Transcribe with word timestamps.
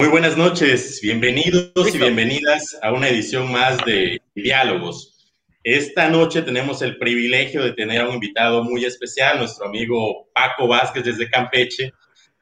Muy 0.00 0.10
buenas 0.10 0.36
noches, 0.36 1.00
bienvenidos 1.02 1.92
y 1.92 1.98
bienvenidas 1.98 2.78
a 2.82 2.92
una 2.92 3.08
edición 3.08 3.50
más 3.50 3.84
de 3.84 4.22
Diálogos. 4.32 5.34
Esta 5.64 6.08
noche 6.08 6.42
tenemos 6.42 6.82
el 6.82 6.98
privilegio 6.98 7.64
de 7.64 7.72
tener 7.72 8.02
a 8.02 8.06
un 8.06 8.14
invitado 8.14 8.62
muy 8.62 8.84
especial, 8.84 9.38
nuestro 9.38 9.66
amigo 9.66 10.28
Paco 10.32 10.68
Vázquez 10.68 11.02
desde 11.04 11.28
Campeche, 11.28 11.92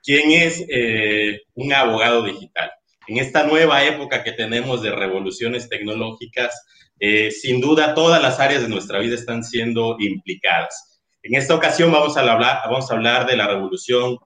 quien 0.03 0.33
es 0.33 0.67
eh, 0.69 1.45
un 1.55 1.73
abogado 1.73 2.25
digital. 2.25 2.71
En 3.09 3.17
esta 3.17 3.45
nueva 3.45 3.83
época 3.85 4.23
que 4.23 4.33
tenemos 4.33 4.83
de 4.83 4.91
revoluciones 4.91 5.71
tecnológicas, 5.71 6.63
eh, 7.01 7.31
sin 7.31 7.63
duda 7.63 7.95
todas 7.95 8.21
las 8.21 8.39
áreas 8.39 8.65
de 8.65 8.69
nuestra 8.69 8.99
vida 8.99 9.15
están 9.15 9.43
siendo 9.43 9.97
implicadas. 9.99 11.01
En 11.23 11.35
esta 11.35 11.55
ocasión 11.55 11.91
vamos 11.91 12.19
a 12.19 12.21
hablar, 12.21 12.61
vamos 12.67 12.91
a 12.91 12.95
hablar 12.95 13.27
de 13.27 13.39
la 13.39 13.47
revolución 13.47 14.19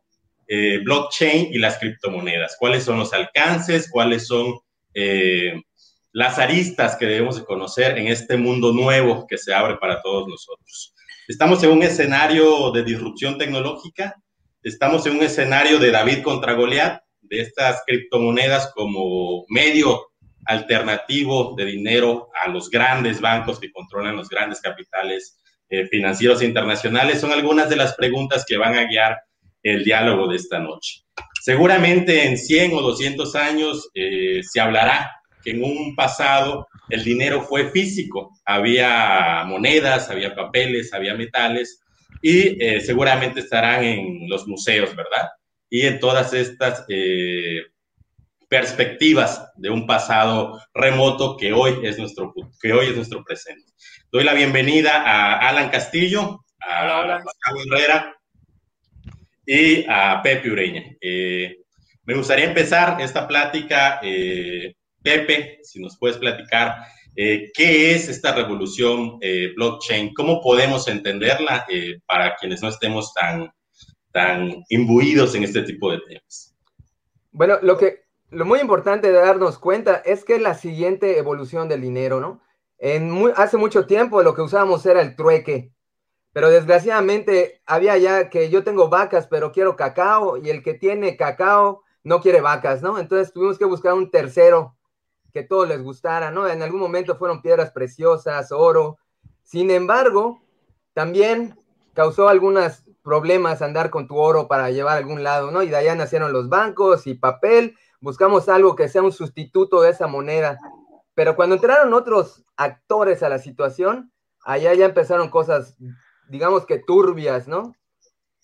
eh, 0.53 0.81
blockchain 0.83 1.55
y 1.55 1.59
las 1.59 1.79
criptomonedas. 1.79 2.57
¿Cuáles 2.59 2.83
son 2.83 2.99
los 2.99 3.13
alcances? 3.13 3.89
¿Cuáles 3.89 4.27
son 4.27 4.59
eh, 4.93 5.63
las 6.11 6.41
aristas 6.41 6.97
que 6.97 7.07
debemos 7.07 7.37
de 7.37 7.45
conocer 7.45 7.97
en 7.97 8.09
este 8.09 8.37
mundo 8.37 8.73
nuevo 8.73 9.29
que 9.29 9.39
se 9.39 9.55
abre 9.55 9.77
para 9.77 10.03
todos 10.03 10.27
nosotros? 10.27 10.93
Estamos 11.29 11.63
en 11.63 11.71
un 11.71 11.85
escenario 11.85 12.73
de 12.73 12.83
disrupción 12.83 13.39
tecnológica, 13.39 14.17
estamos 14.65 15.07
en 15.07 15.19
un 15.19 15.23
escenario 15.23 15.79
de 15.79 15.93
David 15.93 16.25
contra 16.25 16.55
Goliat, 16.55 17.01
de 17.21 17.43
estas 17.43 17.85
criptomonedas 17.87 18.73
como 18.75 19.45
medio 19.51 20.09
alternativo 20.47 21.55
de 21.57 21.65
dinero 21.65 22.29
a 22.45 22.49
los 22.49 22.69
grandes 22.71 23.21
bancos 23.21 23.61
que 23.61 23.71
controlan 23.71 24.17
los 24.17 24.29
grandes 24.29 24.61
capitales 24.61 25.39
eh, 25.69 25.87
financieros 25.87 26.43
internacionales, 26.43 27.21
son 27.21 27.31
algunas 27.31 27.71
de 27.71 27.77
las 27.77 27.95
preguntas 27.95 28.45
que 28.45 28.57
van 28.57 28.77
a 28.77 28.87
guiar 28.87 29.17
el 29.63 29.85
diálogo 29.85 30.29
de 30.29 30.37
esta 30.37 30.59
noche. 30.59 31.03
Seguramente 31.43 32.27
en 32.27 32.37
100 32.37 32.75
o 32.75 32.83
200 32.83 33.35
años 33.35 33.91
eh, 33.95 34.41
se 34.43 34.61
hablará 34.61 35.11
que 35.43 35.53
en 35.53 35.65
un 35.65 35.95
pasado 35.97 36.69
el 36.91 37.03
dinero 37.05 37.43
fue 37.43 37.71
físico, 37.71 38.37
había 38.45 39.45
monedas, 39.47 40.11
había 40.11 40.35
papeles, 40.35 40.93
había 40.93 41.15
metales 41.15 41.81
y 42.21 42.63
eh, 42.63 42.81
seguramente 42.81 43.41
estarán 43.41 43.85
en 43.85 44.29
los 44.29 44.47
museos, 44.47 44.95
¿verdad? 44.95 45.31
Y 45.71 45.83
en 45.83 45.99
todas 46.01 46.35
estas 46.35 46.85
eh, 46.89 47.63
perspectivas 48.49 49.51
de 49.57 49.71
un 49.71 49.87
pasado 49.87 50.61
remoto 50.75 51.37
que 51.37 51.53
hoy 51.53 51.79
es 51.85 51.99
nuestro 51.99 52.35
que 52.61 52.73
hoy 52.73 52.89
es 52.89 52.97
nuestro 52.97 53.25
presente. 53.25 53.73
Doy 54.11 54.25
la 54.25 54.35
bienvenida 54.35 55.03
a 55.05 55.49
Alan 55.49 55.71
Castillo, 55.71 56.45
a 56.59 57.01
hola, 57.01 57.23
Herrera, 57.65 58.20
y 59.47 59.85
a 59.89 60.21
Pepe 60.23 60.51
Ureña. 60.51 60.85
Eh, 61.01 61.57
me 62.05 62.15
gustaría 62.15 62.47
empezar 62.47 63.01
esta 63.01 63.27
plática, 63.27 64.01
eh, 64.03 64.75
Pepe, 65.03 65.61
si 65.63 65.81
nos 65.81 65.99
puedes 65.99 66.19
platicar 66.19 66.77
eh, 67.17 67.51
qué 67.55 67.95
es 67.95 68.09
esta 68.09 68.35
revolución 68.35 69.19
blockchain, 69.57 70.15
cómo 70.15 70.41
podemos 70.41 70.89
entenderla 70.89 71.67
para 72.07 72.37
quienes 72.37 72.63
no 72.63 72.69
estemos 72.69 73.13
tan, 73.15 73.51
tan 74.13 74.63
imbuidos 74.69 75.35
en 75.35 75.45
este 75.45 75.63
tipo 75.63 75.91
de 75.91 76.01
temas. 76.07 76.55
Bueno, 77.33 77.59
lo 77.63 77.77
que 77.79 78.01
lo 78.31 78.45
muy 78.45 78.61
importante 78.61 79.11
de 79.11 79.19
darnos 79.19 79.59
cuenta 79.59 79.97
es 80.05 80.25
que 80.25 80.39
la 80.39 80.55
siguiente 80.55 81.19
evolución 81.19 81.69
del 81.69 81.81
dinero, 81.81 82.21
¿no? 82.21 82.41
Hace 83.37 83.57
mucho 83.57 83.87
tiempo 83.87 84.23
lo 84.23 84.35
que 84.35 84.43
usábamos 84.43 84.87
era 84.87 85.03
el 85.03 85.17
trueque, 85.17 85.73
pero 86.33 86.51
desgraciadamente 86.51 87.61
había 87.67 87.97
ya 87.99 88.31
que 88.31 88.51
yo 88.51 88.63
tengo 88.63 88.89
vacas, 88.89 89.27
pero 89.27 89.53
quiero 89.53 89.77
cacao, 89.77 90.37
y 90.37 90.51
el 90.51 90.63
que 90.63 90.75
tiene 90.75 91.17
cacao 91.17 91.83
no 92.05 92.21
quiere 92.21 92.41
vacas, 92.41 92.83
¿no? 92.83 92.99
Entonces 92.99 93.33
tuvimos 93.33 93.59
que 93.59 93.65
buscar 93.65 93.95
un 93.95 94.11
tercero 94.11 94.77
que 95.33 95.43
todos 95.43 95.69
les 95.69 95.83
gustara, 95.83 96.31
¿no? 96.31 96.49
En 96.49 96.63
algún 96.63 96.81
momento 96.81 97.17
fueron 97.17 97.43
piedras 97.43 97.71
preciosas, 97.71 98.53
oro. 98.53 98.99
Sin 99.43 99.71
embargo, 99.71 100.43
también 100.93 101.59
causó 101.95 102.29
algunos 102.29 102.85
problemas 103.03 103.63
andar 103.63 103.91
con 103.91 104.07
tu 104.07 104.17
oro 104.17 104.49
para 104.49 104.71
llevar 104.71 104.95
a 104.95 104.99
algún 104.99 105.23
lado, 105.23 105.51
¿no? 105.51 105.63
Y 105.63 105.69
de 105.69 105.77
allá 105.77 105.95
nacieron 105.95 106.33
los 106.33 106.49
bancos 106.49 107.07
y 107.07 107.15
papel. 107.15 107.77
Buscamos 108.01 108.49
algo 108.49 108.77
que 108.77 108.89
sea 108.89 109.03
un 109.03 109.13
sustituto 109.13 109.83
de 109.83 109.91
esa 109.91 110.07
moneda. 110.07 110.59
Pero 111.15 111.37
cuando 111.37 111.57
entraron 111.57 111.93
otros 111.93 112.45
actores 112.57 113.23
a 113.23 113.29
la 113.29 113.39
situación, 113.39 114.13
allá 114.45 114.75
ya 114.75 114.87
empezaron 114.87 115.29
cosas 115.29 115.77
digamos 116.31 116.65
que 116.65 116.79
turbias, 116.79 117.49
¿no? 117.49 117.75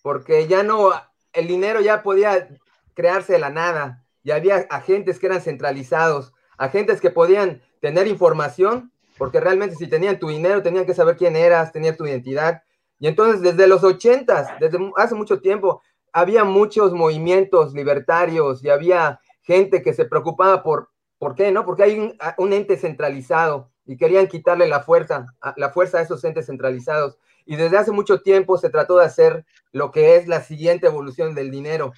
Porque 0.03 0.47
ya 0.47 0.63
no, 0.63 0.91
el 1.33 1.47
dinero 1.47 1.81
ya 1.81 2.03
podía 2.03 2.49
crearse 2.95 3.35
de 3.35 3.39
la 3.39 3.51
nada, 3.51 4.05
y 4.27 4.33
había 4.33 4.67
agentes 4.71 5.21
que 5.21 5.27
eran 5.27 5.41
centralizados, 5.41 6.33
agentes 6.59 7.01
que 7.01 7.11
podían 7.11 7.63
tener 7.81 8.09
información, 8.09 8.91
porque 9.19 9.39
realmente 9.39 9.77
si 9.77 9.87
tenían 9.87 10.19
tu 10.19 10.29
dinero 10.29 10.65
tenían 10.65 10.85
que 10.85 10.95
saber 10.95 11.17
quién 11.17 11.37
eras, 11.37 11.71
tenían 11.71 11.97
tu 11.97 12.07
identidad. 12.07 12.65
Y 12.99 13.07
entonces 13.07 13.41
desde 13.41 13.69
los 13.69 13.85
ochentas, 13.85 14.49
desde 14.59 14.79
hace 14.97 15.15
mucho 15.15 15.41
tiempo, 15.41 15.81
había 16.13 16.43
muchos 16.43 16.93
movimientos 16.93 17.73
libertarios 17.73 18.65
y 18.65 18.69
había 18.69 19.21
gente 19.43 19.81
que 19.81 19.95
se 19.95 20.07
preocupaba 20.07 20.65
por, 20.65 20.91
¿por 21.19 21.37
qué? 21.37 21.53
¿No? 21.53 21.65
Porque 21.65 21.85
hay 21.85 22.01
un, 22.01 22.19
un 22.39 22.53
ente 22.53 22.77
centralizado 22.77 23.71
y 23.87 23.97
querían 23.97 24.27
quitarle 24.27 24.69
la 24.69 24.81
fuerza, 24.81 25.27
la 25.57 25.71
fuerza 25.71 25.99
a 25.99 26.03
esos 26.03 26.25
entes 26.25 26.47
centralizados. 26.47 27.19
Y 27.45 27.57
desde 27.57 27.79
hace 27.79 27.93
mucho 27.93 28.21
tiempo 28.21 28.59
se 28.59 28.71
trató 28.71 28.99
de 28.99 29.05
hacer 29.05 29.47
lo 29.73 29.93
que 29.93 30.17
es 30.17 30.27
la 30.27 30.43
siguiente 30.43 30.89
evolución 30.89 31.35
del 31.35 31.51
dinero. 31.51 31.93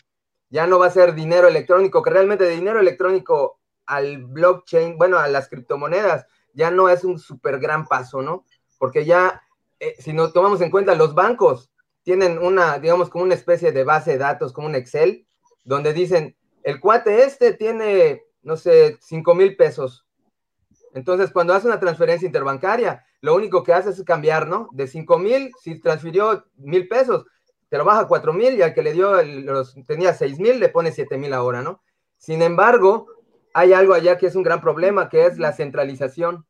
Ya 0.50 0.66
no 0.66 0.78
va 0.78 0.86
a 0.86 0.90
ser 0.90 1.14
dinero 1.14 1.48
electrónico, 1.48 2.02
que 2.02 2.10
realmente 2.10 2.44
de 2.44 2.50
dinero 2.50 2.80
electrónico 2.80 3.58
al 3.86 4.24
blockchain, 4.26 4.98
bueno, 4.98 5.18
a 5.18 5.28
las 5.28 5.48
criptomonedas, 5.48 6.26
ya 6.52 6.70
no 6.70 6.88
es 6.88 7.04
un 7.04 7.18
súper 7.18 7.58
gran 7.58 7.86
paso, 7.86 8.20
¿no? 8.20 8.44
Porque 8.78 9.04
ya, 9.04 9.42
eh, 9.80 9.94
si 9.98 10.12
nos 10.12 10.32
tomamos 10.32 10.60
en 10.60 10.70
cuenta, 10.70 10.94
los 10.94 11.14
bancos 11.14 11.70
tienen 12.02 12.38
una, 12.38 12.78
digamos, 12.78 13.08
como 13.08 13.24
una 13.24 13.34
especie 13.34 13.72
de 13.72 13.84
base 13.84 14.12
de 14.12 14.18
datos, 14.18 14.52
como 14.52 14.66
un 14.66 14.74
Excel, 14.74 15.26
donde 15.64 15.92
dicen, 15.92 16.36
el 16.62 16.80
cuate 16.80 17.24
este 17.24 17.52
tiene, 17.52 18.24
no 18.42 18.56
sé, 18.56 18.98
5 19.00 19.34
mil 19.34 19.56
pesos. 19.56 20.07
Entonces, 20.94 21.30
cuando 21.30 21.54
hace 21.54 21.66
una 21.66 21.80
transferencia 21.80 22.26
interbancaria, 22.26 23.04
lo 23.20 23.34
único 23.34 23.62
que 23.62 23.72
hace 23.72 23.90
es 23.90 24.02
cambiar, 24.04 24.48
¿no? 24.48 24.68
De 24.72 24.86
5 24.86 25.18
mil, 25.18 25.50
si 25.62 25.80
transfirió 25.80 26.44
mil 26.56 26.88
pesos, 26.88 27.26
te 27.68 27.76
lo 27.76 27.84
baja 27.84 28.00
a 28.00 28.08
4 28.08 28.32
mil 28.32 28.54
y 28.54 28.62
al 28.62 28.74
que 28.74 28.82
le 28.82 28.92
dio, 28.92 29.22
los, 29.22 29.74
tenía 29.86 30.14
6 30.14 30.38
mil, 30.38 30.60
le 30.60 30.68
pone 30.68 30.92
7 30.92 31.18
mil 31.18 31.32
ahora, 31.32 31.62
¿no? 31.62 31.82
Sin 32.16 32.42
embargo, 32.42 33.06
hay 33.52 33.72
algo 33.72 33.94
allá 33.94 34.18
que 34.18 34.26
es 34.26 34.34
un 34.34 34.42
gran 34.42 34.60
problema, 34.60 35.08
que 35.08 35.26
es 35.26 35.38
la 35.38 35.52
centralización. 35.52 36.46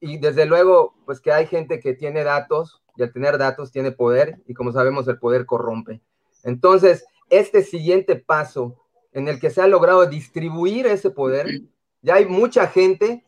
Y 0.00 0.18
desde 0.18 0.46
luego, 0.46 0.94
pues 1.04 1.20
que 1.20 1.32
hay 1.32 1.46
gente 1.46 1.80
que 1.80 1.94
tiene 1.94 2.24
datos 2.24 2.82
y 2.96 3.02
al 3.02 3.12
tener 3.12 3.38
datos 3.38 3.72
tiene 3.72 3.92
poder 3.92 4.40
y 4.46 4.54
como 4.54 4.72
sabemos 4.72 5.08
el 5.08 5.18
poder 5.18 5.46
corrompe. 5.46 6.00
Entonces, 6.42 7.04
este 7.30 7.62
siguiente 7.62 8.16
paso 8.16 8.80
en 9.12 9.28
el 9.28 9.40
que 9.40 9.50
se 9.50 9.62
ha 9.62 9.66
logrado 9.66 10.06
distribuir 10.06 10.86
ese 10.86 11.10
poder, 11.10 11.62
ya 12.02 12.16
hay 12.16 12.26
mucha 12.26 12.66
gente 12.66 13.24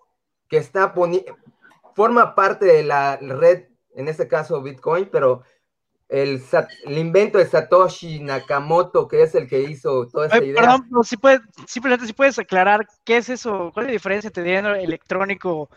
que 0.49 0.59
está 0.59 0.93
poniendo, 0.95 1.37
forma 1.95 2.35
parte 2.35 2.67
de 2.67 2.83
la 2.83 3.17
red, 3.17 3.65
en 3.95 4.09
este 4.09 4.29
caso 4.29 4.63
Bitcoin, 4.63 5.09
pero 5.11 5.43
el, 6.09 6.41
el, 6.85 6.99
invento 6.99 7.39
de 7.39 7.47
Satoshi 7.47 8.21
Nakamoto, 8.21 9.09
que 9.09 9.23
es 9.23 9.35
el 9.35 9.49
que 9.49 9.63
hizo 9.63 10.07
toda 10.07 10.27
esta 10.27 10.45
idea. 10.45 10.61
Perdón, 10.61 11.05
si 11.05 11.17
puedes, 11.17 11.41
simplemente 11.67 12.07
si 12.07 12.13
puedes 12.13 12.39
aclarar 12.39 12.87
qué 13.05 13.17
es 13.17 13.29
eso, 13.29 13.71
cuál 13.73 13.87
es 13.87 13.91
la 13.91 13.95
diferencia 13.95 14.29
entre 14.29 14.45
dinero 14.45 14.75
electrónico, 14.75 15.69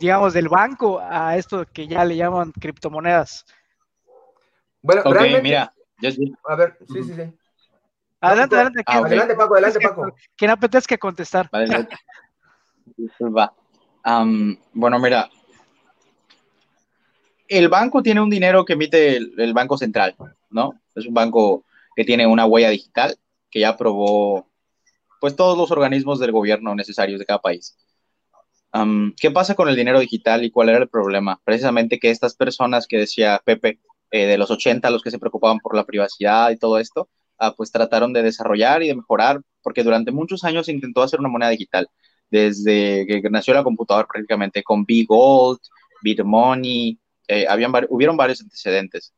digamos, 0.00 0.32
del 0.32 0.48
banco 0.48 0.98
a 1.00 1.36
esto 1.36 1.66
que 1.72 1.86
ya 1.86 2.04
le 2.04 2.16
llaman 2.16 2.52
criptomonedas. 2.52 3.44
Bueno, 4.80 5.02
realmente, 5.04 5.42
mira, 5.42 5.74
yo 6.00 6.10
sí. 6.10 6.32
A 6.44 6.56
ver, 6.56 6.78
sí, 6.88 7.02
sí, 7.02 7.14
sí. 7.14 7.38
Adelante, 8.20 8.54
adelante. 8.54 8.82
Ah, 8.86 8.98
adelante, 8.98 9.34
Paco, 9.34 9.54
adelante, 9.54 9.80
Paco. 9.80 10.14
Quien 10.36 10.50
apetezca 10.50 10.96
contestar. 10.96 11.48
Vale, 11.52 11.88
bueno, 14.72 14.98
mira, 15.00 15.28
el 17.48 17.68
banco 17.68 18.02
tiene 18.02 18.20
un 18.20 18.30
dinero 18.30 18.64
que 18.64 18.74
emite 18.74 19.16
el, 19.16 19.52
Banco 19.52 19.76
Central, 19.76 20.14
¿no? 20.50 20.80
Es 20.94 21.06
un 21.06 21.14
banco 21.14 21.64
que 21.94 22.04
tiene 22.04 22.26
una 22.26 22.46
huella 22.46 22.70
digital 22.70 23.16
que 23.50 23.60
ya 23.60 23.70
aprobó 23.70 24.48
pues 25.20 25.34
todos 25.34 25.56
los 25.56 25.70
organismos 25.70 26.20
del 26.20 26.32
gobierno 26.32 26.74
necesarios 26.74 27.18
de 27.18 27.26
cada 27.26 27.40
país. 27.40 27.76
¿Qué 29.18 29.30
pasa 29.30 29.54
con 29.54 29.68
el 29.68 29.76
dinero 29.76 29.98
digital 30.00 30.44
y 30.44 30.50
cuál 30.50 30.68
era 30.68 30.78
el 30.78 30.88
problema? 30.88 31.40
Precisamente 31.44 31.98
que 31.98 32.10
estas 32.10 32.36
personas 32.36 32.86
que 32.86 32.98
decía 32.98 33.40
Pepe, 33.42 33.80
eh, 34.10 34.26
de 34.26 34.36
los 34.36 34.50
80, 34.50 34.90
los 34.90 35.02
que 35.02 35.10
se 35.10 35.18
preocupaban 35.18 35.58
por 35.60 35.74
la 35.74 35.84
privacidad 35.84 36.50
y 36.50 36.58
todo 36.58 36.78
esto, 36.78 37.08
ah, 37.38 37.54
pues 37.56 37.72
trataron 37.72 38.12
de 38.12 38.22
desarrollar 38.22 38.82
y 38.82 38.88
de 38.88 38.94
mejorar, 38.94 39.40
porque 39.62 39.82
durante 39.82 40.12
muchos 40.12 40.44
años 40.44 40.68
intentó 40.68 41.02
hacer 41.02 41.20
una 41.20 41.30
moneda 41.30 41.50
digital, 41.50 41.88
desde 42.30 43.06
que 43.06 43.30
nació 43.30 43.54
la 43.54 43.64
computadora 43.64 44.06
prácticamente, 44.06 44.62
con 44.62 44.84
B-Gold, 44.84 45.60
Bitmoney, 46.02 46.98
eh, 47.28 47.46
hubieron 47.88 48.16
varios 48.16 48.40
antecedentes. 48.40 49.12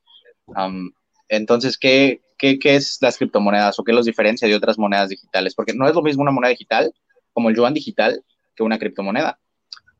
entonces, 1.28 1.76
¿qué, 1.76 2.20
qué, 2.38 2.58
qué 2.58 2.76
es 2.76 2.98
las 3.00 3.18
criptomonedas 3.18 3.78
o 3.78 3.84
qué 3.84 3.92
los 3.92 4.06
diferencia 4.06 4.48
de 4.48 4.54
otras 4.54 4.78
monedas 4.78 5.10
digitales, 5.10 5.54
porque 5.54 5.74
no 5.74 5.88
es 5.88 5.94
lo 5.94 6.02
mismo 6.02 6.22
una 6.22 6.32
moneda 6.32 6.50
digital 6.50 6.92
como 7.32 7.50
el 7.50 7.56
yuan 7.56 7.74
digital 7.74 8.22
que 8.56 8.62
una 8.62 8.78
criptomoneda. 8.78 9.38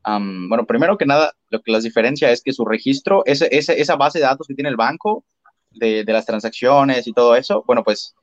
bueno, 0.04 0.66
primero 0.66 0.96
que 0.96 1.06
nada, 1.06 1.34
lo 1.50 1.60
que 1.60 1.70
las 1.72 1.84
diferencia 1.84 2.30
es 2.30 2.42
que 2.42 2.52
su 2.52 2.64
registro, 2.64 3.22
ese, 3.26 3.48
esa 3.52 3.96
base 3.96 4.18
de 4.18 4.24
datos 4.24 4.46
que 4.46 4.54
tiene 4.54 4.70
el 4.70 4.76
banco 4.76 5.24
de, 5.70 6.04
de 6.04 6.12
las 6.12 6.26
transacciones 6.26 7.06
y 7.06 7.12
todo 7.12 7.36
eso, 7.36 7.62
bueno, 7.66 7.84
pues 7.84 8.14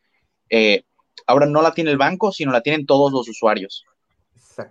eh, 0.50 0.84
ahora 1.28 1.46
no 1.46 1.62
la 1.62 1.74
tiene 1.74 1.92
el 1.92 1.98
banco, 1.98 2.32
sino 2.32 2.52
la 2.52 2.62
tienen 2.62 2.86
todos 2.86 3.12
los 3.12 3.30
usuarios. 3.30 3.86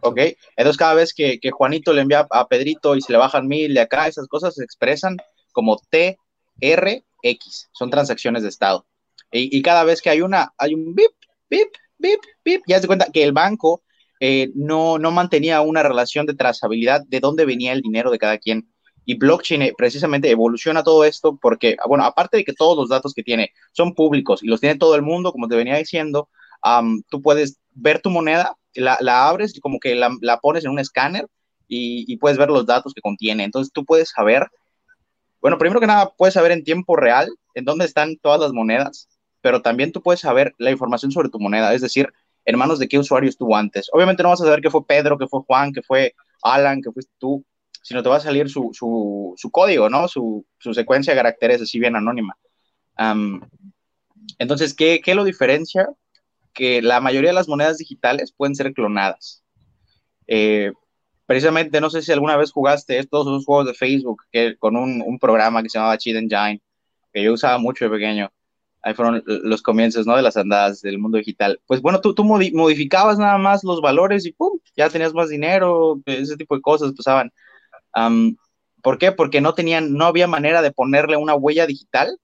¿Ok? 0.03 0.21
Entonces 0.57 0.77
cada 0.77 0.95
vez 0.95 1.15
que, 1.15 1.39
que, 1.41 1.51
Juanito 1.51 1.93
le 1.93 2.03
envía 2.03 2.27
a 2.31 2.49
Pedrito 2.49 2.97
y 2.97 3.01
se 3.01 3.13
le 3.13 3.19
bajan 3.19 3.47
mil 3.47 3.75
de 3.75 3.81
acá, 3.81 4.09
esas 4.09 4.27
cosas 4.29 4.55
se 4.55 4.65
expresan 4.65 5.17
como 5.53 5.81
TRX, 5.91 7.71
son 7.73 7.91
transacciones 7.91 8.43
de 8.43 8.49
estado. 8.49 8.87
Y, 9.31 9.57
y, 9.57 9.63
cada 9.63 9.85
vez 9.85 10.01
que 10.01 10.11
hay 10.11 10.21
una, 10.21 10.53
hay 10.59 10.75
un 10.75 10.95
bip, 10.95 11.13
bip, 11.51 11.69
bip, 11.99 12.21
bip, 12.45 12.63
ya 12.67 12.81
se 12.81 12.87
cuenta 12.87 13.11
que 13.13 13.25
el 13.25 13.33
banco 13.33 13.83
eh, 14.21 14.51
no, 14.55 14.99
no 14.99 15.11
mantenía 15.11 15.61
una 15.61 15.83
relación 15.83 16.27
de 16.27 16.35
trazabilidad 16.35 17.03
de 17.07 17.21
dónde 17.21 17.45
venía 17.45 17.73
el 17.73 17.83
dinero 17.83 18.11
de 18.11 18.19
cada 18.19 18.39
quien. 18.39 18.71
Y 19.05 19.19
blockchain 19.19 19.63
eh, 19.63 19.73
precisamente 19.77 20.31
evoluciona 20.31 20.83
todo 20.83 21.05
esto 21.05 21.39
porque, 21.41 21.77
bueno, 21.87 22.05
aparte 22.05 22.39
de 22.39 22.45
que 22.45 22.55
todos 22.55 22.77
los 22.77 22.89
datos 22.89 23.13
que 23.13 23.23
tiene 23.23 23.51
son 23.73 23.95
públicos 23.95 24.43
y 24.43 24.47
los 24.47 24.61
tiene 24.61 24.79
todo 24.79 24.95
el 24.95 25.03
mundo, 25.03 25.33
como 25.33 25.49
te 25.49 25.57
venía 25.57 25.77
diciendo, 25.77 26.31
tú 27.11 27.21
puedes 27.21 27.59
ver 27.75 28.01
tu 28.01 28.11
moneda, 28.11 28.57
la, 28.75 28.97
la 29.01 29.29
abres 29.29 29.57
y 29.57 29.61
como 29.61 29.79
que 29.79 29.95
la, 29.95 30.11
la, 30.21 30.41
pones 30.41 30.65
en 30.65 30.71
un 30.71 30.79
escáner 30.79 31.27
y, 31.69 32.05
y, 32.13 32.17
puedes 32.17 32.39
ver 32.39 32.49
los 32.49 32.67
datos 32.67 32.93
que 32.95 33.01
contiene. 33.01 33.45
Entonces 33.45 33.73
tú 33.73 33.85
puedes 33.85 34.11
saber, 34.11 34.49
bueno, 35.41 35.59
primero 35.59 35.81
que 35.81 35.87
nada, 35.87 36.13
puedes 36.17 36.35
saber 36.35 36.53
en 36.53 36.65
tiempo 36.65 36.97
real 36.97 37.29
en 37.55 37.65
dónde 37.65 37.85
están 37.85 38.17
todas 38.17 38.41
las 38.41 38.53
monedas, 38.53 39.09
pero 39.41 39.63
también 39.63 39.93
tú 39.93 40.03
puedes 40.03 40.21
saber 40.21 40.55
la 40.59 40.71
información 40.71 41.13
sobre 41.13 41.29
tu 41.29 41.39
moneda, 41.39 41.75
es 41.75 41.83
decir, 41.83 42.09
en 42.45 42.59
manos 42.59 42.79
de 42.79 42.89
qué 42.89 42.99
usuario 42.99 43.29
estuvo 43.29 43.57
antes. 43.57 43.89
Obviamente 43.93 44.23
no 44.23 44.31
vas 44.31 44.41
a 44.41 44.45
saber 44.45 44.61
que 44.61 44.71
fue 44.71 44.87
Pedro, 44.87 45.19
que 45.19 45.27
fue 45.27 45.41
Juan, 45.47 45.73
que 45.73 45.83
fue 45.83 46.15
Alan, 46.43 46.83
que 46.83 46.91
fuiste 46.91 47.13
tú, 47.19 47.45
sino 47.83 48.03
te 48.03 48.09
va 48.09 48.17
a 48.17 48.21
salir 48.21 48.49
su, 48.49 48.71
su, 48.73 49.35
su 49.37 49.51
código, 49.51 49.89
¿no? 49.91 50.09
Su, 50.09 50.47
su, 50.59 50.73
secuencia 50.75 51.13
de 51.13 51.19
caracteres 51.19 51.61
así 51.61 51.79
bien 51.79 51.97
anónima. 51.97 52.37
Entonces, 54.39 54.75
¿qué, 54.75 55.01
¿qué, 55.05 55.15
lo 55.15 55.25
diferencia? 55.25 55.89
Que 56.55 56.81
la 56.81 57.01
mayoría 57.01 57.31
de 57.31 57.35
las 57.35 57.49
monedas 57.49 57.79
digitales 57.79 58.33
pueden 58.33 58.55
ser 58.55 58.73
clonadas. 58.73 59.43
Eh, 60.27 60.73
precisamente, 61.27 61.81
no 61.81 61.91
sé 61.91 62.03
si 62.03 62.13
alguna 62.13 62.37
vez 62.37 62.53
jugaste 62.53 62.99
estos 62.99 63.27
esos 63.27 63.45
juegos 63.45 63.67
de 63.67 63.75
Facebook 63.75 64.23
que, 64.31 64.57
con 64.57 64.77
un, 64.77 65.19
programa 65.19 65.63
que 65.63 65.69
se 65.69 65.79
llamaba 65.79 65.99
Cheat 65.99 66.17
Engine, 66.17 66.63
que 67.13 67.23
yo 67.23 67.33
usaba 67.33 67.59
mucho 67.59 67.85
de 67.85 67.91
pequeño 67.91 68.33
ahí 68.85 68.95
fueron 68.95 69.23
los 69.27 69.63
comienzos, 69.63 70.07
¿no? 70.07 70.15
De 70.15 70.23
las 70.23 70.37
andadas 70.37 70.83
del 70.83 70.99
mundo 70.99 71.17
digital. 71.17 71.59
Pues 71.67 71.81
bueno, 71.81 72.03
tú, 72.03 72.15
tú 72.15 72.23
modificabas 72.23 73.19
nada 73.19 73.39
más 73.39 73.65
los 73.65 73.81
valores 73.81 74.27
y 74.27 74.33
¡pum! 74.33 74.59
Ya 74.77 74.91
tenías 74.91 75.15
más 75.15 75.31
dinero, 75.31 76.01
ese 76.05 76.37
tipo 76.37 76.55
de 76.55 76.61
cosas 76.61 76.93
pasaban. 76.93 77.33
¿Por 78.83 78.99
qué? 78.99 79.11
Porque 79.13 79.41
no 79.41 79.55
tenían, 79.55 79.95
no 79.95 80.05
había 80.05 80.27
manera 80.27 80.61
de 80.61 80.71
ponerle 80.71 81.17
una 81.17 81.35
huella 81.35 81.67
digital 81.67 82.19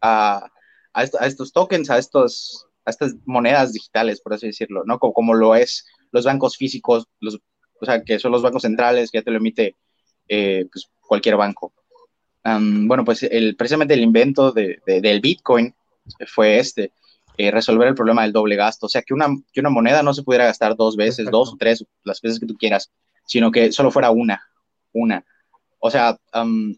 a, 0.00 0.48
a, 0.92 1.02
estos 1.02 1.52
tokens, 1.52 1.90
a, 1.90 1.98
estos, 1.98 2.68
a 2.90 2.92
estas 2.92 3.14
monedas 3.24 3.72
digitales, 3.72 4.20
por 4.20 4.34
así 4.34 4.46
decirlo, 4.48 4.82
¿no? 4.84 4.98
Como, 4.98 5.12
como 5.12 5.34
lo 5.34 5.54
es 5.54 5.86
los 6.12 6.24
bancos 6.24 6.56
físicos, 6.56 7.06
los, 7.20 7.38
o 7.80 7.84
sea, 7.84 8.02
que 8.02 8.18
son 8.18 8.32
los 8.32 8.42
bancos 8.42 8.62
centrales, 8.62 9.10
que 9.10 9.18
ya 9.18 9.22
te 9.22 9.30
lo 9.30 9.38
emite 9.38 9.76
eh, 10.28 10.66
pues, 10.70 10.90
cualquier 11.00 11.36
banco. 11.36 11.72
Um, 12.44 12.88
bueno, 12.88 13.04
pues 13.04 13.22
el, 13.22 13.56
precisamente 13.56 13.94
el 13.94 14.02
invento 14.02 14.52
de, 14.52 14.80
de, 14.86 15.00
del 15.00 15.20
Bitcoin 15.20 15.74
fue 16.26 16.58
este, 16.58 16.92
eh, 17.36 17.50
resolver 17.50 17.88
el 17.88 17.94
problema 17.94 18.22
del 18.22 18.32
doble 18.32 18.56
gasto, 18.56 18.86
o 18.86 18.88
sea, 18.88 19.02
que 19.02 19.14
una, 19.14 19.28
que 19.52 19.60
una 19.60 19.70
moneda 19.70 20.02
no 20.02 20.12
se 20.14 20.22
pudiera 20.22 20.46
gastar 20.46 20.76
dos 20.76 20.96
veces, 20.96 21.30
dos 21.30 21.52
o 21.52 21.56
tres, 21.58 21.84
las 22.04 22.20
veces 22.20 22.40
que 22.40 22.46
tú 22.46 22.56
quieras, 22.56 22.90
sino 23.26 23.50
que 23.50 23.72
solo 23.72 23.90
fuera 23.90 24.10
una, 24.10 24.42
una. 24.92 25.24
O 25.78 25.90
sea, 25.90 26.18
um, 26.34 26.74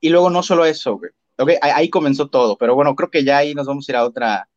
y 0.00 0.08
luego 0.08 0.30
no 0.30 0.42
solo 0.42 0.64
eso, 0.64 1.00
Okay, 1.38 1.56
ahí, 1.60 1.90
comenzó 1.90 2.28
todo, 2.28 2.56
pero 2.56 2.74
bueno, 2.74 2.94
creo 2.96 3.10
que 3.10 3.22
ya 3.22 3.36
ahí 3.36 3.54
nos 3.54 3.66
vamos 3.66 3.86
a 3.86 3.92
ir 3.92 3.96
a, 3.96 4.04
otra, 4.06 4.48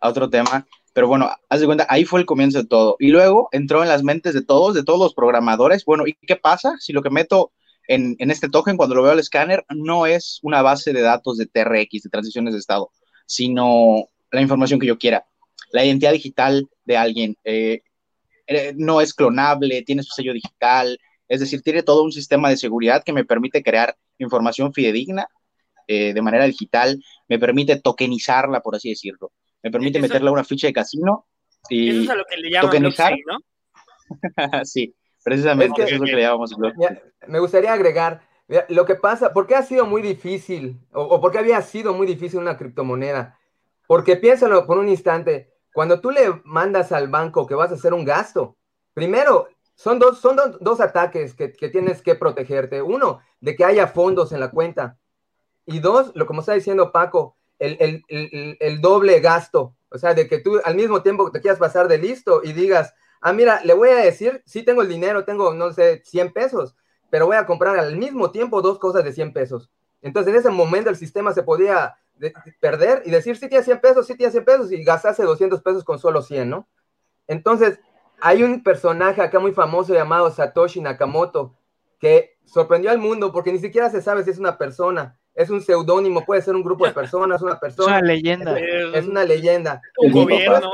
a 0.00 0.08
otro 0.08 0.28
tema. 0.30 0.66
Pero 0.92 1.06
bueno, 1.06 1.30
haz 1.48 1.60
de 1.60 1.66
cuenta, 1.66 1.86
ahí 1.88 2.04
fue 2.04 2.20
el 2.20 2.26
comienzo 2.26 2.58
de 2.62 2.68
todo. 2.68 2.96
Y 2.98 3.08
luego 3.08 3.48
entró 3.52 3.82
en 3.82 3.88
las 3.88 4.02
mentes 4.02 4.34
de 4.34 4.42
todos, 4.42 4.74
de 4.74 4.82
todos 4.82 4.98
los 4.98 5.14
programadores. 5.14 5.84
Bueno, 5.84 6.06
¿y 6.06 6.14
qué 6.26 6.36
pasa 6.36 6.74
si 6.78 6.92
lo 6.92 7.02
que 7.02 7.10
meto 7.10 7.52
en, 7.90 8.30
este 8.30 8.48
token, 8.48 8.76
cuando 8.76 8.94
lo 8.94 9.02
veo 9.02 9.12
al 9.12 9.18
escáner, 9.18 9.64
no 9.68 10.06
es 10.06 10.38
una 10.42 10.62
base 10.62 10.92
de 10.92 11.00
datos 11.00 11.38
de 11.38 11.46
TRX, 11.46 12.04
de 12.04 12.10
transiciones 12.10 12.54
de 12.54 12.60
estado, 12.60 12.92
sino 13.26 14.04
la 14.30 14.40
información 14.40 14.78
que 14.78 14.86
yo 14.86 14.98
quiera. 14.98 15.26
La 15.72 15.84
identidad 15.84 16.12
digital 16.12 16.68
de 16.84 16.96
alguien 16.96 17.36
eh, 17.42 17.80
eh, 18.46 18.74
no 18.76 19.00
es 19.00 19.12
clonable, 19.12 19.82
tiene 19.82 20.04
su 20.04 20.12
sello 20.14 20.32
digital, 20.32 20.98
es 21.28 21.40
decir, 21.40 21.62
tiene 21.62 21.82
todo 21.82 22.04
un 22.04 22.12
sistema 22.12 22.48
de 22.48 22.56
seguridad 22.56 23.02
que 23.04 23.12
me 23.12 23.24
permite 23.24 23.62
crear 23.62 23.96
información 24.18 24.72
fidedigna 24.72 25.26
eh, 25.88 26.12
de 26.12 26.22
manera 26.22 26.44
digital, 26.44 27.02
me 27.28 27.40
permite 27.40 27.80
tokenizarla, 27.80 28.60
por 28.60 28.76
así 28.76 28.90
decirlo, 28.90 29.32
me 29.62 29.70
permite 29.70 29.98
eso, 29.98 30.16
a 30.16 30.32
una 30.32 30.44
ficha 30.44 30.66
de 30.66 30.72
casino 30.72 31.26
y 31.68 31.90
eso 31.90 32.02
es 32.02 32.10
a 32.10 32.14
lo 32.14 32.24
que 32.24 32.36
le 32.36 32.50
llaman 32.50 32.70
tokenizar, 32.70 33.14
¿no? 33.26 33.38
sí, 34.64 34.94
Precisamente, 35.22 35.82
es 35.82 35.88
que, 35.88 35.94
eso 35.94 36.04
es 36.04 36.10
lo 36.10 36.16
que 36.16 36.22
llamamos 36.22 36.56
blockchain. 36.56 37.00
Me 37.28 37.40
gustaría 37.40 37.72
agregar, 37.72 38.22
lo 38.68 38.84
que 38.86 38.94
pasa, 38.94 39.32
¿por 39.32 39.46
qué 39.46 39.54
ha 39.54 39.62
sido 39.62 39.84
muy 39.86 40.02
difícil, 40.02 40.80
o, 40.92 41.02
o 41.02 41.20
por 41.20 41.30
qué 41.30 41.38
había 41.38 41.60
sido 41.62 41.92
muy 41.92 42.06
difícil 42.06 42.40
una 42.40 42.56
criptomoneda? 42.56 43.38
Porque 43.86 44.16
piénsalo 44.16 44.66
por 44.66 44.78
un 44.78 44.88
instante, 44.88 45.52
cuando 45.72 46.00
tú 46.00 46.10
le 46.10 46.40
mandas 46.44 46.92
al 46.92 47.08
banco 47.08 47.46
que 47.46 47.54
vas 47.54 47.70
a 47.70 47.74
hacer 47.74 47.92
un 47.92 48.04
gasto, 48.04 48.56
primero, 48.94 49.48
son 49.74 49.98
dos, 49.98 50.18
son 50.18 50.36
dos, 50.36 50.58
dos 50.60 50.80
ataques 50.80 51.34
que, 51.34 51.52
que, 51.52 51.68
tienes 51.68 52.02
que 52.02 52.14
protegerte. 52.14 52.82
Uno, 52.82 53.20
de 53.40 53.56
que 53.56 53.64
haya 53.64 53.86
fondos 53.86 54.32
en 54.32 54.40
la 54.40 54.50
cuenta. 54.50 54.98
Y 55.64 55.78
dos, 55.78 56.12
lo 56.14 56.26
como 56.26 56.40
está 56.40 56.52
diciendo 56.52 56.92
Paco, 56.92 57.36
el, 57.60 57.76
el, 57.78 58.04
el, 58.08 58.56
el 58.58 58.80
doble 58.80 59.20
gasto. 59.20 59.76
O 59.90 59.98
sea, 59.98 60.14
de 60.14 60.26
que 60.26 60.38
tú 60.38 60.60
al 60.64 60.74
mismo 60.74 61.02
tiempo 61.02 61.30
te 61.30 61.40
quieras 61.40 61.58
pasar 61.58 61.86
de 61.86 61.98
listo 61.98 62.40
y 62.42 62.52
digas, 62.52 62.94
ah, 63.20 63.32
mira, 63.32 63.60
le 63.64 63.74
voy 63.74 63.90
a 63.90 63.96
decir, 63.96 64.42
sí 64.46 64.64
tengo 64.64 64.82
el 64.82 64.88
dinero, 64.88 65.24
tengo, 65.24 65.54
no 65.54 65.72
sé, 65.72 66.02
100 66.04 66.32
pesos, 66.32 66.76
pero 67.10 67.26
voy 67.26 67.36
a 67.36 67.46
comprar 67.46 67.78
al 67.78 67.96
mismo 67.96 68.30
tiempo 68.30 68.62
dos 68.62 68.78
cosas 68.78 69.04
de 69.04 69.12
100 69.12 69.32
pesos. 69.32 69.70
Entonces, 70.02 70.32
en 70.32 70.40
ese 70.40 70.50
momento 70.50 70.90
el 70.90 70.96
sistema 70.96 71.32
se 71.32 71.42
podía 71.42 71.96
de, 72.14 72.32
de 72.44 72.52
perder 72.60 73.02
y 73.04 73.10
decir, 73.10 73.36
sí 73.36 73.48
tienes 73.48 73.66
100 73.66 73.80
pesos, 73.80 74.06
sí 74.06 74.16
tienes 74.16 74.32
100 74.32 74.44
pesos 74.44 74.72
y 74.72 74.82
gastase 74.82 75.22
200 75.22 75.62
pesos 75.62 75.84
con 75.84 75.98
solo 75.98 76.22
100, 76.22 76.48
¿no? 76.48 76.68
Entonces, 77.26 77.78
hay 78.20 78.42
un 78.42 78.62
personaje 78.62 79.22
acá 79.22 79.38
muy 79.38 79.52
famoso 79.52 79.94
llamado 79.94 80.30
Satoshi 80.30 80.80
Nakamoto 80.80 81.54
que 81.98 82.38
sorprendió 82.44 82.90
al 82.90 82.98
mundo 82.98 83.32
porque 83.32 83.52
ni 83.52 83.58
siquiera 83.58 83.90
se 83.90 84.02
sabe 84.02 84.24
si 84.24 84.30
es 84.30 84.38
una 84.38 84.58
persona, 84.58 85.18
es 85.40 85.48
un 85.48 85.62
seudónimo, 85.62 86.26
puede 86.26 86.42
ser 86.42 86.54
un 86.54 86.62
grupo 86.62 86.86
de 86.86 86.92
personas, 86.92 87.40
una 87.40 87.58
persona. 87.58 87.96
Es 87.96 88.02
una 88.02 88.12
leyenda. 88.12 88.58
Es, 88.58 88.94
es 88.94 89.06
una 89.06 89.24
leyenda. 89.24 89.80
Un 89.96 90.12
gobierno. 90.12 90.70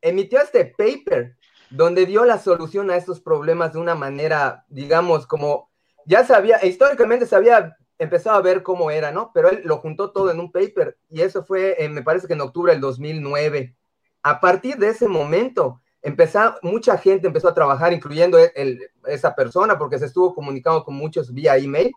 Emitió 0.00 0.40
este 0.40 0.64
paper 0.76 1.36
donde 1.70 2.04
dio 2.04 2.24
la 2.24 2.38
solución 2.38 2.90
a 2.90 2.96
estos 2.96 3.20
problemas 3.20 3.72
de 3.72 3.78
una 3.78 3.94
manera, 3.94 4.64
digamos, 4.68 5.26
como 5.26 5.70
ya 6.04 6.24
sabía, 6.24 6.64
históricamente 6.64 7.26
se 7.26 7.36
había 7.36 7.76
empezado 7.96 8.36
a 8.36 8.42
ver 8.42 8.64
cómo 8.64 8.90
era, 8.90 9.12
¿no? 9.12 9.30
Pero 9.32 9.50
él 9.50 9.62
lo 9.64 9.78
juntó 9.78 10.10
todo 10.10 10.32
en 10.32 10.40
un 10.40 10.50
paper 10.50 10.98
y 11.08 11.20
eso 11.20 11.44
fue, 11.44 11.76
eh, 11.78 11.88
me 11.88 12.02
parece 12.02 12.26
que 12.26 12.32
en 12.32 12.40
octubre 12.40 12.72
del 12.72 12.80
2009. 12.80 13.76
A 14.24 14.40
partir 14.40 14.78
de 14.78 14.88
ese 14.88 15.06
momento, 15.06 15.80
empezó, 16.02 16.56
mucha 16.62 16.98
gente 16.98 17.28
empezó 17.28 17.48
a 17.48 17.54
trabajar, 17.54 17.92
incluyendo 17.92 18.36
el, 18.36 18.50
el, 18.56 18.80
esa 19.06 19.32
persona, 19.36 19.78
porque 19.78 20.00
se 20.00 20.06
estuvo 20.06 20.34
comunicando 20.34 20.84
con 20.84 20.94
muchos 20.96 21.32
vía 21.32 21.56
email. 21.56 21.92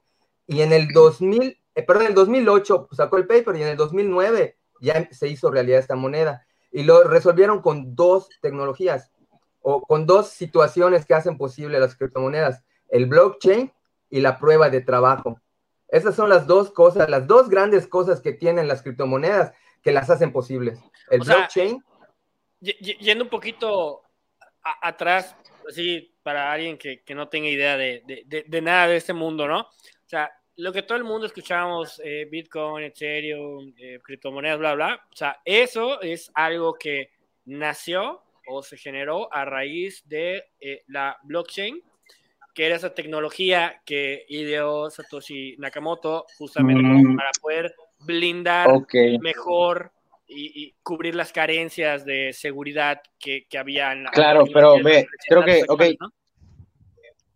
Y 0.47 0.61
en 0.61 0.71
el 0.71 0.89
2000, 0.89 1.59
eh, 1.75 1.83
perdón, 1.83 2.03
en 2.03 2.09
el 2.09 2.15
2008 2.15 2.89
sacó 2.91 3.17
el 3.17 3.27
paper 3.27 3.55
y 3.57 3.61
en 3.61 3.67
el 3.69 3.77
2009 3.77 4.57
ya 4.81 5.07
se 5.11 5.27
hizo 5.27 5.51
realidad 5.51 5.79
esta 5.79 5.95
moneda. 5.95 6.45
Y 6.71 6.83
lo 6.83 7.03
resolvieron 7.03 7.61
con 7.61 7.95
dos 7.95 8.29
tecnologías 8.41 9.11
o 9.61 9.81
con 9.81 10.05
dos 10.05 10.29
situaciones 10.29 11.05
que 11.05 11.13
hacen 11.13 11.37
posible 11.37 11.79
las 11.79 11.95
criptomonedas, 11.95 12.63
el 12.89 13.05
blockchain 13.07 13.71
y 14.09 14.19
la 14.21 14.37
prueba 14.39 14.69
de 14.69 14.81
trabajo. 14.81 15.39
Esas 15.87 16.15
son 16.15 16.29
las 16.29 16.47
dos 16.47 16.71
cosas, 16.71 17.09
las 17.09 17.27
dos 17.27 17.49
grandes 17.49 17.87
cosas 17.87 18.19
que 18.21 18.33
tienen 18.33 18.67
las 18.67 18.81
criptomonedas 18.81 19.53
que 19.81 19.91
las 19.91 20.09
hacen 20.09 20.31
posibles. 20.31 20.79
El 21.09 21.21
O 21.21 21.25
blockchain. 21.25 21.83
sea, 22.61 22.73
yendo 22.99 23.23
un 23.23 23.29
poquito 23.29 24.01
a- 24.63 24.87
atrás, 24.87 25.35
así 25.69 26.13
para 26.23 26.51
alguien 26.51 26.77
que, 26.77 27.03
que 27.03 27.15
no 27.15 27.29
tenga 27.29 27.47
idea 27.49 27.77
de, 27.77 28.03
de- 28.05 28.23
de- 28.25 28.45
de 28.47 28.61
nada 28.61 28.87
de 28.87 28.97
este 28.97 29.13
mundo, 29.13 29.47
¿no? 29.47 29.61
O 29.61 30.07
sea, 30.07 30.31
lo 30.57 30.71
que 30.71 30.83
todo 30.83 30.97
el 30.97 31.03
mundo 31.03 31.27
escuchamos, 31.27 32.01
eh, 32.03 32.27
Bitcoin, 32.29 32.85
Ethereum, 32.85 33.73
eh, 33.77 33.99
criptomonedas, 34.01 34.59
bla, 34.59 34.75
bla, 34.75 35.07
o 35.11 35.15
sea, 35.15 35.41
eso 35.43 36.01
es 36.01 36.31
algo 36.33 36.73
que 36.73 37.09
nació 37.45 38.21
o 38.47 38.63
se 38.63 38.77
generó 38.77 39.33
a 39.33 39.43
raíz 39.45 40.07
de 40.07 40.45
eh, 40.59 40.83
la 40.87 41.17
blockchain, 41.23 41.81
que 42.53 42.65
era 42.65 42.75
esa 42.75 42.93
tecnología 42.93 43.81
que 43.85 44.25
ideó 44.29 44.89
Satoshi 44.89 45.55
Nakamoto 45.57 46.25
justamente 46.37 46.81
Mm. 46.81 47.15
para 47.17 47.31
poder 47.41 47.75
blindar 47.99 48.69
mejor 49.19 49.91
y, 50.27 50.73
cubrir 50.81 51.15
las 51.15 51.31
carencias 51.31 52.05
de 52.05 52.33
seguridad 52.33 53.01
que, 53.19 53.45
que 53.47 53.57
había 53.57 53.91
en 53.91 54.03
la 54.03 54.11
Claro, 54.11 54.45
pero 54.51 54.81
ve, 54.81 55.07
creo 55.27 55.43
que, 55.43 55.63
ok. 55.67 55.83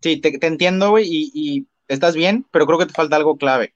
Sí, 0.01 0.21
te, 0.21 0.47
entiendo, 0.47 0.91
güey, 0.91 1.05
y, 1.09 1.67
estás 1.89 2.15
bien, 2.15 2.46
pero 2.51 2.65
creo 2.65 2.79
que 2.79 2.86
te 2.86 2.93
falta 2.93 3.15
algo 3.15 3.38
clave. 3.38 3.74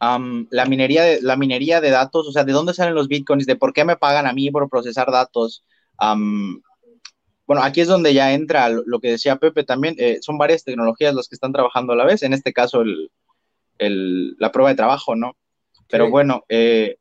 la, 0.00 0.66
minería 0.66 1.02
de, 1.02 1.22
la 1.22 1.36
minería 1.36 1.80
de 1.80 1.90
datos, 1.90 2.26
o 2.28 2.32
sea, 2.32 2.44
¿de 2.44 2.52
dónde 2.52 2.74
salen 2.74 2.94
los 2.94 3.08
bitcoins? 3.08 3.46
¿De 3.46 3.56
por 3.56 3.72
qué 3.72 3.84
me 3.84 3.96
pagan 3.96 4.26
a 4.26 4.32
mí 4.32 4.50
por 4.50 4.68
procesar 4.68 5.10
datos? 5.10 5.64
bueno, 7.46 7.62
aquí 7.62 7.82
es 7.82 7.88
donde 7.88 8.14
ya 8.14 8.32
entra 8.32 8.68
lo 8.68 9.00
que 9.00 9.12
decía 9.12 9.36
Pepe 9.36 9.64
también. 9.64 9.94
Eh, 9.98 10.18
son 10.20 10.38
varias 10.38 10.64
tecnologías 10.64 11.14
las 11.14 11.28
que 11.28 11.34
están 11.36 11.52
trabajando 11.52 11.92
a 11.92 11.96
la 11.96 12.04
vez. 12.04 12.22
En 12.22 12.32
este 12.32 12.52
caso, 12.52 12.82
el, 13.78 14.36
la 14.38 14.50
prueba 14.50 14.70
de 14.70 14.76
trabajo, 14.76 15.14
¿no? 15.14 15.36
Pero 15.88 16.10
bueno, 16.10 16.44
eh, 16.48 16.96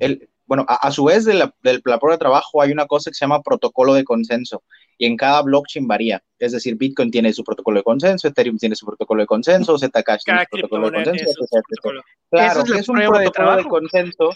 el, 0.00 0.28
bueno, 0.46 0.64
a, 0.66 0.90
su 0.90 1.04
vez 1.04 1.24
de 1.24 1.34
la, 1.34 1.54
prueba 1.60 2.14
de 2.14 2.18
trabajo 2.18 2.62
hay 2.62 2.72
una 2.72 2.86
cosa 2.86 3.10
que 3.10 3.14
se 3.14 3.24
llama 3.24 3.42
protocolo 3.42 3.94
de 3.94 4.04
consenso 4.04 4.62
y 4.98 5.06
en 5.06 5.16
cada 5.16 5.40
blockchain 5.42 5.86
varía. 5.86 6.22
Es 6.38 6.52
decir, 6.52 6.74
Bitcoin 6.74 7.10
tiene 7.10 7.32
su 7.32 7.44
protocolo 7.44 7.78
de 7.78 7.84
consenso, 7.84 8.28
Ethereum 8.28 8.58
tiene 8.58 8.74
su 8.74 8.84
protocolo 8.84 9.22
de 9.22 9.26
consenso, 9.26 9.78
Zcash 9.78 10.24
tiene 10.24 10.40
su 10.40 10.58
protocolo 10.58 10.90
de 10.90 11.04
consenso. 11.04 11.46
Claro, 12.30 12.62
es, 12.64 12.70
es 12.70 12.88
un 12.88 12.96
protocolo 12.96 13.56
de, 13.56 13.64
consenso. 13.64 14.30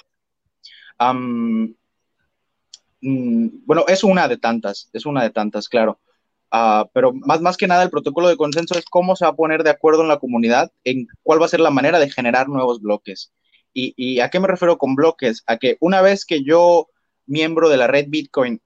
Mm, 3.02 3.48
bueno, 3.66 3.84
es 3.88 4.04
una 4.04 4.28
de 4.28 4.38
tantas, 4.38 4.88
es 4.92 5.04
una 5.04 5.24
de 5.24 5.30
tantas, 5.30 5.68
claro. 5.68 5.98
Ah, 6.52 6.88
pero 6.94 7.12
más, 7.12 7.40
más 7.40 7.56
que 7.56 7.66
nada 7.66 7.82
el 7.82 7.90
protocolo 7.90 8.28
de 8.28 8.36
consenso 8.36 8.78
es 8.78 8.84
cómo 8.84 9.16
se 9.16 9.24
va 9.24 9.30
a 9.30 9.36
poner 9.36 9.64
de 9.64 9.70
acuerdo 9.70 10.02
en 10.02 10.08
la 10.08 10.18
comunidad 10.18 10.70
en 10.84 11.06
cuál 11.22 11.40
va 11.40 11.46
a 11.46 11.48
ser 11.48 11.60
la 11.60 11.70
manera 11.70 11.98
de 11.98 12.10
generar 12.10 12.48
nuevos 12.48 12.80
bloques. 12.80 13.32
¿Y, 13.74 14.20
a 14.20 14.28
qué 14.28 14.38
me 14.38 14.48
refiero 14.48 14.76
con 14.76 14.94
bloques? 14.94 15.42
A 15.46 15.56
que 15.56 15.78
una 15.80 16.02
vez 16.02 16.26
que 16.26 16.44
yo, 16.44 16.88
miembro 17.26 17.70
de 17.70 17.78
la 17.78 17.86
red 17.86 18.06
Bitcoin, 18.08 18.60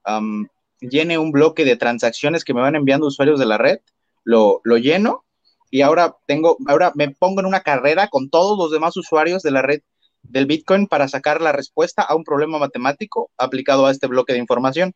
llene 0.81 1.19
un 1.19 1.33
bloque 1.33 1.65
de 1.65 1.77
transacciones 1.77 2.45
que 2.45 2.55
me 2.55 2.61
van 2.61 2.77
enviando 2.77 3.07
usuarios 3.07 3.39
de 3.39 3.47
la 3.47 3.59
red, 3.59 3.81
lo, 4.25 4.61
lo 4.65 4.77
lleno 4.79 5.25
y 5.71 5.83
ahora 5.83 6.17
tengo, 6.27 6.57
ahora 6.67 6.93
me 6.95 7.11
pongo 7.11 7.41
en 7.41 7.47
una 7.47 7.61
carrera 7.61 8.09
con 8.09 8.31
todos 8.31 8.59
los 8.59 8.71
demás 8.71 8.97
usuarios 8.97 9.43
de 9.43 9.51
la 9.51 9.63
red 9.63 9.81
del 10.23 10.47
Bitcoin 10.47 10.87
para 10.87 11.09
sacar 11.09 11.41
la 11.41 11.53
respuesta 11.53 12.03
a 12.03 12.15
un 12.15 12.25
problema 12.25 12.59
matemático 12.59 13.31
aplicado 13.37 13.87
a 13.87 13.91
este 13.91 14.07
bloque 14.07 14.33
de 14.33 14.39
información. 14.39 14.95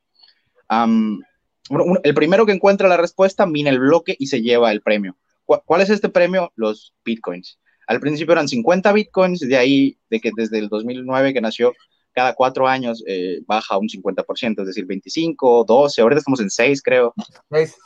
el 0.69 2.15
primero 2.15 2.47
que 2.47 2.53
encuentra 2.53 2.89
la 2.89 2.97
respuesta 2.97 3.47
mina 3.47 3.71
el 3.71 3.81
bloque 3.81 4.17
y 4.19 4.27
se 4.27 4.43
lleva 4.43 4.73
el 4.73 4.83
premio. 4.83 5.17
¿Cuál 5.45 5.81
es 5.81 5.91
este 5.91 6.09
premio? 6.09 6.53
Los 6.55 6.95
Bitcoins. 7.05 7.59
Al 7.87 7.99
principio 7.99 8.33
eran 8.33 8.47
50 8.47 8.93
bitcoins, 8.93 9.41
de 9.41 9.57
ahí, 9.57 9.99
de 10.09 10.21
que 10.21 10.31
desde 10.37 10.59
el 10.59 10.69
2009 10.69 11.33
que 11.33 11.41
nació, 11.41 11.73
cada 12.13 12.35
cuatro 12.35 12.67
años 12.67 13.03
eh, 13.07 13.41
baja 13.47 13.79
un 13.79 13.89
50%, 13.89 14.61
es 14.61 14.67
decir, 14.67 14.87
25, 14.87 15.65
12, 15.65 16.01
ahorita 16.01 16.19
estamos 16.19 16.41
en 16.41 16.51
6, 16.51 16.83
creo. 16.83 17.15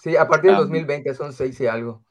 sí, 0.02 0.16
a 0.16 0.26
partir 0.26 0.50
del 0.50 0.60
2020 0.60 1.10
ah. 1.10 1.14
son 1.14 1.32
6 1.32 1.60
y 1.60 1.66
algo. 1.66 2.02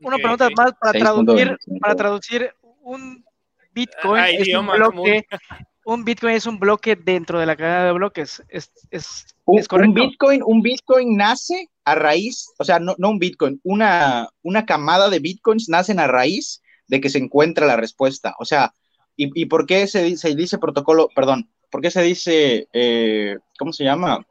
Una 0.00 0.16
pregunta 0.16 0.48
más 0.56 0.72
para 0.80 0.98
traducir, 0.98 1.56
para 1.80 1.94
traducir 1.94 2.54
un 2.82 3.24
bitcoin 3.72 4.24
es 4.38 4.54
un 4.54 4.66
bloque, 4.66 5.26
un 5.84 6.04
bitcoin 6.04 6.34
es 6.34 6.46
un 6.46 6.58
bloque 6.58 6.96
dentro 6.96 7.40
de 7.40 7.46
la 7.46 7.56
cadena 7.56 7.84
de 7.84 7.92
bloques. 7.92 8.42
Es, 8.48 8.70
es, 8.90 9.26
un, 9.44 9.62
un, 9.70 9.94
bitcoin, 9.94 10.42
un 10.44 10.62
bitcoin 10.62 11.16
nace 11.16 11.68
a 11.84 11.94
raíz, 11.94 12.46
o 12.58 12.64
sea, 12.64 12.78
no, 12.78 12.94
no 12.98 13.10
un 13.10 13.18
bitcoin, 13.18 13.60
una, 13.62 14.28
una 14.42 14.64
camada 14.64 15.10
de 15.10 15.18
bitcoins 15.18 15.68
nacen 15.68 15.98
a 15.98 16.06
raíz 16.06 16.62
de 16.86 17.00
que 17.00 17.10
se 17.10 17.18
encuentra 17.18 17.66
la 17.66 17.76
respuesta. 17.76 18.34
O 18.38 18.44
sea, 18.44 18.74
¿y, 19.16 19.46
por 19.46 19.66
qué 19.66 19.86
se, 19.86 20.02
dice 20.34 20.58
protocolo, 20.58 21.08
perdón, 21.14 21.50
por 21.74 21.80
qué 21.80 21.90
se 21.90 22.02
dice, 22.02 22.68
eh, 22.72 23.36
¿cómo 23.58 23.72
se 23.72 23.82
llama? 23.82 24.24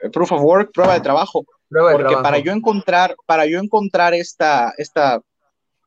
Eh, 0.00 0.10
proof 0.10 0.32
of 0.32 0.42
work, 0.42 0.72
prueba 0.72 0.94
de 0.94 1.00
trabajo. 1.00 1.46
Porque 1.70 2.16
para 2.20 2.40
yo 2.40 2.50
encontrar, 2.50 3.14
para 3.26 3.46
yo 3.46 3.60
encontrar 3.60 4.12
esta, 4.12 4.74
esta 4.76 5.22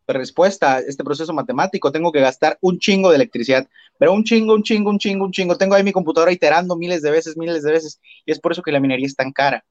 respuesta, 0.08 0.80
este 0.80 1.04
proceso 1.04 1.34
matemático, 1.34 1.92
tengo 1.92 2.10
que 2.10 2.22
gastar 2.22 2.58
un 2.62 2.80
chingo 2.80 3.10
de 3.10 3.18
electricidad, 3.18 3.68
pero 4.00 4.14
un 4.14 4.24
chingo, 4.24 4.54
un 4.54 4.64
chingo, 4.64 4.92
un 4.92 4.98
chingo, 4.98 5.26
un 5.26 5.34
chingo. 5.34 5.58
Tengo 5.58 5.76
ahí 5.76 5.84
mi 5.84 5.92
computadora 5.92 6.32
iterando 6.32 6.78
miles 6.78 7.02
de 7.02 7.12
veces, 7.12 7.36
miles 7.36 7.64
de 7.64 7.72
veces, 7.74 8.00
y 8.26 8.32
es 8.32 8.40
por 8.40 8.54
eso 8.54 8.64
que 8.64 8.72
la 8.72 8.80
minería 8.80 9.08
es 9.08 9.16
tan 9.18 9.34
cara. 9.34 9.66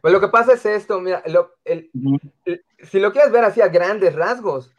Pues 0.00 0.12
lo 0.12 0.20
que 0.20 0.28
pasa 0.28 0.52
es 0.52 0.64
esto, 0.64 1.00
mira, 1.00 1.24
si 2.84 3.00
lo 3.00 3.12
quieres 3.12 3.32
ver 3.32 3.42
así 3.42 3.60
a 3.62 3.66
grandes 3.66 4.14
rasgos, 4.14 4.70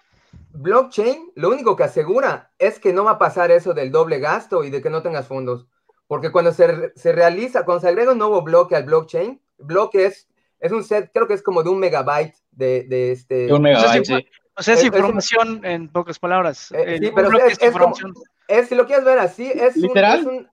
blockchain 0.53 1.31
lo 1.35 1.49
único 1.49 1.75
que 1.75 1.83
asegura 1.83 2.51
es 2.57 2.79
que 2.79 2.93
no 2.93 3.03
va 3.03 3.11
a 3.11 3.19
pasar 3.19 3.51
eso 3.51 3.73
del 3.73 3.91
doble 3.91 4.19
gasto 4.19 4.63
y 4.63 4.69
de 4.69 4.81
que 4.81 4.89
no 4.89 5.01
tengas 5.01 5.27
fondos. 5.27 5.67
Porque 6.07 6.31
cuando 6.31 6.51
se, 6.51 6.93
se 6.95 7.11
realiza, 7.11 7.65
cuando 7.65 7.81
se 7.81 7.89
agrega 7.89 8.11
un 8.11 8.19
nuevo 8.19 8.41
bloque 8.41 8.75
al 8.75 8.83
blockchain, 8.83 9.41
bloque 9.57 10.05
es, 10.05 10.29
es 10.59 10.71
un 10.71 10.83
set, 10.83 11.11
creo 11.13 11.27
que 11.27 11.33
es 11.33 11.41
como 11.41 11.63
de 11.63 11.69
un 11.69 11.79
megabyte 11.79 12.35
de, 12.51 12.83
de 12.83 13.11
este... 13.11 13.51
un 13.51 13.61
megabyte, 13.61 14.05
sí. 14.05 14.27
O 14.55 14.61
sea, 14.61 14.75
es, 14.75 14.83
información 14.83 15.65
en 15.65 15.89
pocas 15.89 16.19
palabras. 16.19 16.71
Eh, 16.71 16.99
sí, 17.01 17.11
pero 17.15 17.29
es, 17.39 17.57
es, 18.47 18.67
si 18.67 18.75
lo 18.75 18.85
quieres 18.85 19.03
ver 19.03 19.17
así, 19.17 19.51
es 19.51 19.75
¿Literal? 19.75 20.47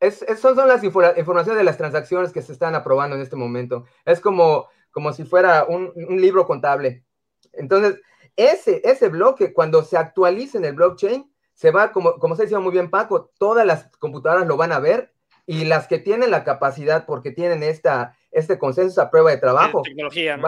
es, 0.00 0.24
son, 0.40 0.56
las 0.68 0.84
informaciones 0.84 1.56
de 1.56 1.64
las 1.64 1.76
transacciones 1.76 2.32
que 2.32 2.42
se 2.42 2.52
están 2.52 2.74
aprobando 2.74 3.16
en 3.16 3.22
este 3.22 3.36
momento. 3.36 3.84
Es 4.04 4.20
como, 4.20 4.68
como 4.90 5.12
si 5.12 5.24
fuera 5.24 5.64
un, 5.64 5.92
libro 6.20 6.46
contable. 6.46 7.04
Entonces, 7.52 8.00
ese, 8.36 8.82
ese 8.84 9.08
bloque, 9.08 9.52
cuando 9.52 9.82
se 9.82 9.96
actualice 9.96 10.58
en 10.58 10.64
el 10.64 10.74
blockchain, 10.74 11.30
se 11.54 11.70
va, 11.70 11.92
como, 11.92 12.18
como 12.18 12.36
se 12.36 12.42
decía 12.42 12.60
muy 12.60 12.72
bien 12.72 12.90
Paco, 12.90 13.30
todas 13.38 13.66
las 13.66 13.88
computadoras 13.98 14.46
lo 14.46 14.56
van 14.56 14.72
a 14.72 14.78
ver 14.78 15.12
y 15.46 15.64
las 15.64 15.86
que 15.86 15.98
tienen 15.98 16.30
la 16.30 16.44
capacidad, 16.44 17.06
porque 17.06 17.30
tienen 17.30 17.62
esta, 17.62 18.16
este 18.30 18.58
consenso, 18.58 19.00
a 19.00 19.10
prueba 19.10 19.30
de 19.30 19.38
trabajo. 19.38 19.82
Tecnología, 19.82 20.38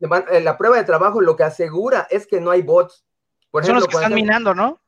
eh, 0.00 0.40
la 0.40 0.58
prueba 0.58 0.76
de 0.76 0.84
trabajo 0.84 1.20
lo 1.20 1.36
que 1.36 1.44
asegura 1.44 2.06
es 2.10 2.26
que 2.26 2.40
no 2.40 2.50
hay 2.50 2.62
bots. 2.62 3.04
Por 3.50 3.62
ejemplo, 3.62 3.80
son 3.80 3.86
los 3.86 3.88
que 3.88 4.04
están 4.04 4.14
minando, 4.14 4.54
¿no? 4.54 4.78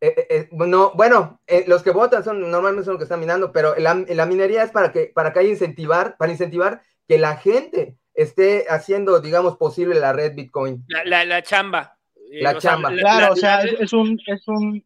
Eh, 0.00 0.14
eh, 0.16 0.26
eh, 0.30 0.48
no, 0.52 0.92
bueno, 0.94 1.40
los 1.66 1.82
que 1.82 1.90
votan 1.90 2.22
son 2.22 2.40
normalmente 2.50 2.84
son 2.84 2.94
los 2.94 2.98
que 2.98 3.04
están 3.04 3.18
minando, 3.18 3.52
pero 3.52 3.74
la, 3.76 3.94
minería 4.26 4.62
es 4.62 4.70
para 4.70 4.92
que 4.92 5.10
para 5.12 5.32
que 5.32 5.40
haya 5.40 5.48
incentivar, 5.48 6.16
para 6.16 6.30
incentivar 6.30 6.82
que 7.08 7.18
la 7.18 7.36
gente 7.36 7.96
esté 8.14 8.66
haciendo, 8.68 9.20
digamos, 9.20 9.56
posible 9.56 9.98
la 9.98 10.12
red 10.12 10.34
Bitcoin. 10.34 10.84
La, 11.04 11.42
chamba. 11.42 11.97
La 12.30 12.58
chamba. 12.58 12.90
claro, 12.94 13.32
o 13.32 13.36
sea, 13.36 13.62
es, 13.62 13.92
un, 13.92 14.20
es 14.26 14.46
un... 14.48 14.84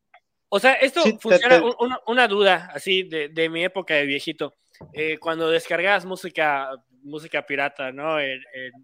O 0.49 0.61
sea, 0.61 0.75
esto 0.75 1.02
funciona, 1.18 1.62
una, 2.06 2.28
duda 2.28 2.70
así 2.75 3.04
de, 3.04 3.28
de, 3.28 3.49
mi 3.49 3.64
época 3.64 3.94
de 3.94 4.04
viejito. 4.06 4.54
cuando 5.20 5.50
descargas 5.50 6.04
música 6.04 6.70
música 7.02 7.44
pirata, 7.44 7.92
¿no? 7.92 8.20
En, 8.20 8.40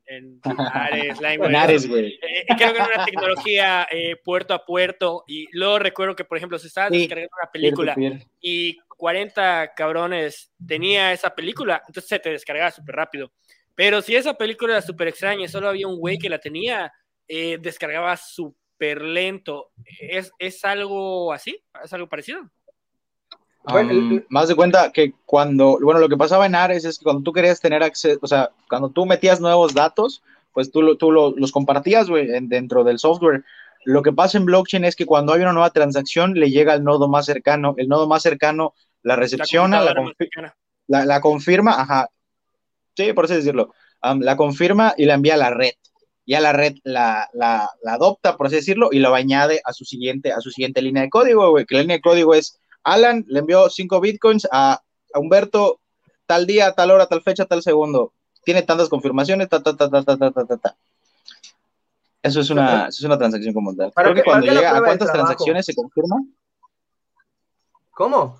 en, 0.06 0.40
Ares, 0.72 1.18
Ares, 1.56 1.88
güey. 1.88 2.14
Eh, 2.14 2.18
eh, 2.22 2.44
creo 2.56 2.72
que 2.72 2.78
era 2.78 2.90
una 2.94 3.04
tecnología 3.04 3.88
eh, 3.90 4.16
puerto 4.22 4.54
a 4.54 4.64
puerto. 4.64 5.24
Y 5.26 5.48
luego 5.52 5.78
recuerdo 5.78 6.16
que, 6.16 6.24
por 6.24 6.36
ejemplo, 6.38 6.58
se 6.58 6.68
estaba 6.68 6.90
descargando 6.90 7.30
una 7.40 7.50
película 7.50 7.96
y 8.40 8.78
40 8.96 9.74
cabrones 9.76 10.52
tenía 10.66 11.12
esa 11.12 11.34
película, 11.34 11.82
entonces 11.86 12.08
se 12.08 12.18
te 12.18 12.30
descargaba 12.30 12.70
súper 12.70 12.96
rápido. 12.96 13.32
Pero 13.74 14.02
si 14.02 14.16
esa 14.16 14.34
película 14.34 14.74
era 14.74 14.82
súper 14.82 15.08
extraña 15.08 15.44
y 15.44 15.48
solo 15.48 15.68
había 15.68 15.86
un 15.86 15.98
güey 15.98 16.18
que 16.18 16.28
la 16.28 16.40
tenía, 16.40 16.92
descargaba 17.28 18.16
súper 18.16 19.02
lento. 19.02 19.70
¿Es, 20.00 20.32
¿Es 20.38 20.64
algo 20.64 21.32
así? 21.32 21.62
¿Es 21.82 21.92
algo 21.92 22.08
parecido? 22.08 22.50
más 24.28 24.48
de 24.48 24.54
cuenta 24.54 24.90
que 24.92 25.12
cuando, 25.26 25.78
bueno, 25.82 26.00
lo 26.00 26.08
que 26.08 26.16
pasaba 26.16 26.46
en 26.46 26.54
Ares 26.54 26.84
es 26.84 26.98
que 26.98 27.04
cuando 27.04 27.22
tú 27.22 27.32
querías 27.32 27.60
tener 27.60 27.82
acceso, 27.82 28.18
o 28.22 28.26
sea, 28.26 28.50
cuando 28.68 28.88
tú 28.90 29.04
metías 29.04 29.40
nuevos 29.40 29.74
datos, 29.74 30.22
pues 30.52 30.72
tú, 30.72 30.96
tú 30.96 31.12
los 31.12 31.52
compartías, 31.52 32.08
dentro 32.42 32.84
del 32.84 32.98
software. 32.98 33.44
Lo 33.84 34.02
que 34.02 34.12
pasa 34.12 34.38
en 34.38 34.44
blockchain 34.44 34.84
es 34.84 34.96
que 34.96 35.06
cuando 35.06 35.32
hay 35.32 35.42
una 35.42 35.52
nueva 35.52 35.70
transacción, 35.70 36.34
le 36.34 36.50
llega 36.50 36.72
al 36.72 36.84
nodo 36.84 37.08
más 37.08 37.26
cercano. 37.26 37.74
El 37.76 37.88
nodo 37.88 38.08
más 38.08 38.22
cercano 38.22 38.74
la 39.02 39.16
recepciona, 39.16 39.80
la, 40.86 41.04
la, 41.04 41.20
confirma, 41.20 41.80
ajá, 41.80 42.08
sí, 42.96 43.12
por 43.12 43.26
así 43.26 43.34
decirlo, 43.34 43.72
la 44.02 44.36
confirma 44.36 44.94
y 44.96 45.04
la 45.04 45.14
envía 45.14 45.34
a 45.34 45.38
la 45.38 45.50
red. 45.50 45.74
Y 46.28 46.34
a 46.34 46.40
la 46.40 46.52
red 46.52 46.74
la, 46.84 47.26
la, 47.32 47.70
adopta, 47.86 48.36
por 48.36 48.48
así 48.48 48.56
decirlo, 48.56 48.90
y 48.92 48.98
lo 48.98 49.14
añade 49.14 49.62
a 49.64 49.72
su 49.72 49.86
siguiente, 49.86 50.30
a 50.30 50.42
su 50.42 50.50
siguiente 50.50 50.82
línea 50.82 51.02
de 51.02 51.08
código, 51.08 51.48
güey, 51.48 51.64
que 51.64 51.74
la 51.74 51.80
línea 51.80 51.96
de 51.96 52.02
código 52.02 52.34
es 52.34 52.60
Alan 52.84 53.24
le 53.28 53.38
envió 53.38 53.70
cinco 53.70 53.98
bitcoins 53.98 54.46
a, 54.52 54.82
Humberto 55.14 55.80
tal 56.26 56.46
día, 56.46 56.72
tal 56.72 56.90
hora, 56.90 57.06
tal 57.06 57.22
fecha, 57.22 57.46
tal 57.46 57.62
segundo. 57.62 58.12
Tiene 58.44 58.60
tantas 58.60 58.90
confirmaciones, 58.90 59.48
ta, 59.48 59.62
ta, 59.62 59.74
ta, 59.74 59.88
ta, 59.88 60.02
ta, 60.02 60.18
ta, 60.18 60.30
ta, 60.30 60.56
ta. 60.58 60.76
Eso 62.22 62.40
es 62.42 62.50
una, 62.50 62.88
eso 62.88 62.98
es 62.98 63.04
una 63.04 63.16
transacción 63.16 63.54
como 63.54 63.74
tal. 63.74 63.90
Creo 63.94 64.14
que 64.14 64.22
cuando 64.22 64.52
llega 64.52 64.76
a 64.76 64.82
cuántas 64.82 65.10
transacciones 65.10 65.64
se 65.64 65.74
confirma. 65.74 66.16
¿Cómo? 67.92 68.38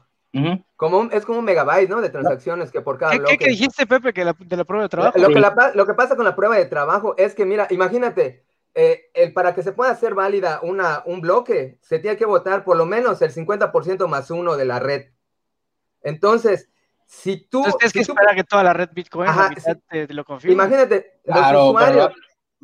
Como 0.76 1.11
es 1.11 1.25
como 1.25 1.40
un 1.40 1.44
megabyte, 1.44 1.88
¿no? 1.88 2.00
De 2.00 2.11
transacciones 2.11 2.70
que 2.70 2.80
por 2.80 2.99
cada 2.99 3.12
¿Qué, 3.12 3.18
bloque. 3.18 3.38
¿Qué, 3.38 3.49
dijiste, 3.50 3.87
Pepe, 3.87 4.12
que 4.12 4.25
la, 4.25 4.37
de 4.38 4.56
la 4.56 4.64
prueba 4.64 4.85
de 4.85 4.88
trabajo? 4.88 5.18
Lo 5.18 5.28
que, 5.28 5.42
lo 5.75 5.87
que 5.87 5.94
pasa 5.94 6.16
con 6.16 6.25
la 6.25 6.37
prueba 6.37 6.56
de 6.56 6.66
trabajo 6.66 7.14
es 7.16 7.35
que, 7.35 7.44
mira, 7.44 7.66
imagínate, 7.70 8.44
eh, 8.75 9.11
el, 9.14 9.32
para 9.32 9.54
que 9.54 9.62
se 9.62 9.73
pueda 9.73 9.90
hacer 9.90 10.14
válida 10.14 10.61
una, 10.62 11.02
un 11.06 11.20
bloque, 11.20 11.78
se 11.80 11.99
tiene 11.99 12.16
que 12.16 12.26
votar 12.26 12.64
por 12.64 12.76
lo 12.76 12.87
menos 12.87 13.20
el 13.23 13.32
50% 13.32 14.06
más 14.08 14.30
uno 14.30 14.56
de 14.56 14.64
la 14.66 14.78
red. 14.78 15.06
Entonces, 16.02 16.70
si 17.06 17.49
tú... 17.49 17.64
Entonces, 17.64 17.90
si 17.90 17.99
que 17.99 18.04
tú- 18.04 18.12
esperar 18.12 18.37
que 18.37 18.44
toda 18.44 18.62
la 18.62 18.73
red 18.73 18.90
Bitcoin 18.92 19.28
Ajá, 19.28 19.42
la 19.44 19.49
mitad 19.49 19.76
te, 19.88 20.06
te 20.06 20.14
lo 20.14 20.25
confirme. 20.25 20.54
imagínate, 20.54 21.20
Claro, 21.25 21.58
los 21.58 21.70
usuarios, 21.70 22.12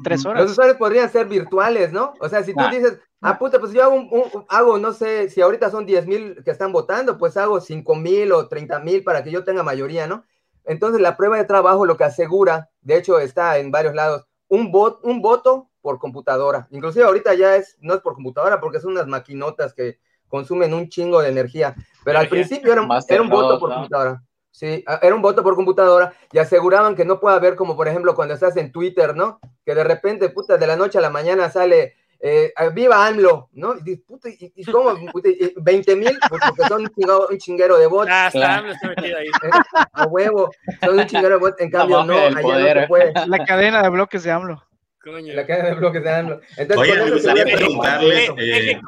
Tres 0.02 0.24
los 0.24 0.26
horas. 0.32 0.50
usuarios 0.50 0.76
podrían 0.76 1.08
ser 1.10 1.26
virtuales, 1.26 1.92
¿no? 1.92 2.14
O 2.20 2.28
sea, 2.28 2.42
si 2.42 2.52
tú 2.52 2.60
Ah. 2.62 2.70
dices, 2.70 2.98
ah, 3.20 3.38
puta, 3.38 3.60
pues 3.60 3.72
yo 3.72 3.82
hago, 3.84 3.94
un- 3.94 4.08
un- 4.10 4.44
hago, 4.48 4.78
no 4.78 4.92
sé, 4.92 5.28
si 5.30 5.40
ahorita 5.40 5.70
son 5.70 5.86
10 5.86 6.06
mil 6.06 6.42
que 6.44 6.50
están 6.50 6.72
votando, 6.72 7.16
pues 7.16 7.36
hago 7.36 7.60
5 7.60 7.94
mil 7.94 8.32
o 8.32 8.48
30 8.48 8.80
mil 8.80 9.04
para 9.04 9.22
que 9.22 9.30
yo 9.30 9.44
tenga 9.44 9.62
mayoría, 9.62 10.06
¿no? 10.06 10.24
Entonces, 10.64 11.00
la 11.00 11.16
prueba 11.16 11.36
de 11.36 11.44
trabajo 11.44 11.86
lo 11.86 11.96
que 11.96 12.04
asegura, 12.04 12.70
de 12.80 12.96
hecho 12.96 13.18
está 13.20 13.58
en 13.58 13.70
varios 13.70 13.94
lados, 13.94 14.26
un, 14.48 14.72
vot, 14.72 14.98
un 15.04 15.20
voto 15.22 15.68
por 15.80 15.98
computadora. 15.98 16.66
Inclusive 16.70 17.04
ahorita 17.04 17.34
ya 17.34 17.56
es, 17.56 17.76
no 17.80 17.94
es 17.94 18.00
por 18.00 18.14
computadora, 18.14 18.60
porque 18.60 18.80
son 18.80 18.92
unas 18.92 19.06
maquinotas 19.06 19.74
que 19.74 19.98
consumen 20.28 20.72
un 20.74 20.88
chingo 20.88 21.20
de 21.20 21.28
energía. 21.28 21.74
Pero 22.04 22.18
al 22.18 22.28
principio 22.28 22.72
era, 22.72 22.82
un 22.82 23.28
voto 23.28 23.60
por 23.60 23.68
¿no? 23.68 23.74
computadora. 23.76 24.22
Sí, 24.56 24.84
a- 24.86 25.00
era 25.02 25.16
un 25.16 25.20
voto 25.20 25.42
por 25.42 25.56
computadora 25.56 26.14
y 26.30 26.38
aseguraban 26.38 26.94
que 26.94 27.04
no 27.04 27.18
puede 27.18 27.34
haber 27.34 27.56
como 27.56 27.74
por 27.74 27.88
ejemplo 27.88 28.14
cuando 28.14 28.34
estás 28.34 28.56
en 28.56 28.70
Twitter, 28.70 29.16
¿no? 29.16 29.40
Que 29.66 29.74
de 29.74 29.82
repente, 29.82 30.28
puta, 30.28 30.56
de 30.56 30.66
la 30.68 30.76
noche 30.76 30.98
a 30.98 31.00
la 31.00 31.10
mañana 31.10 31.50
sale, 31.50 31.96
eh, 32.20 32.52
viva 32.72 33.04
AMLO, 33.04 33.48
¿no? 33.54 33.74
Y 33.76 33.82
dices, 33.82 34.04
puta, 34.06 34.28
¿y, 34.28 34.52
y 34.54 34.64
cómo? 34.64 34.94
Puta, 35.12 35.28
y 35.28 35.52
20 35.56 35.96
mil, 35.96 36.16
pues 36.28 36.40
porque 36.46 36.68
son 36.68 36.82
un, 36.82 36.88
chingado- 36.88 37.26
un 37.32 37.36
chinguero 37.38 37.76
de 37.78 37.88
bots, 37.88 38.08
Ah, 38.12 38.28
está, 38.28 38.38
Claro. 38.38 38.58
AMLO 38.60 38.72
está 38.74 38.88
metido 38.90 39.18
ahí. 39.18 39.26
eh, 39.26 39.82
a 39.92 40.06
huevo, 40.06 40.50
son 40.84 40.98
un 41.00 41.06
chinguero 41.06 41.34
de 41.34 41.40
bots, 41.40 41.60
en 41.60 41.70
cambio 41.72 42.04
no, 42.04 42.16
allá 42.16 42.40
poder, 42.40 42.76
no 42.76 42.82
se 42.82 42.86
puede. 42.88 43.12
La 43.26 43.44
cadena 43.44 43.82
de 43.82 43.88
bloques 43.88 44.22
de 44.22 44.30
AMLO. 44.30 44.62
Coño. 45.02 45.34
La 45.34 45.46
cadena 45.46 45.70
de 45.70 45.74
bloques 45.74 46.02
de 46.04 46.10
AMLO. 46.10 46.40
Entonces, 46.56 46.92
Oye, 46.92 47.04
me 47.04 47.10
gustaría 47.10 47.44
preguntarle, 47.44 48.26
Eh, 48.38 48.80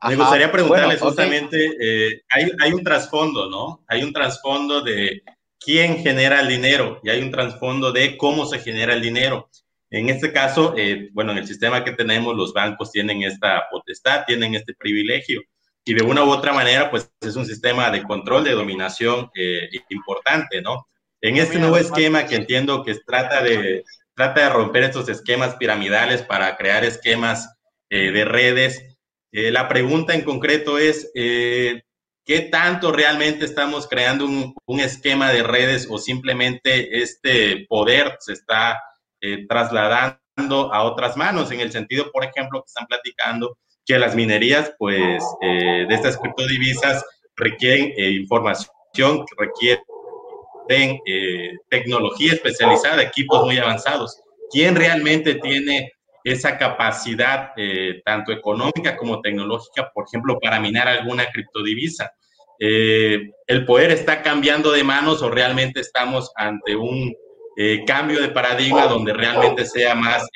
Coin. 0.00 0.10
Me 0.10 0.14
Ajá. 0.14 0.22
gustaría 0.22 0.52
preguntarles 0.52 1.00
Bueno, 1.00 1.10
justamente, 1.10 1.76
eh, 1.80 2.22
hay, 2.30 2.50
hay 2.60 2.72
un 2.72 2.82
trasfondo, 2.82 3.48
¿no? 3.48 3.84
Hay 3.86 4.02
un 4.02 4.12
trasfondo 4.12 4.80
de 4.80 5.22
quién 5.58 5.98
genera 5.98 6.40
el 6.40 6.48
dinero 6.48 7.00
y 7.02 7.10
hay 7.10 7.22
un 7.22 7.30
trasfondo 7.30 7.92
de 7.92 8.16
cómo 8.16 8.46
se 8.46 8.58
genera 8.60 8.94
el 8.94 9.02
dinero. 9.02 9.48
En 9.90 10.08
este 10.08 10.32
caso, 10.32 10.74
eh, 10.76 11.10
bueno, 11.12 11.32
en 11.32 11.38
el 11.38 11.46
sistema 11.46 11.84
que 11.84 11.92
tenemos, 11.92 12.36
los 12.36 12.52
bancos 12.52 12.92
tienen 12.92 13.22
esta 13.22 13.64
potestad, 13.70 14.24
tienen 14.26 14.54
este 14.54 14.72
privilegio 14.74 15.42
y 15.84 15.94
de 15.94 16.02
una 16.02 16.24
u 16.24 16.30
otra 16.30 16.52
manera, 16.52 16.90
pues 16.90 17.10
es 17.20 17.36
un 17.36 17.46
sistema 17.46 17.90
de 17.90 18.02
control, 18.04 18.44
de 18.44 18.52
dominación 18.52 19.30
eh, 19.34 19.68
importante, 19.88 20.62
¿no? 20.62 20.86
En 21.20 21.36
este 21.36 21.58
nuevo 21.58 21.76
esquema 21.76 22.24
que 22.24 22.36
entiendo 22.36 22.82
que 22.82 22.94
trata 22.94 23.42
de, 23.42 23.84
trata 24.14 24.42
de 24.42 24.48
romper 24.50 24.84
estos 24.84 25.08
esquemas 25.08 25.56
piramidales 25.56 26.22
para 26.22 26.56
crear 26.56 26.84
esquemas 26.84 27.56
eh, 27.90 28.10
de 28.12 28.24
redes, 28.24 28.89
eh, 29.32 29.50
la 29.50 29.68
pregunta 29.68 30.14
en 30.14 30.22
concreto 30.22 30.78
es, 30.78 31.10
eh, 31.14 31.82
¿qué 32.24 32.40
tanto 32.40 32.92
realmente 32.92 33.44
estamos 33.44 33.86
creando 33.86 34.24
un, 34.24 34.54
un, 34.66 34.80
esquema 34.80 35.32
de 35.32 35.42
redes 35.42 35.86
o 35.90 35.98
simplemente 35.98 37.02
este 37.02 37.66
poder 37.68 38.16
se 38.20 38.34
está 38.34 38.80
eh, 39.20 39.46
trasladando 39.48 40.72
a 40.72 40.82
otras 40.82 41.16
manos? 41.16 41.50
En 41.50 41.60
el 41.60 41.72
sentido, 41.72 42.10
por 42.12 42.24
ejemplo, 42.24 42.62
que 42.62 42.68
están 42.68 42.86
platicando 42.86 43.56
que 43.90 43.98
las 43.98 44.14
minerías, 44.14 44.72
pues, 44.78 45.22
eh, 45.40 45.84
de 45.88 45.94
estas 45.94 46.16
criptodivisas 46.16 47.04
requieren 47.36 47.92
eh, 47.96 48.10
información, 48.10 49.24
requieren 49.36 51.00
eh, 51.06 51.52
tecnología 51.68 52.34
especializada, 52.34 53.02
equipos 53.02 53.44
muy 53.44 53.58
avanzados. 53.58 54.20
¿Quién 54.52 54.76
realmente 54.76 55.34
tiene 55.36 55.92
esa 56.24 56.58
capacidad 56.58 57.52
eh, 57.56 58.02
tanto 58.04 58.32
económica 58.32 58.96
como 58.96 59.20
tecnológica, 59.20 59.90
por 59.92 60.04
ejemplo, 60.06 60.38
para 60.40 60.60
minar 60.60 60.88
alguna 60.88 61.30
criptodivisa. 61.30 62.12
Eh, 62.58 63.30
¿El 63.46 63.64
poder 63.64 63.90
está 63.90 64.22
cambiando 64.22 64.70
de 64.72 64.84
manos 64.84 65.22
o 65.22 65.30
realmente 65.30 65.80
estamos 65.80 66.30
ante 66.36 66.76
un 66.76 67.14
eh, 67.56 67.84
cambio 67.86 68.20
de 68.20 68.28
paradigma 68.28 68.86
donde 68.86 69.12
realmente 69.12 69.64
sea 69.64 69.94
más 69.94 70.26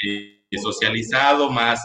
socializado, 0.62 1.50
más 1.50 1.84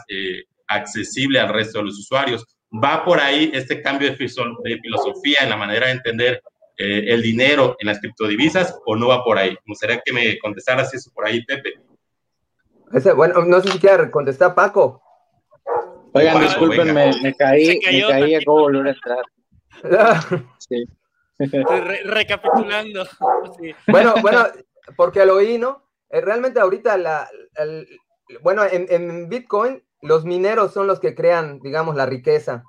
accesible 0.68 1.40
al 1.40 1.50
resto 1.50 1.80
de 1.80 1.86
los 1.86 2.00
usuarios? 2.00 2.46
¿Va 2.72 3.04
por 3.04 3.20
ahí 3.20 3.52
este 3.54 3.82
cambio 3.82 4.10
de, 4.10 4.16
de 4.16 4.80
filosofía 4.80 5.40
en 5.42 5.50
la 5.50 5.58
manera 5.58 5.88
de 5.88 5.94
entender 5.94 6.42
el 6.78 7.22
dinero 7.22 7.76
en 7.80 7.88
las 7.88 8.00
criptodivisas 8.00 8.80
o 8.86 8.96
no 8.96 9.08
va 9.08 9.24
por 9.24 9.38
ahí? 9.38 9.50
Me 9.50 9.72
gustaría 9.72 10.02
que 10.06 10.14
me 10.14 10.38
contestaras 10.38 10.94
eso 10.94 11.12
por 11.14 11.26
ahí, 11.26 11.44
Pepe. 11.44 11.74
Ese, 12.94 13.14
bueno, 13.14 13.44
no 13.46 13.62
sé 13.62 13.72
si 13.72 13.80
quiere 13.80 14.10
contestar 14.10 14.56
Paco. 14.56 15.02
Oigan, 16.14 16.34
Paco, 16.34 16.46
disculpen, 16.46 16.94
me, 16.94 17.12
me, 17.22 17.36
caí, 17.36 17.80
me 17.86 18.02
caí, 18.02 18.36
acabo 18.36 18.58
de 18.58 18.64
volver 18.64 18.88
a 18.88 18.92
entrar. 18.92 20.44
sí. 20.58 20.86
Re 21.40 22.04
recapitulando. 22.04 23.06
Sí. 23.60 23.74
Bueno, 23.88 24.16
bueno, 24.22 24.46
porque 24.96 25.26
lo 25.26 25.36
oí, 25.36 25.58
¿no? 25.58 25.84
Eh, 26.10 26.22
realmente 26.22 26.60
ahorita, 26.60 26.98
la, 26.98 27.30
el, 27.56 27.88
bueno, 28.42 28.64
en, 28.64 28.88
en, 28.90 29.30
Bitcoin, 29.30 29.84
los 30.02 30.26
mineros 30.26 30.74
son 30.74 30.88
los 30.88 31.00
que 31.00 31.16
crean, 31.16 31.60
digamos, 31.60 31.96
la 31.96 32.06
riqueza. 32.06 32.64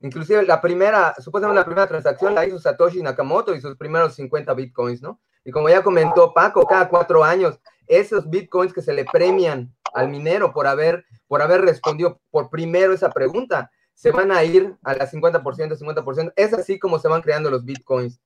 Inclusive 0.00 0.42
la 0.44 0.60
primera, 0.60 1.14
supuestamente 1.18 1.60
la 1.60 1.64
primera 1.64 1.86
transacción 1.86 2.34
la 2.34 2.46
hizo 2.46 2.58
Satoshi 2.58 3.02
Nakamoto 3.02 3.54
y 3.54 3.60
sus 3.60 3.76
primeros 3.76 4.14
50 4.14 4.52
Bitcoins, 4.54 5.02
¿no? 5.02 5.20
Y 5.44 5.50
como 5.50 5.68
ya 5.68 5.82
comentó 5.82 6.32
Paco, 6.32 6.66
cada 6.66 6.88
cuatro 6.88 7.22
años, 7.24 7.60
esos 7.86 8.28
Bitcoins 8.28 8.72
que 8.72 8.82
se 8.82 8.92
le 8.92 9.04
premian 9.04 9.74
al 9.94 10.08
minero 10.08 10.52
por 10.52 10.66
haber, 10.66 11.04
por 11.28 11.42
haber 11.42 11.62
respondido 11.62 12.20
por 12.30 12.50
primero 12.50 12.92
esa 12.92 13.10
pregunta, 13.10 13.70
se 13.94 14.10
van 14.10 14.32
a 14.32 14.42
ir 14.42 14.74
a 14.82 14.94
la 14.94 15.10
50%, 15.10 15.42
50%. 15.42 16.32
Es 16.36 16.52
así 16.54 16.78
como 16.78 16.98
se 16.98 17.08
van 17.08 17.22
creando 17.22 17.50
los 17.50 17.64
Bitcoins. 17.64 18.20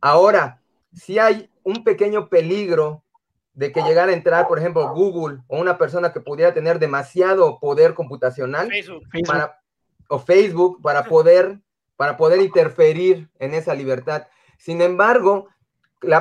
Ahora, 0.00 0.60
si 0.92 1.18
hay 1.18 1.50
un 1.62 1.84
pequeño 1.84 2.28
peligro 2.28 3.04
de 3.52 3.72
que 3.72 3.82
llegara 3.82 4.12
a 4.12 4.14
entrar, 4.14 4.48
por 4.48 4.58
ejemplo, 4.58 4.92
Google 4.94 5.40
o 5.46 5.60
una 5.60 5.76
persona 5.76 6.12
que 6.12 6.20
pudiera 6.20 6.54
tener 6.54 6.78
demasiado 6.78 7.58
poder 7.60 7.94
computacional 7.94 8.68
Facebook. 8.68 9.02
Para, 9.26 9.60
o 10.08 10.18
Facebook 10.18 10.80
para 10.82 11.04
poder, 11.04 11.60
para 11.96 12.16
poder 12.16 12.40
interferir 12.40 13.28
en 13.38 13.54
esa 13.54 13.74
libertad. 13.74 14.26
Sin 14.56 14.80
embargo, 14.80 15.48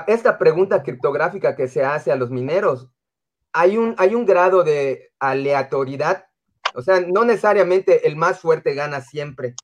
esta 0.07 0.37
pregunta 0.37 0.83
criptográfica 0.83 1.55
que 1.55 1.67
se 1.67 1.83
hace 1.83 2.11
a 2.11 2.15
los 2.15 2.31
mineros, 2.31 2.89
hay 3.53 3.77
un, 3.77 3.95
hay 3.97 4.15
un 4.15 4.25
grado 4.25 4.63
de 4.63 5.11
aleatoriedad, 5.19 6.25
o 6.75 6.81
sea, 6.81 6.99
no 7.01 7.25
necesariamente 7.25 8.07
el 8.07 8.15
más 8.15 8.39
fuerte 8.39 8.73
gana 8.75 9.01
siempre. 9.01 9.55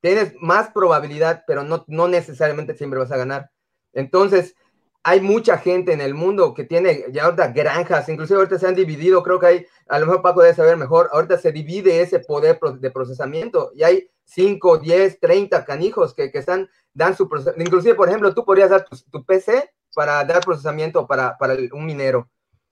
Tienes 0.00 0.34
más 0.40 0.70
probabilidad, 0.70 1.44
pero 1.46 1.64
no, 1.64 1.84
no 1.88 2.08
necesariamente 2.08 2.74
siempre 2.74 2.98
vas 2.98 3.10
a 3.10 3.16
ganar. 3.16 3.50
Entonces, 3.92 4.54
hay 5.02 5.20
mucha 5.20 5.58
gente 5.58 5.92
en 5.92 6.00
el 6.00 6.14
mundo 6.14 6.54
que 6.54 6.64
tiene 6.64 7.04
ya 7.10 7.24
ahorita 7.24 7.48
granjas, 7.48 8.08
inclusive 8.08 8.38
ahorita 8.38 8.58
se 8.58 8.66
han 8.66 8.74
dividido, 8.74 9.22
creo 9.22 9.38
que 9.38 9.46
hay, 9.46 9.66
a 9.86 9.98
lo 9.98 10.06
mejor 10.06 10.22
Paco 10.22 10.40
debe 10.40 10.54
saber 10.54 10.78
mejor, 10.78 11.10
ahorita 11.12 11.36
se 11.36 11.52
divide 11.52 12.00
ese 12.00 12.20
poder 12.20 12.58
de 12.80 12.90
procesamiento 12.90 13.70
y 13.74 13.82
hay 13.82 14.10
5, 14.24 14.78
10, 14.78 15.20
30 15.20 15.64
canijos 15.66 16.14
que, 16.14 16.30
que 16.30 16.38
están, 16.38 16.70
dan 16.94 17.16
su 17.16 17.28
procesamiento. 17.28 17.68
Inclusive, 17.68 17.94
por 17.94 18.08
ejemplo, 18.08 18.32
tú 18.32 18.44
podrías 18.44 18.70
dar 18.70 18.84
tu, 18.84 18.96
tu 19.10 19.24
PC 19.24 19.70
para 19.94 20.24
dar 20.24 20.40
procesamiento 20.40 21.06
para, 21.06 21.36
para 21.36 21.52
el, 21.52 21.72
un 21.72 21.84
minero. 21.84 22.28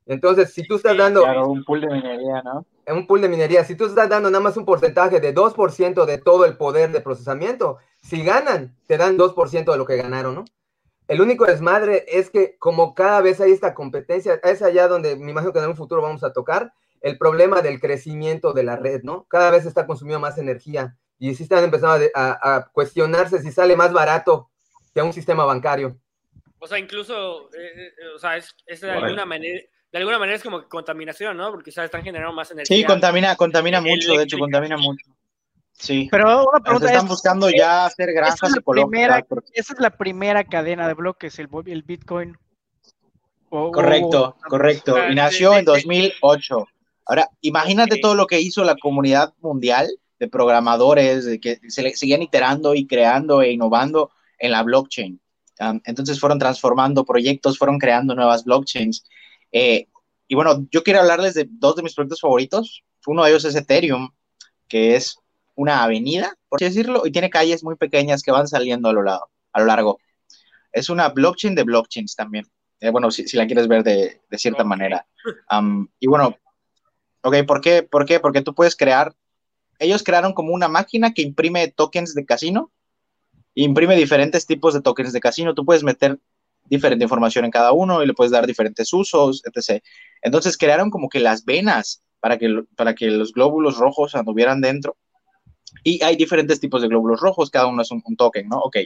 Entonces, 0.06 0.52
si 0.52 0.66
tú 0.66 0.76
estás 0.76 0.96
dando... 0.96 1.22
Claro, 1.22 1.48
un 1.48 1.64
pool 1.64 1.80
de 1.80 1.88
minería, 1.88 2.42
¿no? 2.42 2.66
Un 2.88 3.06
pool 3.06 3.20
de 3.20 3.28
minería. 3.28 3.64
Si 3.64 3.76
tú 3.76 3.86
estás 3.86 4.08
dando 4.08 4.30
nada 4.30 4.42
más 4.42 4.56
un 4.56 4.64
porcentaje 4.64 5.20
de 5.20 5.34
2% 5.34 6.04
de 6.04 6.18
todo 6.18 6.44
el 6.44 6.56
poder 6.56 6.90
de 6.90 7.00
procesamiento, 7.00 7.78
si 8.00 8.24
ganan, 8.24 8.76
te 8.86 8.96
dan 8.96 9.16
2% 9.16 9.70
de 9.70 9.78
lo 9.78 9.86
que 9.86 9.96
ganaron, 9.96 10.34
¿no? 10.34 10.44
El 11.08 11.20
único 11.20 11.44
desmadre 11.44 12.04
es 12.08 12.30
que 12.30 12.56
como 12.58 12.94
cada 12.94 13.20
vez 13.20 13.40
hay 13.40 13.52
esta 13.52 13.74
competencia, 13.74 14.40
es 14.42 14.62
allá 14.62 14.88
donde 14.88 15.16
me 15.16 15.30
imagino 15.30 15.52
que 15.52 15.58
en 15.58 15.68
un 15.68 15.76
futuro 15.76 16.00
vamos 16.00 16.24
a 16.24 16.32
tocar, 16.32 16.72
el 17.00 17.18
problema 17.18 17.62
del 17.62 17.80
crecimiento 17.80 18.52
de 18.52 18.62
la 18.62 18.76
red, 18.76 19.02
¿no? 19.02 19.26
Cada 19.28 19.50
vez 19.50 19.66
está 19.66 19.86
consumiendo 19.86 20.20
más 20.20 20.38
energía 20.38 20.96
y 21.22 21.36
sí 21.36 21.44
están 21.44 21.62
empezando 21.62 22.04
a, 22.14 22.20
a, 22.20 22.56
a 22.56 22.66
cuestionarse 22.72 23.40
si 23.40 23.52
sale 23.52 23.76
más 23.76 23.92
barato 23.92 24.50
que 24.92 25.00
un 25.02 25.12
sistema 25.12 25.44
bancario. 25.44 25.96
O 26.58 26.66
sea, 26.66 26.80
incluso, 26.80 27.48
eh, 27.54 27.92
eh, 27.96 28.08
o 28.16 28.18
sea, 28.18 28.36
es, 28.36 28.52
es 28.66 28.80
de 28.80 28.90
alguna 28.90 29.24
manera, 29.24 29.60
de 29.92 29.98
alguna 29.98 30.18
manera 30.18 30.36
es 30.36 30.42
como 30.42 30.68
contaminación, 30.68 31.36
¿no? 31.36 31.52
Porque 31.52 31.70
¿sabes? 31.70 31.90
están 31.90 32.02
generando 32.02 32.34
más 32.34 32.50
energía. 32.50 32.76
Sí, 32.76 32.82
contamina, 32.84 33.36
contamina 33.36 33.80
mucho, 33.80 34.14
de 34.14 34.24
hecho, 34.24 34.36
contamina 34.36 34.76
mucho. 34.76 35.06
Sí. 35.74 36.08
Pero 36.10 36.44
una 36.44 36.58
pregunta 36.58 36.86
están 36.86 37.04
es, 37.04 37.10
buscando 37.10 37.48
ya 37.50 37.86
hacer 37.86 38.12
granjas 38.12 38.34
esa 38.34 38.46
es, 38.48 38.52
la 38.54 38.60
ecológicas. 38.60 38.90
primera, 38.90 39.26
esa 39.52 39.74
es 39.74 39.78
la 39.78 39.90
primera 39.90 40.42
cadena 40.42 40.88
de 40.88 40.94
bloques, 40.94 41.38
el, 41.38 41.48
el 41.66 41.82
Bitcoin. 41.84 42.36
Correcto, 43.48 44.36
correcto. 44.48 44.96
Y 45.08 45.14
nació 45.14 45.56
en 45.56 45.66
2008. 45.66 46.66
Ahora, 47.06 47.28
imagínate 47.42 47.98
todo 47.98 48.16
lo 48.16 48.26
que 48.26 48.40
hizo 48.40 48.64
la 48.64 48.74
comunidad 48.76 49.34
mundial 49.40 49.88
de 50.22 50.28
programadores, 50.28 51.24
de 51.24 51.40
que 51.40 51.58
se 51.66 51.82
le 51.82 51.96
seguían 51.96 52.22
iterando 52.22 52.76
y 52.76 52.86
creando 52.86 53.42
e 53.42 53.50
innovando 53.50 54.12
en 54.38 54.52
la 54.52 54.62
blockchain. 54.62 55.20
Um, 55.58 55.80
entonces 55.84 56.20
fueron 56.20 56.38
transformando 56.38 57.04
proyectos, 57.04 57.58
fueron 57.58 57.76
creando 57.76 58.14
nuevas 58.14 58.44
blockchains. 58.44 59.04
Eh, 59.50 59.88
y 60.28 60.34
bueno, 60.36 60.64
yo 60.70 60.84
quiero 60.84 61.00
hablarles 61.00 61.34
de 61.34 61.48
dos 61.50 61.74
de 61.74 61.82
mis 61.82 61.94
proyectos 61.96 62.20
favoritos. 62.20 62.84
Uno 63.04 63.24
de 63.24 63.30
ellos 63.30 63.44
es 63.44 63.56
Ethereum, 63.56 64.10
que 64.68 64.94
es 64.94 65.16
una 65.56 65.82
avenida, 65.82 66.36
por 66.48 66.58
así 66.58 66.66
decirlo, 66.66 67.02
y 67.04 67.10
tiene 67.10 67.28
calles 67.28 67.64
muy 67.64 67.74
pequeñas 67.74 68.22
que 68.22 68.30
van 68.30 68.46
saliendo 68.46 68.90
a 68.90 68.92
lo, 68.92 69.02
lado, 69.02 69.28
a 69.52 69.58
lo 69.58 69.66
largo. 69.66 69.98
Es 70.70 70.88
una 70.88 71.08
blockchain 71.08 71.56
de 71.56 71.64
blockchains 71.64 72.14
también. 72.14 72.46
Eh, 72.78 72.90
bueno, 72.90 73.10
si, 73.10 73.26
si, 73.26 73.36
la 73.36 73.46
quieres 73.46 73.66
ver 73.66 73.82
de, 73.82 74.20
de 74.30 74.38
cierta 74.38 74.62
manera. 74.62 75.04
Um, 75.50 75.88
y 75.98 76.06
bueno, 76.06 76.36
ok, 77.22 77.44
¿por 77.44 77.60
qué? 77.60 77.82
¿por 77.82 78.06
qué? 78.06 78.20
Porque 78.20 78.42
tú 78.42 78.54
puedes 78.54 78.76
crear, 78.76 79.12
ellos 79.78 80.02
crearon 80.02 80.32
como 80.32 80.52
una 80.52 80.68
máquina 80.68 81.12
que 81.12 81.22
imprime 81.22 81.68
tokens 81.68 82.14
de 82.14 82.24
casino, 82.24 82.70
imprime 83.54 83.96
diferentes 83.96 84.46
tipos 84.46 84.74
de 84.74 84.80
tokens 84.80 85.12
de 85.12 85.20
casino, 85.20 85.54
tú 85.54 85.64
puedes 85.64 85.82
meter 85.82 86.18
diferente 86.64 87.04
información 87.04 87.44
en 87.44 87.50
cada 87.50 87.72
uno 87.72 88.02
y 88.02 88.06
le 88.06 88.14
puedes 88.14 88.30
dar 88.30 88.46
diferentes 88.46 88.92
usos, 88.92 89.42
etc. 89.44 89.82
Entonces 90.22 90.56
crearon 90.56 90.90
como 90.90 91.08
que 91.08 91.20
las 91.20 91.44
venas 91.44 92.02
para 92.20 92.38
que, 92.38 92.64
para 92.76 92.94
que 92.94 93.10
los 93.10 93.32
glóbulos 93.32 93.76
rojos 93.76 94.14
anduvieran 94.14 94.60
dentro. 94.60 94.96
Y 95.82 96.02
hay 96.04 96.16
diferentes 96.16 96.60
tipos 96.60 96.82
de 96.82 96.88
glóbulos 96.88 97.20
rojos, 97.20 97.50
cada 97.50 97.66
uno 97.66 97.82
es 97.82 97.90
un, 97.90 98.02
token, 98.16 98.48
¿no? 98.48 98.58
Ok. 98.58 98.76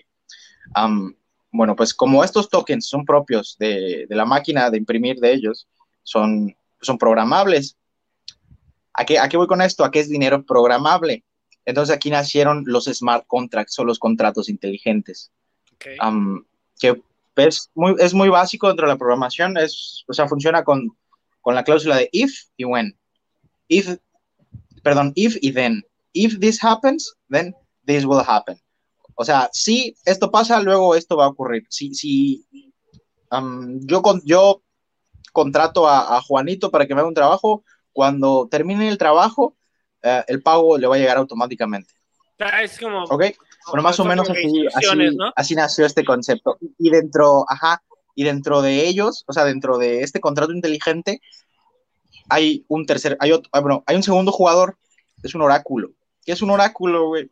Um, 0.77 1.15
bueno, 1.53 1.77
pues 1.77 1.95
como 1.95 2.25
estos 2.25 2.49
tokens 2.49 2.89
son 2.89 3.05
propios 3.05 3.57
de, 3.59 4.07
de, 4.09 4.17
la 4.17 4.25
máquina 4.25 4.71
de 4.71 4.79
imprimir 4.79 5.19
de 5.19 5.33
ellos, 5.33 5.69
son, 6.03 6.57
son 6.81 6.99
programables. 6.99 7.77
¿A 8.97 9.05
qué, 9.05 9.19
¿A 9.19 9.29
qué 9.29 9.37
voy 9.37 9.47
con 9.47 9.61
esto? 9.61 9.85
¿A 9.85 9.91
qué 9.91 10.01
es 10.01 10.09
dinero 10.09 10.45
programable? 10.45 11.25
Entonces 11.65 11.95
aquí 11.95 12.11
nacieron 12.11 12.65
los 12.67 12.87
smart 12.87 13.27
contracts 13.27 13.79
o 13.79 13.85
los 13.85 13.99
contratos 13.99 14.49
inteligentes. 14.49 15.31
Okay. 15.75 15.97
Um, 15.99 16.45
que 16.81 17.03
es 17.37 17.71
muy, 17.75 17.95
es 17.99 18.15
muy 18.15 18.29
básico 18.29 18.69
dentro 18.69 18.87
de 18.87 18.95
la 18.95 18.99
programación, 18.99 19.57
es, 19.59 20.05
o 20.09 20.13
sea, 20.13 20.27
funciona 20.29 20.65
con, 20.65 20.97
con 21.43 21.55
la 21.55 21.65
cláusula 21.65 21.97
de 21.97 22.09
if 22.13 22.47
y 22.57 22.65
when. 22.65 22.97
If, 23.69 23.99
perdón, 24.83 25.13
if 25.15 25.37
y 25.41 25.53
then. 25.53 25.85
If 26.13 26.39
this 26.39 26.63
happens, 26.63 27.15
then 27.29 27.55
this 27.85 28.05
will 28.05 28.23
happen. 28.27 28.59
O 29.15 29.25
sea, 29.25 29.51
si 29.53 29.97
esto 30.05 30.31
pasa, 30.31 30.61
luego 30.61 30.95
esto 30.95 31.17
va 31.17 31.27
a 31.27 31.29
ocurrir. 31.29 31.67
Si, 31.69 31.95
si 31.95 32.47
um, 33.31 33.81
yo, 33.87 34.03
con, 34.03 34.23
yo 34.25 34.63
contrato 35.33 35.89
a, 35.89 36.17
a, 36.17 36.23
Juanito 36.23 36.71
para 36.71 36.87
que 36.87 36.95
me 36.95 37.01
haga 37.01 37.09
un 37.09 37.15
trabajo, 37.15 37.65
cuando 37.97 38.47
termine 38.51 38.91
el 38.91 38.99
trabajo, 38.99 39.57
uh, 40.05 40.21
el 40.27 40.43
pago 40.43 40.77
le 40.77 40.87
va 40.87 40.97
a 40.97 40.99
llegar 40.99 41.17
automáticamente. 41.17 41.95
Es 42.63 42.79
como, 42.79 43.05
¿Ok? 43.05 43.25
Bueno, 43.69 43.83
más 43.83 43.99
o 43.99 44.05
menos 44.05 44.29
así, 44.29 44.67
así, 44.75 45.17
¿no? 45.17 45.33
así, 45.35 45.55
nació 45.55 45.87
este 45.87 46.05
concepto. 46.05 46.59
Y 46.79 46.91
dentro, 46.91 47.47
ajá, 47.49 47.83
y 48.15 48.25
dentro 48.25 48.61
de 48.61 48.87
ellos, 48.87 49.25
o 49.27 49.33
sea, 49.33 49.45
dentro 49.47 49.79
de 49.79 50.03
este 50.03 50.21
contrato 50.21 50.53
inteligente, 50.53 51.23
hay 52.29 52.67
un 52.69 52.85
tercer, 52.85 53.17
hay 53.19 53.33
otro, 53.33 53.51
bueno, 53.63 53.83
hay 53.87 53.97
un 53.97 54.03
segundo 54.03 54.31
jugador, 54.31 54.77
es 55.23 55.35
un 55.35 55.41
oráculo. 55.41 55.93
¿Qué 56.23 56.33
es 56.33 56.43
un 56.43 56.51
oráculo, 56.51 57.09
güey? 57.09 57.31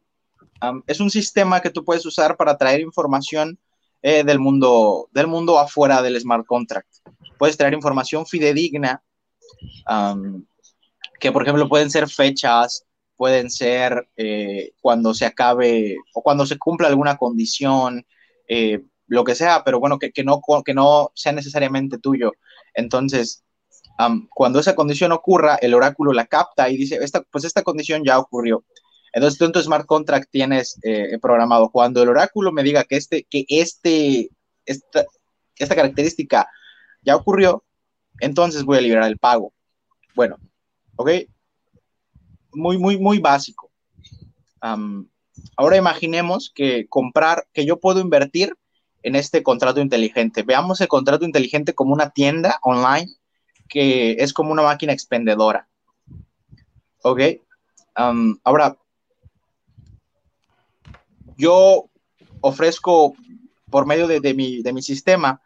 Um, 0.62 0.82
es 0.86 0.98
un 0.98 1.10
sistema 1.10 1.60
que 1.60 1.68
tú 1.68 1.84
puedes 1.84 2.06
usar 2.06 2.38
para 2.38 2.56
traer 2.56 2.80
información 2.80 3.58
eh, 4.00 4.24
del 4.24 4.38
mundo, 4.38 5.10
del 5.12 5.26
mundo 5.26 5.58
afuera 5.58 6.00
del 6.00 6.18
smart 6.18 6.46
contract. 6.46 6.88
Puedes 7.36 7.58
traer 7.58 7.74
información 7.74 8.24
fidedigna, 8.24 9.02
um, 9.86 10.42
que 11.20 11.32
por 11.32 11.42
ejemplo 11.42 11.68
pueden 11.68 11.90
ser 11.90 12.08
fechas, 12.08 12.84
pueden 13.16 13.50
ser 13.50 14.08
eh, 14.16 14.72
cuando 14.80 15.14
se 15.14 15.26
acabe 15.26 15.96
o 16.12 16.22
cuando 16.22 16.46
se 16.46 16.58
cumpla 16.58 16.88
alguna 16.88 17.16
condición, 17.16 18.04
eh, 18.48 18.82
lo 19.06 19.24
que 19.24 19.34
sea, 19.34 19.62
pero 19.64 19.80
bueno, 19.80 19.98
que, 19.98 20.12
que, 20.12 20.24
no, 20.24 20.40
que 20.64 20.74
no 20.74 21.12
sea 21.14 21.32
necesariamente 21.32 21.98
tuyo. 21.98 22.32
Entonces, 22.74 23.44
um, 23.98 24.26
cuando 24.28 24.60
esa 24.60 24.74
condición 24.74 25.12
ocurra, 25.12 25.56
el 25.56 25.74
oráculo 25.74 26.12
la 26.12 26.26
capta 26.26 26.68
y 26.70 26.76
dice, 26.76 26.98
esta, 27.00 27.22
pues 27.22 27.44
esta 27.44 27.62
condición 27.62 28.02
ya 28.04 28.18
ocurrió. 28.18 28.64
Entonces 29.12 29.38
tú 29.38 29.44
en 29.44 29.52
tu 29.52 29.62
smart 29.62 29.86
contract 29.86 30.28
tienes 30.30 30.78
eh, 30.82 31.18
programado, 31.22 31.70
cuando 31.70 32.02
el 32.02 32.08
oráculo 32.08 32.50
me 32.50 32.64
diga 32.64 32.84
que, 32.84 32.96
este, 32.96 33.24
que 33.30 33.44
este, 33.48 34.30
esta, 34.66 35.04
esta 35.56 35.76
característica 35.76 36.48
ya 37.02 37.14
ocurrió, 37.14 37.62
entonces 38.20 38.64
voy 38.64 38.78
a 38.78 38.80
liberar 38.80 39.08
el 39.08 39.18
pago. 39.18 39.52
Bueno, 40.16 40.38
¿ok? 40.96 41.10
muy, 42.54 42.78
muy, 42.78 42.98
muy 42.98 43.18
básico. 43.18 43.70
Ahora 45.56 45.76
imaginemos 45.76 46.50
que 46.54 46.86
comprar, 46.88 47.46
que 47.52 47.66
yo 47.66 47.80
puedo 47.80 48.00
invertir 48.00 48.56
en 49.02 49.16
este 49.16 49.42
contrato 49.42 49.80
inteligente. 49.80 50.42
Veamos 50.42 50.80
el 50.80 50.88
contrato 50.88 51.24
inteligente 51.24 51.74
como 51.74 51.92
una 51.92 52.10
tienda 52.10 52.58
online 52.62 53.12
que 53.68 54.12
es 54.12 54.32
como 54.32 54.52
una 54.52 54.62
máquina 54.62 54.92
expendedora. 54.92 55.68
¿Ok? 57.02 57.20
Ahora, 57.94 58.78
yo 61.36 61.90
ofrezco 62.40 63.14
por 63.70 63.86
medio 63.86 64.06
de, 64.06 64.20
de, 64.20 64.34
mi, 64.34 64.62
de 64.62 64.72
mi 64.72 64.82
sistema, 64.82 65.42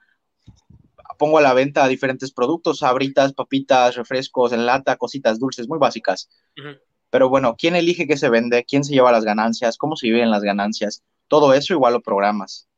pongo 1.19 1.39
a 1.39 1.43
la 1.43 1.53
venta 1.53 1.87
diferentes 1.89 2.33
productos, 2.33 2.79
sabritas, 2.79 3.35
papitas, 3.35 3.97
refrescos 3.97 4.53
en 4.53 4.65
lata, 4.65 4.97
cositas 4.97 5.39
dulces 5.39 5.69
muy 5.69 5.79
básicas. 5.79 6.31
Uh 6.57 6.63
-huh. 6.63 6.81
Pero 7.11 7.29
bueno, 7.29 7.57
¿quién 7.59 7.77
elige 7.77 8.07
qué 8.07 8.17
se 8.17 8.29
vende? 8.29 8.65
¿Quién 8.65 8.85
se 8.85 8.93
lleva 8.93 9.13
las 9.13 9.25
ganancias? 9.25 9.77
¿Cómo 9.77 9.97
se 9.97 10.07
viven 10.07 10.31
las 10.31 10.43
ganancias? 10.43 11.03
Todo 11.27 11.55
eso 11.55 11.75
igual 11.75 11.95
lo 11.95 12.01
programas. 12.01 12.69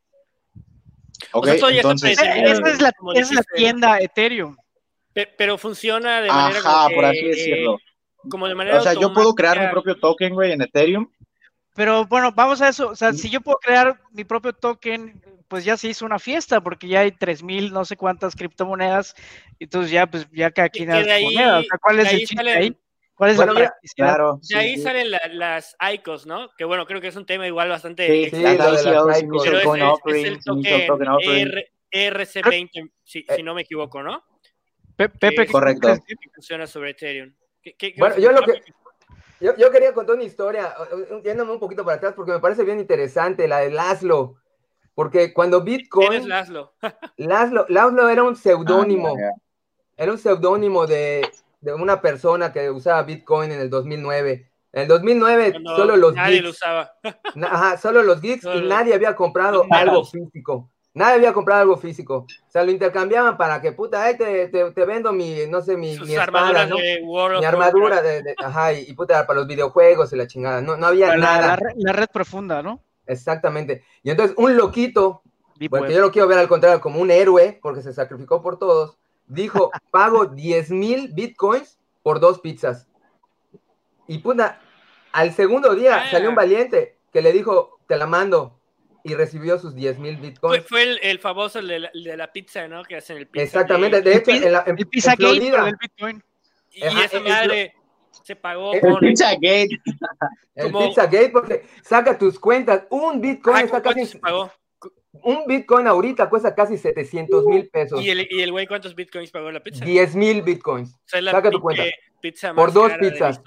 Ok, 1.33 1.49
o 1.49 1.55
sea, 1.55 1.69
entonces... 1.71 2.13
Esa 2.13 2.71
es 2.71 2.81
la, 2.81 2.93
es 3.15 3.33
la 3.33 3.43
tienda 3.55 3.99
Ethereum. 3.99 4.57
Pero 5.13 5.59
funciona 5.59 6.21
de 6.21 6.29
manera 6.29 6.61
Ajá, 6.61 6.89
por 6.95 7.05
así 7.05 7.23
decirlo. 7.25 7.79
Como 8.29 8.47
de 8.47 8.55
manera 8.55 8.79
O 8.79 8.83
sea, 8.83 8.95
yo 8.95 9.13
puedo 9.13 9.35
crear 9.35 9.61
mi 9.61 9.71
propio 9.71 9.97
token, 9.99 10.35
güey, 10.35 10.53
en 10.53 10.63
Ethereum. 10.63 11.11
Pero 11.75 12.07
bueno, 12.07 12.33
vamos 12.33 12.61
a 12.63 12.69
eso. 12.69 12.91
O 12.91 12.97
sea, 12.97 13.13
si 13.13 13.29
yo 13.31 13.41
puedo 13.41 13.59
crear 13.59 14.01
mi 14.13 14.25
propio 14.25 14.53
token, 14.53 15.21
pues 15.51 15.65
ya 15.65 15.77
se 15.77 15.89
hizo 15.89 16.07
una 16.07 16.21
fiesta, 16.21 16.61
porque 16.63 16.87
ya 16.87 17.01
hay 17.01 17.11
3000 17.11 17.73
no 17.73 17.85
sé 17.85 17.97
cuántas 17.97 18.37
criptomonedas. 18.37 19.17
Entonces 19.59 19.91
ya, 19.91 20.07
pues 20.07 20.29
ya 20.31 20.53
cada 20.53 20.69
quien 20.69 20.91
hace 20.93 21.23
monedas. 21.25 21.65
O 21.65 21.69
sea, 21.69 21.79
¿Cuál 21.83 21.99
es 22.01 22.13
el 22.13 22.19
chiste 22.21 22.37
sale... 22.37 22.53
ahí? 22.53 22.77
¿Cuál 23.15 23.31
es 23.33 23.37
Bueno, 23.37 23.53
la? 23.55 23.75
Claro. 23.97 24.39
De 24.49 24.57
ahí 24.57 24.77
sí, 24.77 24.83
salen 24.83 25.11
la- 25.11 25.21
las 25.33 25.77
ICOs, 25.95 26.25
¿no? 26.27 26.49
Que 26.57 26.65
bueno, 26.65 26.87
creo 26.87 27.01
que 27.01 27.09
es 27.09 27.17
un 27.17 27.27
tema 27.27 27.47
igual 27.49 27.69
bastante 27.69 28.07
Sí. 28.07 28.31
Sí, 28.31 28.43
las 28.43 28.55
ICOs, 28.55 28.87
ICOs. 28.87 29.13
Pero 29.13 29.19
Initial 29.19 29.57
es, 29.57 29.65
Coin 29.65 29.83
es- 29.83 29.89
es 29.89 29.93
Offerings, 29.93 30.25
el 30.27 30.33
Initial 30.33 30.47
Token 30.63 30.87
token 30.87 31.09
Offering. 31.09 31.49
R- 31.49 31.73
ERC20, 31.93 32.93
si, 33.03 33.27
si 33.37 33.43
no 33.43 33.53
me 33.55 33.63
equivoco, 33.63 34.03
¿no? 34.05 34.23
Pe- 34.97 35.09
Pepe, 35.09 35.47
¿qué 35.47 35.53
Correcto. 35.53 35.89
Que 36.07 36.15
funciona 36.33 36.67
sobre 36.69 36.91
Ethereum. 36.91 37.35
¿Qué- 37.61 37.75
qué- 37.77 37.93
qué 37.93 38.01
Bueno, 38.01 38.17
yo 38.19 38.31
lo 38.33 38.43
que- 38.43 38.63
Yo, 39.41 39.57
yo 39.57 39.71
quería 39.71 39.93
contar 39.93 40.15
una 40.15 40.25
historia, 40.25 40.75
eh, 40.93 41.07
eh, 41.11 41.23
yéndome 41.25 41.53
un 41.53 41.59
poquito 41.59 41.83
para 41.85 41.97
atrás, 41.97 42.13
porque 42.15 42.33
me 42.33 42.41
parece 42.41 42.63
bien 42.63 42.79
interesante, 42.79 43.49
la 43.49 43.59
de 43.61 43.71
Laszlo. 43.71 44.37
Porque 45.01 45.33
cuando 45.33 45.65
¿Quién 45.65 45.77
es 45.77 45.79
Bitcoin, 45.89 46.29
Laszlo? 46.29 46.75
Laszlo, 47.17 47.65
Laszlo 47.71 48.11
era 48.11 48.23
un 48.23 48.37
seudónimo, 48.37 49.17
Ah, 49.19 49.33
era 49.97 50.13
un 50.13 50.19
seudónimo 50.19 50.87
de, 50.87 51.27
de 51.63 51.73
una 51.73 52.03
persona 52.03 52.53
que 52.53 52.69
usaba 52.71 53.03
Bitcoin 53.05 53.51
en 53.51 53.61
el 53.61 53.71
2009. 53.71 54.51
En 54.75 54.83
el 54.83 54.89
2009 54.89 55.53
Cuando 55.53 55.75
solo 55.75 55.97
los 55.97 56.15
nadie 56.15 56.33
geeks, 56.33 56.45
lo 56.45 56.51
usaba. 56.51 56.93
ajá, 57.51 57.79
solo 57.79 58.03
los 58.03 58.21
geeks 58.21 58.43
Solo 58.43 58.57
y 58.59 58.61
los- 58.61 58.69
nadie 58.69 58.93
había 58.93 59.17
comprado 59.17 59.65
algo 59.71 60.05
físico. 60.05 60.71
Nadie 60.93 61.15
había 61.15 61.33
comprado 61.33 61.63
algo 61.63 61.79
físico. 61.79 62.27
O 62.29 62.51
sea, 62.51 62.63
lo 62.63 62.71
intercambiaban 62.71 63.39
para 63.39 63.63
que, 63.63 63.73
puta, 63.73 64.03
ahí 64.05 64.19
te, 64.19 64.49
te, 64.49 64.71
te 64.71 64.85
vendo 64.85 65.15
mi, 65.15 65.47
no 65.49 65.63
sé, 65.63 65.79
mi, 65.79 65.95
Sus 65.95 66.09
mi 66.09 66.15
espada, 66.15 66.67
¿no? 66.67 66.77
de 66.77 67.01
Mi 67.39 67.45
armadura, 67.47 68.03
de, 68.03 68.23
de- 68.23 68.35
ajá, 68.37 68.75
y, 68.75 68.81
y 68.87 68.93
puta, 68.93 69.27
para 69.27 69.39
los 69.39 69.49
videojuegos 69.49 70.13
y 70.13 70.17
la 70.17 70.27
chingada. 70.27 70.61
No, 70.61 70.77
no 70.77 70.87
había 70.89 71.17
nada. 71.17 71.47
la 71.47 71.57
red- 71.57 71.75
la 71.77 71.93
red 71.95 72.09
profunda, 72.13 72.63
¿no? 72.63 72.83
Exactamente. 73.11 73.85
Y 74.03 74.11
entonces 74.11 74.37
un 74.39 74.57
loquito, 74.57 75.23
Deep 75.57 75.71
porque 75.71 75.89
Web. 75.89 75.95
yo 75.95 76.01
lo 76.01 76.11
quiero 76.13 76.29
ver 76.29 76.39
al 76.39 76.49
contrario 76.49 76.81
como 76.81 77.01
un 77.01 77.11
héroe, 77.11 77.59
porque 77.63 77.83
se 77.83 77.93
sacrificó 77.93 78.41
por 78.43 78.59
todos, 78.59 78.97
dijo, 79.27 79.71
pago 79.91 80.27
10 80.27 80.71
mil 80.71 81.09
bitcoins 81.13 81.79
por 82.03 82.21
dos 82.21 82.41
pizzas. 82.41 82.87
Y 84.07 84.19
puta, 84.19 84.61
al 85.13 85.33
segundo 85.35 85.75
día 85.75 86.03
Ah. 86.05 86.11
salió 86.11 86.29
un 86.31 86.35
valiente 86.35 86.97
que 87.13 87.23
le 87.23 87.33
dijo, 87.33 87.79
te 87.87 87.97
la 87.97 88.07
mando, 88.07 88.57
y 89.03 89.15
recibió 89.15 89.59
sus 89.59 89.75
10 89.75 89.99
mil 89.99 90.17
bitcoins. 90.19 90.65
fue 90.69 90.83
el, 90.83 90.99
el 91.03 91.19
famoso 91.19 91.59
el 91.59 91.69
de 91.69 91.79
la, 91.81 91.91
el 91.95 92.05
de 92.05 92.17
la 92.17 92.31
pizza, 92.33 92.69
¿no? 92.69 92.83
Que 92.85 92.97
hacen 92.97 93.17
el 93.17 93.27
pizza. 93.27 93.45
Exactamente, 93.45 94.03
de 94.03 94.13
El 94.13 94.19
hecho, 94.19 94.31
en, 94.31 94.53
la, 94.53 94.63
en, 94.67 94.79
El 94.79 94.87
Pizza 94.87 95.13
en 95.13 95.19
Gate, 95.19 95.31
Florida, 95.37 95.51
pero 95.53 95.65
del 95.65 95.77
Bitcoin. 95.81 96.25
Y 96.73 96.83
Ajá, 96.85 97.05
esa 97.07 97.17
el- 97.17 97.25
madre 97.25 97.75
se 98.23 98.37
pagó 98.37 98.73
el 98.75 98.81
con. 98.81 98.99
Pizzagate. 99.01 99.69
el 100.55 100.73
como- 100.73 100.89
Pizzagate, 100.89 101.29
porque 101.31 101.65
saca 101.83 102.17
tus 102.19 102.39
cuentas, 102.39 102.85
un 102.91 103.21
bitcoin 103.21 103.57
Ah, 103.57 103.61
está 103.63 103.83
¿cuánto 103.83 104.01
casi, 104.01 104.13
se 104.13 104.19
pagó? 104.19 104.51
un 105.13 105.45
bitcoin 105.47 105.87
ahorita 105.89 106.31
cuesta 106.31 106.55
casi 106.55 106.79
700 106.79 107.45
mil 107.47 107.69
pesos. 107.69 108.01
¿Y 108.01 108.11
el, 108.11 108.27
y 108.31 108.41
el 108.43 108.53
güey 108.53 108.67
cuántos 108.67 108.95
bitcoins 108.95 109.31
pagó 109.31 109.51
la 109.51 109.61
pizza? 109.63 109.85
10 109.85 110.15
mil 110.17 110.43
bitcoins. 110.43 110.95
O 110.95 110.99
sea, 111.05 111.19
es 111.19 111.25
la 111.25 111.33
saca 111.33 111.51
tu 111.51 111.61
cuenta. 111.61 111.83
pizza 112.21 112.55
Por 112.55 112.73
dos 112.73 112.91
la 112.93 112.99
pizzas. 112.99 113.43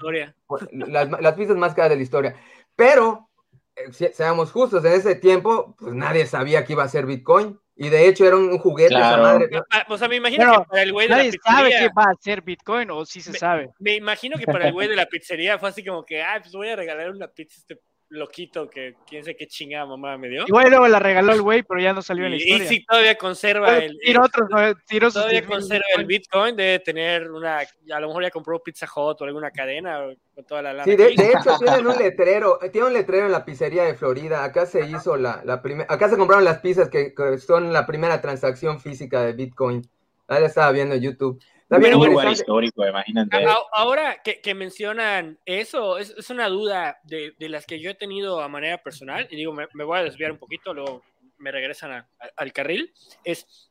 las, 0.72 1.10
las 1.20 1.34
pizzas 1.34 1.56
más 1.56 1.74
caras 1.74 1.90
de 1.90 1.96
la 1.96 2.02
historia. 2.02 2.36
Pero, 2.76 3.30
eh, 3.76 3.92
se- 3.92 4.12
seamos 4.12 4.52
justos, 4.52 4.84
en 4.84 4.92
ese 4.92 5.14
tiempo, 5.14 5.74
pues 5.78 5.94
nadie 5.94 6.26
sabía 6.26 6.64
que 6.64 6.74
iba 6.74 6.82
a 6.84 6.88
ser 6.88 7.06
Bitcoin. 7.06 7.58
Y 7.76 7.88
de 7.88 8.06
hecho 8.08 8.24
era 8.24 8.36
un 8.36 8.56
juguete 8.58 8.90
Claro. 8.90 9.22
esa 9.22 9.32
madre. 9.32 9.50
Ah, 9.70 9.84
O 9.88 9.98
sea, 9.98 10.06
me 10.08 10.16
imagino 10.16 10.44
que 10.62 10.64
para 10.68 10.82
el 10.82 10.92
güey 10.92 11.06
de 11.08 11.10
la 11.10 11.16
Nadie 11.18 11.32
sabe 11.44 11.64
pizzería. 11.70 11.88
qué 11.88 11.94
va 11.96 12.04
a 12.04 12.14
ser 12.20 12.42
Bitcoin 12.42 12.90
o 12.92 13.04
si 13.04 13.20
se 13.20 13.32
Me- 13.32 13.38
sabe. 13.38 13.70
Me 13.80 13.94
imagino 13.96 14.38
que 14.38 14.46
para 14.46 14.68
el 14.68 14.72
güey 14.72 14.86
de 14.88 14.94
la 14.96 15.06
pizzería 15.06 15.58
fue 15.58 15.70
así 15.70 15.84
como 15.84 16.04
que, 16.04 16.22
ah, 16.22 16.38
pues 16.40 16.52
voy 16.52 16.68
a 16.68 16.76
regalar 16.76 17.10
una 17.10 17.26
pizza 17.28 17.56
a 17.56 17.60
este 17.60 17.80
loquito 18.14 18.68
que 18.68 18.94
quién 19.06 19.24
sé 19.24 19.36
qué 19.36 19.46
chingada 19.46 19.86
mamá 19.86 20.16
me 20.16 20.28
dio. 20.28 20.44
Igual 20.46 20.70
luego 20.70 20.88
la 20.88 20.98
regaló 20.98 21.32
el 21.32 21.42
güey, 21.42 21.62
pero 21.62 21.80
ya 21.80 21.92
no 21.92 22.02
salió 22.02 22.24
en 22.24 22.32
la 22.32 22.36
Y, 22.36 22.40
y 22.40 22.44
historia. 22.44 22.68
si 22.68 22.84
todavía 22.84 23.18
conserva 23.18 23.78
el, 23.78 23.98
Tiró 23.98 24.22
otros, 24.24 24.48
sus 24.48 25.12
todavía 25.14 25.40
10,000 25.40 25.46
conserva 25.46 25.84
el 25.96 26.06
Bitcoin, 26.06 26.56
debe 26.56 26.78
tener 26.78 27.30
una, 27.30 27.58
a 27.58 28.00
lo 28.00 28.08
mejor 28.08 28.22
ya 28.22 28.30
compró 28.30 28.62
Pizza 28.62 28.86
Hut 28.86 29.20
o 29.20 29.24
alguna 29.24 29.50
cadena 29.50 30.04
o 30.04 30.14
con 30.34 30.44
toda 30.44 30.62
la 30.62 30.72
lana. 30.72 30.84
Sí, 30.84 30.96
que 30.96 31.14
de, 31.14 31.28
hecho 31.28 31.58
tienen 31.58 31.86
un 31.86 31.96
letrero, 31.98 32.62
eh, 32.62 32.70
tiene 32.70 32.86
un 32.86 32.92
letrero 32.92 33.26
en 33.26 33.32
la 33.32 33.44
pizzería 33.44 33.84
de 33.84 33.94
Florida. 33.94 34.44
Acá 34.44 34.66
se 34.66 34.86
hizo 34.86 35.16
la, 35.16 35.42
la 35.44 35.62
primera, 35.62 35.92
acá 35.92 36.08
se 36.08 36.16
compraron 36.16 36.44
las 36.44 36.58
pizzas 36.58 36.88
que, 36.88 37.14
que 37.14 37.38
son 37.38 37.72
la 37.72 37.86
primera 37.86 38.20
transacción 38.20 38.80
física 38.80 39.22
de 39.22 39.32
Bitcoin. 39.32 39.82
Ahí 40.28 40.40
la 40.40 40.46
estaba 40.46 40.72
viendo 40.72 40.94
en 40.94 41.02
YouTube. 41.02 41.42
Pero 41.68 41.98
un 41.98 42.08
lugar 42.10 42.26
histórico, 42.32 42.86
imagínate. 42.86 43.44
Ahora 43.72 44.20
que, 44.22 44.40
que 44.40 44.54
mencionan 44.54 45.38
eso, 45.44 45.98
es, 45.98 46.14
es 46.16 46.30
una 46.30 46.48
duda 46.48 46.98
de, 47.04 47.34
de 47.38 47.48
las 47.48 47.66
que 47.66 47.80
yo 47.80 47.90
he 47.90 47.94
tenido 47.94 48.40
a 48.40 48.48
manera 48.48 48.78
personal, 48.82 49.26
y 49.30 49.36
digo, 49.36 49.52
me, 49.52 49.66
me 49.74 49.84
voy 49.84 49.98
a 49.98 50.02
desviar 50.04 50.30
un 50.32 50.38
poquito, 50.38 50.72
luego 50.74 51.02
me 51.38 51.50
regresan 51.50 51.92
a- 51.92 52.08
a- 52.20 52.30
al 52.36 52.52
carril, 52.52 52.92
es, 53.24 53.70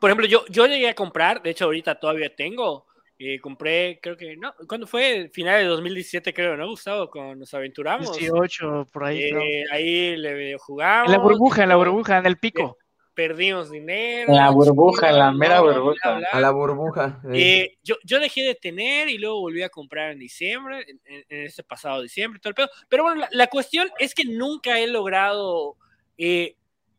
por 0.00 0.10
ejemplo, 0.10 0.26
yo, 0.26 0.44
yo 0.48 0.66
llegué 0.66 0.88
a 0.88 0.94
comprar, 0.94 1.42
de 1.42 1.50
hecho 1.50 1.66
ahorita 1.66 1.98
todavía 2.00 2.34
tengo, 2.34 2.86
eh, 3.18 3.38
compré, 3.38 4.00
creo 4.02 4.16
que, 4.16 4.36
no, 4.36 4.54
¿cuándo 4.66 4.86
fue? 4.86 5.30
Final 5.32 5.60
de 5.60 5.66
2017 5.66 6.32
creo, 6.32 6.56
¿no, 6.56 6.68
Gustavo? 6.68 7.10
Cuando 7.10 7.34
nos 7.36 7.52
aventuramos. 7.52 8.16
18, 8.16 8.86
por 8.92 9.04
ahí. 9.04 9.20
Eh, 9.22 9.64
ahí 9.70 10.16
le 10.16 10.56
jugamos. 10.56 11.12
En 11.12 11.18
la 11.18 11.22
burbuja, 11.22 11.62
en 11.64 11.68
la 11.68 11.76
burbuja, 11.76 12.16
en 12.18 12.24
el 12.26 12.38
pico. 12.38 12.78
Perdimos 13.28 13.70
dinero. 13.70 14.32
La 14.32 14.48
burbuja, 14.50 15.10
en 15.10 15.18
la 15.18 15.30
mera 15.30 15.60
bla, 15.60 15.72
burbuja. 15.74 16.08
bla, 16.10 16.18
bla. 16.20 16.28
A 16.32 16.40
la 16.40 16.50
burbuja. 16.52 17.20
eh. 17.30 17.60
Eh, 17.60 17.78
yo, 17.82 17.96
yo 18.02 18.18
dejé 18.18 18.40
de 18.44 18.54
tener 18.54 19.10
y 19.10 19.18
luego 19.18 19.40
volví 19.40 19.62
a 19.62 19.68
comprar 19.68 20.12
en 20.12 20.18
diciembre, 20.20 20.86
en, 20.88 20.98
en- 21.04 21.24
en 21.28 21.44
este 21.44 21.62
pasado 21.62 22.00
diciembre, 22.00 22.40
todo 22.40 22.48
el 22.48 22.54
pedo. 22.54 22.70
Pero 22.88 23.02
bueno, 23.02 23.20
la, 23.20 23.28
la 23.30 23.46
cuestión 23.48 23.90
es 23.98 24.14
que 24.14 24.24
nunca 24.24 24.80
he 24.80 24.86
logrado 24.86 25.76
eh, 26.16 26.56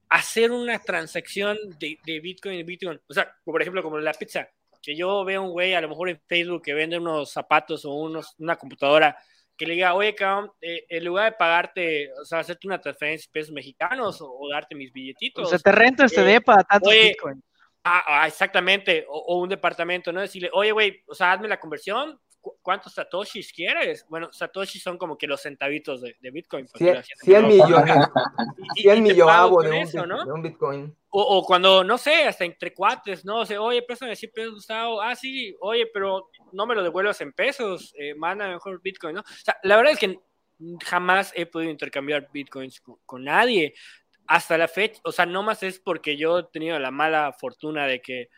hacer 0.10 0.52
una 0.52 0.78
transacción 0.78 1.58
de, 1.80 1.98
de 2.06 2.20
Bitcoin 2.20 2.60
en 2.60 2.66
Bitcoin. 2.68 3.02
O 3.10 3.14
sea, 3.16 3.36
por 3.44 3.60
ejemplo, 3.60 3.82
como 3.82 3.98
la 3.98 4.14
pizza, 4.14 4.48
que 4.80 4.96
yo 4.96 5.26
veo 5.26 5.42
un 5.42 5.50
güey 5.52 5.74
a 5.74 5.82
lo 5.82 5.90
mejor 5.90 6.10
en 6.10 6.22
Facebook 6.28 6.62
que 6.62 6.76
vende 6.76 7.00
unos 7.00 7.32
zapatos 7.32 7.84
o 7.86 7.94
unos, 7.96 8.36
una 8.38 8.58
computadora 8.58 9.18
que 9.62 9.68
le 9.68 9.76
diga, 9.76 9.94
oye, 9.94 10.16
cabrón, 10.16 10.52
eh, 10.60 10.88
en 10.90 11.06
lugar 11.06 11.34
de 11.34 11.38
pagarte, 11.38 12.12
o 12.20 12.26
sea, 12.26 12.40
hacerte 12.40 12.66
una 12.66 12.82
transferencia 12.82 13.28
de 13.28 13.40
pesos 13.40 13.54
mexicanos 13.54 14.20
o, 14.20 14.28
o 14.28 14.50
darte 14.50 14.74
mis 14.74 14.92
billetitos. 14.92 15.46
O 15.46 15.48
sea, 15.48 15.60
te 15.60 15.72
rento 15.72 16.04
este 16.04 16.22
eh, 16.22 16.24
depa 16.24 16.56
a 16.60 16.64
tantos 16.64 16.90
oye, 16.90 17.10
Bitcoin. 17.10 17.44
Ah, 17.84 18.04
ah, 18.08 18.28
exactamente, 18.28 19.06
o, 19.08 19.20
o 19.20 19.40
un 19.40 19.50
departamento, 19.50 20.12
¿no? 20.12 20.20
Decirle, 20.20 20.50
oye, 20.52 20.72
güey, 20.72 21.04
o 21.08 21.14
sea, 21.14 21.34
hazme 21.34 21.48
la 21.48 21.60
conversión, 21.60 22.20
¿cu- 22.42 22.58
¿cuántos 22.62 22.94
satoshis 22.94 23.54
quieres? 23.54 24.06
Bueno, 24.10 24.34
satoshis 24.34 24.84
son 24.84 24.98
como 24.98 25.18
que 25.18 25.28
los 25.28 25.42
centavitos 25.42 26.02
de, 26.02 26.18
de 26.20 26.32
Bitcoin. 26.32 26.66
porque 26.68 26.84
Cien- 26.86 26.94
la 26.96 27.04
gente 27.04 27.24
100 27.26 27.42
no- 27.42 27.48
millones, 27.48 27.96
y- 28.76 28.80
y 28.80 28.82
100 28.84 28.96
te 28.96 29.02
millones 29.02 29.36
de, 29.64 29.70
un, 29.70 29.74
eso, 29.76 29.98
bit- 30.00 30.08
¿no? 30.08 30.26
de 30.26 30.32
un 30.32 30.42
Bitcoin. 30.42 30.98
O, 31.14 31.22
o 31.22 31.44
cuando, 31.46 31.84
no 31.84 31.98
sé, 31.98 32.24
hasta 32.26 32.44
entre 32.46 32.74
cuates, 32.74 33.24
¿no? 33.26 33.40
O 33.42 33.46
sea, 33.46 33.62
oye, 33.62 33.82
préstame 33.84 34.16
100 34.16 34.32
pesos, 34.34 34.54
Gustavo. 34.56 35.02
Ah, 35.02 35.16
sí, 35.16 35.56
oye, 35.62 35.88
pero 35.94 36.30
no 36.54 36.66
me 36.66 36.74
lo 36.76 36.84
devuelvas 36.84 37.20
en 37.22 37.34
pesos, 37.34 37.94
eh, 37.98 38.16
manda 38.16 38.48
mejor 38.48 38.82
Bitcoin, 38.82 39.16
¿no? 39.16 39.22
O 39.22 39.26
sea, 39.44 39.58
la 39.64 39.76
verdad 39.76 39.94
es 39.94 40.00
que 40.00 40.20
jamás 40.86 41.32
he 41.36 41.46
podido 41.46 41.72
intercambiar 41.72 42.30
Bitcoins 42.32 42.82
con, 42.82 42.96
con 43.06 43.24
nadie. 43.24 43.74
Hasta 44.28 44.58
la 44.58 44.68
fecha, 44.70 45.02
o 45.04 45.12
sea, 45.12 45.26
no 45.26 45.44
más 45.44 45.64
es 45.64 45.80
porque 45.80 46.16
yo 46.16 46.40
he 46.40 46.44
tenido 46.54 46.80
la 46.80 46.92
mala 46.92 47.34
fortuna 47.38 47.86
de 47.88 48.02
que 48.02 48.30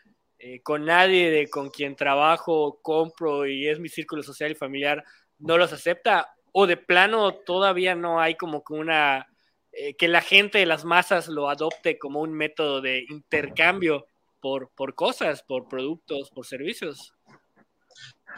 eh, 0.46 0.60
con 0.62 0.84
nadie 0.84 1.30
de 1.30 1.48
con 1.48 1.70
quien 1.70 1.96
trabajo, 1.96 2.78
compro 2.82 3.46
y 3.46 3.66
es 3.66 3.80
mi 3.80 3.88
círculo 3.88 4.22
social 4.22 4.50
y 4.52 4.54
familiar, 4.54 5.02
no 5.38 5.56
los 5.56 5.72
acepta. 5.72 6.34
O 6.52 6.66
de 6.66 6.76
plano 6.76 7.32
todavía 7.32 7.94
no 7.94 8.20
hay 8.20 8.34
como 8.34 8.62
que 8.62 8.74
una 8.74 9.26
eh, 9.72 9.94
que 9.96 10.06
la 10.06 10.20
gente 10.20 10.58
de 10.58 10.66
las 10.66 10.84
masas 10.84 11.28
lo 11.28 11.48
adopte 11.48 11.98
como 11.98 12.20
un 12.20 12.34
método 12.34 12.82
de 12.82 13.06
intercambio 13.08 14.06
por, 14.38 14.70
por 14.76 14.94
cosas, 14.94 15.42
por 15.42 15.66
productos, 15.66 16.30
por 16.30 16.44
servicios. 16.46 17.14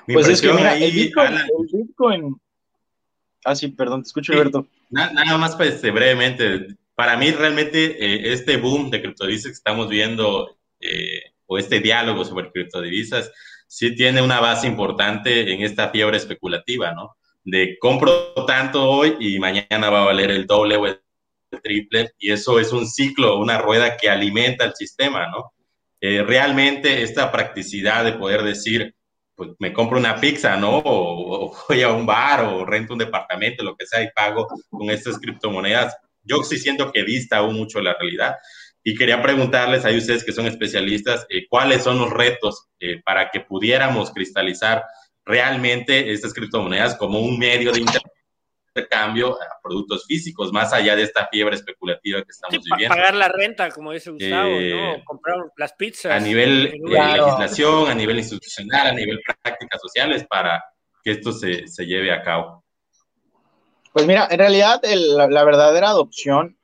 Mi 0.06 0.14
Pues 0.14 0.28
es 0.28 0.40
que 0.40 0.52
mira, 0.52 0.70
ahí, 0.70 0.84
el 0.84 0.92
Bitcoin, 0.92 1.26
Alan, 1.26 1.48
el 1.58 1.78
Bitcoin. 1.82 2.40
Ah, 3.44 3.56
sí, 3.56 3.68
perdón, 3.68 4.02
te 4.02 4.06
escucho, 4.06 4.32
Sí. 4.32 4.38
Alberto. 4.38 4.66
na- 4.90 5.10
nada 5.10 5.36
más 5.38 5.56
pues, 5.56 5.74
este, 5.74 5.90
brevemente, 5.90 6.68
para 6.94 7.16
mí 7.16 7.32
realmente 7.32 7.96
eh, 7.98 8.32
este 8.32 8.56
boom 8.58 8.90
de 8.90 9.02
criptodivisas 9.02 9.46
que 9.50 9.56
estamos 9.56 9.88
viendo, 9.88 10.56
eh, 10.80 11.32
o 11.46 11.58
este 11.58 11.80
diálogo 11.80 12.24
sobre 12.24 12.50
criptodivisas, 12.50 13.30
sí 13.66 13.94
tiene 13.94 14.22
una 14.22 14.40
base 14.40 14.66
importante 14.66 15.52
en 15.52 15.62
esta 15.62 15.90
fiebre 15.90 16.16
especulativa, 16.16 16.92
¿no? 16.92 17.16
De 17.44 17.76
compro 17.78 18.32
tanto 18.46 18.88
hoy 18.88 19.16
y 19.20 19.38
mañana 19.38 19.90
va 19.90 20.02
a 20.02 20.06
valer 20.06 20.30
el 20.30 20.46
doble 20.46 20.76
o 20.76 20.86
el 20.86 21.00
triple, 21.62 22.10
y 22.18 22.32
eso 22.32 22.58
es 22.58 22.72
un 22.72 22.86
ciclo, 22.86 23.38
una 23.38 23.58
rueda 23.58 23.96
que 23.96 24.10
alimenta 24.10 24.64
el 24.64 24.74
sistema, 24.74 25.28
¿no? 25.28 25.52
Eh, 26.00 26.22
realmente 26.22 27.02
esta 27.02 27.32
practicidad 27.32 28.04
de 28.04 28.12
poder 28.12 28.42
decir, 28.42 28.94
pues 29.34 29.50
me 29.58 29.72
compro 29.72 29.98
una 29.98 30.16
pizza, 30.16 30.56
¿no? 30.56 30.78
O, 30.78 31.46
o 31.46 31.56
voy 31.68 31.82
a 31.82 31.90
un 31.90 32.06
bar 32.06 32.44
o 32.44 32.64
rento 32.64 32.92
un 32.92 32.98
departamento, 32.98 33.62
lo 33.64 33.76
que 33.76 33.86
sea, 33.86 34.02
y 34.02 34.10
pago 34.14 34.46
con 34.68 34.90
estas 34.90 35.18
criptomonedas. 35.18 35.96
Yo 36.22 36.42
sí 36.42 36.58
siento 36.58 36.90
que 36.92 37.04
dista 37.04 37.38
aún 37.38 37.56
mucho 37.56 37.80
la 37.80 37.94
realidad. 37.98 38.36
Y 38.88 38.94
quería 38.94 39.20
preguntarles 39.20 39.84
a 39.84 39.90
ustedes 39.90 40.22
que 40.22 40.30
son 40.30 40.46
especialistas, 40.46 41.26
eh, 41.28 41.48
¿cuáles 41.48 41.82
son 41.82 41.98
los 41.98 42.08
retos 42.08 42.68
eh, 42.78 43.02
para 43.04 43.30
que 43.32 43.40
pudiéramos 43.40 44.12
cristalizar 44.12 44.84
realmente 45.24 46.12
estas 46.12 46.32
criptomonedas 46.32 46.94
como 46.94 47.18
un 47.18 47.36
medio 47.36 47.72
de 47.72 47.80
intercambio 48.72 49.34
a 49.42 49.46
productos 49.60 50.04
físicos, 50.06 50.52
más 50.52 50.72
allá 50.72 50.94
de 50.94 51.02
esta 51.02 51.26
fiebre 51.32 51.56
especulativa 51.56 52.22
que 52.22 52.30
estamos 52.30 52.62
Sí, 52.62 52.70
viviendo? 52.70 52.94
pagar 52.94 53.14
la 53.16 53.26
renta, 53.28 53.70
como 53.70 53.90
dice 53.90 54.12
Gustavo, 54.12 54.50
Eh, 54.60 54.70
¿no? 54.98 55.04
Comprar 55.04 55.36
las 55.56 55.72
pizzas. 55.72 56.12
a 56.12 56.20
nivel. 56.20 56.72
Claro. 56.86 57.24
legislación, 57.26 57.90
a 57.90 57.94
nivel 57.94 58.18
institucional, 58.18 58.86
a 58.86 58.92
nivel 58.92 59.18
prácticas 59.42 59.80
sociales, 59.80 60.24
para 60.30 60.62
que 61.02 61.10
esto 61.10 61.32
se, 61.32 61.66
se 61.66 61.86
lleve 61.86 62.12
a 62.12 62.22
cabo. 62.22 62.64
Pues 63.92 64.06
mira, 64.06 64.28
en 64.30 64.38
realidad 64.38 64.78
el- 64.84 65.16
la, 65.16 65.26
la 65.26 65.42
verdadera 65.42 65.88
adopción, 65.88 66.56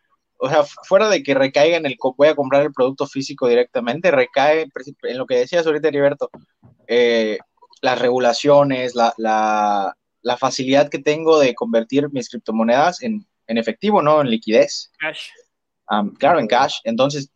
o 0.45 0.49
sea, 0.49 0.65
fu- 0.65 0.81
fuera 0.85 1.09
de 1.09 1.23
que 1.23 1.35
recaiga 1.35 1.77
en 1.77 1.87
el 1.87 1.97
voy 2.17 2.29
a 2.29 2.35
comprar 2.35 2.63
el 2.63 2.73
producto 2.73 3.07
físico 3.07 3.47
directamente, 3.49 4.11
recae 4.11 4.67
en 5.05 5.19
lo 5.19 5.27
que 5.27 5.37
decías 5.37 5.67
ahorita, 5.67 5.89
Heriberto, 5.89 6.31
eh, 6.89 7.39
las 7.81 7.99
regulaciones, 8.01 8.95
la, 8.95 9.15
la- 9.17 9.97
la 10.23 10.37
facilidad 10.37 10.89
que 10.89 10.99
tengo 10.99 11.39
de 11.39 11.55
convertir 11.55 12.09
mis 12.13 12.29
criptomonedas 12.29 13.03
en, 13.03 13.27
en 13.47 13.59
efectivo, 13.59 14.03
¿no? 14.03 14.21
En 14.21 14.29
liquidez. 14.31 14.91
Cash. 14.99 15.31
Um, 15.91 16.15
claro, 16.15 16.39
en 16.39 16.47
cash. 16.47 16.77
Entonces, 16.85 17.31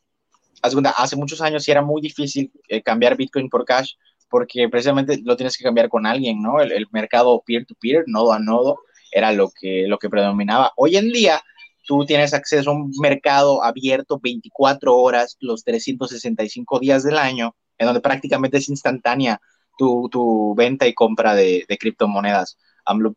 hace 0.63 1.17
muchos 1.17 1.41
años 1.41 1.65
sí 1.65 1.71
era 1.71 1.83
muy 1.83 2.01
difícil 2.01 2.51
eh, 2.69 2.83
cambiar 2.83 3.17
Bitcoin 3.17 3.49
por 3.49 3.65
cash 3.65 3.93
porque 4.29 4.69
precisamente 4.69 5.21
lo 5.25 5.37
tienes 5.37 5.57
que 5.57 5.65
cambiar 5.65 5.89
con 5.89 6.07
alguien, 6.07 6.41
¿no? 6.43 6.61
El, 6.61 6.73
el 6.73 6.87
mercado 6.91 7.43
peer-to-peer, 7.47 8.05
nodo 8.07 8.33
a 8.33 8.39
nodo, 8.41 8.81
era 9.13 9.31
lo 9.33 9.51
que, 9.51 9.87
lo 9.87 9.99
que 9.99 10.09
predominaba. 10.11 10.73
Hoy 10.77 10.97
en 10.97 11.11
día, 11.11 11.41
tú 11.87 12.05
tienes 12.05 12.35
acceso 12.35 12.71
a 12.71 12.75
un 12.75 12.93
mercado 13.01 13.63
abierto 13.63 14.19
24 14.23 14.97
horas, 14.97 15.37
los 15.41 15.65
365 15.65 16.79
días 16.81 17.03
del 17.05 17.17
año, 17.19 17.55
en 17.79 17.87
donde 17.87 18.01
prácticamente 18.01 18.59
es 18.59 18.69
instantánea 18.69 19.41
tu, 19.79 20.09
tu 20.11 20.55
venta 20.55 20.87
y 20.87 20.95
compra 20.95 21.35
de, 21.35 21.65
de 21.69 21.79
criptomonedas. 21.79 22.59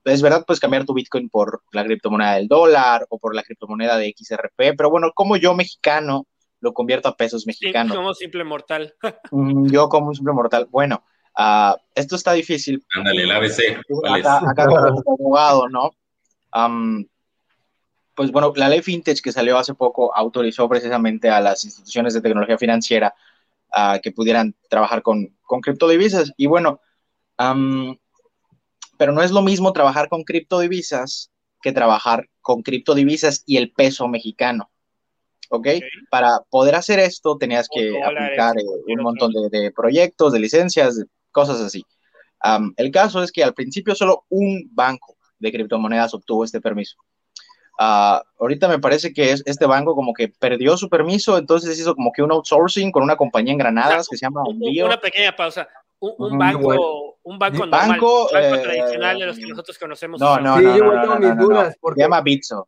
Es 0.05 0.21
verdad, 0.21 0.43
puedes 0.47 0.59
cambiar 0.59 0.85
tu 0.85 0.93
Bitcoin 0.93 1.29
por 1.29 1.61
la 1.71 1.83
criptomoneda 1.85 2.35
del 2.35 2.47
dólar 2.47 3.05
o 3.09 3.19
por 3.19 3.35
la 3.35 3.43
criptomoneda 3.43 3.97
de 3.97 4.13
XRP, 4.17 4.75
pero 4.75 4.89
bueno, 4.89 5.11
como 5.13 5.37
yo 5.37 5.53
mexicano 5.53 6.25
lo 6.59 6.73
convierto 6.73 7.07
a 7.07 7.15
pesos 7.15 7.43
Sí, 7.43 7.47
mexicanos. 7.47 7.95
como 7.95 8.13
simple 8.13 8.43
mortal. 8.43 8.93
Mm, 9.31 9.67
Yo 9.69 9.87
como 9.87 10.07
un 10.07 10.15
simple 10.15 10.33
mortal. 10.33 10.67
Bueno, 10.71 11.03
ah, 11.35 11.77
esto 11.95 12.15
está 12.15 12.33
difícil. 12.33 12.83
Ándale, 12.95 13.23
el 13.23 13.31
ABC. 13.31 13.77
Acá, 14.09 14.49
acá 14.49 14.65
como 14.65 14.77
abogado, 15.19 15.69
¿no? 15.69 15.91
Pues 18.19 18.33
bueno, 18.33 18.51
la 18.57 18.67
ley 18.67 18.81
FinTech 18.81 19.21
que 19.21 19.31
salió 19.31 19.57
hace 19.57 19.73
poco 19.75 20.13
autorizó 20.13 20.67
precisamente 20.67 21.29
a 21.29 21.39
las 21.39 21.63
instituciones 21.63 22.13
de 22.13 22.19
tecnología 22.19 22.57
financiera 22.57 23.15
ah, 23.71 23.97
que 24.03 24.11
pudieran 24.11 24.53
trabajar 24.69 25.01
con, 25.01 25.37
con 25.41 25.61
criptodivisas. 25.61 26.33
Y 26.35 26.47
bueno, 26.47 26.81
pero 28.97 29.13
no 29.13 29.21
es 29.21 29.31
lo 29.31 29.41
mismo 29.41 29.71
trabajar 29.71 30.09
con 30.09 30.25
criptodivisas 30.25 31.31
que 31.61 31.71
trabajar 31.71 32.27
con 32.41 32.61
criptodivisas 32.61 33.41
y 33.45 33.55
el 33.55 33.71
peso 33.71 34.09
mexicano. 34.09 34.69
¿Ok? 35.49 35.69
Para 36.11 36.41
poder 36.49 36.75
hacer 36.75 36.99
esto 36.99 37.37
tenías 37.37 37.69
que 37.73 37.89
dólares, 37.89 38.17
aplicar 38.17 38.57
eh, 38.59 38.95
un 38.97 39.01
montón 39.01 39.31
de, 39.31 39.47
de 39.49 39.71
proyectos, 39.71 40.33
de 40.33 40.39
licencias, 40.39 40.97
de 40.97 41.05
cosas 41.31 41.61
así. 41.61 41.85
El 42.75 42.91
caso 42.91 43.23
es 43.23 43.31
que 43.31 43.45
al 43.45 43.53
principio 43.53 43.95
solo 43.95 44.25
un 44.27 44.69
banco 44.73 45.15
de 45.39 45.53
criptomonedas 45.53 46.13
obtuvo 46.13 46.43
este 46.43 46.59
permiso. 46.59 46.97
Ah, 47.81 48.21
ahorita 48.37 48.67
me 48.67 48.77
parece 48.77 49.13
que 49.13 49.31
es, 49.31 49.41
este 49.45 49.65
banco 49.65 49.95
como 49.95 50.13
que 50.13 50.27
perdió 50.27 50.75
su 50.75 50.89
permiso, 50.89 51.37
entonces 51.37 51.79
hizo 51.79 51.95
como 51.95 52.11
que 52.11 52.21
un 52.21 52.33
outsourcing 52.33 52.91
con 52.91 53.03
una 53.03 53.15
compañía 53.15 53.53
en 53.53 53.57
Granadas 53.57 54.09
que 54.09 54.17
se 54.17 54.25
llama 54.25 54.43
Envío. 54.49 54.85
Una 54.85 54.99
pequeña 54.99 55.33
pausa. 55.33 55.65
Un, 55.99 56.13
un 56.17 56.37
banco, 56.37 57.17
un 57.23 57.39
banco, 57.39 57.59
normal, 57.59 57.89
banco, 57.89 58.29
banco 58.33 58.55
eh, 58.55 58.59
tradicional 58.59 59.19
de 59.19 59.25
los 59.25 59.37
que 59.37 59.47
nosotros 59.47 59.77
conocemos. 59.77 60.19
No, 60.19 60.39
no, 60.41 60.57
sí, 60.57 60.63
no, 60.65 60.77
yo 60.77 60.83
no, 60.83 61.01
tengo 61.01 61.13
no, 61.15 61.19
mis 61.21 61.35
no, 61.35 61.43
dudas. 61.45 61.77
Porque... 61.79 62.01
Se 62.01 62.03
llama 62.03 62.21
Bitso. 62.21 62.67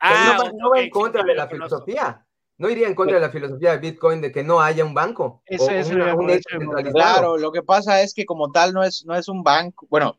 Ah, 0.00 0.38
no, 0.38 0.50
no 0.58 0.70
va 0.70 0.80
en 0.80 0.90
contra 0.90 1.22
de 1.22 1.34
la 1.34 1.46
filosofía. 1.46 2.26
No 2.58 2.68
iría 2.68 2.88
en 2.88 2.96
contra 2.96 3.16
de 3.16 3.22
la 3.22 3.30
filosofía 3.30 3.72
de 3.72 3.78
Bitcoin 3.78 4.20
de 4.20 4.32
que 4.32 4.42
no 4.42 4.60
haya 4.60 4.84
un 4.84 4.94
banco. 4.94 5.42
Eso 5.46 5.70
es 5.70 5.88
una, 5.90 6.14
un 6.16 6.30
hecho 6.30 6.58
Claro, 6.92 7.36
lo 7.36 7.52
que 7.52 7.62
pasa 7.62 8.00
es 8.00 8.12
que 8.12 8.24
como 8.24 8.50
tal 8.50 8.72
no 8.72 8.82
es, 8.82 9.04
no 9.06 9.14
es 9.14 9.28
un 9.28 9.44
banco. 9.44 9.86
Bueno, 9.88 10.18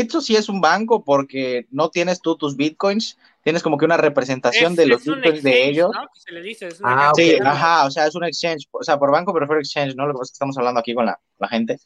Bitso 0.00 0.20
sí 0.20 0.36
es 0.36 0.48
un 0.48 0.60
banco 0.60 1.02
porque 1.04 1.66
no 1.70 1.90
tienes 1.90 2.20
tú 2.20 2.36
tus 2.36 2.56
Bitcoins, 2.56 3.18
tienes 3.42 3.62
como 3.62 3.78
que 3.78 3.84
una 3.84 3.96
representación 3.96 4.72
es, 4.72 4.76
de 4.76 4.86
los 4.86 5.04
Bitcoins 5.04 5.42
de 5.42 5.68
ellos. 5.68 5.90
¿no? 5.94 6.06
Se 6.14 6.32
le 6.32 6.42
dice, 6.42 6.68
es 6.68 6.80
Ah, 6.84 7.12
Sí, 7.14 7.34
ok. 7.40 7.46
ajá, 7.46 7.86
o 7.86 7.90
sea, 7.90 8.06
es 8.06 8.14
un 8.14 8.24
exchange. 8.24 8.66
O 8.70 8.82
sea, 8.82 8.98
por 8.98 9.10
banco 9.10 9.32
prefiero 9.32 9.60
exchange, 9.60 9.94
¿no? 9.96 10.06
Lo 10.06 10.12
que 10.14 10.18
pasa 10.18 10.24
es 10.24 10.30
que 10.30 10.34
estamos 10.34 10.58
hablando 10.58 10.80
aquí 10.80 10.94
con 10.94 11.06
la, 11.06 11.18
la 11.38 11.48
gente. 11.48 11.78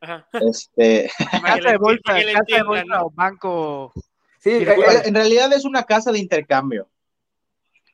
Ajá. 0.00 0.26
Este, 0.32 1.10
Casa 1.42 1.70
de 1.70 1.76
bolsa, 1.76 2.02
casa 2.04 2.56
de 2.56 2.62
bolsa 2.64 2.84
¿no? 2.86 3.06
o 3.06 3.10
banco. 3.10 3.92
Sí, 4.40 4.50
eh, 4.50 4.74
en 5.04 5.14
realidad 5.14 5.52
es 5.52 5.64
una 5.64 5.84
casa 5.84 6.10
de 6.10 6.18
intercambio. 6.18 6.88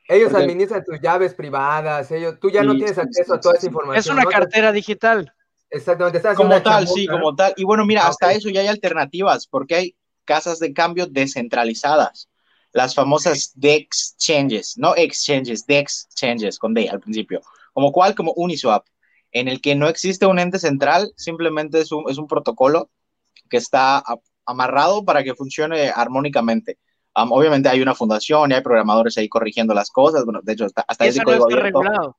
ellos 0.07 0.31
porque- 0.31 0.43
administran 0.45 0.83
tus 0.83 0.99
llaves 0.99 1.35
privadas, 1.35 2.09
ellos, 2.11 2.39
tú 2.41 2.49
ya 2.49 2.63
no 2.63 2.71
Sí, 2.71 2.77
tienes 2.79 2.95
sí, 2.95 3.01
acceso 3.01 3.33
sí, 3.33 3.37
a 3.37 3.39
toda 3.39 3.53
sí, 3.53 3.57
esa 3.57 3.61
sí. 3.61 3.67
información. 3.67 3.99
Es 3.99 4.07
una 4.07 4.23
¿no? 4.23 4.29
cartera 4.29 4.71
digital. 4.71 5.33
Exactamente, 5.71 6.21
Como 6.35 6.61
tal, 6.61 6.87
sí, 6.87 7.05
¿no? 7.05 7.13
como 7.13 7.35
tal. 7.35 7.53
Y 7.57 7.63
bueno, 7.63 7.85
mira, 7.85 8.05
Ah, 8.05 8.09
hasta 8.09 8.31
eso 8.33 8.49
ya 8.49 8.61
hay 8.61 8.67
alternativas, 8.67 9.47
porque 9.47 9.75
hay 9.75 9.95
casas 10.25 10.59
de 10.59 10.73
cambio 10.73 11.05
descentralizadas, 11.07 12.29
las 12.73 12.95
famosas 12.95 13.51
DEX 13.55 14.13
exchanges, 14.15 14.77
no 14.77 14.95
exchanges, 14.95 15.65
DEX 15.65 16.05
exchanges, 16.05 16.57
con 16.59 16.73
D 16.73 16.89
al 16.89 16.99
principio, 16.99 17.41
como 17.73 17.91
cual, 17.91 18.15
como 18.15 18.33
Uniswap, 18.35 18.85
en 19.31 19.47
el 19.47 19.61
que 19.61 19.75
no 19.75 19.87
existe 19.87 20.25
un 20.25 20.39
ente 20.39 20.57
central, 20.59 21.11
simplemente 21.15 21.79
es 21.81 21.91
un, 21.91 22.09
es 22.09 22.17
un 22.17 22.27
protocolo 22.27 22.89
que 23.49 23.57
está 23.57 23.97
a- 23.97 24.19
amarrado 24.45 25.05
para 25.05 25.23
que 25.23 25.35
funcione 25.35 25.89
armónicamente. 25.89 26.79
Um, 27.15 27.31
obviamente 27.31 27.69
hay 27.69 27.81
una 27.81 27.95
fundación 27.95 28.51
y 28.51 28.53
hay 28.55 28.61
programadores 28.61 29.17
ahí 29.17 29.27
corrigiendo 29.29 29.73
las 29.73 29.89
cosas, 29.91 30.25
bueno, 30.25 30.39
de 30.43 30.53
hecho, 30.53 30.65
hasta, 30.65 30.83
hasta 30.87 31.05
ese 31.05 31.19
no 31.19 31.25
código 31.25 31.47
está 31.49 31.59
abierto. 31.59 31.81
regulado. 31.81 32.17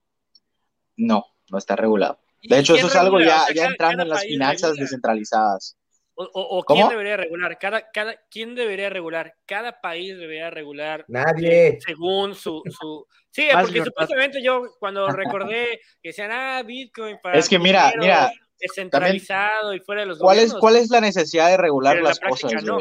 No, 0.96 1.24
no 1.50 1.58
está 1.58 1.76
regulado. 1.76 2.18
De 2.42 2.57
¿Y 2.57 2.59
hecho, 2.61 2.74
eso 2.74 2.87
es 2.87 2.96
algo 2.96 3.20
ya, 3.20 3.42
O 3.42 3.46
sea, 3.46 3.55
ya 3.55 3.55
cada- 3.62 3.70
entrando 3.72 3.96
cada 3.98 4.03
en 4.05 4.09
las 4.09 4.22
finanzas 4.24 4.62
regula. 4.70 4.83
descentralizadas. 4.83 5.76
O, 6.14 6.24
o- 6.24 6.59
o 6.59 6.64
¿Cómo? 6.64 6.81
quién 6.81 6.88
debería 6.90 7.16
regular? 7.16 7.59
Cada, 7.59 7.90
cada, 7.90 8.14
¿Quién 8.31 8.55
debería 8.55 8.90
regular? 8.90 9.35
Cada 9.46 9.81
país 9.81 10.18
debería 10.18 10.50
regular 10.50 11.05
Nadie. 11.09 11.68
eh, 11.68 11.79
según 11.85 12.35
su... 12.35 12.62
su... 12.79 13.07
Sí, 13.31 13.48
Más 13.53 13.64
porque 13.64 13.85
supuestamente 13.85 14.42
yo 14.42 14.62
cuando 14.79 15.07
recordé 15.09 15.81
que 16.03 16.09
decían, 16.11 16.31
ah, 16.33 16.62
Bitcoin 16.62 17.18
para... 17.22 17.38
Es 17.38 17.48
que 17.48 17.59
mira, 17.59 17.92
mira, 17.98 18.31
Descentralizado 18.59 19.72
y 19.74 19.81
fuera 19.81 20.03
de 20.03 20.09
los 20.09 20.18
¿Cuál 20.18 20.38
es. 20.40 20.53
¿Cuál 20.55 20.76
es 20.76 20.90
la 20.90 21.00
necesidad 21.00 21.48
de 21.48 21.57
regular 21.57 21.94
Pero 21.94 22.00
en 22.00 22.05
la 22.05 22.11
las 22.11 22.18
práctica 22.18 22.48
cosas, 22.48 22.64
no. 22.64 22.79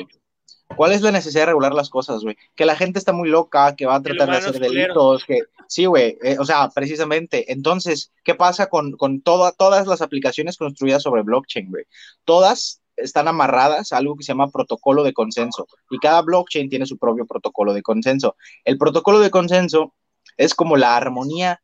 ¿Cuál 0.75 0.91
es 0.93 1.01
la 1.01 1.11
necesidad 1.11 1.41
de 1.41 1.47
regular 1.47 1.73
las 1.73 1.89
cosas, 1.89 2.23
güey? 2.23 2.37
Que 2.55 2.65
la 2.65 2.75
gente 2.75 2.99
está 2.99 3.11
muy 3.11 3.27
loca, 3.29 3.75
que 3.75 3.85
va 3.85 3.95
a 3.95 4.01
tratar 4.01 4.27
de 4.27 4.37
hacer 4.49 4.61
delitos, 4.87 5.25
que 5.25 5.41
sí, 5.67 5.85
güey, 5.85 6.17
eh, 6.23 6.37
o 6.39 6.45
sea, 6.45 6.69
precisamente. 6.69 7.51
Entonces, 7.51 8.11
¿qué 8.23 8.35
pasa 8.35 8.67
con, 8.67 8.93
con 8.93 9.21
toda- 9.21 9.51
todas 9.51 9.87
las 9.87 10.01
aplicaciones 10.01 10.57
construidas 10.57 11.03
sobre 11.03 11.23
blockchain, 11.23 11.69
güey? 11.69 11.85
Todas 12.23 12.81
están 12.95 13.27
amarradas 13.27 13.91
a 13.93 13.97
algo 13.97 14.15
que 14.15 14.23
se 14.23 14.31
llama 14.31 14.49
protocolo 14.51 15.03
de 15.03 15.13
consenso 15.13 15.67
y 15.89 15.97
cada 15.99 16.21
blockchain 16.21 16.69
tiene 16.69 16.85
su 16.85 16.97
propio 16.97 17.25
protocolo 17.25 17.73
de 17.73 17.81
consenso. 17.81 18.35
El 18.65 18.77
protocolo 18.77 19.19
de 19.19 19.31
consenso 19.31 19.93
es 20.37 20.53
como 20.53 20.77
la 20.77 20.95
armonía 20.97 21.61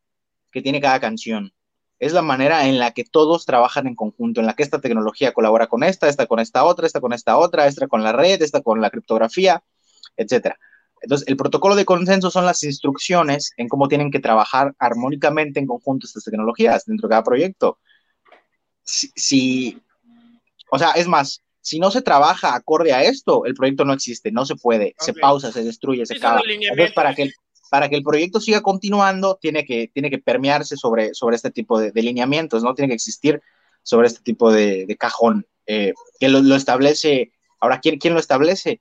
que 0.51 0.61
tiene 0.61 0.79
cada 0.81 0.99
canción. 0.99 1.51
Es 1.99 2.11
la 2.13 2.21
manera 2.21 2.67
en 2.67 2.77
la 2.77 2.91
que 2.91 3.03
todos 3.05 3.45
trabajan 3.45 3.87
en 3.87 3.95
conjunto, 3.95 4.41
en 4.41 4.47
la 4.47 4.53
que 4.53 4.63
esta 4.63 4.81
tecnología 4.81 5.33
colabora 5.33 5.67
con 5.67 5.83
esta, 5.83 6.09
esta 6.09 6.27
con 6.27 6.39
esta 6.39 6.63
otra, 6.65 6.85
esta 6.87 6.99
con 6.99 7.13
esta 7.13 7.37
otra, 7.37 7.67
esta 7.67 7.87
con 7.87 8.03
la 8.03 8.11
red, 8.11 8.41
esta 8.41 8.61
con 8.61 8.81
la 8.81 8.89
criptografía, 8.89 9.63
etcétera. 10.17 10.57
Entonces, 11.01 11.27
el 11.27 11.37
protocolo 11.37 11.75
de 11.75 11.85
consenso 11.85 12.31
son 12.31 12.45
las 12.45 12.63
instrucciones 12.63 13.53
en 13.57 13.67
cómo 13.69 13.87
tienen 13.87 14.11
que 14.11 14.19
trabajar 14.19 14.73
armónicamente 14.79 15.59
en 15.59 15.67
conjunto 15.67 16.07
estas 16.07 16.23
tecnologías 16.23 16.85
dentro 16.85 17.07
de 17.07 17.13
cada 17.13 17.23
proyecto. 17.23 17.79
Si, 18.83 19.11
si- 19.15 19.81
o 20.71 20.77
sea, 20.79 20.91
es 20.91 21.07
más, 21.07 21.41
si 21.61 21.79
no 21.79 21.91
se 21.91 22.01
trabaja 22.01 22.55
acorde 22.55 22.93
a 22.93 23.03
esto, 23.03 23.45
el 23.45 23.53
proyecto 23.55 23.85
no 23.85 23.93
existe, 23.93 24.31
no 24.31 24.45
se 24.45 24.55
puede, 24.55 24.95
se 24.99 25.13
pausa, 25.21 25.51
se 25.51 25.63
destruye, 25.63 26.05
se 26.05 26.13
acaba. 26.17 26.41
Entonces, 26.71 26.93
para 26.95 27.15
que, 27.15 27.31
para 27.75 27.89
que 27.89 27.97
el 27.97 28.03
proyecto 28.03 28.39
siga 28.39 28.61
continuando, 28.61 29.35
tiene 29.35 29.65
que, 29.65 29.89
tiene 29.93 30.09
que 30.09 30.17
permearse 30.17 30.77
sobre, 30.77 31.13
sobre 31.13 31.35
este 31.35 31.51
tipo 31.51 31.77
de, 31.77 31.91
de 31.91 32.01
lineamientos, 32.03 32.63
¿no? 32.63 32.73
Tiene 32.73 32.87
que 32.87 32.95
existir 32.95 33.41
sobre 33.83 34.07
este 34.07 34.21
tipo 34.23 34.49
de, 34.49 34.85
de 34.85 34.95
cajón, 34.95 35.45
eh, 35.65 35.91
que 36.17 36.29
lo, 36.29 36.39
lo 36.41 36.55
establece. 36.55 37.33
Ahora, 37.59 37.81
¿quién, 37.81 37.97
¿quién 37.99 38.13
lo 38.13 38.21
establece? 38.21 38.79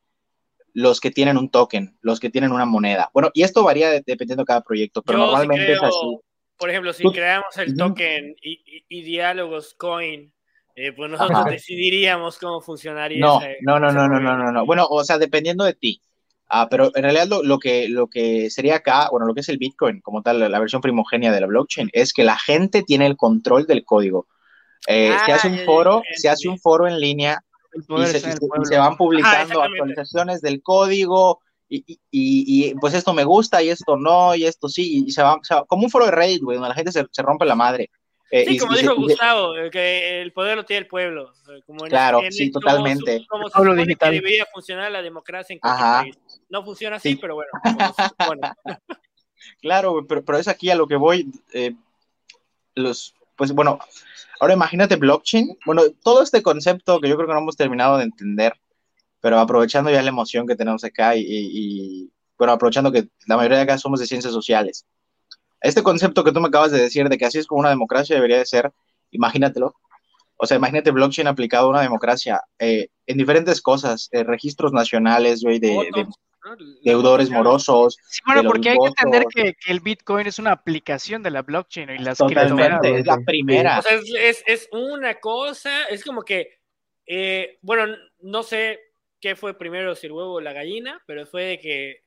Los 0.75 1.01
que 1.01 1.11
tienen 1.11 1.39
un 1.39 1.51
token, 1.51 1.99
los 2.03 2.21
que 2.21 2.31
tienen 2.31 2.53
una 2.53 2.67
moneda. 2.67 3.11
Bueno, 3.13 3.31
y 3.35 3.43
esto 3.43 3.65
varía 3.65 3.91
de- 3.91 4.05
dependiendo 4.07 4.43
de 4.43 4.47
cada 4.47 4.61
proyecto, 4.61 5.03
pero 5.03 5.19
Yo 5.19 5.25
normalmente 5.27 5.73
es 5.73 5.79
creo- 5.81 5.89
así. 5.89 6.19
Por 6.57 6.71
ejemplo, 6.71 6.93
si 6.93 7.03
creamos 7.11 7.57
el 7.59 7.77
token 7.77 8.37
y, 8.41 8.53
y- 8.65 8.85
y 8.89 9.03
diálogos 9.03 9.75
coin, 9.75 10.33
eh, 10.77 10.93
pues 10.93 11.11
nosotros 11.11 11.41
Ajá. 11.41 11.51
decidiríamos 11.51 12.39
cómo 12.39 12.61
funcionaría 12.61 13.19
No, 13.19 13.41
ese- 13.41 13.57
no, 13.63 13.81
no, 13.81 13.89
ese 13.89 13.97
no, 13.97 14.07
no, 14.09 14.21
no, 14.21 14.37
no, 14.39 14.53
no. 14.53 14.65
Bueno, 14.65 14.87
o 14.89 15.03
sea, 15.03 15.19
dependiendo 15.19 15.65
de 15.65 15.75
ti. 15.75 16.01
Ah, 16.49 16.69
pero 16.71 16.91
en 16.95 17.03
realidad 17.03 17.27
lo, 17.27 17.43
lo 17.43 17.59
que, 17.59 17.89
lo 17.89 18.07
que 18.09 18.51
sería 18.51 18.77
acá, 18.77 19.09
bueno, 19.11 19.27
lo 19.27 19.35
que 19.35 19.41
es 19.41 19.49
el 19.49 19.59
Bitcoin, 19.59 20.01
como 20.01 20.23
tal, 20.23 20.39
la, 20.41 20.49
la 20.49 20.59
versión 20.61 20.83
primogénea 20.83 21.33
de 21.33 21.41
la 21.41 21.47
blockchain, 21.47 21.91
es 21.93 22.13
que 22.13 22.23
la 22.23 22.39
gente 22.39 22.83
tiene 22.83 23.07
el 23.07 23.17
control 23.17 23.67
del 23.67 23.85
código. 23.85 24.27
Eh, 24.87 25.15
se 25.25 25.33
Ah, 25.33 25.37
hace 25.37 25.49
ya, 25.51 25.55
un 25.61 25.65
foro, 25.65 26.03
se 26.15 26.29
hace 26.29 26.49
un 26.49 26.59
foro 26.59 26.87
en 26.87 27.01
línea 27.01 27.41
y 27.75 27.81
se, 28.07 28.19
y 28.19 28.21
se- 28.21 28.29
y 28.63 28.65
se 28.67 28.79
van 28.79 28.97
publicando 28.99 29.43
exactamente. 29.55 29.63
actualizaciones 29.81 30.41
del 30.43 30.63
código 30.63 31.41
y, 31.69 31.79
y- 31.87 31.99
y- 32.11 32.69
y, 32.71 32.75
pues 32.75 32.93
esto 32.93 33.15
me 33.15 33.25
gusta 33.25 33.63
y 33.63 33.71
esto 33.71 33.97
no 33.97 34.35
y 34.35 34.45
esto 34.45 34.69
sí 34.69 35.05
y 35.07 35.11
se 35.11 35.23
va, 35.23 35.39
se 35.43 35.55
va- 35.55 35.65
como 35.65 35.85
un 35.85 35.91
foro 35.91 36.05
de 36.05 36.11
Reddit, 36.13 36.43
güey, 36.43 36.57
donde 36.59 36.69
la 36.69 36.75
gente 36.75 36.93
se, 36.93 37.07
se 37.11 37.23
rompe 37.23 37.47
la 37.47 37.55
madre. 37.55 37.91
Eh, 38.31 38.45
Sí, 38.47 38.55
y- 38.57 38.59
como 38.59 38.73
y 38.73 38.77
se- 38.77 38.83
dijo 38.83 38.93
y 38.93 38.97
se- 38.97 39.03
Gustavo, 39.03 39.53
que 39.73 40.21
el 40.21 40.33
poder 40.33 40.57
lo 40.57 40.65
tiene 40.65 40.81
el 40.81 40.87
pueblo. 40.89 41.33
Como 41.67 41.85
en- 41.87 41.91
Claro, 41.91 42.23
en- 42.23 42.33
sí, 42.33 42.51
como 42.51 42.61
totalmente. 42.61 43.19
su- 43.21 43.27
Como 43.27 43.49
se 43.49 43.83
digital. 43.83 44.11
que 44.11 44.17
debería 44.17 44.47
funcionar 44.53 44.91
la 44.93 45.01
democracia 45.03 45.55
en 45.55 45.61
cualquier 45.61 45.87
Ajá. 45.87 46.03
país. 46.03 46.17
No 46.55 46.65
funciona 46.65 46.97
así, 46.97 47.11
Sí. 47.11 47.17
pero 47.17 47.35
bueno. 47.35 47.51
supone. 48.19 48.41
Claro, 49.61 50.07
pero, 50.09 50.25
pero 50.25 50.39
es 50.39 50.49
aquí 50.49 50.71
a 50.71 50.75
lo 50.77 50.87
que 50.87 50.97
voy. 50.97 51.31
eh, 51.53 51.75
los, 52.77 53.15
pues 53.37 53.53
bueno, 53.53 53.79
ahora 54.41 54.55
imagínate 54.55 54.97
blockchain. 54.97 55.59
Bueno, 55.67 55.83
todo 56.03 56.23
este 56.23 56.43
concepto 56.43 57.01
que 57.01 57.09
yo 57.09 57.17
creo 57.17 57.27
que 57.29 57.35
no 57.35 57.41
hemos 57.41 57.57
terminado 57.57 57.99
de 57.99 58.05
entender, 58.05 58.55
pero 59.21 59.39
aprovechando 59.39 59.91
ya 59.91 60.01
la 60.03 60.09
emoción 60.09 60.47
que 60.47 60.57
tenemos 60.57 60.83
acá 60.85 61.15
y, 61.17 61.21
y- 61.23 61.51
y, 62.05 62.11
bueno, 62.39 62.53
aprovechando 62.53 62.91
que 62.93 63.09
la 63.27 63.37
mayoría 63.37 63.59
de 63.59 63.65
acá 63.65 63.77
somos 63.79 64.01
de 64.01 64.07
ciencias 64.07 64.33
sociales. 64.33 64.87
Este 65.61 65.83
concepto 65.83 66.25
que 66.25 66.33
tú 66.33 66.41
me 66.41 66.49
acabas 66.49 66.71
de 66.73 66.81
decir 66.81 67.09
de 67.09 67.19
que 67.19 67.27
así 67.27 67.39
es 67.39 67.47
como 67.47 67.61
una 67.61 67.71
democracia 67.71 68.15
debería 68.17 68.39
de 68.39 68.47
ser, 68.47 68.73
imagínatelo. 69.11 69.75
O 70.37 70.47
sea, 70.47 70.57
imagínate 70.57 70.91
blockchain 70.91 71.29
aplicado 71.29 71.67
a 71.67 71.71
una 71.71 71.83
democracia 71.83 72.43
eh, 72.59 72.89
en 73.07 73.19
diferentes 73.19 73.61
cosas, 73.63 74.09
eh, 74.13 74.25
registros 74.25 74.73
nacionales, 74.73 75.43
güey, 75.43 75.59
de, 75.59 75.91
deudores 76.83 77.31
morosos, 77.31 77.97
Sí, 78.09 78.21
bueno, 78.27 78.43
porque 78.45 78.71
hay 78.71 78.79
que 78.79 78.87
entender 78.87 79.25
que, 79.35 79.55
que 79.55 79.73
el 79.73 79.81
Bitcoin 79.81 80.27
es 80.27 80.39
una 80.39 80.53
aplicación 80.53 81.23
de 81.23 81.31
la 81.31 81.43
blockchain 81.43 81.91
y 81.91 81.99
las 81.99 82.19
Totalmente, 82.19 82.99
es 82.99 83.07
la 83.07 83.19
primera. 83.25 83.79
O 83.79 83.83
sea, 83.83 83.95
es, 83.95 84.13
es, 84.15 84.45
es 84.47 84.69
una 84.73 85.15
cosa, 85.15 85.85
es 85.85 86.05
como 86.05 86.23
que, 86.23 86.61
eh, 87.07 87.59
bueno, 87.63 87.97
no 88.21 88.43
sé 88.43 88.81
qué 89.21 89.37
fue 89.37 89.57
primero, 89.57 89.95
si 89.95 90.07
el 90.07 90.13
huevo 90.13 90.35
o 90.35 90.41
la 90.41 90.53
gallina, 90.53 91.03
pero 91.07 91.27
fue 91.27 91.45
de 91.45 91.59
que 91.61 92.04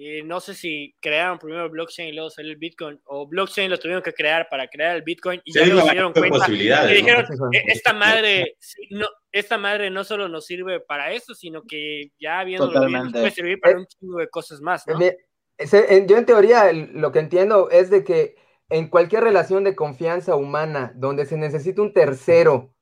eh, 0.00 0.22
no 0.22 0.38
sé 0.38 0.54
si 0.54 0.94
crearon 1.00 1.38
primero 1.40 1.64
el 1.64 1.70
blockchain 1.70 2.10
y 2.10 2.12
luego 2.12 2.30
salió 2.30 2.52
el 2.52 2.56
Bitcoin, 2.58 3.00
o 3.06 3.26
blockchain 3.26 3.68
lo 3.68 3.78
tuvieron 3.78 4.00
que 4.02 4.12
crear 4.12 4.48
para 4.48 4.68
crear 4.68 4.94
el 4.94 5.02
Bitcoin 5.02 5.40
y 5.44 5.52
Sí, 5.52 5.58
ya 5.58 5.66
luego 5.66 5.86
se 5.88 5.92
dieron 5.92 6.12
cuenta 6.12 6.46
y 6.48 6.68
¿no? 6.68 6.86
dijeron. 6.86 7.26
"Eh, 7.52 7.62
esta 7.66 7.92
madre, 7.92 8.56
no, 8.90 9.08
esta 9.32 9.58
madre 9.58 9.90
no 9.90 10.04
solo 10.04 10.28
nos 10.28 10.46
sirve 10.46 10.78
para 10.78 11.12
eso, 11.12 11.34
sino 11.34 11.62
que 11.62 12.12
ya 12.20 12.44
viendo 12.44 12.68
bien, 12.86 13.02
nos 13.02 13.12
puede 13.12 13.30
servir 13.32 13.58
para 13.60 13.76
un 13.78 13.86
chingo 13.86 14.18
de 14.18 14.28
cosas 14.28 14.60
más, 14.60 14.86
¿no? 14.86 15.00
Eh, 15.00 15.16
en- 15.58 16.06
Yo 16.06 16.16
en 16.16 16.26
teoría 16.26 16.72
lo 16.72 17.10
que 17.10 17.18
entiendo 17.18 17.68
es 17.70 17.90
de 17.90 18.04
que 18.04 18.36
en 18.70 18.86
cualquier 18.88 19.24
relación 19.24 19.64
de 19.64 19.74
confianza 19.74 20.36
humana 20.36 20.92
donde 20.94 21.26
se 21.26 21.36
necesita 21.36 21.82
un 21.82 21.92
tercero 21.92 22.72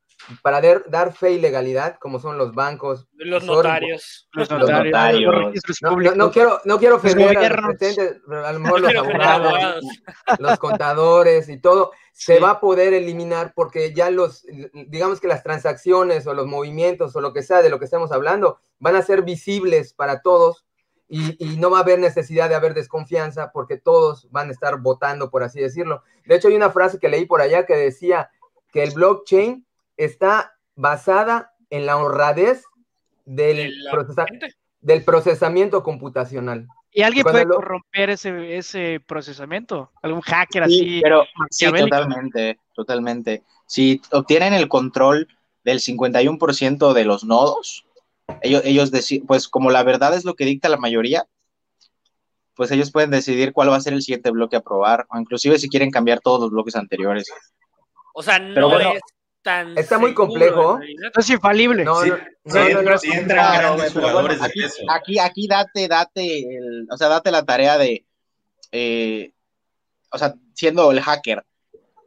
para 0.43 0.61
dar, 0.61 0.85
dar 0.89 1.12
fe 1.12 1.33
y 1.33 1.41
legalidad, 1.41 1.99
como 1.99 2.19
son 2.19 2.39
los 2.39 2.55
bancos, 2.55 3.07
Los 3.12 3.45
notarios. 3.45 4.29
Los 4.33 4.51
Los 4.51 4.61
notarios, 4.61 4.87
notarios. 4.93 5.35
los 5.35 5.45
registros 5.47 5.79
No, 5.83 5.97
no, 6.14 6.31
quiero, 6.31 6.61
no 6.64 6.79
quiero 6.79 6.97
ofender 6.97 7.29
a 7.29 7.33
los 7.33 7.35
gobiernos. 7.35 7.77
presentes, 7.77 8.21
pero 8.27 8.47
a 8.47 8.53
lo 8.53 8.59
No 8.59 8.64
mejor 8.64 8.81
los 8.83 8.95
abogados, 8.95 9.85
los 10.39 10.59
contadores 10.59 11.49
y 11.49 11.61
todo, 11.61 11.93
se 12.12 12.41
va 12.41 12.51
a 12.53 12.61
poder 12.61 12.95
eliminar 12.95 13.53
porque 13.55 13.93
ya 13.95 14.11
los, 14.11 14.47
digamos 14.89 15.21
que 15.21 15.29
las 15.29 15.43
transacciones 15.43 16.27
o 16.27 16.35
los 16.35 16.47
movimientos 16.47 17.14
o 17.14 17.21
lo 17.21 17.33
que 17.33 17.43
sea 17.43 17.62
de 17.62 17.69
lo 17.69 17.79
que 17.79 17.85
estamos 17.85 18.11
hablando 18.11 18.59
van 18.79 18.97
a 18.97 19.03
ser 19.03 19.23
visibles 19.23 19.93
para 19.93 20.23
todos 20.23 20.64
y, 21.09 21.37
y, 21.39 21.57
no 21.59 21.71
va 21.71 21.79
a 21.79 21.83
haber 21.83 22.01
necesidad 22.01 22.49
de 22.49 22.57
haber 22.57 22.75
desconfianza 22.75 23.53
porque 23.53 23.77
todos 23.77 24.29
van 24.33 24.49
a 24.49 24.53
estar 24.53 24.81
votando, 24.81 25.31
por 25.31 25.45
así 25.45 25.61
decirlo. 25.61 26.03
De 26.25 26.35
hecho, 26.35 26.49
hay 26.49 26.57
una 26.57 26.71
frase 26.71 26.99
que 26.99 27.09
leí 27.09 27.27
por 27.27 27.41
allá 27.41 27.64
que 27.64 27.77
decía 27.77 28.29
que 28.73 28.83
el 28.83 28.91
blockchain 28.93 29.66
está 29.97 30.57
basada 30.74 31.53
en 31.70 31.86
la 31.86 31.97
honradez 31.97 32.64
del, 33.24 33.74
procesa 33.90 34.26
del 34.80 35.05
procesamiento 35.05 35.82
computacional. 35.82 36.68
¿Y 36.92 37.03
alguien 37.03 37.24
puede 37.24 37.44
lo... 37.44 37.57
corromper 37.57 38.11
ese, 38.11 38.57
ese 38.57 39.01
procesamiento? 39.07 39.90
¿Algún 40.03 40.22
hacker 40.22 40.66
sí, 40.66 40.74
así? 40.74 41.01
Pero, 41.03 41.24
sí, 41.51 41.66
totalmente, 41.66 42.59
totalmente. 42.74 43.42
Si 43.66 44.01
obtienen 44.12 44.55
el 44.55 44.68
control 44.68 45.28
del 45.64 45.80
51% 45.80 46.92
de 46.92 47.05
los 47.05 47.24
nodos, 47.24 47.84
ellos, 48.42 48.62
ellos 48.64 48.90
pues 49.26 49.49
como 49.49 49.70
la 49.70 49.82
verdad 49.82 50.14
es 50.14 50.24
lo 50.24 50.34
que 50.34 50.44
dicta 50.44 50.68
la 50.68 50.76
mayoría, 50.76 51.26
pues 52.55 52.70
ellos 52.70 52.90
pueden 52.90 53.11
decidir 53.11 53.53
cuál 53.53 53.70
va 53.70 53.76
a 53.76 53.80
ser 53.80 53.92
el 53.92 54.03
siguiente 54.03 54.30
bloque 54.30 54.57
a 54.57 54.61
aprobar, 54.61 55.07
o 55.11 55.18
inclusive 55.18 55.59
si 55.59 55.68
quieren 55.68 55.90
cambiar 55.90 56.20
todos 56.20 56.40
los 56.40 56.51
bloques 56.51 56.76
anteriores. 56.76 57.30
O 58.14 58.22
sea, 58.22 58.38
no 58.38 58.70
bueno, 58.70 58.92
es 58.92 59.03
tan 59.47 59.78
Está 59.78 59.97
muy 59.99 60.12
complejo. 60.12 60.78
No 60.80 61.20
es 61.20 61.30
infalible. 61.30 61.84
No, 61.84 62.03
sí, 62.03 62.11
no, 62.11 62.16
sí, 62.16 62.22
no, 62.44 62.82
no, 62.82 62.90
no, 62.90 62.99
sí 62.99 63.09
entran 63.12 63.28
Claro, 63.53 63.68
grandes 63.76 63.92
pero 63.92 64.09
jugadores 64.09 64.38
bueno, 64.38 64.51
aquí, 64.51 64.61
de 64.61 64.66
peso. 64.66 64.82
aquí, 64.90 65.18
aquí 65.20 65.47
date, 65.47 65.86
date, 65.88 66.38
el- 66.59 66.88
o 66.90 66.97
sea, 66.97 67.07
date 67.09 67.30
la 67.30 67.44
tarea 67.44 67.78
de, 67.78 68.05
eh, 68.72 69.30
o 70.11 70.18
sea, 70.18 70.34
siendo 70.55 70.90
el 70.90 71.01
hacker, 71.01 71.44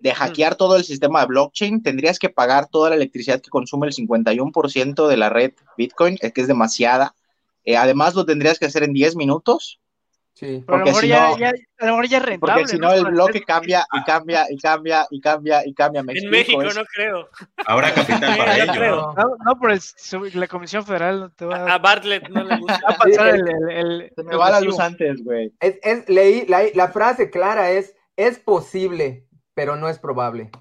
de 0.01 0.13
hackear 0.13 0.55
todo 0.55 0.75
el 0.75 0.83
sistema 0.83 1.21
de 1.21 1.27
blockchain, 1.27 1.81
tendrías 1.81 2.19
que 2.19 2.29
pagar 2.29 2.67
toda 2.67 2.89
la 2.89 2.97
electricidad 2.97 3.41
que 3.41 3.49
consume 3.49 3.87
el 3.87 3.93
51% 3.93 5.07
de 5.07 5.17
la 5.17 5.29
red 5.29 5.53
Bitcoin, 5.77 6.17
es 6.21 6.33
que 6.33 6.41
es 6.41 6.47
demasiada. 6.47 7.15
Eh, 7.63 7.77
además, 7.77 8.15
lo 8.15 8.25
tendrías 8.25 8.59
que 8.59 8.65
hacer 8.65 8.83
en 8.83 8.91
10 8.93 9.15
minutos, 9.15 9.79
Sí. 10.39 10.63
Pero 10.65 10.77
a 10.77 10.79
lo 10.79 10.85
porque 10.85 10.89
mejor, 10.91 11.01
si 11.01 11.07
ya, 11.09 11.27
no- 11.31 11.37
ya- 11.37 11.49
a 11.49 11.85
lo 11.85 11.91
mejor 11.91 12.07
ya 12.07 12.17
es 12.17 12.23
rentable. 12.25 12.53
porque 12.53 12.67
si 12.69 12.77
¿no? 12.77 12.87
no 12.87 12.93
el 12.93 13.05
bloque 13.13 13.41
cambia 13.43 13.85
y 13.91 14.03
cambia 14.05 14.45
y 14.49 14.57
cambia 14.57 15.05
y 15.11 15.19
cambia 15.19 15.61
y 15.65 15.73
cambia. 15.73 16.01
¿me 16.03 16.13
En 16.13 16.17
explico? 16.17 16.37
México 16.59 16.61
Es- 16.63 16.75
no 16.77 16.83
creo. 16.85 17.29
Ahora 17.65 17.93
capital 17.93 18.37
para 18.37 18.57
Yo 18.57 18.63
ello. 18.63 18.71
creo. 18.73 18.95
¿no? 18.95 19.13
No, 19.15 19.35
no, 19.43 19.59
por 19.59 19.71
el, 19.71 19.81
la 20.35 20.47
Comisión 20.47 20.85
Federal 20.85 21.19
no 21.19 21.29
te 21.31 21.43
va 21.43 21.57
A 21.57 21.73
a, 21.73 21.77
Bartlett 21.77 22.29
no 22.29 22.43
le 22.45 22.55
gusta. 22.57 22.79
va 22.89 22.93
a 22.93 22.97
pasar 22.97 23.33
Sí, 23.35 23.41
el, 23.41 23.49
el, 23.49 23.69
el- 24.01 24.13
Se 24.15 24.23
me 24.23 24.35
va 24.37 24.49
la 24.49 24.61
luz 24.61 24.79
antes, 24.79 25.21
güey. 25.25 25.51
Es, 25.59 25.77
es- 25.83 26.07
leí, 26.07 26.45
la, 26.47 26.61
la 26.73 26.87
frase 26.87 27.29
clara 27.29 27.71
es, 27.71 27.93
es 28.15 28.39
posible, 28.39 29.25
pero 29.53 29.75
no 29.75 29.89
es 29.89 29.99
probable. 29.99 30.51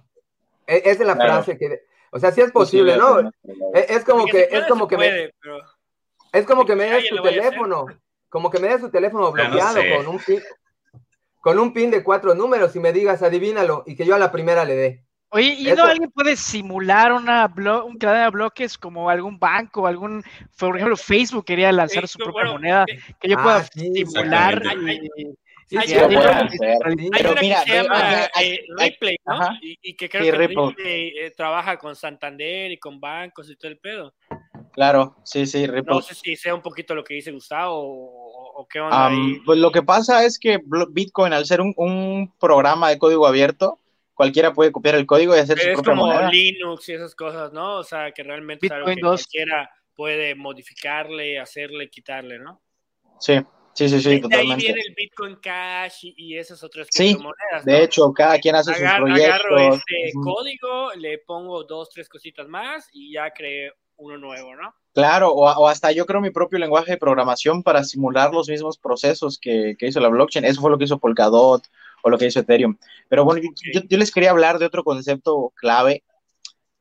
E- 0.66 0.82
Esa 0.86 1.02
es 1.02 1.06
la 1.06 1.14
Claro. 1.14 1.34
frase 1.34 1.56
que, 1.56 1.82
o 2.10 2.18
sea, 2.18 2.32
sí 2.32 2.40
es 2.40 2.50
posible, 2.50 2.96
¿no? 2.96 3.20
Es, 3.74 3.90
es 3.90 4.04
como 4.04 4.22
Porque 4.22 4.48
que, 4.48 4.56
es 4.58 4.64
como 4.66 4.88
que 4.88 4.96
me, 4.96 5.30
pero- 5.40 5.60
es 6.32 6.44
como 6.46 6.66
que 6.66 6.74
me 6.74 6.84
des 6.90 7.08
tu 7.08 7.22
teléfono, 7.22 7.86
como 8.28 8.50
que 8.50 8.58
me 8.58 8.68
des 8.68 8.80
tu 8.80 8.90
teléfono 8.90 9.24
no 9.26 9.32
bloqueado 9.32 9.80
sé. 9.80 9.96
con 9.96 10.06
un 10.06 10.18
pin, 10.18 10.40
con 11.40 11.58
un 11.58 11.72
pin 11.72 11.90
de 11.90 12.02
cuatro 12.02 12.34
números 12.34 12.74
y 12.76 12.80
me 12.80 12.92
digas, 12.92 13.22
adivínalo, 13.22 13.84
y 13.86 13.96
que 13.96 14.04
yo 14.04 14.14
a 14.14 14.18
la 14.18 14.30
primera 14.32 14.64
le 14.64 14.74
dé. 14.74 15.04
Oye, 15.30 15.54
¿y 15.58 15.68
Eso- 15.68 15.76
no 15.84 15.90
alguien 15.90 16.10
puede 16.10 16.36
simular 16.36 17.12
una 17.12 17.46
blo 17.48 17.84
un 17.84 17.98
cadena 17.98 18.24
de 18.24 18.30
bloques 18.30 18.78
como 18.78 19.10
algún 19.10 19.38
banco, 19.38 19.86
algún, 19.86 20.22
por 20.58 20.74
ejemplo, 20.76 20.96
Facebook 20.96 21.44
quería 21.44 21.70
lanzar 21.70 22.08
su 22.08 22.18
propia 22.18 22.32
bueno, 22.32 22.52
moneda, 22.52 22.86
que 23.20 23.28
yo 23.28 23.36
Ah, 23.38 23.42
pueda 23.42 23.62
sí, 23.64 23.92
simular 24.06 24.62
Sí, 25.68 25.76
Hay 25.76 25.86
sí, 25.86 25.94
lo 25.96 26.06
una- 26.06 26.38
hay-. 26.40 26.48
Hay 27.12 27.26
una 27.26 27.40
mira, 27.42 27.62
que 27.62 27.70
se 27.70 27.82
llama 27.82 28.08
hay- 28.08 28.26
hay- 28.32 28.54
eh, 28.54 28.60
Ripley, 28.78 29.16
¿no? 29.26 29.38
Y, 29.60 29.78
y 29.82 29.96
que 29.96 30.08
creo 30.08 30.24
Sí, 30.24 30.30
que. 30.30 30.36
Ripley, 30.38 31.08
eh, 31.18 31.30
trabaja 31.36 31.76
con 31.76 31.94
Santander 31.94 32.72
y 32.72 32.78
con 32.78 32.98
bancos 32.98 33.50
y 33.50 33.56
todo 33.56 33.70
el 33.70 33.78
pedo. 33.78 34.14
Claro, 34.78 35.16
sí, 35.24 35.44
sí, 35.44 35.66
Ripple. 35.66 35.92
No 35.96 36.00
sé 36.02 36.14
si 36.14 36.36
sea 36.36 36.54
un 36.54 36.62
poquito 36.62 36.94
lo 36.94 37.02
que 37.02 37.14
dice 37.14 37.32
Gustavo 37.32 37.74
o, 37.80 38.60
o 38.60 38.68
qué 38.68 38.78
onda 38.78 39.06
Am, 39.06 39.12
ahí. 39.12 39.40
pues 39.44 39.58
lo 39.58 39.72
que 39.72 39.82
pasa 39.82 40.24
es 40.24 40.38
que 40.38 40.60
Bitcoin, 40.90 41.32
al 41.32 41.46
ser 41.46 41.60
un, 41.60 41.74
un 41.76 42.32
programa 42.38 42.88
de 42.88 42.96
código 42.96 43.26
abierto, 43.26 43.80
cualquiera 44.14 44.52
puede 44.52 44.70
copiar 44.70 44.94
el 44.94 45.04
código 45.04 45.34
y 45.34 45.40
hacer 45.40 45.58
su 45.58 45.66
Es 45.68 45.74
propia 45.74 45.90
como 45.94 46.06
moneda. 46.06 46.30
Linux 46.30 46.88
y 46.90 46.92
esas 46.92 47.12
cosas, 47.16 47.52
¿no? 47.52 47.78
O 47.78 47.82
sea, 47.82 48.12
que 48.12 48.22
realmente 48.22 48.66
es 48.66 48.72
algo 48.72 48.86
Bitcoin 48.86 48.96
que 49.02 49.02
2. 49.10 49.20
cualquiera 49.24 49.70
puede 49.96 50.34
modificarle, 50.36 51.40
hacerle, 51.40 51.90
quitarle, 51.90 52.38
¿no? 52.38 52.62
Sí, 53.18 53.34
sí, 53.74 53.88
sí, 53.88 54.00
sí, 54.00 54.08
de 54.10 54.14
ahí 54.14 54.20
totalmente. 54.22 54.64
viene 54.64 54.80
el 54.86 54.94
Bitcoin 54.94 55.36
Cash 55.42 56.04
y, 56.04 56.14
y 56.16 56.38
esas 56.38 56.62
otras 56.62 56.86
Sí, 56.88 57.06
criptomonedas. 57.14 57.66
¿no? 57.66 57.72
De 57.72 57.82
hecho, 57.82 58.12
cada 58.12 58.38
quien 58.38 58.54
hace 58.54 58.72
sus 58.74 58.80
Agar- 58.82 59.00
proyectos. 59.00 59.34
agarro 59.34 59.74
este 59.74 60.12
código, 60.22 60.92
le 60.94 61.18
pongo 61.18 61.64
dos, 61.64 61.88
tres 61.90 62.08
cositas 62.08 62.46
más 62.46 62.88
y 62.92 63.14
ya 63.14 63.32
creé 63.32 63.72
uno 63.98 64.16
nuevo, 64.18 64.54
¿no? 64.56 64.74
Claro, 64.94 65.30
o, 65.30 65.44
o 65.48 65.68
hasta 65.68 65.92
yo 65.92 66.06
creo 66.06 66.20
mi 66.20 66.30
propio 66.30 66.58
lenguaje 66.58 66.92
de 66.92 66.96
programación 66.98 67.62
para 67.62 67.84
simular 67.84 68.32
los 68.32 68.48
mismos 68.48 68.78
procesos 68.78 69.38
que, 69.40 69.76
que 69.78 69.86
hizo 69.88 70.00
la 70.00 70.08
blockchain. 70.08 70.44
Eso 70.44 70.60
fue 70.60 70.70
lo 70.70 70.78
que 70.78 70.84
hizo 70.84 70.98
Polkadot 70.98 71.62
o 72.02 72.10
lo 72.10 72.18
que 72.18 72.26
hizo 72.26 72.40
Ethereum. 72.40 72.76
Pero 73.08 73.24
bueno, 73.24 73.40
yo, 73.42 73.48
yo- 73.72 73.86
yo 73.88 73.98
les 73.98 74.10
quería 74.12 74.30
hablar 74.30 74.58
de 74.58 74.66
otro 74.66 74.82
concepto 74.84 75.52
clave 75.56 76.02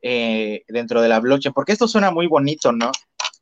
eh, 0.02 0.62
dentro 0.68 1.02
de 1.02 1.08
la 1.08 1.20
blockchain, 1.20 1.52
porque 1.52 1.72
esto 1.72 1.88
suena 1.88 2.10
muy 2.10 2.26
bonito, 2.26 2.72
¿no? 2.72 2.90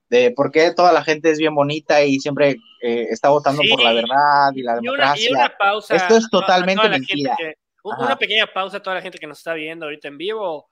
De 0.09 0.31
por 0.31 0.51
qué 0.53 0.73
toda 0.73 0.93
la 0.93 1.03
gente 1.03 1.31
es 1.31 1.39
bien 1.39 1.55
bonita 1.55 2.03
y 2.05 2.19
siempre 2.21 2.57
eh, 2.83 3.07
está 3.11 3.29
votando 3.29 3.61
Sí. 3.63 3.69
por 3.71 3.83
la 3.83 3.93
verdad 3.93 4.53
y 4.55 4.63
la 4.63 4.79
Y 4.81 4.89
una, 4.89 5.17
y 5.17 5.25
democracia. 5.25 5.31
una 5.33 5.57
pausa. 5.59 5.97
Esto 5.97 6.17
es 6.17 6.31
totalmente 6.31 6.89
mentira. 6.89 7.35
que- 7.37 7.55
u- 7.83 7.93
Ajá. 7.93 8.05
una 8.05 8.17
pequeña 8.17 8.47
pausa 8.47 8.79
a 8.79 8.83
toda 8.83 8.97
la 8.97 9.03
gente 9.03 9.19
que 9.19 9.27
nos 9.27 9.39
está 9.39 9.53
viendo 9.55 9.85
ahorita 9.87 10.09
en 10.09 10.17
vivo. 10.19 10.69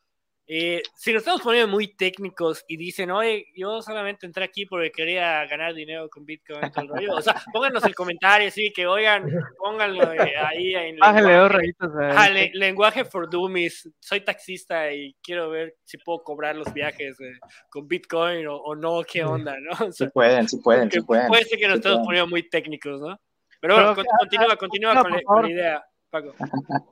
Eh, 0.46 0.82
si 0.94 1.10
nos 1.12 1.20
estamos 1.22 1.40
poniendo 1.40 1.68
muy 1.72 1.96
técnicos 1.96 2.64
y 2.68 2.76
dicen, 2.76 3.10
oye, 3.10 3.46
yo 3.56 3.80
solamente 3.80 4.26
entré 4.26 4.44
aquí 4.44 4.66
porque 4.66 4.92
quería 4.92 5.46
ganar 5.46 5.72
dinero 5.72 6.10
con 6.10 6.26
Bitcoin, 6.26 6.70
todo 6.70 6.82
el 6.82 6.88
rollo", 6.90 7.14
o 7.16 7.22
sea, 7.22 7.34
pónganos 7.52 7.82
el 7.84 7.94
comentario, 7.94 8.50
sí, 8.50 8.70
que 8.70 8.86
oigan, 8.86 9.26
pónganlo 9.56 10.12
eh, 10.12 10.36
ahí 10.36 10.74
en 10.74 10.98
Bájale 10.98 11.32
dos 11.32 11.50
lenguaje, 11.50 11.56
rayitas 11.56 11.90
a 11.96 12.10
Ajá, 12.10 12.26
este. 12.28 12.34
le- 12.34 12.50
lenguaje 12.58 13.04
for 13.06 13.30
dummies. 13.30 13.88
Soy 14.00 14.20
taxista 14.20 14.92
y 14.92 15.16
quiero 15.22 15.48
ver 15.48 15.76
si 15.84 15.96
puedo 15.96 16.22
cobrar 16.22 16.54
los 16.56 16.70
viajes 16.74 17.18
eh, 17.20 17.38
con 17.70 17.88
Bitcoin 17.88 18.46
o, 18.46 18.56
o 18.56 18.74
no, 18.74 19.02
qué 19.10 19.24
onda, 19.24 19.56
¿no? 19.58 19.70
O 19.88 19.92
Sí 19.92 20.04
sea, 20.04 20.10
pueden, 20.10 20.46
sí 20.46 20.58
pueden, 20.62 20.90
sí 20.90 21.00
pueden. 21.00 21.26
Puede 21.28 21.44
ser 21.44 21.58
que 21.58 21.68
nos 21.68 21.78
Sí 21.78 21.82
pueden. 21.84 22.04
poniendo 22.04 22.28
muy 22.28 22.48
técnicos, 22.50 23.00
¿no? 23.00 23.18
Pero 23.60 23.76
bueno, 23.76 23.94
Pero, 23.94 24.06
con- 24.06 24.06
ah, 24.12 24.16
continúa, 24.18 24.56
continúa 24.56 24.94
no, 24.94 25.02
con, 25.02 25.12
la, 25.12 25.22
con 25.22 25.42
la 25.44 25.50
idea, 25.50 25.84
Paco. 26.10 26.34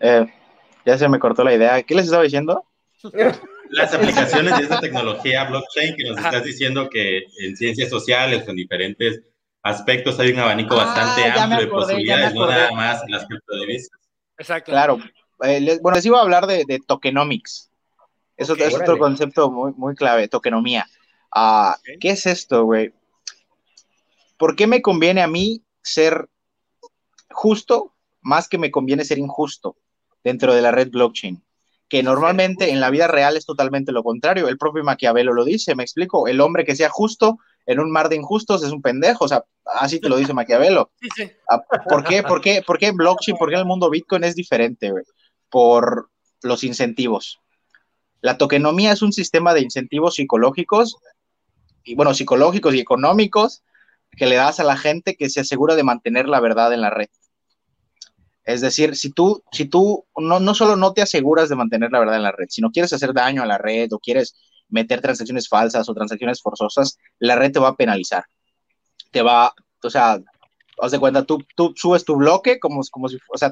Eh, 0.00 0.32
ya 0.86 0.96
se 0.96 1.08
me 1.08 1.18
cortó 1.18 1.42
la 1.42 1.52
idea. 1.52 1.82
¿Qué 1.82 1.92
les 1.96 2.04
estaba 2.04 2.22
diciendo? 2.22 2.64
Las 3.70 3.94
aplicaciones 3.94 4.56
de 4.56 4.62
esta 4.64 4.80
tecnología 4.80 5.44
blockchain 5.44 5.96
que 5.96 6.04
nos 6.04 6.18
Ajá. 6.18 6.28
estás 6.28 6.44
diciendo 6.44 6.88
que 6.90 7.18
en 7.40 7.56
ciencias 7.56 7.90
sociales, 7.90 8.46
en 8.48 8.56
diferentes 8.56 9.22
aspectos, 9.62 10.18
hay 10.18 10.30
un 10.32 10.38
abanico 10.40 10.74
Ah, 10.78 10.84
bastante 10.84 11.24
amplio 11.24 11.58
de 11.60 11.64
acordé, 11.66 11.86
posibilidades, 11.86 12.34
no 12.34 12.46
nada 12.46 12.72
más 12.72 13.02
las 13.08 13.26
criptodivisas. 13.26 13.98
Exacto. 14.38 14.72
Claro. 14.72 14.98
Eh, 15.42 15.60
les- 15.60 15.80
bueno, 15.82 15.96
les 15.96 16.06
iba 16.06 16.18
a 16.18 16.22
hablar 16.22 16.46
de, 16.46 16.64
de 16.66 16.80
tokenomics. 16.86 17.70
Eso 18.36 18.54
es 18.54 18.74
otro 18.74 18.98
concepto 18.98 19.50
muy, 19.50 19.72
muy 19.76 19.94
clave, 19.94 20.28
tokenomía. 20.28 20.86
Ah. 21.34 21.76
¿Qué 22.00 22.10
es 22.10 22.24
esto, 22.26 22.64
güey? 22.64 22.92
¿Por 24.36 24.54
qué 24.54 24.66
me 24.68 24.80
conviene 24.80 25.22
a 25.22 25.26
mí 25.28 25.62
ser 25.82 26.28
justo 27.30 27.94
más 28.20 28.48
que 28.48 28.58
me 28.58 28.70
conviene 28.70 29.04
ser 29.04 29.18
injusto 29.18 29.76
dentro 30.22 30.54
de 30.54 30.62
la 30.62 30.70
red 30.70 30.88
blockchain? 30.90 31.42
Que 31.88 32.02
normalmente 32.02 32.70
en 32.70 32.80
la 32.80 32.90
vida 32.90 33.06
real 33.06 33.36
es 33.36 33.46
totalmente 33.46 33.92
lo 33.92 34.02
contrario. 34.02 34.48
El 34.48 34.58
propio 34.58 34.84
Maquiavelo 34.84 35.32
lo 35.32 35.44
dice, 35.44 35.74
me 35.74 35.82
explico. 35.82 36.28
El 36.28 36.40
hombre 36.40 36.64
que 36.64 36.76
sea 36.76 36.90
justo 36.90 37.38
en 37.66 37.80
un 37.80 37.90
mar 37.90 38.08
de 38.08 38.16
injustos 38.16 38.62
es 38.62 38.72
un 38.72 38.82
pendejo. 38.82 39.24
O 39.24 39.28
sea, 39.28 39.44
así 39.64 40.00
te 40.00 40.08
lo 40.08 40.16
dice 40.16 40.34
Maquiavelo. 40.34 40.90
Sí, 41.00 41.08
sí. 41.16 41.30
Ah, 41.50 41.62
¿Por 41.88 42.04
qué? 42.04 42.22
¿Por 42.22 42.40
qué? 42.40 42.62
¿Por 42.62 42.78
qué 42.78 42.92
blockchain? 42.92 43.36
¿Por 43.36 43.48
qué 43.48 43.56
el 43.56 43.64
mundo 43.64 43.90
Bitcoin 43.90 44.24
es 44.24 44.34
diferente, 44.34 44.90
güey? 44.90 45.04
Por 45.48 46.10
los 46.42 46.64
incentivos. 46.64 47.40
La 48.20 48.36
tokenomía 48.36 48.92
es 48.92 49.02
un 49.02 49.12
sistema 49.12 49.54
de 49.54 49.60
incentivos 49.60 50.16
psicológicos, 50.16 50.96
y 51.84 51.94
bueno, 51.94 52.14
psicológicos 52.14 52.74
y 52.74 52.80
económicos 52.80 53.62
que 54.16 54.26
le 54.26 54.36
das 54.36 54.60
a 54.60 54.64
la 54.64 54.76
gente 54.76 55.16
que 55.16 55.30
se 55.30 55.40
asegura 55.40 55.76
de 55.76 55.84
mantener 55.84 56.28
la 56.28 56.40
verdad 56.40 56.72
en 56.72 56.80
la 56.80 56.90
red. 56.90 57.08
Es 58.48 58.62
decir, 58.62 58.96
si 58.96 59.10
tú, 59.10 59.42
si 59.52 59.66
tú 59.66 60.06
no, 60.16 60.40
no 60.40 60.54
solo 60.54 60.74
no 60.74 60.94
te 60.94 61.02
aseguras 61.02 61.50
de 61.50 61.54
mantener 61.54 61.92
la 61.92 61.98
verdad 61.98 62.16
en 62.16 62.22
la 62.22 62.32
red, 62.32 62.46
sino 62.48 62.70
quieres 62.70 62.90
hacer 62.94 63.12
daño 63.12 63.42
a 63.42 63.46
la 63.46 63.58
red 63.58 63.92
o 63.92 63.98
quieres 63.98 64.34
meter 64.70 65.02
transacciones 65.02 65.50
falsas 65.50 65.86
o 65.86 65.92
transacciones 65.92 66.40
forzosas, 66.40 66.96
la 67.18 67.36
red 67.36 67.52
te 67.52 67.58
va 67.60 67.68
a 67.68 67.76
penalizar. 67.76 68.24
Te 69.10 69.20
va, 69.20 69.52
o 69.82 69.90
sea, 69.90 70.18
haz 70.80 70.90
de 70.90 70.98
cuenta, 70.98 71.24
tú, 71.24 71.44
tú 71.54 71.74
subes 71.76 72.06
tu 72.06 72.16
bloque 72.16 72.58
como, 72.58 72.80
como 72.90 73.10
si, 73.10 73.18
o 73.30 73.36
sea, 73.36 73.50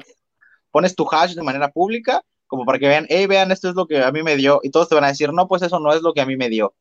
pones 0.71 0.95
tu 0.95 1.07
hash 1.11 1.35
de 1.35 1.43
manera 1.43 1.69
pública, 1.69 2.23
como 2.47 2.65
para 2.65 2.79
que 2.79 2.87
vean, 2.87 3.05
hey, 3.07 3.27
vean, 3.27 3.51
esto 3.51 3.69
es 3.69 3.75
lo 3.75 3.85
que 3.85 4.01
a 4.03 4.11
mí 4.11 4.23
me 4.23 4.35
dio, 4.35 4.61
y 4.63 4.71
todos 4.71 4.89
te 4.89 4.95
van 4.95 5.03
a 5.03 5.09
decir, 5.09 5.31
no, 5.31 5.47
pues 5.47 5.61
eso 5.61 5.79
no 5.79 5.93
es 5.93 6.01
lo 6.01 6.13
que 6.13 6.21
a 6.21 6.25
mí 6.25 6.37
me 6.37 6.49
dio. 6.49 6.73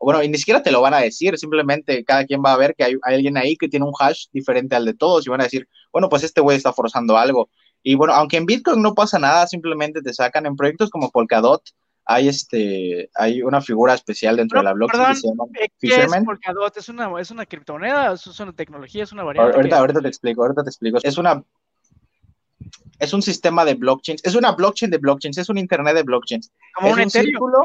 Bueno, 0.00 0.22
y 0.22 0.28
ni 0.28 0.38
siquiera 0.38 0.62
te 0.62 0.70
lo 0.70 0.80
van 0.80 0.94
a 0.94 1.00
decir, 1.00 1.36
simplemente 1.36 2.02
cada 2.04 2.24
quien 2.24 2.42
va 2.44 2.54
a 2.54 2.56
ver 2.56 2.74
que 2.74 2.84
hay, 2.84 2.94
hay 3.02 3.16
alguien 3.16 3.36
ahí 3.36 3.56
que 3.56 3.68
tiene 3.68 3.84
un 3.84 3.92
hash 3.98 4.26
diferente 4.32 4.74
al 4.74 4.86
de 4.86 4.94
todos 4.94 5.26
y 5.26 5.30
van 5.30 5.42
a 5.42 5.44
decir, 5.44 5.68
bueno, 5.92 6.08
pues 6.08 6.24
este 6.24 6.40
güey 6.40 6.56
está 6.56 6.72
forzando 6.72 7.18
algo. 7.18 7.50
Y 7.82 7.94
bueno, 7.94 8.14
aunque 8.14 8.38
en 8.38 8.46
Bitcoin 8.46 8.80
no 8.80 8.94
pasa 8.94 9.18
nada, 9.18 9.46
simplemente 9.46 10.00
te 10.00 10.12
sacan 10.14 10.46
en 10.46 10.56
proyectos 10.56 10.90
como 10.90 11.10
Polkadot, 11.10 11.62
hay 12.06 12.28
este, 12.28 13.10
hay 13.14 13.42
una 13.42 13.60
figura 13.60 13.94
especial 13.94 14.36
dentro 14.36 14.58
de 14.58 14.64
la 14.64 14.72
blockchain 14.72 15.06
que 15.06 15.14
se 15.14 15.28
llama 15.28 15.44
eh, 15.54 15.68
¿qué 15.78 15.88
Fisherman. 15.88 16.20
es 16.20 16.26
Polkadot? 16.26 16.76
¿Es 16.76 16.88
una, 16.88 17.20
¿Es 17.20 17.30
una 17.30 17.46
criptomoneda? 17.46 18.12
¿Es 18.12 18.40
una 18.40 18.52
tecnología? 18.52 19.04
¿Es 19.04 19.12
una 19.12 19.22
variante? 19.22 19.54
Ahorita, 19.54 19.78
ahorita 19.78 20.00
te 20.00 20.08
explico, 20.08 20.42
ahorita 20.42 20.62
te 20.64 20.70
explico. 20.70 20.98
Es 21.02 21.18
una, 21.18 21.44
es 22.98 23.12
un 23.12 23.22
sistema 23.22 23.64
de 23.64 23.74
blockchains, 23.74 24.24
es 24.24 24.34
una 24.34 24.52
blockchain 24.52 24.90
de 24.90 24.98
blockchains, 24.98 25.38
es 25.38 25.48
un 25.48 25.58
internet 25.58 25.94
de 25.94 26.02
blockchains. 26.02 26.52
Como 26.74 26.88
es 26.88 26.94
un 26.94 27.00
Ethereum. 27.00 27.30
círculo, 27.30 27.58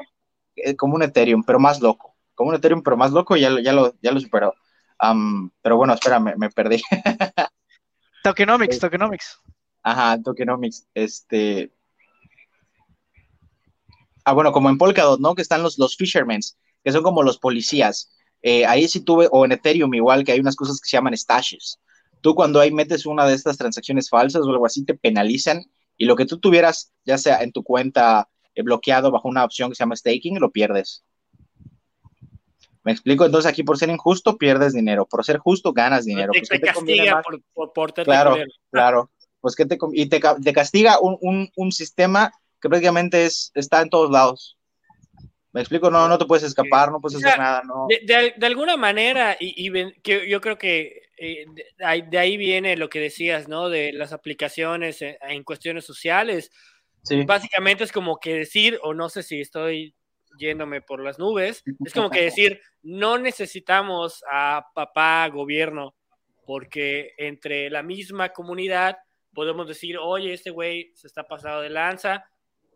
eh, 0.55 0.75
como 0.75 0.95
un 0.95 1.03
Ethereum, 1.03 1.43
pero 1.43 1.59
más 1.59 1.81
loco. 1.81 2.14
Como 2.36 2.49
un 2.49 2.55
Ethereum, 2.55 2.83
pero 2.83 2.97
más 2.97 3.11
loco, 3.11 3.36
ya, 3.36 3.49
lo- 3.49 3.59
ya, 3.59 3.73
lo, 3.73 3.95
ya 4.01 4.11
lo 4.11 4.19
superó. 4.19 4.53
Pero 5.61 5.77
bueno, 5.77 5.93
espera, 5.93 6.19
me, 6.19 6.36
me 6.36 6.49
perdí. 6.49 6.81
Tokenomics, 8.23 8.79
tokenomics. 8.79 9.39
Ajá, 9.83 10.21
tokenomics. 10.21 10.88
Este. 10.93 11.71
Ah, 14.23 14.33
bueno, 14.33 14.51
como 14.51 14.69
en 14.69 14.77
Polkadot, 14.77 15.19
¿no? 15.19 15.36
Que 15.36 15.41
están 15.43 15.61
los, 15.61 15.77
los 15.77 15.95
fishermen, 15.95 16.39
que 16.83 16.91
son 16.91 17.03
como 17.03 17.21
los 17.23 17.38
policías. 17.38 18.11
Eh, 18.41 18.65
ahí 18.65 18.88
sí 18.88 19.01
tuve, 19.01 19.27
o 19.31 19.45
en 19.45 19.51
Ethereum 19.51 19.93
igual, 19.93 20.23
que 20.23 20.31
hay 20.31 20.39
unas 20.39 20.55
cosas 20.55 20.79
que 20.81 20.89
se 20.89 20.97
llaman 20.97 21.15
stashes. 21.15 21.79
Tú 22.21 22.33
cuando 22.33 22.59
ahí 22.59 22.71
metes 22.71 23.05
una 23.05 23.25
de 23.25 23.36
estas 23.36 23.57
transacciones 23.57 24.09
falsas 24.09 24.41
o 24.41 24.49
algo 24.49 24.65
así, 24.65 24.83
te 24.83 24.95
penalizan 24.95 25.63
y 25.97 26.05
lo 26.05 26.15
que 26.15 26.25
tú 26.25 26.39
tuvieras, 26.39 26.91
ya 27.05 27.17
sea 27.19 27.43
en 27.43 27.51
tu 27.51 27.63
cuenta 27.63 28.27
eh, 28.55 28.63
bloqueado 28.63 29.11
bajo 29.11 29.27
una 29.29 29.43
opción 29.43 29.69
que 29.69 29.75
se 29.75 29.83
llama 29.83 29.95
staking, 29.95 30.39
lo 30.39 30.49
pierdes. 30.51 31.03
¿Me 32.86 32.91
explico? 32.91 33.25
Entonces 33.25 33.49
aquí 33.51 33.63
por 33.63 33.79
ser 33.79 33.89
injusto 33.89 34.38
pierdes 34.38 34.73
dinero, 34.73 35.07
por 35.07 35.25
ser 35.25 35.39
justo 35.39 35.73
ganas 35.73 36.05
dinero. 36.05 36.31
te, 36.31 36.39
Pues, 36.39 36.49
te 36.49 36.59
¿qué 36.59 36.67
te 36.67 36.73
conviene 36.73 37.09
castiga 37.09 37.23
por, 37.23 37.41
por, 37.53 37.73
por 37.73 37.93
Claro. 37.93 38.38
Claro, 38.71 39.11
pues 39.41 39.55
que 39.55 39.65
te, 39.65 39.77
y 39.93 40.05
te, 40.07 40.19
ca- 40.19 40.38
te 40.38 40.53
castiga 40.53 40.99
un, 40.99 41.17
un, 41.21 41.49
un 41.55 41.71
sistema 41.71 42.31
que 42.61 42.69
prácticamente 42.69 43.25
es, 43.25 43.51
está 43.55 43.81
en 43.81 43.89
todos 43.89 44.11
lados. 44.11 44.57
¿Me 45.51 45.61
explico? 45.61 45.89
No, 45.89 46.07
no 46.07 46.17
te 46.17 46.25
puedes 46.25 46.43
escapar, 46.43 46.91
no 46.91 46.99
puedes 46.99 47.15
O 47.15 47.19
sea, 47.19 47.29
hacer 47.29 47.39
nada, 47.39 47.63
no. 47.65 47.88
De, 47.88 48.01
de- 48.05 48.33
de 48.38 48.45
alguna 48.45 48.77
manera, 48.77 49.36
y, 49.39 49.67
y 49.67 49.93
que 50.03 50.29
yo 50.29 50.41
creo 50.41 50.57
que 50.57 51.01
eh, 51.17 51.45
de, 51.77 51.86
ahí- 51.86 52.03
de 52.03 52.19
ahí 52.19 52.38
viene 52.38 52.75
lo 52.77 52.89
que 52.89 52.99
decías, 52.99 53.47
¿no? 53.47 53.69
De 53.69 53.93
las 53.93 54.13
aplicaciones 54.13 55.01
en, 55.01 55.17
en 55.21 55.43
cuestiones 55.43 55.86
sociales. 55.86 56.51
Sí, 57.03 57.23
Básicamente 57.23 57.83
es 57.83 57.91
como 57.91 58.19
que 58.19 58.36
decir, 58.36 58.79
o 58.83 58.93
no 58.93 59.09
sé 59.09 59.23
si 59.23 59.39
estoy 59.41 59.95
yéndome 60.38 60.81
por 60.81 61.03
las 61.03 61.19
nubes, 61.19 61.63
es 61.86 61.93
como 61.93 62.09
que 62.09 62.21
decir, 62.23 62.61
no 62.83 63.17
necesitamos 63.17 64.23
a 64.31 64.65
papá 64.73 65.27
gobierno, 65.29 65.95
porque 66.45 67.13
entre 67.17 67.69
la 67.69 67.83
misma 67.83 68.29
comunidad 68.29 68.97
podemos 69.33 69.67
decir, 69.67 69.97
oye, 69.97 70.33
este 70.33 70.49
güey 70.51 70.91
se 70.95 71.07
está 71.07 71.23
pasado 71.23 71.61
de 71.61 71.69
lanza, 71.69 72.25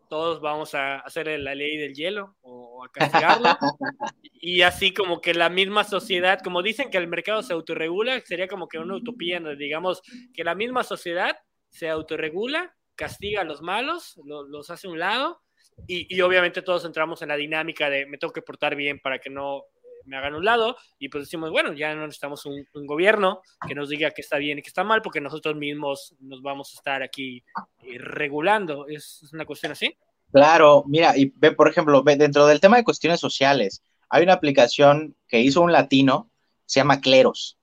todos 0.08 0.40
vamos 0.40 0.74
a 0.74 0.96
hacer 1.00 1.28
la 1.38 1.54
ley 1.54 1.76
del 1.76 1.94
hielo 1.94 2.36
o 2.42 2.84
a 2.84 2.88
castigarlo. 2.90 3.48
y 4.32 4.62
así 4.62 4.92
como 4.92 5.20
que 5.20 5.34
la 5.34 5.48
misma 5.48 5.84
sociedad, 5.84 6.40
como 6.42 6.62
dicen 6.62 6.90
que 6.90 6.98
el 6.98 7.06
mercado 7.06 7.42
se 7.42 7.52
autorregula, 7.52 8.20
sería 8.22 8.48
como 8.48 8.66
que 8.68 8.78
una 8.78 8.96
utopía, 8.96 9.38
¿no? 9.38 9.54
digamos, 9.54 10.02
que 10.34 10.42
la 10.44 10.54
misma 10.56 10.82
sociedad 10.82 11.36
se 11.68 11.88
autorregula, 11.88 12.74
castiga 12.96 13.42
a 13.42 13.44
los 13.44 13.62
malos, 13.62 14.20
lo- 14.24 14.42
los 14.42 14.68
hace 14.70 14.88
a 14.88 14.90
un 14.90 14.98
lado, 14.98 15.40
y, 15.86 16.20
obviamente 16.20 16.62
todos 16.62 16.84
entramos 16.84 17.22
en 17.22 17.28
la 17.28 17.36
dinámica 17.36 17.90
de 17.90 18.06
me 18.06 18.18
tengo 18.18 18.32
que 18.32 18.42
portar 18.42 18.76
bien 18.76 19.00
para 19.00 19.18
que 19.18 19.30
no 19.30 19.58
eh, 19.58 20.02
me 20.04 20.16
hagan 20.16 20.34
un 20.34 20.44
lado, 20.44 20.76
y 20.98 21.08
pues 21.08 21.24
decimos, 21.24 21.50
bueno, 21.50 21.72
ya 21.72 21.94
no 21.94 22.02
necesitamos 22.02 22.46
un, 22.46 22.66
un 22.74 22.86
gobierno 22.86 23.40
que 23.66 23.74
nos 23.74 23.88
diga 23.88 24.10
que 24.10 24.20
está 24.20 24.38
bien 24.38 24.58
y 24.58 24.62
que 24.62 24.68
está 24.68 24.84
mal, 24.84 25.02
porque 25.02 25.20
nosotros 25.20 25.56
mismos 25.56 26.14
nos 26.20 26.42
vamos 26.42 26.72
a 26.72 26.78
estar 26.78 27.02
aquí 27.02 27.42
eh, 27.82 27.98
regulando. 27.98 28.86
¿Es, 28.88 29.22
es 29.22 29.32
una 29.32 29.44
cuestión 29.44 29.72
así? 29.72 29.96
claro, 30.32 30.84
mira, 30.86 31.16
y 31.16 31.32
ve, 31.36 31.52
por 31.52 31.68
ejemplo, 31.68 32.02
ve, 32.02 32.16
dentro 32.16 32.46
del 32.46 32.60
tema 32.60 32.76
de 32.76 32.84
cuestiones 32.84 33.20
sociales, 33.20 33.82
hay 34.08 34.22
una 34.22 34.34
aplicación 34.34 35.16
que 35.28 35.40
hizo 35.40 35.60
un 35.60 35.72
latino, 35.72 36.30
se 36.66 36.80
llama 36.80 37.00
Cleros. 37.00 37.58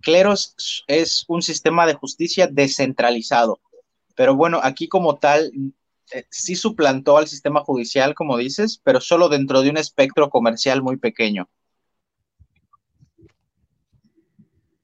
Cleros 0.00 0.54
es 0.86 1.24
un 1.28 1.42
sistema 1.42 1.86
de 1.86 1.94
justicia 1.94 2.46
descentralizado, 2.46 3.60
pero 4.14 4.34
bueno, 4.34 4.60
aquí 4.62 4.88
como 4.88 5.16
tal, 5.16 5.50
eh, 6.12 6.24
sí 6.30 6.54
suplantó 6.56 7.16
al 7.18 7.26
sistema 7.28 7.60
judicial, 7.60 8.14
como 8.14 8.36
dices, 8.36 8.80
pero 8.84 9.00
solo 9.00 9.28
dentro 9.28 9.62
de 9.62 9.70
un 9.70 9.76
espectro 9.76 10.30
comercial 10.30 10.82
muy 10.82 10.96
pequeño. 10.96 11.48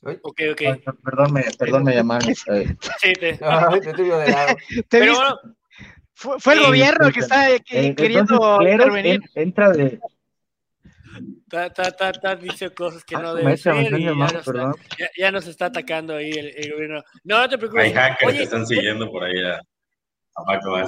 Ok, 0.02 0.40
ok. 0.52 0.60
Ay, 0.62 0.82
perdón, 1.04 1.32
me, 1.32 1.42
perdón, 1.58 1.84
me 1.84 1.94
llamaron. 1.94 2.30
eh, 2.30 2.74
Sí, 3.00 3.12
te- 3.12 3.38
Ay, 3.42 3.80
te 3.80 3.92
de 3.92 4.28
lado. 4.30 4.56
Pero 4.88 5.14
bueno, 5.14 5.38
fue, 6.14 6.40
fue 6.40 6.54
el 6.54 6.60
sí, 6.60 6.66
gobierno 6.66 7.06
el 7.08 7.12
que 7.12 7.20
está 7.20 7.50
eh, 7.50 7.60
que- 7.60 7.86
eh, 7.88 7.94
queriendo 7.94 8.58
intervenir. 8.62 9.20
en- 9.34 9.42
entra 9.42 9.70
de... 9.70 10.00
ta, 11.50 11.70
ta, 11.70 11.90
ta, 11.92 12.12
ta, 12.12 12.36
dice 12.36 12.70
cosas 12.72 13.04
que 13.04 13.16
no 13.16 13.32
Ah, 13.32 13.34
debe 13.34 13.56
ser 13.58 13.74
están 13.74 14.00
y 14.00 14.04
ya 14.04 14.12
nos, 14.14 14.32
está, 14.32 14.52
perdón. 14.52 14.74
ya, 14.98 15.06
ya 15.18 15.32
nos 15.32 15.46
está 15.46 15.66
atacando 15.66 16.16
ahí 16.16 16.30
el, 16.30 16.46
el 16.56 16.72
gobierno. 16.72 17.02
No, 17.24 17.38
no 17.40 17.48
te 17.48 17.58
preocupes. 17.58 17.84
Hay 17.84 17.92
hackers 17.92 18.36
que 18.36 18.42
están 18.42 18.66
siguiendo 18.66 19.10
por 19.10 19.24
ahí 19.24 19.38
a, 19.44 19.60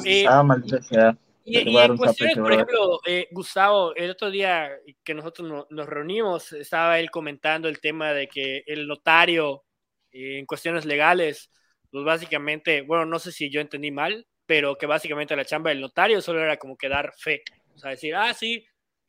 eh, 0.04 0.26
Ah, 0.28 0.42
maldita 0.42 0.82
sea. 0.82 1.16
Y, 1.44 1.58
y 1.58 1.76
en 1.76 1.96
cuestiones, 1.96 2.38
por 2.38 2.52
ejemplo, 2.52 3.00
eh, 3.04 3.26
Gustavo, 3.32 3.94
el 3.96 4.10
otro 4.10 4.30
día 4.30 4.70
que 5.02 5.12
nosotros 5.14 5.48
no- 5.48 5.66
nos 5.70 5.88
reunimos, 5.88 6.52
estaba 6.52 7.00
él 7.00 7.10
comentando 7.10 7.68
el 7.68 7.80
tema 7.80 8.12
de 8.12 8.28
que 8.28 8.62
el 8.66 8.86
notario 8.86 9.64
eh, 10.12 10.38
en 10.38 10.46
cuestiones 10.46 10.84
legales, 10.84 11.50
pues 11.90 12.04
básicamente, 12.04 12.82
bueno, 12.82 13.06
no 13.06 13.18
sé 13.18 13.32
si 13.32 13.50
yo 13.50 13.60
entendí 13.60 13.90
mal, 13.90 14.26
pero 14.46 14.76
que 14.76 14.86
básicamente 14.86 15.34
la 15.34 15.44
chamba 15.44 15.70
del 15.70 15.80
notario 15.80 16.20
solo 16.20 16.40
era 16.42 16.58
como 16.58 16.76
que 16.76 16.88
dar 16.88 17.12
fe, 17.18 17.42
o 17.74 17.78
sea, 17.78 17.90
decir, 17.90 18.14
ah, 18.14 18.32
sí, 18.34 18.64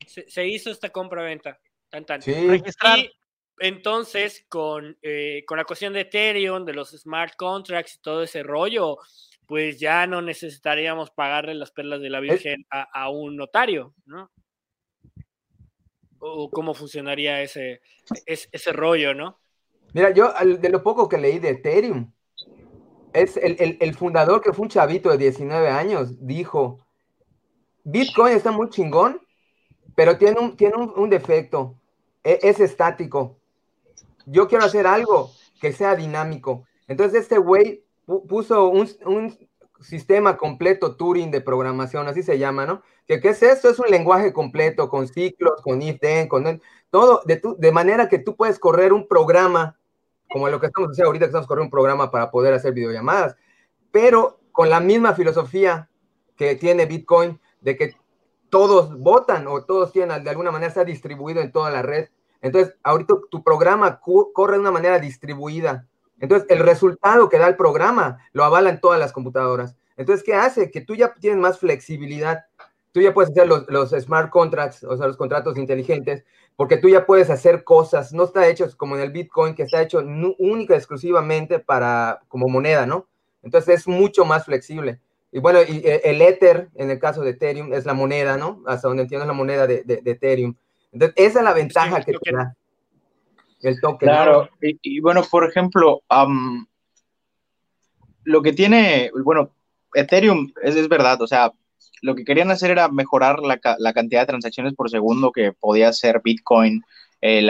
se, 0.06 0.28
se 0.28 0.46
hizo 0.48 0.70
esta 0.70 0.90
compra-venta, 0.90 1.60
tan, 1.88 2.04
tan. 2.04 2.20
Sí. 2.22 2.32
Y 2.96 3.10
entonces, 3.58 4.44
con, 4.48 4.98
eh, 5.02 5.44
con 5.46 5.58
la 5.58 5.64
cuestión 5.64 5.92
de 5.92 6.00
Ethereum, 6.00 6.64
de 6.64 6.72
los 6.74 6.90
smart 6.90 7.34
contracts 7.36 7.94
y 7.94 8.00
todo 8.00 8.22
ese 8.24 8.42
rollo, 8.42 8.98
pues 9.46 9.78
ya 9.78 10.06
no 10.06 10.22
necesitaríamos 10.22 11.10
pagarle 11.10 11.54
las 11.54 11.70
perlas 11.70 12.00
de 12.00 12.10
la 12.10 12.20
Virgen 12.20 12.64
a, 12.70 12.82
a 12.82 13.10
un 13.10 13.36
notario, 13.36 13.94
¿no? 14.06 14.30
O 16.18 16.50
cómo 16.50 16.74
funcionaría 16.74 17.42
ese, 17.42 17.80
ese, 18.26 18.48
ese 18.52 18.72
rollo, 18.72 19.14
¿no? 19.14 19.38
Mira, 19.92 20.10
yo 20.10 20.32
de 20.58 20.68
lo 20.70 20.82
poco 20.82 21.08
que 21.08 21.18
leí 21.18 21.38
de 21.38 21.50
Ethereum, 21.50 22.10
es 23.12 23.36
el, 23.36 23.56
el- 23.60 23.78
el 23.80 23.94
fundador 23.94 24.40
que 24.42 24.52
fue 24.52 24.64
un 24.64 24.68
chavito 24.70 25.10
de 25.10 25.18
19 25.18 25.68
años, 25.68 26.26
dijo, 26.26 26.80
Bitcoin 27.84 28.34
está 28.34 28.50
muy 28.50 28.70
chingón, 28.70 29.20
pero 29.94 30.18
tiene 30.18 30.40
un, 30.40 30.56
tiene 30.56 30.74
un, 30.76 30.92
un 30.96 31.10
defecto, 31.10 31.78
e- 32.24 32.40
es 32.42 32.58
estático. 32.58 33.38
Yo 34.26 34.48
quiero 34.48 34.64
hacer 34.64 34.86
algo 34.86 35.30
que 35.60 35.72
sea 35.72 35.94
dinámico. 35.94 36.66
Entonces 36.88 37.22
este 37.22 37.38
güey 37.38 37.83
puso 38.06 38.68
un, 38.68 38.88
un 39.06 39.36
sistema 39.80 40.36
completo 40.36 40.96
Turing 40.96 41.30
de 41.30 41.40
programación, 41.40 42.08
así 42.08 42.22
se 42.22 42.38
llama, 42.38 42.66
¿no? 42.66 42.82
¿Qué, 43.06 43.20
qué 43.20 43.30
es 43.30 43.42
esto? 43.42 43.68
Es 43.68 43.78
un 43.78 43.90
lenguaje 43.90 44.32
completo 44.32 44.88
con 44.88 45.06
ciclos, 45.08 45.60
con 45.62 45.82
if 45.82 46.00
then, 46.00 46.28
con 46.28 46.60
todo, 46.90 47.22
de, 47.26 47.36
tu- 47.36 47.56
de 47.58 47.72
manera 47.72 48.08
que 48.08 48.18
tú 48.18 48.34
puedes 48.36 48.58
correr 48.58 48.92
un 48.92 49.06
programa, 49.06 49.76
como 50.30 50.48
lo 50.48 50.58
que 50.60 50.66
estamos 50.66 50.90
haciendo 50.90 51.08
ahorita, 51.08 51.26
que 51.26 51.30
estamos 51.30 51.46
corriendo 51.46 51.66
un 51.66 51.70
programa 51.70 52.10
para 52.10 52.30
poder 52.30 52.54
hacer 52.54 52.72
videollamadas, 52.72 53.36
pero 53.90 54.40
con 54.52 54.70
la 54.70 54.80
misma 54.80 55.14
filosofía 55.14 55.88
que 56.36 56.54
tiene 56.56 56.86
Bitcoin, 56.86 57.38
de 57.60 57.76
que 57.76 57.96
todos 58.48 58.98
votan 58.98 59.46
o 59.48 59.64
todos 59.64 59.92
tienen, 59.92 60.22
de 60.22 60.30
alguna 60.30 60.50
manera 60.50 60.68
está 60.68 60.84
distribuido 60.84 61.40
en 61.40 61.50
toda 61.52 61.70
la 61.70 61.82
red. 61.82 62.08
Entonces, 62.40 62.76
ahorita 62.82 63.14
tu 63.30 63.42
programa 63.42 64.00
corre 64.00 64.54
de 64.54 64.60
una 64.60 64.70
manera 64.70 64.98
distribuida. 64.98 65.88
Entonces, 66.24 66.48
el 66.50 66.58
resultado 66.60 67.28
que 67.28 67.38
da 67.38 67.46
el 67.46 67.56
programa 67.56 68.18
lo 68.32 68.44
avalan 68.44 68.80
todas 68.80 68.98
las 68.98 69.12
computadoras. 69.12 69.76
Entonces, 69.96 70.24
¿qué 70.24 70.34
hace? 70.34 70.70
Que 70.70 70.80
tú 70.80 70.94
ya 70.96 71.12
tienes 71.20 71.38
más 71.38 71.58
flexibilidad. 71.58 72.44
Tú 72.92 73.00
ya 73.00 73.12
puedes 73.12 73.30
hacer 73.30 73.46
los, 73.46 73.68
los 73.68 73.90
smart 73.90 74.30
contracts, 74.30 74.82
o 74.84 74.96
sea, 74.96 75.06
los 75.06 75.16
contratos 75.16 75.58
inteligentes, 75.58 76.24
porque 76.56 76.76
tú 76.78 76.88
ya 76.88 77.04
puedes 77.06 77.28
hacer 77.28 77.62
cosas. 77.62 78.12
No 78.12 78.24
está 78.24 78.46
hecho 78.48 78.66
como 78.76 78.96
en 78.96 79.02
el 79.02 79.10
Bitcoin, 79.12 79.54
que 79.54 79.64
está 79.64 79.82
hecho 79.82 79.98
única 80.38 80.74
y 80.74 80.76
exclusivamente 80.78 81.58
para, 81.58 82.20
como 82.28 82.48
moneda, 82.48 82.86
¿no? 82.86 83.06
Entonces, 83.42 83.80
es 83.80 83.86
mucho 83.88 84.24
más 84.24 84.44
flexible. 84.46 85.00
Y 85.30 85.40
bueno, 85.40 85.58
y 85.62 85.82
eh, 85.84 86.00
el 86.04 86.22
Ether, 86.22 86.70
en 86.76 86.90
el 86.90 86.98
caso 86.98 87.20
de 87.22 87.30
Ethereum, 87.30 87.72
es 87.74 87.84
la 87.84 87.92
moneda, 87.94 88.36
¿no? 88.36 88.62
Hasta 88.66 88.88
donde 88.88 89.02
entiendo 89.02 89.24
es 89.24 89.28
la 89.28 89.34
moneda 89.34 89.66
de, 89.66 89.82
de- 89.84 90.00
de 90.00 90.10
Ethereum. 90.12 90.54
Entonces, 90.92 91.14
esa 91.16 91.38
es 91.40 91.44
la 91.44 91.52
ventaja 91.52 91.98
el 91.98 92.04
que 92.04 92.12
te 92.12 92.32
da. 92.32 92.54
Claro, 93.98 94.48
y, 94.60 95.00
bueno, 95.00 95.22
por 95.30 95.48
ejemplo, 95.48 96.02
lo 98.24 98.42
que 98.42 98.52
tiene, 98.52 99.10
bueno, 99.24 99.50
Ethereum 99.94 100.52
es, 100.62 100.76
es 100.76 100.88
verdad, 100.88 101.20
o 101.22 101.26
sea, 101.26 101.52
lo 102.02 102.14
que 102.14 102.24
querían 102.24 102.50
hacer 102.50 102.70
era 102.70 102.88
mejorar 102.88 103.40
la, 103.40 103.58
la 103.78 103.92
cantidad 103.92 104.22
de 104.22 104.26
transacciones 104.26 104.74
por 104.74 104.90
segundo 104.90 105.32
que 105.32 105.52
podía 105.52 105.88
hacer 105.88 106.20
Bitcoin, 106.22 106.82
eh, 107.20 107.46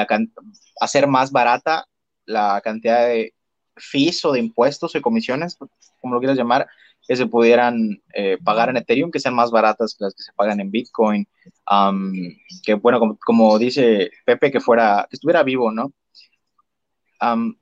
hacer 0.80 1.08
más 1.08 1.32
barata 1.32 1.86
la 2.26 2.60
cantidad 2.62 3.08
de 3.08 3.34
fees 3.76 4.24
o 4.24 4.32
de 4.32 4.38
impuestos 4.38 4.94
o 4.94 5.02
comisiones, 5.02 5.58
como 6.00 6.14
lo 6.14 6.20
quieras 6.20 6.38
llamar, 6.38 6.68
que 7.06 7.16
se 7.16 7.26
pudieran 7.26 8.00
eh, 8.14 8.38
pagar 8.42 8.70
en 8.70 8.76
Ethereum, 8.76 9.10
que 9.10 9.18
sean 9.20 9.34
más 9.34 9.50
baratas 9.50 9.94
que 9.94 10.04
las 10.04 10.14
que 10.14 10.22
se 10.22 10.32
pagan 10.32 10.60
en 10.60 10.70
Bitcoin. 10.70 11.26
que 12.64 12.74
bueno, 12.74 13.18
como, 13.26 13.58
dice 13.58 14.10
Pepe, 14.24 14.52
que 14.52 14.60
fuera, 14.60 15.06
que 15.10 15.16
estuviera 15.16 15.42
vivo, 15.42 15.70
¿no? 15.70 15.92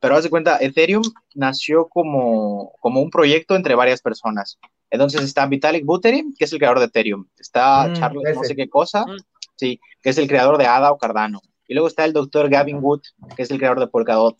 Pero 0.00 0.16
haz 0.16 0.24
de 0.24 0.30
cuenta, 0.30 0.58
Ethereum 0.60 1.02
nació 1.34 1.88
como, 1.88 2.72
como 2.80 3.00
un 3.00 3.10
proyecto 3.10 3.54
entre 3.54 3.74
varias 3.74 4.00
personas. 4.00 4.58
Entonces 4.90 5.22
está 5.22 5.46
Vitalik 5.46 5.84
Buterin, 5.84 6.34
que 6.38 6.44
es 6.44 6.52
el 6.52 6.58
creador 6.58 6.78
de 6.78 6.86
Ethereum. 6.86 7.26
Está 7.38 7.88
mm, 7.88 7.94
Charles 7.94 8.36
no 8.36 8.44
sé 8.44 8.54
qué 8.54 8.68
cosa, 8.68 9.06
mm. 9.06 9.16
sí, 9.56 9.80
que 10.02 10.10
es 10.10 10.18
el 10.18 10.28
creador 10.28 10.58
de 10.58 10.66
ADA 10.66 10.92
o 10.92 10.98
Cardano. 10.98 11.40
Y 11.66 11.74
luego 11.74 11.88
está 11.88 12.04
el 12.04 12.12
doctor 12.12 12.50
Gavin 12.50 12.78
Wood, 12.82 13.00
que 13.34 13.42
es 13.42 13.50
el 13.50 13.58
creador 13.58 13.80
de 13.80 13.86
Polkadot. 13.86 14.36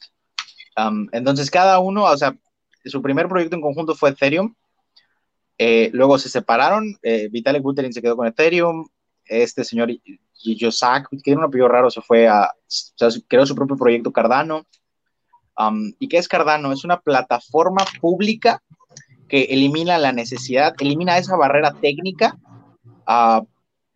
entonces 1.12 1.50
cada 1.50 1.78
uno, 1.78 2.04
o 2.04 2.16
sea, 2.16 2.36
su 2.84 3.00
primer 3.00 3.28
proyecto 3.28 3.56
en 3.56 3.62
conjunto 3.62 3.94
fue 3.94 4.10
Ethereum. 4.10 4.54
Eh, 5.56 5.90
luego 5.92 6.18
se 6.18 6.28
separaron, 6.28 6.98
eh, 7.02 7.28
Vitalik 7.30 7.62
Buterin 7.62 7.92
se 7.92 8.02
quedó 8.02 8.16
con 8.16 8.26
Ethereum, 8.26 8.88
este 9.24 9.64
señor 9.64 9.90
Yosak, 10.34 11.08
que 11.08 11.16
tiene 11.18 11.38
un 11.38 11.44
apellido 11.44 11.68
raro, 11.68 11.90
se 11.90 12.02
fue 12.02 12.26
a, 12.28 12.50
o 12.52 12.58
sea, 12.66 13.08
creó 13.28 13.46
su 13.46 13.54
propio 13.54 13.76
proyecto 13.76 14.12
Cardano. 14.12 14.66
¿Y 15.98 16.08
qué 16.08 16.18
es 16.18 16.28
Cardano? 16.28 16.72
Es 16.72 16.84
una 16.84 17.00
plataforma 17.00 17.84
pública 18.00 18.62
que 19.28 19.44
elimina 19.44 19.98
la 19.98 20.12
necesidad, 20.12 20.74
elimina 20.78 21.18
esa 21.18 21.36
barrera 21.36 21.72
técnica 21.72 22.38
uh, 23.08 23.46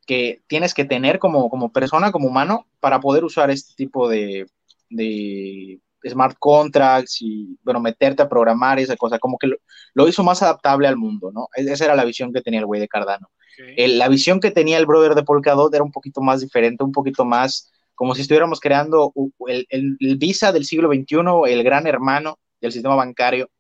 que 0.07 0.41
tienes 0.47 0.73
que 0.73 0.85
tener 0.85 1.19
como, 1.19 1.51
como 1.51 1.73
persona, 1.73 2.13
como 2.13 2.29
humano, 2.29 2.67
para 2.81 3.01
poder 3.01 3.25
usar 3.25 3.51
este 3.51 3.75
tipo 3.77 4.09
de, 4.09 4.47
de 4.89 5.81
smart 6.09 6.37
contracts 6.39 7.21
y, 7.21 7.59
bueno, 7.63 7.81
meterte 7.81 8.23
a 8.23 8.29
programar 8.29 8.79
esa 8.79 8.97
cosa, 8.97 9.19
como 9.19 9.39
que 9.39 9.49
lo, 9.95 10.09
hizo 10.09 10.23
más 10.23 10.43
adaptable 10.43 10.89
al 10.89 10.97
mundo, 10.97 11.31
¿no? 11.33 11.49
E-, 11.57 11.71
esa 11.71 11.85
era 11.85 11.97
la 11.97 12.05
visión 12.05 12.33
que 12.33 12.41
tenía 12.41 12.61
el 12.61 12.67
güey 12.67 12.81
de 12.81 12.89
Cardano. 12.89 13.29
la 13.77 14.09
visión 14.09 14.41
que 14.41 14.51
tenía 14.51 14.79
el 14.79 14.87
brother 14.87 15.15
de 15.15 15.25
Polkadot 15.25 15.75
era 15.75 15.85
un 15.85 15.93
poquito 15.93 16.21
más 16.21 16.41
diferente, 16.41 16.85
un 16.85 16.93
poquito 16.93 17.25
más 17.25 17.73
como 17.97 18.15
si 18.15 18.23
estuviéramos 18.23 18.61
creando 18.61 19.13
el, 19.49 19.67
el 19.71 20.17
Visa 20.17 20.53
del 20.53 20.65
siglo 20.65 20.89
XXI, 20.89 21.53
el 21.53 21.65
gran 21.65 21.89
hermano 21.89 22.39
del 22.61 22.71
sistema 22.71 22.95
bancario, 22.95 23.51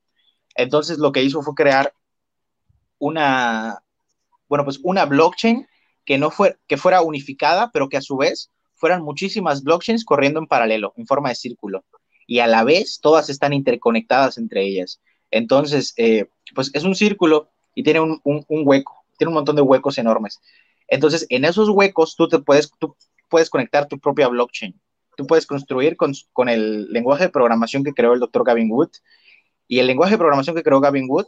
entonces 0.56 0.98
lo 0.98 1.12
que 1.12 1.22
hizo 1.22 1.42
fue 1.42 1.54
crear 1.54 1.92
una, 2.98 3.82
bueno, 4.48 4.64
pues 4.64 4.80
una 4.82 5.04
blockchain 5.04 5.66
que 6.04 6.18
no 6.18 6.30
fue, 6.30 6.56
que 6.66 6.76
fuera 6.76 7.02
unificada, 7.02 7.70
pero 7.72 7.88
que 7.88 7.98
a 7.98 8.02
su 8.02 8.16
vez 8.16 8.50
fueran 8.74 9.02
muchísimas 9.02 9.62
blockchains 9.62 10.04
corriendo 10.04 10.40
en 10.40 10.46
paralelo, 10.46 10.94
en 10.96 11.06
forma 11.06 11.28
de 11.28 11.34
círculo. 11.34 11.84
Y 12.26 12.40
a 12.40 12.46
la 12.46 12.64
vez 12.64 13.00
todas 13.00 13.28
están 13.28 13.52
interconectadas 13.52 14.38
entre 14.38 14.62
ellas. 14.64 15.00
Entonces, 15.30 15.92
eh, 15.96 16.26
pues 16.54 16.70
es 16.74 16.84
un 16.84 16.94
círculo 16.94 17.50
y 17.74 17.82
tiene 17.82 18.00
un, 18.00 18.20
hueco, 18.48 19.04
tiene 19.18 19.28
un 19.28 19.34
montón 19.34 19.56
de 19.56 19.62
huecos 19.62 19.98
enormes. 19.98 20.40
Entonces, 20.88 21.26
en 21.28 21.44
esos 21.44 21.68
huecos 21.68 22.16
tú 22.16 22.28
te 22.28 22.38
puedes, 22.38 22.70
puedes 23.28 23.50
conectar 23.50 23.88
tu 23.88 23.98
propia 23.98 24.28
blockchain. 24.28 24.80
Tú 25.16 25.26
puedes 25.26 25.46
construir 25.46 25.96
con, 25.96 26.12
con 26.32 26.48
el 26.48 26.92
lenguaje 26.92 27.24
de 27.24 27.30
programación 27.30 27.82
que 27.82 27.92
creó 27.92 28.12
el 28.12 28.20
doctor 28.20 28.44
Gavin 28.44 28.70
Wood 28.70 28.90
y 29.68 29.78
el 29.78 29.86
lenguaje 29.86 30.12
de 30.12 30.18
programación 30.18 30.54
que 30.54 30.62
creó 30.62 30.80
Gavin 30.80 31.06
Wood, 31.08 31.26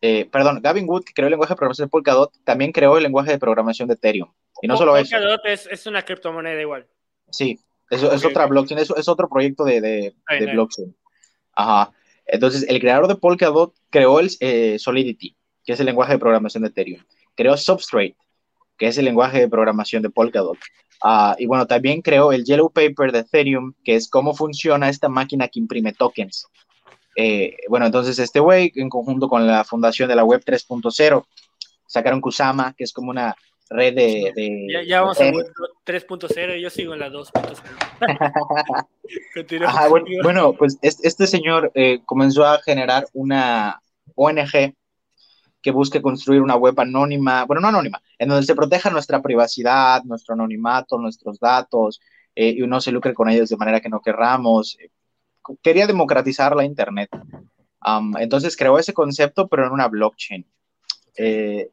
eh, 0.00 0.28
perdón, 0.30 0.60
Gavin 0.62 0.88
Wood, 0.88 1.04
que 1.04 1.12
creó 1.12 1.28
el 1.28 1.32
lenguaje 1.32 1.52
de 1.52 1.56
programación 1.56 1.86
de 1.86 1.90
Polkadot, 1.90 2.32
también 2.44 2.72
creó 2.72 2.96
el 2.96 3.02
lenguaje 3.02 3.30
de 3.30 3.38
programación 3.38 3.88
de 3.88 3.94
Ethereum. 3.94 4.32
Y 4.60 4.68
no 4.68 4.76
solo 4.76 4.96
eso. 4.96 5.16
Polkadot 5.16 5.46
es, 5.46 5.86
una 5.86 6.02
criptomoneda 6.02 6.60
igual. 6.60 6.86
Sí, 7.30 7.58
eso 7.90 8.12
es 8.12 8.24
otra 8.24 8.46
blockchain, 8.46 8.80
eso 8.80 8.96
es 8.96 9.08
otro 9.08 9.28
proyecto 9.28 9.64
de, 9.64 9.80
de, 9.80 10.14
blockchain. 10.52 10.96
Ajá. 11.54 11.92
Entonces, 12.26 12.66
el 12.68 12.80
creador 12.80 13.06
de 13.06 13.16
Polkadot 13.16 13.74
creó 13.90 14.20
el 14.20 14.30
eh, 14.40 14.78
Solidity, 14.78 15.36
que 15.64 15.72
es 15.72 15.80
el 15.80 15.86
lenguaje 15.86 16.14
de 16.14 16.18
programación 16.18 16.62
de 16.62 16.70
Ethereum. 16.70 17.02
Creó 17.34 17.56
Substrate, 17.56 18.16
que 18.78 18.86
es 18.86 18.98
el 18.98 19.04
lenguaje 19.04 19.40
de 19.40 19.48
programación 19.48 20.02
de 20.02 20.10
Polkadot. 20.10 20.58
Uh, 21.02 21.34
y 21.38 21.46
bueno, 21.46 21.66
también 21.66 22.00
creó 22.00 22.32
el 22.32 22.44
Yellow 22.44 22.70
Paper 22.70 23.12
de 23.12 23.20
Ethereum, 23.20 23.74
que 23.84 23.94
es 23.96 24.08
cómo 24.08 24.34
funciona 24.34 24.88
esta 24.88 25.08
máquina 25.08 25.48
que 25.48 25.58
imprime 25.58 25.92
tokens. 25.92 26.46
Eh, 27.16 27.56
bueno, 27.68 27.86
entonces 27.86 28.18
este 28.18 28.40
güey, 28.40 28.72
en 28.74 28.88
conjunto 28.88 29.28
con 29.28 29.46
la 29.46 29.64
fundación 29.64 30.08
de 30.08 30.16
la 30.16 30.24
Web 30.24 30.42
3.0, 30.44 31.24
sacaron 31.86 32.20
Kusama, 32.20 32.74
que 32.76 32.84
es 32.84 32.92
como 32.92 33.10
una 33.10 33.36
red 33.70 33.94
de... 33.94 34.66
ya, 34.70 34.82
ya, 34.82 35.00
vamos 35.00 35.20
a 35.20 35.30
Web 35.30 35.46
3.0 35.86 36.58
y 36.58 36.62
yo 36.62 36.70
sigo 36.70 36.94
en 36.94 37.00
la 37.00 37.10
2.0. 37.10 37.58
bueno, 39.90 40.06
bueno, 40.22 40.52
pues 40.54 40.78
este, 40.82 41.26
señor 41.26 41.70
eh, 41.74 42.00
comenzó 42.04 42.44
a 42.44 42.60
generar 42.60 43.06
una 43.12 43.80
ONG 44.14 44.74
que 45.64 45.70
busque 45.70 46.02
construir 46.02 46.42
una 46.42 46.56
web 46.56 46.78
anónima, 46.78 47.46
bueno, 47.46 47.62
no 47.62 47.68
anónima, 47.68 48.02
en 48.18 48.28
donde 48.28 48.44
se 48.44 48.54
proteja 48.54 48.90
nuestra 48.90 49.22
privacidad, 49.22 50.04
nuestro 50.04 50.34
anonimato, 50.34 50.98
nuestros 50.98 51.40
datos, 51.40 52.02
eh, 52.34 52.50
y 52.50 52.60
uno 52.60 52.82
se 52.82 52.92
lucre 52.92 53.14
con 53.14 53.30
ellos 53.30 53.48
de 53.48 53.56
manera 53.56 53.80
que 53.80 53.88
no 53.88 54.02
querramos, 54.02 54.76
quería 55.62 55.86
democratizar 55.86 56.54
la 56.54 56.66
Internet. 56.66 57.08
entonces 58.20 58.58
creó 58.58 58.78
ese 58.78 58.92
concepto, 58.92 59.48
pero 59.48 59.66
en 59.66 59.72
una 59.72 59.88
blockchain. 59.88 60.46
Eh, 61.16 61.70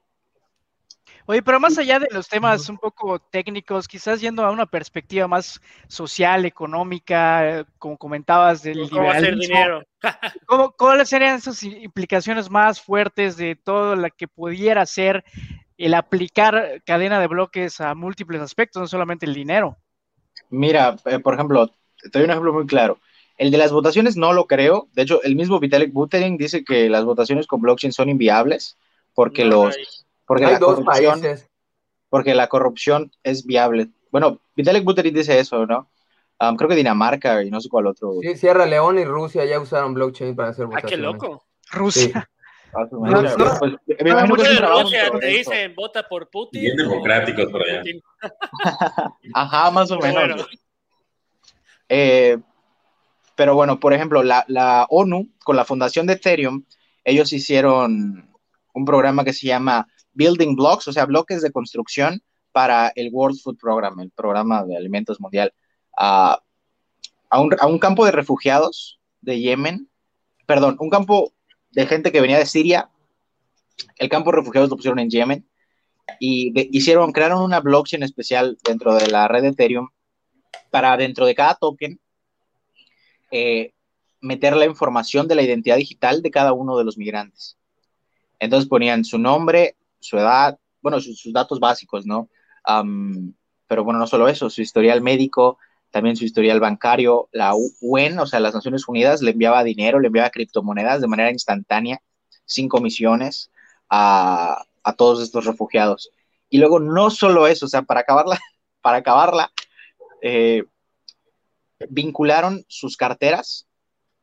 Oye, 1.32 1.42
pero 1.42 1.62
más 1.62 1.78
allá 1.78 1.98
de 1.98 2.10
los 2.12 2.28
temas 2.28 2.68
un 2.68 2.78
poco 2.78 3.18
técnicos, 3.18 3.88
quizás 3.88 4.20
yendo 4.20 4.44
a 4.44 4.52
una 4.52 4.66
perspectiva 4.66 5.30
más 5.30 5.62
social, 5.88 6.44
económica, 6.44 7.66
como 7.80 7.98
comentabas, 7.98 8.64
del 8.64 8.90
¿Cómo 8.90 9.10
hacer 9.10 9.38
dinero? 9.38 9.82
¿Cuáles 10.78 11.08
serían 11.08 11.38
esas 11.38 11.64
implicaciones 11.64 12.50
más 12.50 12.82
fuertes 12.82 13.38
de 13.38 13.56
todo 13.56 13.96
lo 13.96 14.10
que 14.10 14.28
pudiera 14.28 14.86
ser 14.86 15.24
el 15.78 15.94
aplicar 15.94 16.82
cadena 16.86 17.22
de 17.22 17.28
bloques 17.28 17.80
a 17.80 17.96
múltiples 17.96 18.42
aspectos, 18.42 18.82
no 18.82 18.88
solamente 18.88 19.26
el 19.26 19.34
dinero? 19.34 19.78
Mira, 20.50 20.98
eh, 21.06 21.20
por 21.20 21.36
ejemplo, 21.36 21.72
te 22.02 22.10
doy 22.10 22.24
un 22.26 22.32
ejemplo 22.32 22.52
muy 22.52 22.66
claro. 22.66 23.00
El 23.38 23.52
de 23.52 23.58
las 23.58 23.72
votaciones 23.72 24.18
no 24.18 24.34
lo 24.34 24.48
creo. 24.48 24.90
De 24.92 25.04
hecho, 25.04 25.24
el 25.24 25.38
mismo 25.38 25.62
Vitalik 25.62 25.94
Buterin 25.94 26.36
dice 26.36 26.66
que 26.66 26.90
las 26.90 27.06
votaciones 27.06 27.48
con 27.48 27.62
blockchain 27.62 27.94
son 27.94 28.10
inviables 28.10 28.78
porque 29.14 29.46
los 29.46 29.78
porque 30.32 30.46
la 30.46 30.60
corrupción 30.60 31.22
porque 32.10 32.36
la 32.36 32.48
corrupción 32.48 33.12
es 33.24 33.46
viable. 33.46 33.90
Bueno, 34.12 34.42
Vitalik 34.56 34.84
Buterin 34.84 35.14
dice 35.14 35.40
eso, 35.40 35.66
¿no? 35.66 35.90
Um, 36.40 36.56
creo 36.56 36.70
que 36.70 36.76
Dinamarca 36.76 37.44
y 37.44 37.52
no 37.52 37.60
sé 37.60 37.68
cuál 37.70 37.88
otro. 37.88 38.14
Sí, 38.22 38.36
Sierra 38.36 38.66
Leona 38.66 39.02
y 39.02 39.06
Rusia 39.06 39.46
ya 39.46 39.60
usaron 39.60 39.94
blockchain 39.94 40.36
para 40.36 40.50
hacer 40.50 40.68
votaciones. 40.68 40.94
Ah, 40.94 40.96
qué 40.96 40.98
loco. 40.98 41.46
Rusia. 41.72 42.30
pues, 42.72 43.74
me 44.00 44.10
imagino 44.10 44.36
que 44.36 44.56
Rusia 44.56 45.12
te 45.20 45.28
dicen 45.28 45.76
vota 45.76 46.08
por 46.08 46.30
Putin. 46.30 46.62
Bien 46.62 46.78
democráticos 46.78 47.52
por 47.52 47.62
allá. 47.62 47.82
Ajá, 49.34 49.72
más 49.72 49.92
o 49.92 50.00
menos. 50.00 50.48
Eh, 51.90 52.38
pero 53.36 53.54
bueno, 53.56 53.82
por 53.82 53.94
ejemplo, 53.94 54.24
la, 54.24 54.88
ONU, 54.90 55.30
con 55.44 55.58
la 55.58 55.66
fundación 55.66 56.08
de 56.08 56.14
Ethereum, 56.14 56.64
ellos 57.04 57.34
hicieron 57.34 58.30
un 58.74 58.86
programa 58.86 59.26
que 59.26 59.34
se 59.34 59.48
llama 59.48 59.88
Building 60.14 60.56
Blocks, 60.56 60.88
o 60.88 60.94
sea, 60.94 61.06
bloques 61.06 61.42
de 61.42 61.52
construcción 61.52 62.22
para 62.52 62.92
el 62.96 63.10
World 63.12 63.40
Food 63.42 63.58
Program, 63.58 64.00
el 64.00 64.12
programa 64.12 64.64
de 64.66 64.76
alimentos 64.76 65.20
mundial, 65.20 65.54
a, 65.98 66.42
un, 67.34 67.80
campo 67.80 68.06
de 68.06 68.12
refugiados 68.12 69.00
de 69.22 69.40
Yemen, 69.40 69.90
perdón, 70.46 70.76
un 70.80 70.90
campo 70.90 71.34
de 71.72 71.86
gente 71.86 72.12
que 72.12 72.22
venía 72.22 72.38
de 72.38 72.46
Siria, 72.46 72.90
el 73.98 74.10
campo 74.10 74.32
de 74.32 74.38
refugiados 74.38 74.70
lo 74.70 74.76
pusieron 74.76 75.00
en 75.00 75.10
Yemen 75.10 75.48
y 76.20 76.52
hicieron, 76.78 77.12
crearon 77.14 77.42
una 77.42 77.62
blockchain 77.62 78.04
especial 78.04 78.58
dentro 78.64 78.96
de 78.96 79.08
la 79.08 79.28
red 79.28 79.46
Ethereum 79.46 79.90
para 80.70 80.98
dentro 80.98 81.26
de 81.26 81.36
cada 81.36 81.56
token 81.56 82.00
eh, 83.32 83.74
meter 84.20 84.56
la 84.56 84.66
información 84.66 85.28
de 85.28 85.36
la 85.36 85.42
identidad 85.42 85.78
digital 85.78 86.22
de 86.22 86.32
cada 86.32 86.54
uno 86.54 86.78
de 86.78 86.84
los 86.84 86.98
migrantes. 86.98 87.58
Entonces 88.40 88.70
ponían 88.70 89.06
su 89.06 89.18
nombre, 89.18 89.76
su 90.02 90.18
edad, 90.18 90.60
bueno, 90.82 91.00
sus, 91.00 91.32
datos 91.32 91.60
básicos, 91.60 92.06
¿no? 92.06 92.30
pero 93.68 93.84
bueno, 93.84 94.00
no 94.00 94.08
solo 94.08 94.28
eso, 94.28 94.50
su 94.50 94.62
historial 94.62 95.02
médico, 95.02 95.58
también 95.92 96.16
su 96.16 96.26
historial 96.26 96.60
bancario, 96.60 97.30
la 97.32 97.54
UN, 97.56 98.20
o 98.20 98.26
sea, 98.26 98.40
las 98.40 98.54
Naciones 98.54 98.88
Unidas, 98.88 99.22
le 99.22 99.32
enviaba 99.32 99.64
dinero, 99.64 100.00
le 100.00 100.08
enviaba 100.08 100.30
criptomonedas 100.30 101.02
de 101.02 101.08
manera 101.08 101.32
instantánea, 101.32 102.02
sin 102.46 102.68
comisiones, 102.68 103.52
a, 103.90 104.66
todos 104.98 105.22
estos 105.22 105.46
refugiados. 105.46 106.12
Y 106.50 106.58
luego 106.58 106.80
no 106.80 107.10
solo 107.10 107.48
eso, 107.48 107.66
o 107.66 107.70
sea, 107.70 107.84
para 107.84 108.02
acabarla, 108.02 108.40
para 108.82 108.98
acabarla, 108.98 109.52
eh, 110.22 110.64
vincularon 111.90 112.66
sus 112.68 112.98
carteras 112.98 113.68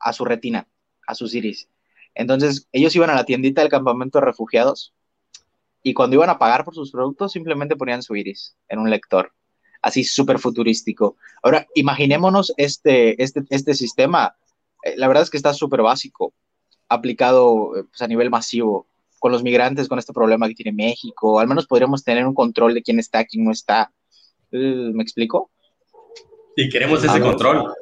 a 0.01 0.13
su 0.13 0.25
retina, 0.25 0.69
a 1.07 1.15
sus 1.15 1.35
iris. 1.35 1.69
Entonces, 2.15 2.67
ellos 2.73 2.95
iban 2.97 3.11
a 3.11 3.15
la 3.15 3.25
tiendita 3.25 3.61
del 3.61 3.71
campamento 3.71 4.19
de 4.19 4.27
refugiados 4.27 4.93
y 5.83 5.95
cuando 5.95 6.17
iban 6.17 6.31
a 6.31 6.39
pagar 6.39 6.65
por 6.65 6.75
sus 6.75 6.91
productos, 6.91 7.33
simplemente 7.33 7.77
ponían 7.77 8.03
su 8.03 8.17
iris 8.17 8.57
en 8.69 8.79
un 8.79 8.91
lector, 8.91 9.33
así 9.83 10.05
súper 10.05 10.39
futurístico. 10.39 11.17
Ahora, 11.43 11.67
imaginémonos 11.75 12.53
este, 12.57 13.23
este, 13.23 13.43
este 13.51 13.75
sistema. 13.75 14.37
Eh, 14.83 14.95
la 14.97 15.09
verdad 15.09 15.23
es 15.23 15.31
que 15.31 15.37
está 15.37 15.55
súper 15.55 15.83
básico, 15.83 16.35
aplicado 16.89 17.77
eh, 17.77 17.85
pues, 17.85 18.03
a 18.03 18.09
nivel 18.09 18.31
masivo. 18.31 18.87
con 19.21 19.33
los 19.33 19.43
migrantes, 19.43 19.89
con 19.89 19.99
este 19.99 20.13
problema 20.13 20.47
que 20.47 20.55
tiene 20.55 20.73
México. 20.73 21.41
Al 21.41 21.49
menos 21.49 21.67
podríamos 21.67 22.05
tener 22.05 22.25
un 22.25 22.35
control 22.35 22.75
de 22.75 22.83
quién 22.83 23.01
está, 23.01 23.25
quién 23.25 23.45
no 23.45 23.51
está. 23.51 23.91
Eh, 24.53 24.91
¿Me 24.95 25.03
explico? 25.03 25.51
Y 26.57 26.69
queremos 26.69 27.03
ese 27.03 27.21
control. 27.21 27.73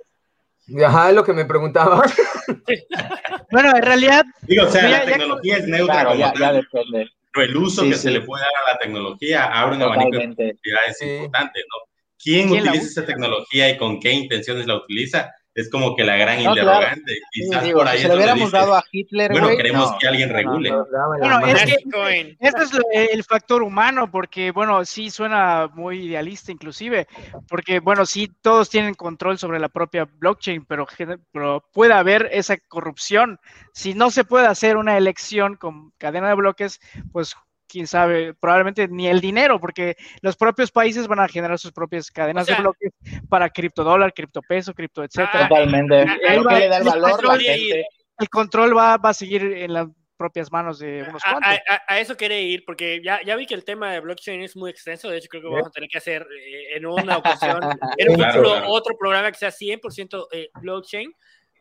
Ajá, 0.85 1.11
es 1.11 1.15
lo 1.15 1.25
que 1.25 1.33
me 1.33 1.45
preguntaba. 1.45 2.03
bueno, 3.53 3.77
en 3.77 3.83
realidad. 3.83 4.25
Digo, 4.43 4.65
o 4.65 4.71
sea, 4.71 4.89
la 4.89 5.05
tecnología 5.05 5.59
es 5.59 5.69
neutra. 5.69 6.03
Claro, 6.03 6.15
ya, 6.15 6.33
ya 6.39 6.53
depende. 6.53 7.11
Pero 7.37 7.51
el 7.51 7.57
uso 7.59 7.83
que 7.85 7.97
se 7.97 8.11
le 8.11 8.23
puede 8.23 8.43
dar 8.43 8.51
a 8.67 8.73
la 8.73 8.79
tecnología 8.79 9.45
abre 9.45 9.77
un 9.77 9.83
abanico 9.83 10.17
de 10.17 10.29
posibilidades 10.29 10.99
sí. 10.99 11.05
importante, 11.05 11.61
¿no? 11.61 11.93
¿Quién, 12.19 12.49
¿Quién 12.49 12.63
utiliza 12.63 12.87
esa 12.87 13.05
tecnología 13.05 13.69
y 13.69 13.77
con 13.77 14.01
qué 14.01 14.11
intenciones 14.11 14.67
la 14.67 14.77
utiliza? 14.77 15.31
Es 15.57 15.71
como 15.71 15.97
que 15.97 16.05
la 16.05 16.17
gran 16.17 16.45
no, 16.45 16.51
interrogante. 16.51 17.03
Claro. 17.03 17.27
Quizás 17.33 17.61
sí, 17.61 17.67
digo, 17.67 17.79
por 17.79 17.89
ahí 17.89 17.99
si 17.99 18.09
le 18.09 18.15
hubiéramos 18.15 18.53
dado 18.53 18.75
a 18.75 18.85
Hitler, 18.93 19.33
bueno, 19.33 19.47
wey, 19.49 19.57
queremos 19.57 19.91
no, 19.91 19.99
que 19.99 20.07
alguien 20.07 20.29
regule. 20.29 20.71
No, 20.71 20.87
bueno, 21.19 21.47
es 21.47 21.65
que 21.65 22.37
ese 22.39 22.63
es 22.63 23.11
el 23.11 23.25
factor 23.25 23.63
humano, 23.63 24.11
porque, 24.11 24.51
bueno, 24.51 24.85
sí 24.85 25.09
suena 25.11 25.71
muy 25.73 26.05
idealista 26.05 26.53
inclusive, 26.53 27.09
porque, 27.49 27.81
bueno, 27.81 28.05
sí 28.05 28.31
todos 28.43 28.69
tienen 28.69 28.93
control 28.93 29.39
sobre 29.39 29.59
la 29.59 29.71
propia 29.71 30.07
blockchain, 30.19 30.67
pero, 30.67 30.87
pero 31.33 31.65
puede 31.73 31.95
haber 31.95 32.29
esa 32.33 32.59
corrupción. 32.59 33.41
Si 33.73 33.95
no 33.95 34.11
se 34.11 34.25
puede 34.25 34.47
hacer 34.47 34.77
una 34.77 34.99
elección 34.99 35.57
con 35.57 35.91
cadena 35.97 36.29
de 36.29 36.35
bloques, 36.35 36.81
pues 37.13 37.35
quién 37.69 37.87
sabe, 37.87 38.35
probablemente 38.35 38.89
ni 38.89 39.09
el 39.09 39.21
dinero, 39.21 39.61
porque 39.61 39.97
los 40.21 40.37
propios 40.37 40.71
países 40.71 41.07
van 41.07 41.21
a 41.21 41.29
generar 41.29 41.59
sus 41.59 41.73
propias 41.73 42.11
cadenas 42.11 42.45
o 42.45 42.47
sea, 42.47 42.57
de 42.57 42.63
bloques 42.63 42.93
para 43.29 43.51
criptodólar, 43.51 44.13
criptopeso, 44.13 44.75
cripto, 44.75 45.05
etcétera. 45.05 45.49
Totalmente. 45.49 46.03
Ah, 46.03 46.17
le 46.17 46.69
da 46.69 46.79
el, 46.79 46.85
valor, 46.85 47.11
control, 47.13 47.41
el 47.43 48.29
control 48.31 48.77
va, 48.77 48.97
va, 48.97 49.11
a 49.11 49.15
seguir 49.15 49.43
en 49.43 49.73
las 49.73 49.89
propias 50.17 50.51
manos 50.51 50.79
de 50.79 51.05
unos 51.09 51.23
a, 51.25 51.33
cuantos. 51.33 51.53
A, 51.69 51.83
a, 51.87 52.01
eso 52.01 52.17
quería 52.17 52.41
ir, 52.41 52.65
porque 52.65 53.01
ya, 53.05 53.21
ya 53.25 53.37
vi 53.37 53.47
que 53.47 53.55
el 53.55 53.65
tema 53.65 53.93
de 53.93 54.01
blockchain 54.01 54.43
es 54.43 54.57
muy 54.57 54.71
extenso, 54.71 55.09
de 55.09 55.19
hecho 55.19 55.29
creo 55.29 55.43
que 55.43 55.49
vamos 55.49 55.69
a 55.69 55.71
tener 55.71 55.89
que 55.89 55.99
hacer 55.99 56.23
eh, 56.23 56.77
en 56.77 56.87
una 56.87 57.19
ocasión, 57.19 57.61
en 57.99 58.11
un 58.11 58.17
claro, 58.17 58.43
claro. 58.43 58.69
otro 58.69 58.97
programa 58.99 59.31
que 59.31 59.39
sea 59.39 59.51
100% 59.51 60.27
eh, 60.33 60.49
blockchain, 60.61 61.13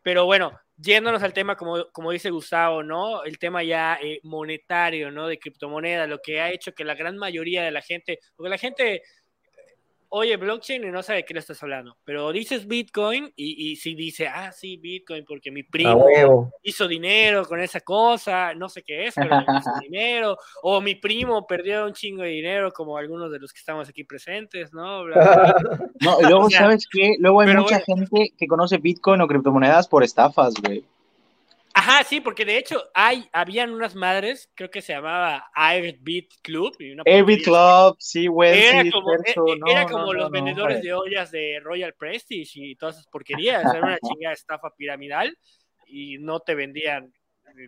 pero 0.06 0.26
bueno, 0.26 0.52
yéndonos 0.78 1.24
al 1.24 1.34
tema, 1.34 1.56
como, 1.56 1.88
como 1.92 2.12
dice 2.12 2.30
Gustavo, 2.30 2.84
¿no? 2.84 3.24
El 3.24 3.40
tema 3.40 3.64
ya 3.64 3.98
eh, 4.00 4.20
monetario, 4.22 5.10
¿no? 5.10 5.28
De 5.28 5.40
criptomoneda, 5.40 6.06
lo 6.06 6.20
que 6.22 6.40
ha 6.40 6.52
hecho 6.52 6.74
que 6.74 6.84
la 6.84 6.94
gran 6.94 7.18
mayoría 7.18 7.64
de 7.64 7.72
la 7.72 7.82
gente, 7.82 8.20
porque 8.36 8.52
la 8.52 8.60
gente 8.60 9.02
oye 10.18 10.38
blockchain 10.38 10.82
y 10.86 10.92
no 10.92 11.04
sabe 11.04 11.18
de 11.18 11.26
qué 11.26 11.34
le 11.34 11.42
estás 11.42 11.62
hablando, 11.62 11.98
pero 12.06 12.32
dices 12.32 12.68
Bitcoin 12.68 13.34
y, 13.36 13.72
y 13.72 13.76
si 13.76 13.96
dice, 13.96 14.28
ah, 14.28 14.50
sí, 14.54 14.78
Bitcoin, 14.78 15.26
porque 15.26 15.52
mi 15.52 15.64
primo 15.64 16.06
hizo 16.64 16.88
dinero 16.88 17.44
con 17.44 17.60
esa 17.60 17.82
cosa, 17.82 18.54
no 18.54 18.70
sé 18.70 18.82
qué 18.84 19.08
es, 19.08 19.16
pero 19.16 19.42
hizo 19.42 19.72
dinero, 19.82 20.38
o 20.64 20.80
mi 20.80 20.96
primo 20.96 21.46
perdió 21.46 21.86
un 21.86 21.92
chingo 21.92 22.24
de 22.24 22.30
dinero, 22.30 22.72
como 22.72 22.98
algunos 22.98 23.30
de 23.30 23.40
los 23.40 23.52
que 23.52 23.60
estamos 23.60 23.90
aquí 23.90 24.06
presentes, 24.06 24.74
¿no? 24.74 25.04
Bla, 25.04 25.16
bla, 25.16 25.56
bla. 25.60 25.80
No, 26.02 26.20
y 26.22 26.24
luego, 26.24 26.46
o 26.46 26.50
sea, 26.50 26.62
¿sabes 26.62 26.88
qué? 26.90 27.16
Luego 27.20 27.42
hay 27.42 27.54
mucha 27.54 27.82
bueno, 27.86 27.86
gente 27.86 28.34
que 28.38 28.48
conoce 28.48 28.78
Bitcoin 28.78 29.20
o 29.20 29.28
criptomonedas 29.28 29.88
por 29.88 30.04
estafas, 30.04 30.54
güey. 30.62 30.86
Ajá, 31.78 32.06
sí, 32.06 32.22
porque 32.22 32.46
de 32.46 32.58
hecho 32.58 32.82
hay, 32.94 33.28
habían 33.34 33.72
unas 33.72 33.96
madres, 33.96 34.50
creo 34.56 34.72
que 34.72 34.82
se 34.82 34.94
llamaba 34.94 35.52
Airbit 35.54 36.32
Club. 36.42 36.74
Airbit 37.06 37.44
Club, 37.44 37.98
sí, 38.00 38.28
güey. 38.28 38.64
Era 38.64 38.82
sí, 38.82 38.92
como, 38.92 39.08
perso, 39.08 39.46
era, 39.46 39.82
era 39.82 39.86
como 39.86 40.06
no, 40.06 40.14
los 40.14 40.32
vendedores 40.32 40.82
de 40.82 40.94
ollas 40.94 41.32
de 41.32 41.60
Royal 41.62 41.94
Prestige 41.94 42.52
y 42.56 42.76
todas 42.78 42.96
esas 42.96 43.08
porquerías. 43.08 43.66
Era 43.66 43.82
una 43.82 44.00
chingada 44.02 44.34
estafa 44.34 44.70
piramidal 44.78 45.38
y 45.86 46.18
no 46.18 46.40
te 46.40 46.56
vendían 46.56 47.12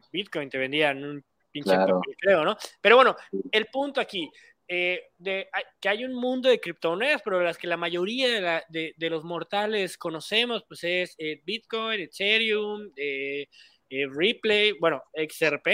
Bitcoin, 0.09 0.49
te 0.49 0.57
vendían 0.57 1.03
un 1.03 1.25
pinche 1.51 1.71
Claro. 1.75 1.99
creo, 2.17 2.45
¿no? 2.45 2.55
Pero 2.79 2.95
bueno, 2.95 3.13
el 3.51 3.65
punto 3.65 3.99
aquí, 3.99 4.31
eh, 4.69 5.01
de, 5.17 5.49
que 5.81 5.89
hay 5.89 6.05
un 6.05 6.13
mundo 6.13 6.47
de 6.47 6.61
criptomonedas, 6.61 7.21
pero 7.23 7.41
las 7.41 7.57
que 7.57 7.67
la 7.67 7.75
mayoría 7.77 8.29
de, 8.29 8.39
la- 8.41 8.63
de- 8.69 8.93
de 8.95 9.09
los 9.09 9.25
mortales 9.25 9.97
conocemos, 9.97 10.63
pues 10.65 10.85
es 10.85 11.15
eh, 11.17 11.41
Bitcoin, 11.43 11.99
Ethereum, 11.99 12.89
eh, 12.95 13.47
eh, 13.89 14.07
Replay, 14.09 14.73
bueno, 14.79 15.03
XRP, 15.13 15.67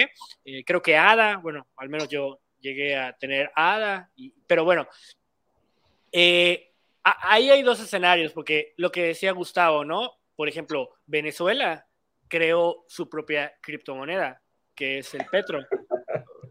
eh, 0.46 0.64
creo 0.66 0.82
que 0.82 0.98
ADA, 0.98 1.38
bueno, 1.38 1.68
al 1.78 1.90
menos 1.90 2.08
yo 2.10 2.40
llegué 2.60 2.96
a 2.96 3.14
tener 3.14 3.52
ADA, 3.56 4.10
pero 4.48 4.64
bueno, 4.64 4.88
eh, 6.12 6.72
ahí 7.04 7.50
hay 7.50 7.62
dos 7.64 7.80
escenarios, 7.80 8.34
porque 8.34 8.74
lo 8.78 8.92
que 8.92 9.04
decía 9.04 9.32
Gustavo, 9.32 9.84
¿no? 9.84 10.12
Por 10.36 10.48
ejemplo, 10.48 10.92
Venezuela 11.06 11.88
creó 12.28 12.86
su 12.88 13.10
propia 13.10 13.54
criptomoneda, 13.62 14.42
que 14.76 15.00
es 15.00 15.14
el 15.14 15.26
Petro. 15.26 15.60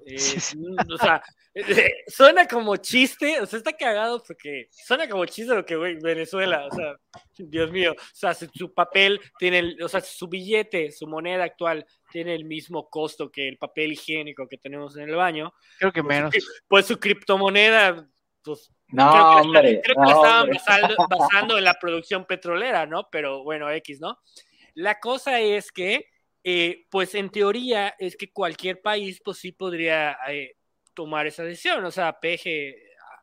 Eh, 0.07 0.16
o 0.92 0.96
sea, 0.98 1.22
eh, 1.55 1.92
suena 2.07 2.46
como 2.46 2.76
chiste, 2.76 3.40
o 3.40 3.46
sea, 3.46 3.59
está 3.59 3.72
cagado 3.72 4.22
porque 4.26 4.68
suena 4.70 5.09
como 5.09 5.24
chiste 5.26 5.55
lo 5.55 5.64
que 5.64 5.76
güey, 5.76 5.96
Venezuela, 6.00 6.66
o 6.66 6.74
sea, 6.74 6.96
Dios 7.36 7.70
mío, 7.70 7.92
o 7.92 8.14
sea, 8.14 8.34
su, 8.34 8.48
su 8.55 8.72
papel 8.72 9.20
tiene, 9.38 9.59
el- 9.61 9.82
o 9.82 9.88
sea, 9.88 10.00
su 10.00 10.28
billete, 10.28 10.90
su 10.92 11.07
moneda 11.07 11.44
actual 11.44 11.86
tiene 12.11 12.34
el 12.34 12.44
mismo 12.44 12.88
costo 12.88 13.30
que 13.30 13.48
el 13.48 13.59
papel 13.59 13.92
higiénico 13.92 14.48
que 14.48 14.59
tenemos 14.59 14.96
en 14.96 15.09
el 15.09 15.14
baño, 15.16 15.53
Creo 15.78 15.92
que 15.92 16.03
pues, 16.03 16.16
menos. 16.16 16.34
su- 16.34 16.53
pues 16.68 16.86
su 16.86 16.98
criptomoneda, 16.98 18.09
pues 18.42 18.70
No, 18.88 19.11
creo 19.12 19.22
que, 19.22 19.34
la- 19.34 19.40
hombre. 19.42 19.80
creo 19.82 19.94
que 19.94 20.00
no, 20.00 20.07
la 20.07 20.14
estaban 20.14 20.50
basando, 20.50 21.07
basando 21.09 21.59
en 21.59 21.64
la 21.64 21.74
producción 21.80 22.24
petrolera, 22.26 22.86
¿no? 22.86 23.09
Pero 23.11 23.42
bueno, 23.44 23.70
X, 23.70 24.00
¿no? 24.00 24.18
La 24.74 24.98
cosa 25.00 25.38
es 25.40 25.70
que, 25.70 26.07
eh, 26.45 26.86
pues 26.90 27.14
en 27.14 27.30
teoría, 27.30 27.95
es 27.99 28.16
que 28.16 28.32
cualquier 28.32 28.80
país, 28.80 29.20
pues 29.24 29.38
sí 29.38 29.53
podría 29.53 30.16
eh, 30.28 30.57
tomar 30.95 31.26
esa 31.26 31.45
decisión. 31.45 31.84
O 31.84 31.90
sea, 31.90 32.18
PG, 32.20 32.74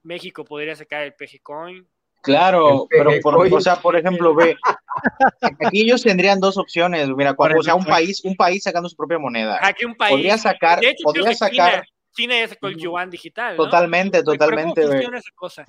México 0.03 0.45
podría 0.45 0.75
sacar 0.75 1.03
el 1.03 1.13
PG 1.13 1.41
Coin. 1.43 1.87
Claro, 2.21 2.85
pero 2.89 3.11
por, 3.21 3.35
coin. 3.35 3.53
o 3.53 3.61
sea, 3.61 3.77
por 3.77 3.95
ejemplo, 3.95 4.35
ve, 4.35 4.57
aquí 5.65 5.81
ellos 5.81 6.03
tendrían 6.03 6.39
dos 6.41 6.57
opciones, 6.57 7.07
mira, 7.09 7.33
cuando, 7.33 7.59
o 7.59 7.63
sea, 7.63 7.75
un 7.75 7.85
país, 7.85 8.23
un 8.25 8.35
país 8.35 8.63
sacando 8.63 8.89
su 8.89 8.97
propia 8.97 9.17
moneda. 9.17 9.57
Aquí 9.61 9.85
un 9.85 9.95
país. 9.95 10.11
Podría 10.11 10.37
sacar, 10.37 10.81
de 10.81 10.89
hecho, 10.89 11.03
podría 11.03 11.33
sacar 11.33 11.71
China, 11.71 11.83
China 12.11 12.39
ya 12.39 12.47
sacó 12.49 12.67
el 12.67 12.77
yuan 12.77 13.09
digital. 13.09 13.55
¿no? 13.55 13.63
totalmente, 13.63 14.19
Pero 14.19 14.33
totalmente, 14.33 14.81
¿Cómo 14.81 14.87
güey. 14.87 14.97
funciona 14.97 15.17
esa 15.17 15.31
cosa? 15.33 15.65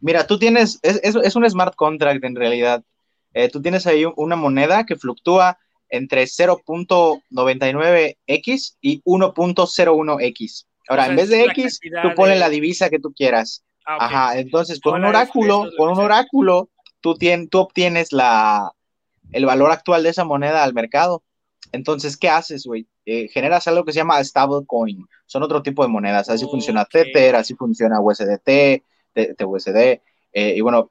Mira, 0.00 0.26
tú 0.26 0.36
tienes, 0.36 0.80
es, 0.82 1.00
es, 1.02 1.14
es 1.14 1.36
un 1.36 1.48
smart 1.48 1.76
contract 1.76 2.24
en 2.24 2.34
realidad. 2.34 2.82
Eh, 3.32 3.48
tú 3.48 3.62
tienes 3.62 3.86
ahí 3.86 4.04
una 4.16 4.34
moneda 4.34 4.84
que 4.84 4.96
fluctúa 4.96 5.58
entre 5.88 6.26
0.99x 6.26 8.76
y 8.80 9.02
1.01x. 9.04 10.66
Ahora, 10.88 11.02
O 11.02 11.06
sea, 11.06 11.10
en 11.10 11.16
vez 11.16 11.28
de 11.30 11.44
x, 11.46 11.80
tú 11.80 12.14
pones 12.14 12.34
de- 12.36 12.40
la 12.40 12.48
divisa 12.48 12.90
que 12.90 12.98
tú 12.98 13.12
quieras. 13.12 13.64
Ah. 13.86 13.98
Ajá, 14.06 14.38
entonces 14.38 14.80
con 14.80 14.94
un 14.94 15.04
oráculo, 15.04 15.68
con 15.76 15.90
un 15.90 15.98
oráculo, 16.00 16.68
tú, 17.00 17.14
tien- 17.14 17.48
tú 17.48 17.58
obtienes 17.60 18.12
la, 18.12 18.72
el 19.32 19.46
valor 19.46 19.70
actual 19.70 20.02
de 20.02 20.10
esa 20.10 20.24
moneda 20.24 20.64
al 20.64 20.74
mercado. 20.74 21.22
Entonces, 21.72 22.16
¿qué 22.16 22.28
haces, 22.28 22.64
güey? 22.66 22.86
Eh, 23.04 23.28
generas 23.28 23.66
algo 23.68 23.84
que 23.84 23.92
se 23.92 23.98
llama 23.98 24.22
stablecoin. 24.22 25.04
Son 25.26 25.42
otro 25.42 25.62
tipo 25.62 25.82
de 25.82 25.88
monedas. 25.88 26.28
Así 26.28 26.44
funciona. 26.50 26.84
Tether, 26.84 27.36
así 27.36 27.54
funciona 27.54 28.00
USDT, 28.00 28.82
TUSD. 29.36 30.00
eh, 30.32 30.54
y 30.56 30.60
bueno, 30.60 30.90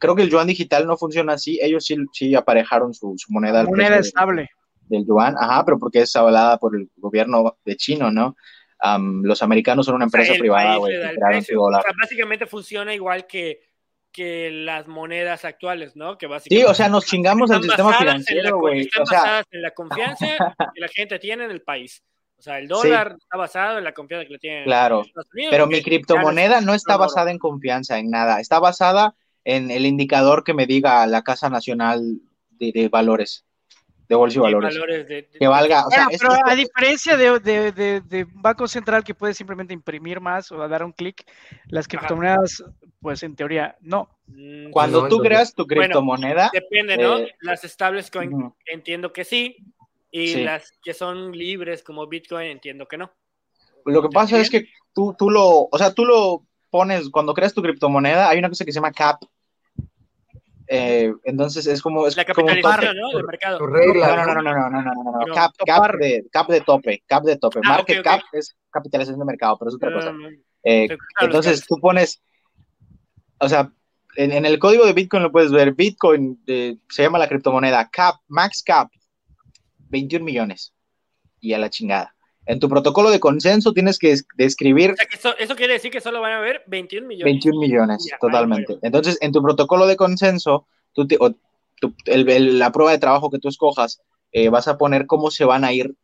creo 0.00 0.16
que 0.16 0.22
el 0.22 0.30
yuan 0.30 0.48
digital 0.48 0.86
no 0.86 0.96
funciona 0.96 1.34
así. 1.34 1.60
Ellos 1.62 1.84
sí, 1.84 1.96
sí 2.12 2.34
aparejaron 2.34 2.92
su, 2.92 3.14
su 3.16 3.32
moneda 3.32 3.62
Moneda 3.62 3.98
estable. 3.98 4.50
del 4.88 5.06
yuan. 5.06 5.36
Ajá, 5.38 5.64
pero 5.64 5.78
porque 5.78 6.00
es 6.00 6.16
avalada 6.16 6.58
por 6.58 6.74
el 6.74 6.88
gobierno 6.96 7.56
de 7.64 7.76
chino, 7.76 8.10
¿no? 8.10 8.34
Am, 8.80 9.22
los 9.22 9.42
americanos 9.42 9.86
son 9.86 9.96
una 9.96 10.06
O 10.06 10.08
sea, 10.08 10.20
empresa 10.20 10.34
el 10.34 10.40
privada, 10.40 10.76
güey, 10.76 10.94
el. 10.94 11.18
O 11.58 11.70
sea, 11.70 11.82
básicamente 12.00 12.46
funciona 12.46 12.94
igual 12.94 13.26
que, 13.26 13.60
que 14.10 14.50
las 14.50 14.88
monedas 14.88 15.44
actuales, 15.44 15.94
¿no? 15.96 16.16
Que 16.16 16.26
Sí, 16.26 16.30
básicamente 16.30 16.70
o 16.70 16.74
sea, 16.74 16.88
nos 16.88 17.04
chingamos 17.06 17.50
al 17.50 17.60
están 17.60 17.68
sistema 17.76 17.92
financiero, 17.98 18.58
güey. 18.58 18.80
Están 18.80 19.02
O 19.02 19.06
sea, 19.06 19.20
basadas 19.20 19.46
en 19.50 19.62
la 19.62 19.70
confianza 19.72 20.26
que 20.74 20.80
la 20.80 20.88
gente 20.88 21.18
tiene 21.18 21.44
en 21.44 21.50
el 21.50 21.60
país. 21.60 22.02
O 22.38 22.42
sea, 22.42 22.58
el 22.58 22.68
dólar 22.68 23.16
está 23.20 23.36
basado 23.36 23.76
en 23.76 23.84
la 23.84 23.92
confianza 23.92 24.24
que 24.26 24.32
le 24.32 24.38
tienen 24.38 24.64
Claro, 24.64 25.02
Estados 25.02 25.28
Unidos. 25.34 25.50
pero 25.50 25.66
mi 25.66 25.82
criptomoneda 25.82 26.62
no 26.62 26.72
está 26.72 26.96
basada 26.96 27.30
en 27.30 27.38
confianza, 27.38 27.98
en 27.98 28.08
nada. 28.08 28.40
Está 28.40 28.58
basada 28.60 29.14
en 29.44 29.70
el 29.70 29.86
indicador 29.86 30.44
que 30.44 30.54
me 30.54 30.66
diga 30.66 31.06
la 31.06 31.22
Casa 31.22 31.48
Nacional 31.48 32.18
de, 32.50 32.72
de 32.72 32.88
Valores, 32.88 33.44
de 34.08 34.14
Bolsa 34.16 34.38
y 34.38 34.42
Valores. 34.42 34.74
valores 34.74 35.08
de- 35.08 35.22
de- 35.22 35.38
Que 35.38 35.46
valga, 35.48 35.86
o 35.86 35.90
sea, 35.90 36.04
Bueno, 36.04 36.10
es- 36.10 36.20
pero 36.20 36.32
esto- 36.34 36.46
a 36.50 36.54
diferencia 36.54 37.16
de, 37.16 37.38
de, 37.40 37.72
de- 37.72 38.00
de 38.02 38.24
un 38.24 38.42
banco 38.42 38.66
central 38.68 39.02
que 39.04 39.14
puede 39.14 39.32
simplemente 39.34 39.72
imprimir 39.72 40.20
más 40.20 40.50
o 40.52 40.68
dar 40.68 40.84
un 40.84 40.92
clic, 40.92 41.24
las 41.68 41.86
criptomonedas, 41.88 42.62
pues 43.00 43.22
en 43.22 43.34
teoría 43.36 43.76
no. 43.80 44.08
Mm, 44.26 44.70
cuando 44.70 45.02
No, 45.02 45.08
tú 45.08 45.14
entonces- 45.16 45.28
creas 45.28 45.54
tu 45.54 45.64
Bueno, 45.66 45.82
criptomoneda, 45.82 46.50
Depende, 46.52 46.96
¿no? 46.98 47.18
eh, 47.18 47.34
las 47.40 47.64
estables 47.64 48.10
coin 48.10 48.52
entiendo 48.66 49.12
que 49.12 49.24
sí. 49.24 49.56
Y 50.12 50.26
Sí. 50.34 50.42
las 50.42 50.72
que 50.82 50.92
son 50.92 51.30
libres 51.30 51.84
como 51.84 52.04
Bitcoin 52.08 52.48
entiendo 52.50 52.86
que 52.88 52.98
no. 52.98 53.12
lo 53.86 54.02
que 54.02 54.08
pasa 54.08 54.38
es 54.40 54.50
que 54.50 54.66
tú, 54.92 55.14
tú 55.16 55.30
lo, 55.30 55.68
o 55.70 55.78
sea, 55.78 55.94
tú 55.94 56.04
lo 56.04 56.44
pones, 56.70 57.10
cuando 57.10 57.34
creas 57.34 57.54
tu 57.54 57.62
criptomoneda, 57.62 58.28
hay 58.28 58.38
una 58.38 58.48
cosa 58.48 58.64
que 58.64 58.72
se 58.72 58.76
llama 58.76 58.92
CAP. 58.92 59.22
eh, 60.68 61.12
entonces 61.24 61.66
es 61.66 61.82
como 61.82 62.06
es 62.06 62.16
La 62.16 62.24
como 62.24 62.46
capitalización, 62.46 62.96
¿no? 62.96 63.08
Del 63.10 63.26
mercado. 63.26 63.58
Tu 63.58 63.66
regla, 63.66 64.16
no, 64.24 64.34
no, 64.34 64.34
no, 64.34 64.42
¿no? 64.42 64.52
no, 64.52 64.70
no, 64.70 64.70
no, 64.70 64.82
no, 64.82 64.94
no, 64.94 65.12
no, 65.20 65.26
No, 65.26 65.34
cap, 65.34 65.52
cap 65.66 65.92
de, 65.98 66.24
cap 66.30 66.48
de 66.48 66.60
tope, 66.60 67.02
cap 67.06 67.24
de 67.24 67.36
tope. 67.36 67.60
Ah, 67.64 67.68
Market 67.70 68.02
cap 68.04 68.20
es 68.32 68.56
capitalización 68.70 69.18
de 69.18 69.24
mercado, 69.24 69.56
pero 69.58 69.68
es 69.70 69.74
otra 69.74 69.92
cosa. 69.92 70.12
Eh, 70.62 70.86
claro, 70.88 71.00
entonces 71.20 71.64
tú 71.66 71.76
pones, 71.80 72.22
o 73.38 73.48
sea, 73.48 73.72
en, 74.16 74.32
en 74.32 74.46
el 74.46 74.58
código 74.58 74.86
de 74.86 74.92
Bitcoin 74.92 75.22
lo 75.22 75.32
puedes 75.32 75.50
ver, 75.50 75.72
Bitcoin 75.74 76.40
eh, 76.46 76.76
se 76.88 77.02
llama 77.02 77.18
la 77.18 77.28
criptomoneda 77.28 77.88
cap, 77.90 78.16
max 78.28 78.62
cap, 78.62 78.90
21 79.88 80.24
millones 80.24 80.72
y 81.40 81.52
a 81.52 81.58
la 81.58 81.70
chingada. 81.70 82.14
En 82.50 82.58
tu 82.58 82.68
protocolo 82.68 83.10
de 83.10 83.20
consenso 83.20 83.72
tienes 83.72 83.98
que 83.98 84.12
es- 84.12 84.26
describir 84.36 84.92
O 84.92 84.96
sea, 84.96 85.06
que 85.06 85.16
eso, 85.16 85.36
eso 85.38 85.54
quiere 85.54 85.74
decir 85.74 85.90
que 85.90 86.00
solo 86.00 86.20
van 86.20 86.32
a 86.32 86.38
haber 86.38 86.62
21 86.66 87.06
millones. 87.06 87.24
21 87.32 87.60
millones, 87.60 88.06
Ya, 88.10 88.18
totalmente. 88.18 88.72
vale, 88.74 88.80
Entonces, 88.82 89.18
en 89.20 89.32
tu 89.32 89.40
protocolo 89.42 89.86
de 89.86 89.96
consenso, 89.96 90.66
tú 90.92 91.06
te- 91.06 91.16
o 91.20 91.32
tu- 91.80 91.94
el- 92.06 92.28
el- 92.28 92.58
la 92.58 92.72
prueba 92.72 92.90
de 92.92 92.98
trabajo 92.98 93.30
que 93.30 93.38
tú 93.38 93.48
escojas, 93.48 94.02
eh, 94.32 94.48
vas 94.48 94.66
a 94.68 94.76
poner 94.78 95.06
cómo 95.06 95.30
se 95.30 95.44
van 95.44 95.64
a 95.64 95.72
ir 95.72 95.94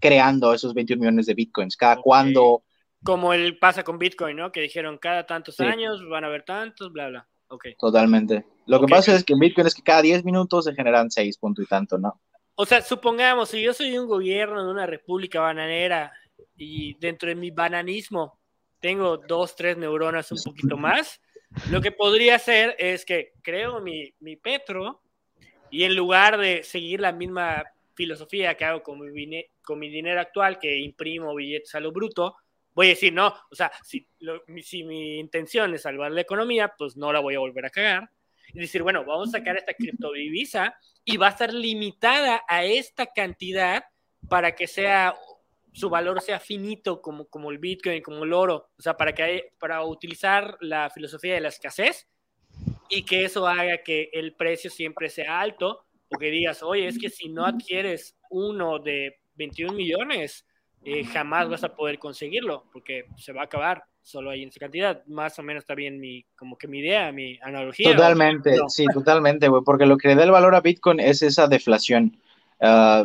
creando 0.00 0.52
esos 0.54 0.74
21 0.74 1.00
millones 1.00 1.26
de 1.26 1.34
bitcoins, 1.34 1.76
cada 1.76 1.94
Ok. 1.94 2.00
cuándo, 2.02 2.62
Como 3.04 3.32
el 3.32 3.58
pasa 3.58 3.82
con 3.82 3.98
Bitcoin, 3.98 4.36
¿no? 4.36 4.52
Que 4.52 4.60
dijeron 4.60 4.96
cada 4.96 5.26
tantos 5.26 5.56
Sí. 5.56 5.64
años 5.64 6.00
van 6.08 6.22
a 6.24 6.28
haber 6.28 6.44
tantos, 6.44 6.92
bla, 6.92 7.08
bla. 7.08 7.28
Ok. 7.48 7.66
totalmente. 7.78 8.46
Lo 8.66 8.80
que 8.80 8.86
pasa 8.86 9.14
es 9.14 9.24
que 9.24 9.34
en 9.34 9.40
Bitcoin 9.40 9.66
es 9.66 9.74
que 9.74 9.82
cada 9.82 10.00
10 10.00 10.24
minutos 10.24 10.64
se 10.64 10.72
generan 10.74 11.10
6 11.10 11.36
punto 11.36 11.60
y 11.60 11.66
tanto, 11.66 11.98
¿no? 11.98 12.18
O 12.54 12.66
sea, 12.66 12.82
supongamos, 12.82 13.48
si 13.50 13.62
yo 13.62 13.72
soy 13.72 13.96
un 13.96 14.06
gobierno 14.06 14.64
de 14.64 14.70
una 14.70 14.86
república 14.86 15.40
bananera 15.40 16.12
y 16.56 16.94
dentro 16.98 17.28
de 17.28 17.34
mi 17.34 17.50
bananismo 17.50 18.38
tengo 18.80 19.16
dos, 19.16 19.56
tres 19.56 19.76
neuronas 19.76 20.30
un 20.32 20.38
poquito 20.44 20.76
más, 20.76 21.20
lo 21.70 21.80
que 21.80 21.92
podría 21.92 22.36
hacer 22.36 22.76
es 22.78 23.04
que 23.04 23.32
creo 23.42 23.80
mi, 23.80 24.12
mi 24.20 24.36
Petro 24.36 25.02
y 25.70 25.84
en 25.84 25.94
lugar 25.96 26.36
de 26.38 26.62
seguir 26.62 27.00
la 27.00 27.12
misma 27.12 27.64
filosofía 27.94 28.54
que 28.56 28.64
hago 28.64 28.82
con 28.82 29.00
mi, 29.12 29.46
con 29.62 29.78
mi 29.78 29.88
dinero 29.88 30.20
actual, 30.20 30.58
que 30.58 30.78
imprimo 30.78 31.34
billetes 31.34 31.74
a 31.74 31.80
lo 31.80 31.92
bruto, 31.92 32.36
voy 32.74 32.86
a 32.86 32.90
decir, 32.90 33.12
no, 33.12 33.34
o 33.50 33.54
sea, 33.54 33.70
si, 33.82 34.06
lo- 34.20 34.42
si 34.62 34.82
mi 34.84 35.18
intención 35.18 35.72
es 35.74 35.82
salvar 35.82 36.10
la 36.12 36.20
economía, 36.22 36.72
pues 36.76 36.96
no 36.96 37.12
la 37.12 37.20
voy 37.20 37.34
a 37.34 37.38
volver 37.38 37.66
a 37.66 37.70
cagar. 37.70 38.10
Y 38.54 38.60
decir, 38.60 38.82
bueno, 38.82 39.04
vamos 39.04 39.28
a 39.28 39.38
sacar 39.38 39.56
esta 39.56 39.74
criptodivisa 39.74 40.74
y 41.04 41.16
va 41.16 41.28
a 41.28 41.30
estar 41.30 41.52
limitada 41.52 42.42
a 42.48 42.64
esta 42.64 43.06
cantidad 43.06 43.84
para 44.28 44.54
que 44.54 44.66
sea 44.66 45.14
su 45.72 45.88
valor 45.88 46.20
sea 46.20 46.38
finito 46.38 47.00
como, 47.00 47.26
como 47.28 47.50
el 47.50 47.56
Bitcoin, 47.58 48.02
como 48.02 48.24
el 48.24 48.32
oro, 48.34 48.68
o 48.78 48.82
sea, 48.82 48.94
para 48.96 49.14
que 49.14 49.22
hay- 49.22 49.42
para 49.58 49.82
utilizar 49.84 50.56
la 50.60 50.90
filosofía 50.90 51.32
de 51.34 51.40
la 51.40 51.48
escasez 51.48 52.06
y 52.90 53.04
que 53.04 53.24
eso 53.24 53.46
haga 53.46 53.78
que 53.78 54.10
el 54.12 54.34
precio 54.34 54.70
siempre 54.70 55.08
sea 55.08 55.40
alto, 55.40 55.86
porque 56.10 56.26
digas, 56.30 56.62
oye, 56.62 56.86
es 56.88 56.98
que 56.98 57.08
si 57.08 57.30
no 57.30 57.46
adquieres 57.46 58.18
uno 58.28 58.78
de 58.80 59.18
21 59.34 59.72
millones, 59.74 60.46
eh, 60.84 61.04
jamás 61.04 61.48
vas 61.48 61.64
a 61.64 61.74
poder 61.74 61.98
conseguirlo, 61.98 62.64
porque 62.72 63.06
se 63.16 63.32
va 63.32 63.42
a 63.42 63.44
acabar 63.44 63.84
solo 64.02 64.30
ahí 64.30 64.42
en 64.42 64.48
esa 64.48 64.60
cantidad. 64.60 65.04
Más 65.06 65.38
o 65.38 65.42
menos 65.42 65.62
está 65.62 65.74
bien 65.74 66.00
mi, 66.00 66.24
como 66.36 66.56
que 66.58 66.66
mi 66.66 66.80
idea, 66.80 67.12
mi 67.12 67.38
analogía. 67.42 67.92
Totalmente, 67.94 68.56
No. 68.56 68.68
sí, 68.68 68.84
totalmente, 68.92 69.48
güey, 69.48 69.62
porque 69.64 69.86
lo 69.86 69.96
que 69.96 70.08
le 70.08 70.14
da 70.16 70.24
el 70.24 70.30
valor 70.32 70.54
a 70.54 70.60
Bitcoin 70.60 70.98
es 71.00 71.22
esa 71.22 71.46
deflación. 71.46 72.16
Ah, 72.60 73.04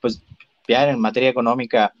pues 0.00 0.22
ya 0.66 0.88
en 0.88 0.98
materia 1.00 1.28
económica 1.28 1.92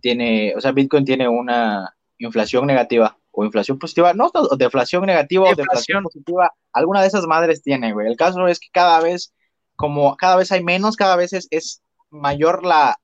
tiene, 0.00 0.54
o 0.56 0.60
sea, 0.60 0.72
Bitcoin 0.72 1.04
tiene 1.04 1.28
una 1.28 1.94
inflación 2.18 2.66
negativa 2.66 3.16
o 3.32 3.44
inflación 3.44 3.78
positiva, 3.78 4.12
no, 4.14 4.30
o 4.32 4.56
deflación 4.56 5.04
negativa 5.06 5.44
o 5.44 5.54
deflación 5.54 6.02
Deflación. 6.02 6.02
positiva, 6.04 6.54
alguna 6.72 7.02
de 7.02 7.08
esas 7.08 7.26
madres 7.26 7.62
tiene, 7.62 7.92
güey. 7.92 8.06
El 8.08 8.16
caso 8.16 8.46
es 8.48 8.58
que 8.58 8.68
cada 8.72 9.00
vez, 9.00 9.32
como 9.76 10.16
cada 10.16 10.36
vez 10.36 10.50
hay 10.52 10.62
menos, 10.64 10.96
cada 10.96 11.16
vez 11.16 11.32
es, 11.32 11.46
es 11.50 11.82
mayor 12.10 12.64
la 12.64 12.96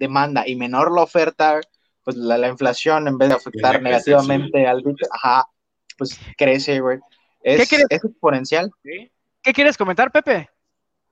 demanda 0.00 0.48
y 0.48 0.56
menor 0.56 0.92
la 0.92 1.02
oferta, 1.02 1.60
pues 2.02 2.16
la, 2.16 2.36
la 2.38 2.48
inflación 2.48 3.06
en 3.06 3.18
vez 3.18 3.28
de 3.28 3.34
afectar 3.36 3.80
negativamente 3.80 4.66
al 4.66 4.82
ajá, 5.12 5.46
pues 5.96 6.18
crece, 6.36 6.80
güey. 6.80 6.98
Es, 7.42 7.60
¿Qué 7.60 7.66
quieres? 7.66 7.86
es 7.90 8.04
exponencial. 8.04 8.70
¿sí? 8.82 9.12
¿Qué 9.42 9.52
quieres 9.52 9.76
comentar, 9.76 10.10
Pepe? 10.10 10.48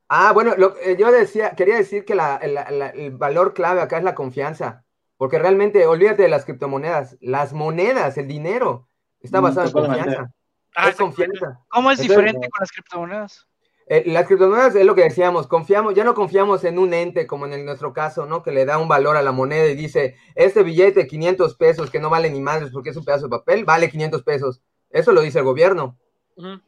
Ah, 0.09 0.33
bueno, 0.33 0.55
lo- 0.57 0.77
eh, 0.79 0.97
yo 0.99 1.13
decía, 1.13 1.51
quería 1.51 1.77
decir 1.77 2.05
que 2.05 2.15
la- 2.15 2.41
la- 2.43 2.71
la- 2.71 2.89
el 2.89 3.11
valor 3.13 3.53
clave 3.53 3.83
acá 3.83 3.99
es 3.99 4.05
la 4.05 4.15
confianza, 4.15 4.85
porque 5.19 5.39
realmente, 5.39 5.87
olvídate 5.87 6.23
de 6.23 6.29
las 6.29 6.47
criptomonedas, 6.47 7.19
las 7.21 7.53
monedas, 7.53 8.17
el 8.17 8.27
dinero, 8.27 8.89
está 9.21 9.41
Mm, 9.41 9.45
basado 9.45 9.67
en 9.67 9.73
confianza, 9.73 10.31
Ah, 10.75 10.89
es 10.89 10.97
confianza. 10.97 11.61
¿Cómo 11.69 11.91
es 11.91 11.99
Entonces, 11.99 12.17
diferente 12.17 12.49
con 12.51 12.61
las 12.61 12.71
criptomonedas? 12.73 13.48
Eh, 13.91 14.03
las 14.07 14.27
criptomonedas 14.27 14.75
es 14.75 14.85
lo 14.85 14.95
que 14.95 15.03
decíamos, 15.05 15.47
confiamos, 15.47 15.95
ya 15.95 16.05
no 16.05 16.15
confiamos 16.15 16.63
en 16.65 16.79
un 16.79 16.93
ente 16.93 17.27
como 17.27 17.47
en 17.47 17.55
el- 17.55 17.65
nuestro 17.65 17.93
caso, 17.95 18.27
¿no? 18.27 18.43
Que 18.43 18.51
le 18.53 18.67
da 18.67 18.77
un 18.79 18.87
valor 18.89 19.17
a 19.17 19.23
la 19.23 19.33
moneda 19.33 19.67
y 19.67 19.75
dice, 19.75 20.17
este 20.35 20.63
billete 20.63 21.01
de 21.01 21.07
500 21.07 21.55
pesos 21.57 21.91
que 21.91 21.99
no 21.99 22.11
vale 22.11 22.29
ni 22.31 22.41
madres 22.41 22.71
porque 22.71 22.91
es 22.91 22.97
un 22.97 23.05
pedazo 23.05 23.25
de 23.27 23.31
papel, 23.31 23.65
vale 23.65 23.89
500 23.91 24.23
pesos. 24.23 24.61
Eso 24.91 25.13
lo 25.13 25.23
dice 25.23 25.39
el 25.39 25.45
gobierno. 25.47 25.97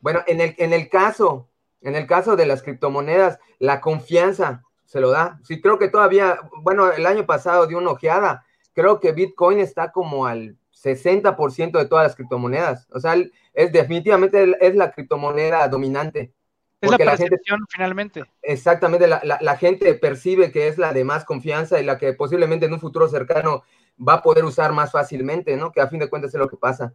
Bueno, 0.00 0.20
en 0.26 0.40
el, 0.40 0.54
en 0.58 0.72
el 0.72 0.88
caso, 0.88 1.48
en 1.82 1.94
el 1.94 2.06
caso 2.06 2.36
de 2.36 2.46
las 2.46 2.62
criptomonedas, 2.62 3.38
la 3.58 3.80
confianza 3.80 4.62
se 4.86 5.00
lo 5.00 5.10
da. 5.10 5.38
Sí, 5.44 5.60
creo 5.60 5.78
que 5.78 5.88
todavía, 5.88 6.38
bueno, 6.62 6.90
el 6.90 7.06
año 7.06 7.26
pasado 7.26 7.66
dio 7.66 7.78
una 7.78 7.90
ojeada, 7.90 8.44
creo 8.72 8.98
que 8.98 9.12
Bitcoin 9.12 9.60
está 9.60 9.92
como 9.92 10.26
al 10.26 10.56
60% 10.72 11.78
de 11.78 11.84
todas 11.84 12.04
las 12.06 12.16
criptomonedas. 12.16 12.88
O 12.92 12.98
sea, 12.98 13.14
es 13.52 13.72
definitivamente 13.72 14.56
es 14.60 14.74
la 14.74 14.90
criptomoneda 14.90 15.68
dominante. 15.68 16.32
Es 16.80 16.90
la 16.90 16.96
Porque 16.96 17.04
la 17.04 17.16
gente- 17.16 17.30
percepción, 17.30 17.60
finalmente. 17.68 18.24
Exactamente, 18.42 19.06
la, 19.06 19.20
la- 19.22 19.38
la 19.40 19.56
gente 19.56 19.94
percibe 19.94 20.50
que 20.50 20.66
es 20.68 20.78
la 20.78 20.92
de 20.94 21.04
más 21.04 21.24
confianza 21.24 21.78
y 21.80 21.84
la 21.84 21.98
que 21.98 22.14
posiblemente 22.14 22.66
en 22.66 22.72
un 22.72 22.80
futuro 22.80 23.06
cercano 23.08 23.64
va 24.06 24.14
a 24.14 24.22
poder 24.22 24.44
usar 24.44 24.72
más 24.72 24.90
fácilmente, 24.92 25.56
¿no? 25.56 25.72
Que 25.72 25.82
a 25.82 25.88
fin 25.88 25.98
de 25.98 26.08
cuentas 26.08 26.32
es 26.32 26.38
lo 26.40 26.48
que 26.48 26.56
pasa. 26.56 26.94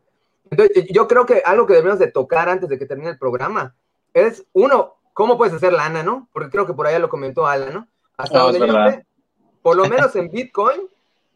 Entonces, 0.50 0.86
yo 0.92 1.08
creo 1.08 1.26
que 1.26 1.44
algo 1.46 1.68
que 1.68 1.74
debemos 1.74 2.00
de 2.00 2.08
tocar 2.12 2.50
antes 2.50 2.68
de 2.68 2.80
que 2.80 2.86
termine 2.88 3.12
el 3.12 3.20
programa 3.20 3.76
es, 4.14 4.44
uno, 4.54 4.96
cómo 5.14 5.38
puedes 5.38 5.54
hacer 5.54 5.72
lana, 5.74 6.02
¿no? 6.02 6.30
Porque 6.34 6.50
creo 6.50 6.66
que 6.66 6.74
por 6.74 6.88
allá 6.88 6.98
lo 7.00 7.10
comentó 7.10 7.46
Alan, 7.46 7.74
¿no? 7.74 7.88
Hasta 8.18 8.40
No, 8.40 8.44
donde 8.52 8.60
yo 8.68 8.74
sé, 8.90 9.06
por 9.62 9.76
lo 9.76 9.86
menos 9.88 10.16
en 10.16 10.30
Bitcoin, 10.32 10.82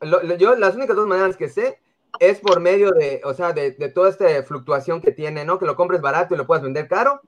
lo- 0.02 0.24
lo- 0.24 0.36
yo 0.36 0.56
las 0.56 0.76
únicas 0.76 0.95
dos 0.95 1.08
maneras 1.08 1.38
que 1.38 1.50
sé 1.50 1.80
es 2.20 2.39
por 2.39 2.60
medio 2.62 2.91
de, 2.91 3.22
o 3.26 3.34
sea, 3.36 3.54
de, 3.54 3.72
de 3.72 3.89
toda 3.89 4.10
esta 4.10 4.26
fluctuación 4.43 5.02
que 5.02 5.12
tiene, 5.12 5.45
¿no? 5.45 5.60
Que 5.60 5.66
lo 5.68 5.76
compres 5.76 6.02
barato 6.02 6.34
y 6.34 6.38
lo 6.38 6.47
puedas 6.47 6.64
vender 6.64 6.88
caro, 6.88 7.22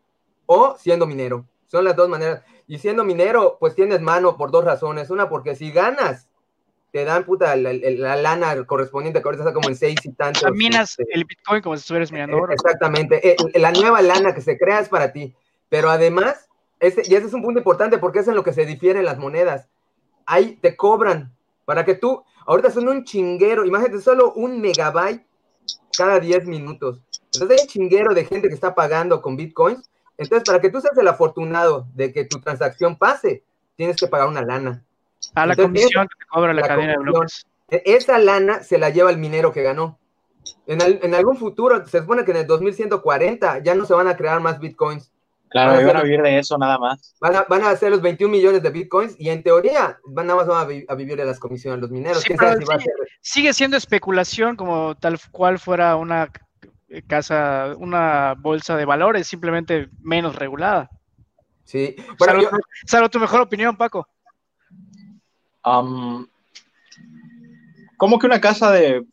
o 0.53 0.75
siendo 0.77 1.07
minero. 1.07 1.45
Son 1.67 1.85
las 1.85 1.95
dos 1.95 2.09
maneras. 2.09 2.43
Y 2.67 2.77
siendo 2.79 3.05
minero, 3.05 3.55
pues 3.59 3.73
tienes 3.73 4.01
mano 4.01 4.35
por 4.35 4.51
dos 4.51 4.65
razones. 4.65 5.09
Una, 5.09 5.29
porque 5.29 5.55
si 5.55 5.71
ganas, 5.71 6.27
te 6.91 7.05
dan 7.05 7.23
puta 7.23 7.55
la, 7.55 7.71
la- 7.71 7.89
la 7.91 8.15
lana 8.17 8.65
correspondiente, 8.65 9.21
que 9.21 9.27
ahorita 9.29 9.43
está 9.43 9.53
como 9.53 9.69
en 9.69 9.77
seis 9.77 9.95
y 10.03 10.11
tantos. 10.11 10.43
Caminas 10.43 10.99
este, 10.99 11.05
el 11.13 11.23
Bitcoin 11.23 11.61
como 11.61 11.77
si 11.77 11.81
estuvieras 11.81 12.11
mirando 12.11 12.35
oro. 12.37 12.51
Exactamente. 12.51 13.29
Eh, 13.31 13.35
la 13.55 13.71
nueva 13.71 14.01
lana 14.01 14.33
que 14.33 14.41
se 14.41 14.57
crea 14.57 14.79
es 14.81 14.89
para 14.89 15.13
ti. 15.13 15.33
Pero 15.69 15.89
además, 15.89 16.49
este, 16.81 17.03
y 17.05 17.15
ese 17.15 17.27
es 17.27 17.33
un 17.33 17.43
punto 17.43 17.59
importante 17.59 17.97
porque 17.97 18.19
es 18.19 18.27
en 18.27 18.35
lo 18.35 18.43
que 18.43 18.51
se 18.51 18.65
difieren 18.65 19.05
las 19.05 19.17
monedas. 19.19 19.69
Ahí 20.25 20.57
te 20.61 20.75
cobran 20.75 21.33
para 21.63 21.85
que 21.85 21.95
tú, 21.95 22.23
ahorita 22.45 22.71
son 22.71 22.89
un 22.89 23.05
chinguero, 23.05 23.65
imagínate, 23.65 24.01
solo 24.01 24.33
un 24.33 24.59
megabyte 24.59 25.25
cada 25.97 26.19
10 26.19 26.45
minutos. 26.47 26.99
Entonces 27.33 27.57
hay 27.57 27.63
un 27.63 27.69
chinguero 27.69 28.13
de 28.13 28.25
gente 28.25 28.49
que 28.49 28.53
está 28.53 28.75
pagando 28.75 29.21
con 29.21 29.37
bitcoins. 29.37 29.89
Entonces, 30.21 30.43
para 30.45 30.61
que 30.61 30.69
tú 30.69 30.79
seas 30.81 30.97
el 30.97 31.07
afortunado 31.07 31.87
de 31.93 32.13
que 32.13 32.25
tu 32.25 32.39
transacción 32.39 32.95
pase, 32.97 33.43
tienes 33.75 33.95
que 33.97 34.07
pagar 34.07 34.27
una 34.27 34.41
lana. 34.41 34.83
A 35.35 35.45
la 35.45 35.53
Entonces, 35.53 35.65
comisión 35.83 36.07
que 36.07 36.15
te 36.19 36.25
cobra 36.29 36.53
la, 36.53 36.61
la 36.61 36.67
cadena 36.67 36.91
de 36.93 36.97
bloques. 36.99 37.45
Esa 37.69 38.17
lana 38.19 38.63
se 38.63 38.77
la 38.77 38.89
lleva 38.89 39.09
el 39.11 39.17
minero 39.17 39.51
que 39.51 39.63
ganó. 39.63 39.97
En, 40.67 40.81
al- 40.81 40.99
en 41.01 41.15
algún 41.15 41.37
futuro, 41.37 41.85
se 41.87 41.99
supone 41.99 42.25
que 42.25 42.31
en 42.31 42.37
el 42.37 42.47
2140 42.47 43.59
ya 43.63 43.75
no 43.75 43.85
se 43.85 43.93
van 43.93 44.07
a 44.07 44.15
crear 44.17 44.39
más 44.41 44.59
bitcoins. 44.59 45.11
Claro, 45.49 45.71
Van 45.71 45.79
a 45.79 45.81
iban 45.83 45.97
a 45.97 46.03
vivir 46.03 46.21
de 46.21 46.39
eso 46.39 46.57
nada 46.57 46.77
más. 46.77 47.13
Van 47.19 47.35
a, 47.35 47.43
van 47.43 47.63
a 47.63 47.69
hacer 47.71 47.91
los 47.91 48.01
21 48.01 48.31
millones 48.31 48.63
de 48.63 48.69
bitcoins 48.69 49.15
y 49.19 49.29
en 49.29 49.43
teoría 49.43 49.99
van, 50.05 50.27
nada 50.27 50.39
más 50.39 50.47
van 50.47 50.61
a, 50.61 50.65
vi- 50.65 50.85
a 50.87 50.95
vivir 50.95 51.17
de 51.17 51.25
las 51.25 51.39
comisiones 51.39 51.81
los 51.81 51.91
mineros. 51.91 52.19
Sí, 52.21 52.27
¿Quién 52.27 52.39
pero 52.39 52.53
sabe 52.53 52.83
si? 52.83 52.89
Sigue 53.21 53.53
siendo 53.53 53.75
especulación 53.77 54.55
como 54.55 54.95
tal 54.95 55.19
cual 55.31 55.59
fuera 55.59 55.95
una 55.97 56.31
casa, 57.07 57.73
una 57.77 58.35
bolsa 58.37 58.75
de 58.75 58.85
valores, 58.85 59.27
simplemente 59.27 59.89
menos 60.01 60.35
regulada. 60.35 60.89
Sí. 61.63 61.95
Bueno, 61.97 62.17
salvo, 62.25 62.41
yo- 62.41 62.49
salvo 62.85 63.09
tu 63.09 63.19
mejor 63.19 63.41
opinión, 63.41 63.77
Paco. 63.77 64.07
¿Cómo 67.97 68.19
que 68.19 68.25
una 68.25 68.41
casa 68.41 68.71
de 68.71 69.05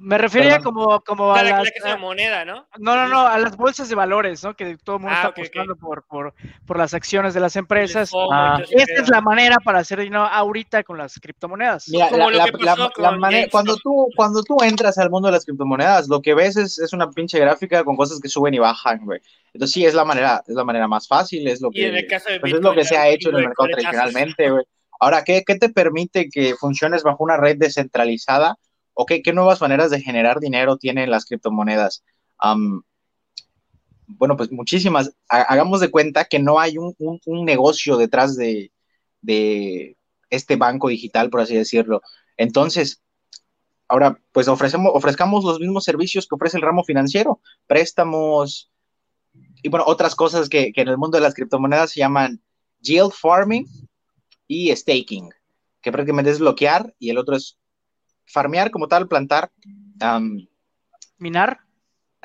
Me 0.00 0.16
refería 0.18 0.60
como, 0.60 1.00
como 1.02 1.32
a 1.32 1.42
la, 1.42 1.50
las, 1.58 1.68
es 1.68 1.84
una 1.84 1.96
moneda, 1.96 2.44
¿no? 2.44 2.66
No, 2.78 2.96
no, 2.96 3.06
no, 3.08 3.20
a 3.26 3.38
las 3.38 3.56
bolsas 3.56 3.88
de 3.88 3.94
valores, 3.94 4.42
¿no? 4.42 4.54
Que 4.54 4.76
todo 4.78 4.96
el 4.96 5.02
mundo 5.02 5.14
Ah, 5.14 5.18
está 5.18 5.28
ok, 5.28 5.34
ok. 5.34 5.38
apostando 5.44 5.76
por, 5.76 6.02
por, 6.04 6.34
por 6.66 6.78
las 6.78 6.94
acciones 6.94 7.34
de 7.34 7.40
las 7.40 7.54
empresas. 7.56 8.10
Ah. 8.32 8.58
Esta 8.70 9.02
es 9.02 9.08
la 9.08 9.20
manera 9.20 9.56
para 9.62 9.80
hacer 9.80 10.00
dinero 10.00 10.22
ahorita 10.22 10.82
con 10.84 10.96
las 10.98 11.18
criptomonedas. 11.20 11.88
Mira, 11.88 12.08
Como 12.08 12.30
la- 12.30 12.30
lo 12.30 12.36
la- 12.38 12.44
que 12.58 12.64
la- 12.64 12.76
pasó 12.76 12.90
la 12.96 13.10
con 13.10 13.18
manera- 13.20 13.48
cuando, 13.50 13.76
tú, 13.76 14.08
cuando 14.16 14.42
tú 14.42 14.56
entras 14.62 14.96
al 14.98 15.10
mundo 15.10 15.28
de 15.28 15.32
las 15.32 15.44
criptomonedas, 15.44 16.08
lo 16.08 16.20
que 16.22 16.34
ves 16.34 16.56
es, 16.56 16.78
es 16.78 16.92
una 16.92 17.10
pinche 17.10 17.38
gráfica 17.38 17.84
con 17.84 17.96
cosas 17.96 18.20
que 18.20 18.28
suben 18.28 18.54
y 18.54 18.58
bajan, 18.58 19.04
güey. 19.04 19.20
Entonces 19.52 19.74
sí, 19.74 19.84
es 19.84 19.94
la 19.94 20.04
manera, 20.04 20.42
es 20.46 20.54
la 20.54 20.64
manera 20.64 20.88
más 20.88 21.06
fácil, 21.08 21.46
es 21.48 21.60
lo 21.60 21.68
en 21.68 21.72
que, 21.74 21.86
el 21.98 22.06
caso 22.06 22.30
de 22.30 22.40
pues, 22.40 22.52
es 22.52 22.58
Bitcoin, 22.58 22.74
lo 22.76 22.80
que 22.80 22.86
se 22.86 22.96
ha 22.96 23.08
hecho 23.08 23.30
en 23.30 23.36
el 23.36 23.42
mercado 23.48 23.68
tradicionalmente, 23.70 24.50
güey. 24.50 24.64
Ahora, 24.98 25.24
¿qué, 25.24 25.42
¿qué 25.46 25.56
te 25.56 25.68
permite 25.70 26.28
que 26.28 26.54
funciones 26.54 27.02
bajo 27.02 27.24
una 27.24 27.36
red 27.36 27.56
descentralizada? 27.58 28.56
¿O 28.94 29.06
qué, 29.06 29.22
nuevas 29.32 29.60
maneras 29.60 29.90
de 29.90 30.00
generar 30.00 30.40
dinero 30.40 30.76
tienen 30.76 31.10
las 31.10 31.24
criptomonedas? 31.24 32.04
Bueno, 34.06 34.36
pues 34.36 34.50
muchísimas. 34.50 35.12
Ha- 35.28 35.42
Hagamos 35.42 35.80
de 35.80 35.90
cuenta 35.90 36.24
que 36.24 36.38
no 36.38 36.58
hay 36.58 36.76
un, 36.78 36.94
negocio 37.44 37.96
detrás 37.96 38.36
de, 38.36 38.72
de 39.22 39.96
este 40.30 40.56
banco 40.56 40.88
digital, 40.88 41.30
por 41.30 41.40
así 41.40 41.54
decirlo. 41.56 42.02
Entonces, 42.36 43.02
ahora, 43.88 44.20
pues 44.32 44.48
ofrecemos, 44.48 44.92
ofrezcamos 44.94 45.44
los 45.44 45.60
mismos 45.60 45.84
servicios 45.84 46.26
que 46.26 46.34
ofrece 46.34 46.56
el 46.56 46.62
ramo 46.62 46.84
financiero, 46.84 47.40
préstamos 47.66 48.70
y 49.62 49.68
bueno, 49.68 49.84
otras 49.86 50.14
cosas 50.14 50.48
que, 50.48 50.72
que 50.72 50.82
en 50.82 50.88
el 50.88 50.98
mundo 50.98 51.18
de 51.18 51.22
las 51.22 51.34
criptomonedas 51.34 51.92
se 51.92 52.00
llaman 52.00 52.42
yield 52.80 53.12
farming 53.12 53.66
y 54.48 54.74
staking, 54.74 55.30
que 55.82 55.92
prácticamente 55.92 56.30
es 56.30 56.40
bloquear 56.40 56.94
y 56.98 57.10
el 57.10 57.18
otro 57.18 57.36
es 57.36 57.58
farmear 58.30 58.70
como 58.70 58.88
tal, 58.88 59.08
plantar. 59.08 59.50
am, 60.00 60.46
Minar. 61.18 61.60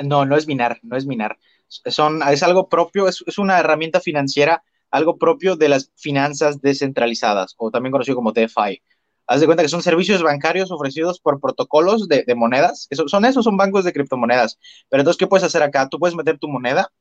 no, 0.03 0.26
no 0.26 0.38
es 0.38 0.47
minar, 0.47 0.80
no 0.84 0.95
es 0.95 1.06
minar. 1.06 1.38
Son, 1.68 2.22
es 2.24 2.43
algo 2.43 2.70
propio, 2.70 3.08
es, 3.08 3.24
es 3.28 3.38
una 3.38 3.60
herramienta 3.60 3.99
financiera, 3.99 4.64
algo 4.91 5.18
propio 5.18 5.56
de 5.56 5.70
las 5.70 5.91
finanzas 5.95 6.62
descentralizadas, 6.62 7.56
o 7.58 7.72
también 7.72 7.91
conocido 7.91 8.16
como 8.16 8.32
DeFi. 8.32 8.82
Haz 9.28 9.39
de 9.39 9.47
cuenta 9.47 9.64
que 9.64 9.70
son 9.70 9.82
servicios 9.82 10.22
bancarios 10.22 10.72
ofrecidos 10.72 11.20
por 11.20 11.41
protocolos 11.41 12.08
de, 12.08 12.24
de 12.24 12.36
monedas. 12.36 12.88
Eso, 12.91 13.08
son 13.08 13.26
esos, 13.26 13.43
son 13.43 13.58
bancos 13.58 13.84
de 13.84 13.91
criptomonedas. 13.91 14.60
Pero 14.88 15.01
entonces, 15.01 15.18
¿qué 15.18 15.28
puedes 15.28 15.43
hacer 15.43 15.64
acá? 15.64 15.89
Tú 15.89 15.97
puedes 15.99 16.16
meter 16.16 16.38
tu 16.38 16.47
moneda. 16.47 16.91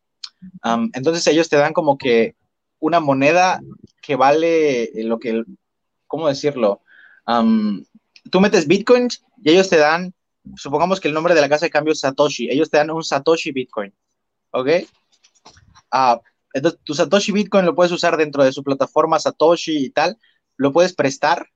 entonces 0.94 1.26
ellos 1.26 1.48
te 1.48 1.56
dan 1.56 1.74
como 1.74 1.98
que 1.98 2.34
una 2.78 3.00
moneda 3.00 3.60
que 4.00 4.16
vale 4.16 4.90
lo 5.04 5.18
que, 5.18 5.44
¿cómo 6.06 6.28
decirlo? 6.28 6.80
Tú 8.30 8.40
metes 8.40 8.66
bitcoins 8.66 9.22
y 9.42 9.50
ellos 9.50 9.68
te 9.68 9.76
dan 9.76 10.14
supongamos 10.56 11.00
que 11.00 11.08
el 11.08 11.14
nombre 11.14 11.34
de 11.34 11.40
la 11.40 11.48
casa 11.48 11.66
de 11.66 11.70
cambio 11.70 11.92
es 11.92 12.00
Satoshi, 12.00 12.48
ellos 12.50 12.70
te 12.70 12.78
dan 12.78 12.90
un 12.90 13.02
Satoshi 13.02 13.52
Bitcoin, 13.52 13.92
¿ok? 14.50 14.68
Ah, 15.90 16.20
entonces, 16.52 16.80
tu 16.84 16.94
Satoshi 16.94 17.32
Bitcoin 17.32 17.64
lo 17.64 17.74
puedes 17.74 17.92
usar 17.92 18.16
dentro 18.16 18.44
de 18.44 18.52
su 18.52 18.62
plataforma 18.62 19.18
Satoshi 19.18 19.76
y 19.86 19.90
tal, 19.90 20.18
lo 20.56 20.72
puedes 20.72 20.94
prestar, 20.94 21.48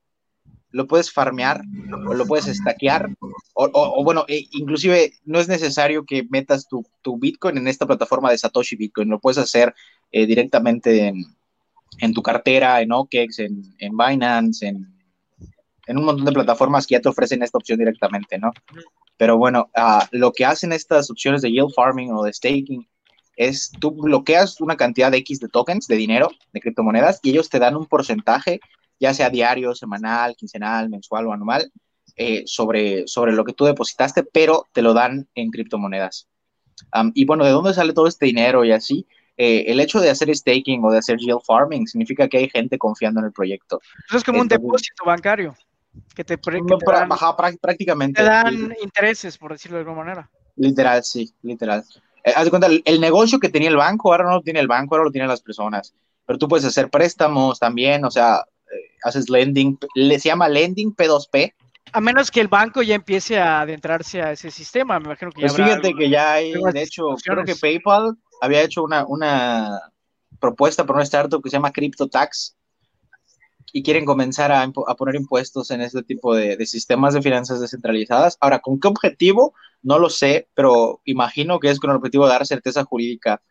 lo 0.71 0.87
puedes 0.87 1.11
farmear, 1.11 1.61
o 2.07 2.13
lo 2.13 2.25
puedes 2.25 2.45
stackear, 2.45 3.09
o, 3.53 4.03
bueno, 4.03 4.25
e- 4.27 4.47
inclusive 4.51 5.13
no 5.25 5.39
es 5.39 5.47
necesario 5.47 6.05
que 6.05 6.25
metas 6.29 6.67
tu, 6.67 6.85
tu 7.01 7.17
Bitcoin 7.17 7.57
en 7.57 7.67
esta 7.67 7.85
plataforma 7.85 8.31
de 8.31 8.37
Satoshi 8.37 8.75
Bitcoin, 8.75 9.09
lo 9.09 9.19
puedes 9.19 9.37
hacer 9.37 9.73
eh, 10.11 10.25
directamente 10.25 11.07
en, 11.07 11.25
en 11.99 12.13
tu 12.13 12.21
cartera, 12.21 12.81
en 12.81 12.91
OKEx, 12.91 13.39
en, 13.39 13.61
en 13.79 13.97
Binance, 13.97 14.67
en, 14.67 14.98
en 15.89 15.97
un 15.97 16.05
montón 16.05 16.25
de 16.25 16.31
plataformas 16.31 16.85
que 16.85 16.93
ya 16.93 17.01
te 17.01 17.09
ofrecen 17.09 17.41
esta 17.41 17.57
opción 17.57 17.79
directamente, 17.79 18.37
¿no? 18.37 18.51
Pero 19.17 19.37
bueno, 19.37 19.71
ah, 19.75 20.07
lo 20.11 20.31
que 20.31 20.45
hacen 20.45 20.71
estas 20.71 21.09
opciones 21.09 21.41
de 21.41 21.49
yield 21.49 21.73
farming 21.75 22.11
o 22.13 22.23
de 22.23 22.31
staking 22.31 22.87
es 23.35 23.71
tú 23.79 23.91
bloqueas 23.91 24.61
una 24.61 24.77
cantidad 24.77 25.09
de 25.09 25.17
X 25.17 25.39
de 25.39 25.47
tokens, 25.47 25.87
de 25.87 25.95
dinero, 25.95 26.29
de 26.53 26.59
criptomonedas, 26.59 27.19
y 27.23 27.31
ellos 27.31 27.49
te 27.49 27.57
dan 27.57 27.75
un 27.75 27.87
porcentaje, 27.87 28.59
ya 28.99 29.15
sea 29.15 29.31
diario, 29.31 29.73
semanal, 29.73 30.35
quincenal, 30.35 30.89
mensual 30.89 31.25
o 31.25 31.33
anual, 31.33 31.71
eh, 32.15 32.43
sobre, 32.45 33.07
sobre 33.07 33.31
lo 33.31 33.43
que 33.43 33.53
tú 33.53 33.65
depositaste, 33.65 34.23
pero 34.23 34.67
te 34.71 34.83
lo 34.83 34.93
dan 34.93 35.27
en 35.33 35.49
criptomonedas. 35.49 36.27
Am, 36.91 37.11
y 37.15 37.25
bueno, 37.25 37.45
¿de 37.45 37.51
dónde 37.51 37.73
sale 37.73 37.93
todo 37.93 38.05
este 38.05 38.27
dinero 38.27 38.63
y 38.63 38.73
así? 38.73 39.07
Eh, 39.37 39.71
el 39.71 39.79
hecho 39.79 40.01
de 40.01 40.11
hacer 40.11 40.35
staking 40.35 40.83
o 40.85 40.91
de 40.91 40.99
hacer 40.99 41.17
yield 41.17 41.41
farming 41.47 41.87
significa 41.87 42.27
que 42.27 42.37
hay 42.37 42.49
gente 42.49 42.77
confiando 42.77 43.21
en 43.21 43.25
el 43.25 43.31
proyecto. 43.31 43.79
Eso 44.07 44.17
es 44.17 44.23
como 44.23 44.41
un 44.41 44.47
depósito 44.47 45.05
bancario. 45.05 45.55
Que 46.15 46.23
te, 46.23 46.37
pre- 46.37 46.57
que 46.59 46.63
No, 46.63 46.77
te 46.77 46.85
pra- 46.85 47.07
dan, 47.07 47.57
prácticamente. 47.57 48.21
te 48.21 48.27
dan 48.27 48.75
intereses, 48.81 49.37
por 49.37 49.51
decirlo 49.51 49.77
de 49.77 49.81
alguna 49.83 50.03
manera. 50.03 50.29
Literal, 50.55 51.03
sí, 51.03 51.33
literal. 51.41 51.83
Eh, 52.23 52.33
haz 52.35 52.43
de 52.45 52.49
cuenta, 52.49 52.67
el, 52.67 52.81
el 52.85 52.99
negocio 52.99 53.39
que 53.39 53.49
tenía 53.49 53.69
el 53.69 53.77
banco, 53.77 54.11
ahora 54.11 54.25
no 54.25 54.31
lo 54.31 54.41
tiene 54.41 54.59
el 54.59 54.67
banco, 54.67 54.95
ahora 54.95 55.05
lo 55.05 55.11
tienen 55.11 55.29
las 55.29 55.41
personas. 55.41 55.93
Pero 56.25 56.37
tú 56.37 56.47
puedes 56.47 56.65
hacer 56.65 56.89
préstamos 56.89 57.57
también, 57.59 58.03
o 58.05 58.11
sea, 58.11 58.43
eh, 58.71 58.95
haces 59.03 59.29
lending, 59.29 59.77
le, 59.95 60.19
se 60.19 60.29
llama 60.29 60.47
lending 60.49 60.93
P2P. 60.95 61.53
A 61.91 62.01
menos 62.01 62.29
que 62.29 62.39
el 62.41 62.47
banco 62.49 62.83
ya 62.83 62.93
empiece 62.93 63.39
a 63.39 63.61
adentrarse 63.61 64.21
a 64.21 64.31
ese 64.33 64.51
sistema, 64.51 64.99
me 64.99 65.05
imagino 65.05 65.31
que 65.31 65.41
ya 65.41 65.47
Pues 65.47 65.53
habrá 65.53 65.65
fíjate 65.65 65.87
algo- 65.87 65.99
que 65.99 66.09
ya 66.09 66.33
hay, 66.33 66.53
de 66.53 66.81
hecho, 66.83 67.15
creo 67.23 67.43
que. 67.43 67.55
PayPal 67.55 68.15
había 68.41 68.61
hecho 68.61 68.83
una, 68.83 69.05
una 69.07 69.79
propuesta 70.39 70.85
para 70.85 70.97
una 70.97 71.03
startup 71.03 71.41
que 71.41 71.49
se 71.49 71.55
llama 71.57 71.71
CryptoTax 71.71 72.55
y 73.73 73.83
quieren 73.83 74.05
comenzar 74.05 74.51
a, 74.51 74.67
poner 74.71 75.15
impuestos 75.15 75.71
en 75.71 75.81
este 75.81 76.03
tipo 76.03 76.35
de, 76.35 76.57
de 76.57 76.65
sistemas 76.65 77.13
de 77.13 77.21
finanzas 77.21 77.59
descentralizadas. 77.61 78.37
Ahora, 78.39 78.59
¿con 78.59 78.79
qué 78.79 78.87
objetivo? 78.87 79.53
No 79.81 79.99
lo 79.99 80.09
sé, 80.09 80.49
pero 80.55 81.01
imagino 81.05 81.59
que 81.59 81.69
es 81.69 81.79
con 81.79 81.91
el 81.91 81.97
objetivo 81.97 82.25
de 82.25 82.31
dar 82.31 82.45
certeza 82.45 82.83
jurídica 82.83 83.41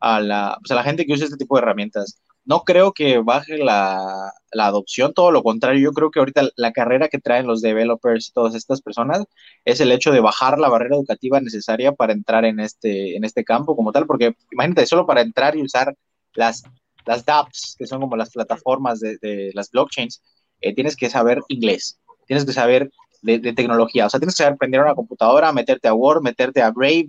a 0.00 0.20
la, 0.20 0.58
pues, 0.60 0.70
a 0.70 0.74
la 0.74 0.82
gente 0.84 1.06
que 1.06 1.12
usa 1.12 1.24
este 1.24 1.36
tipo 1.36 1.56
de 1.56 1.62
herramientas. 1.62 2.20
No 2.44 2.60
creo 2.64 2.92
que 2.92 3.18
baje 3.18 3.58
la, 3.58 4.32
la 4.52 4.66
adopción, 4.66 5.12
todo 5.12 5.30
lo 5.32 5.42
contrario, 5.42 5.82
yo 5.82 5.92
creo 5.92 6.10
que 6.10 6.18
ahorita 6.18 6.48
la 6.56 6.72
carrera 6.72 7.08
que 7.08 7.18
traen 7.18 7.46
los 7.46 7.60
developers 7.60 8.28
y 8.28 8.32
todas 8.32 8.54
estas 8.54 8.80
personas 8.80 9.24
es 9.66 9.80
el 9.80 9.92
hecho 9.92 10.12
de 10.12 10.20
bajar 10.20 10.58
la 10.58 10.70
barrera 10.70 10.96
educativa 10.96 11.40
necesaria 11.40 11.92
para 11.92 12.14
entrar 12.14 12.46
en 12.46 12.60
este, 12.60 13.16
en 13.16 13.24
este 13.24 13.44
campo 13.44 13.76
como 13.76 13.92
tal, 13.92 14.06
porque 14.06 14.34
imagínate, 14.50 14.86
solo 14.86 15.06
para 15.06 15.20
entrar 15.20 15.56
y 15.56 15.62
usar 15.62 15.94
las, 16.34 16.62
las 17.08 17.24
dApps, 17.24 17.74
que 17.78 17.86
son 17.86 18.00
como 18.00 18.16
las 18.16 18.30
plataformas 18.30 19.00
de, 19.00 19.16
de 19.18 19.50
las 19.54 19.70
blockchains, 19.70 20.22
eh, 20.60 20.74
tienes 20.74 20.94
que 20.96 21.08
saber 21.08 21.40
inglés, 21.48 21.98
tienes 22.26 22.44
que 22.44 22.52
saber 22.52 22.90
de, 23.22 23.38
de 23.38 23.52
tecnología, 23.54 24.06
o 24.06 24.10
sea, 24.10 24.20
tienes 24.20 24.34
que 24.34 24.42
saber 24.42 24.54
aprender 24.54 24.80
una 24.80 24.94
computadora, 24.94 25.52
meterte 25.52 25.88
a 25.88 25.94
Word, 25.94 26.22
meterte 26.22 26.60
a 26.62 26.70
Brave, 26.70 27.06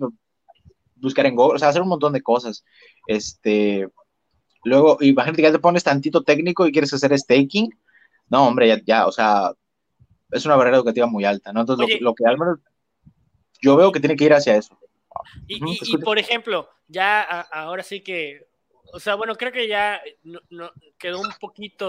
buscar 0.96 1.26
en 1.26 1.36
Google, 1.36 1.56
o 1.56 1.58
sea, 1.58 1.68
hacer 1.68 1.82
un 1.82 1.88
montón 1.88 2.12
de 2.12 2.22
cosas. 2.22 2.64
Este, 3.06 3.86
luego, 4.64 4.96
imagínate 5.00 5.42
que 5.42 5.48
ya 5.48 5.52
te 5.52 5.58
pones 5.58 5.84
tantito 5.84 6.22
técnico 6.22 6.66
y 6.66 6.72
quieres 6.72 6.92
hacer 6.94 7.16
staking, 7.18 7.68
no, 8.28 8.46
hombre, 8.46 8.68
ya, 8.68 8.80
ya 8.84 9.06
o 9.06 9.12
sea, 9.12 9.52
es 10.30 10.44
una 10.46 10.56
barrera 10.56 10.76
educativa 10.78 11.06
muy 11.06 11.24
alta, 11.24 11.52
¿no? 11.52 11.60
Entonces, 11.60 11.80
lo, 11.80 11.86
Oye, 11.86 11.98
lo 12.00 12.14
que 12.14 12.24
al 12.26 12.38
menos 12.38 12.58
yo 13.60 13.76
veo 13.76 13.92
que 13.92 14.00
tiene 14.00 14.16
que 14.16 14.24
ir 14.24 14.32
hacia 14.32 14.56
eso. 14.56 14.78
Y, 15.46 15.56
y- 15.56 15.78
y, 15.82 15.96
por 15.98 16.18
ejemplo, 16.18 16.68
ya 16.88 17.20
a- 17.22 17.40
ahora 17.64 17.82
sí 17.82 18.00
que, 18.00 18.46
o 18.92 19.00
sea, 19.00 19.14
bueno, 19.14 19.34
creo 19.36 19.52
que 19.52 19.66
ya 19.68 20.00
no- 20.22 20.40
no- 20.50 20.72
quedó 20.98 21.20
un 21.20 21.32
poquito 21.40 21.88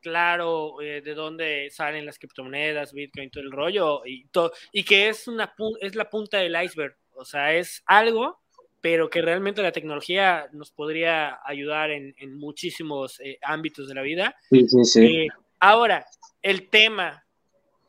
claro 0.00 0.80
eh, 0.82 1.00
de 1.00 1.14
dónde 1.14 1.68
salen 1.70 2.04
las 2.06 2.18
criptomonedas, 2.18 2.92
Bitcoin, 2.92 3.30
todo 3.30 3.44
el 3.44 3.52
rollo, 3.52 4.02
y, 4.04 4.26
todo, 4.28 4.52
y 4.72 4.84
que 4.84 5.08
es, 5.08 5.28
una, 5.28 5.54
es 5.80 5.94
la 5.94 6.10
punta 6.10 6.38
del 6.38 6.60
iceberg, 6.62 6.96
o 7.14 7.24
sea, 7.24 7.54
es 7.54 7.82
algo, 7.86 8.40
pero 8.80 9.08
que 9.08 9.22
realmente 9.22 9.62
la 9.62 9.70
tecnología 9.70 10.48
nos 10.52 10.72
podría 10.72 11.38
ayudar 11.44 11.92
en, 11.92 12.14
en 12.18 12.36
muchísimos 12.36 13.20
eh, 13.20 13.38
ámbitos 13.42 13.86
de 13.88 13.94
la 13.94 14.02
vida. 14.02 14.34
Sí, 14.50 14.66
sí, 14.68 14.84
sí. 14.84 15.04
Eh, 15.06 15.28
ahora, 15.60 16.04
el 16.42 16.68
tema, 16.68 17.21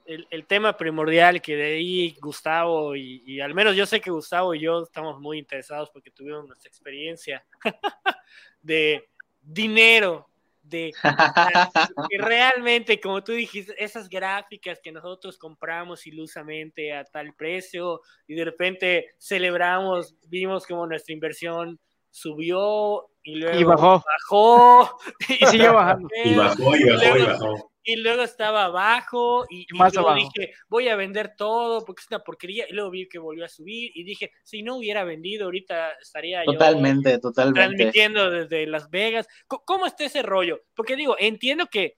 el, 0.06 0.28
el 0.30 0.46
tema 0.46 0.76
primordial 0.76 1.42
que 1.42 1.56
de 1.56 1.76
ahí 1.76 2.16
Gustavo 2.22 2.96
y, 2.96 3.24
y 3.26 3.40
al 3.40 3.54
menos 3.54 3.76
yo 3.76 3.86
sé 3.86 4.02
que 4.02 4.12
Gustavo 4.12 4.54
y 4.54 4.60
yo 4.62 4.84
estamos 4.84 5.20
muy 5.20 5.40
interesados 5.40 5.90
porque 5.90 6.12
tuvimos 6.12 6.46
nuestra 6.46 6.70
experiencia 6.70 7.46
de 8.62 9.10
dinero, 9.42 10.30
de 10.62 10.94
que 12.10 12.18
realmente, 12.18 13.00
como 13.00 13.24
tú 13.24 13.34
dijiste, 13.34 13.76
esas 13.78 14.10
gráficas 14.10 14.80
que 14.82 14.92
nosotros 14.92 15.38
compramos 15.38 16.08
ilusamente 16.08 16.94
a 16.94 17.04
tal 17.04 17.34
precio 17.34 18.02
y 18.28 18.36
de 18.36 18.46
repente 18.46 19.16
celebramos, 19.18 20.16
vimos 20.28 20.66
como 20.66 20.88
nuestra 20.88 21.14
inversión 21.14 21.80
subió 22.10 23.10
y 23.24 23.36
luego 23.36 23.60
Y 23.60 23.64
bajó. 23.64 24.04
bajó 24.06 24.98
Y 25.30 25.46
siguió 25.48 25.74
bajando. 25.74 26.08
Y 26.24 26.36
bajó, 26.36 26.76
y 26.76 26.84
bajó, 26.90 27.18
y 27.18 27.22
bajó. 27.24 27.73
Y 27.84 27.98
luego 27.98 28.24
estaba 28.24 28.66
abajo 28.66 29.46
y, 29.50 29.62
Y 29.62 29.68
y 29.74 29.78
más 29.78 29.94
luego 29.94 30.10
abajo. 30.10 30.30
dije, 30.36 30.54
voy 30.70 30.88
a 30.88 30.96
vender 30.96 31.36
todo 31.36 31.84
porque 31.86 32.02
es 32.02 32.08
una 32.10 32.20
porquería. 32.24 32.66
Y 32.70 32.74
luego 32.74 32.90
vi 32.92 33.08
que 33.10 33.20
volvió 33.20 33.44
a 33.46 33.50
subir 33.50 33.92
y 33.94 34.04
dije, 34.04 34.32
si 34.44 34.64
no 34.64 34.78
hubiera 34.78 35.04
vendido, 35.04 35.46
ahorita 35.46 35.92
estaría 36.02 36.46
yo 36.46 36.54
Totalmente, 36.54 37.20
totalmente. 37.20 37.60
transmitiendo 37.60 38.30
desde 38.32 38.66
Las 38.68 38.90
Vegas. 38.90 39.28
¿Cómo 39.48 39.86
está 39.86 40.06
ese 40.06 40.22
rollo? 40.22 40.64
Porque 40.76 40.96
digo, 40.96 41.16
entiendo 41.20 41.68
que, 41.68 41.98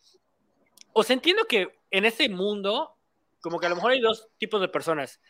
o 0.93 1.03
sea, 1.03 1.13
entiendo 1.13 1.45
que 1.45 1.67
en 1.91 2.05
ese 2.05 2.27
mundo, 2.29 2.97
como 3.41 3.59
que 3.59 3.67
a 3.67 3.69
lo 3.69 3.75
mejor 3.75 3.91
hay 3.91 4.01
dos 4.01 4.29
tipos 4.38 4.59
de 4.61 4.67
personas. 4.67 5.21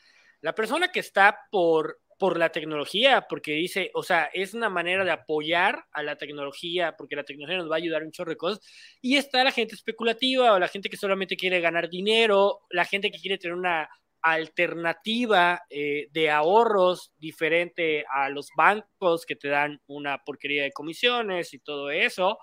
La 0.41 0.56
persona 0.56 0.91
que 0.91 0.99
está 0.99 1.38
por, 1.51 1.99
por 2.18 2.38
la 2.38 2.49
tecnología, 2.49 3.26
porque 3.28 3.51
dice, 3.51 3.91
o 3.93 4.03
sea, 4.03 4.30
es 4.34 4.53
una 4.53 4.70
manera 4.70 5.03
de 5.03 5.11
apoyar 5.11 5.86
a 5.91 6.01
la 6.01 6.16
tecnología, 6.18 6.95
porque 6.97 7.16
la 7.16 7.24
tecnología 7.24 7.57
nos 7.57 7.70
va 7.70 7.76
a 7.76 7.78
ayudar 7.78 8.03
un 8.03 8.11
chorro 8.11 8.32
de 8.32 8.38
cosas. 8.38 8.61
Y 9.01 9.18
está 9.18 9.43
la 9.43 9.51
gente 9.51 9.76
especulativa 9.76 10.53
o 10.53 10.59
la 10.59 10.68
gente 10.70 10.89
que 10.89 10.97
solamente 10.97 11.36
quiere 11.36 11.59
ganar 11.59 11.89
dinero, 11.89 12.61
la 12.70 12.86
gente 12.86 13.11
que 13.11 13.20
quiere 13.20 13.38
tener 13.38 13.55
una 13.55 13.89
alternativa 14.26 15.61
eh, 15.70 16.07
de 16.11 16.32
ahorros 16.32 17.13
diferente 17.20 18.05
a 18.09 18.28
los 18.30 18.49
bancos 18.57 19.24
que 19.24 19.36
te 19.36 19.49
dan 19.49 19.80
una 19.86 20.24
porquería 20.24 20.63
de 20.63 20.72
comisiones 20.72 21.53
y 21.53 21.59
todo 21.59 21.91
eso. 21.91 22.39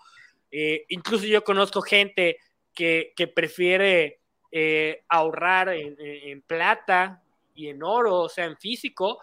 Eh, 0.49 0.85
incluso 0.91 1.27
yo 1.27 1.43
conozco 1.43 1.83
gente 1.83 2.37
que, 2.73 3.13
prefiere 3.35 4.21
eh, 4.53 5.03
ahorrar 5.09 5.71
en, 5.71 6.43
plata 6.43 7.21
y 7.55 7.67
en 7.67 7.83
oro, 7.83 8.21
o 8.21 8.29
sea, 8.29 8.45
en 8.45 8.57
físico, 8.57 9.19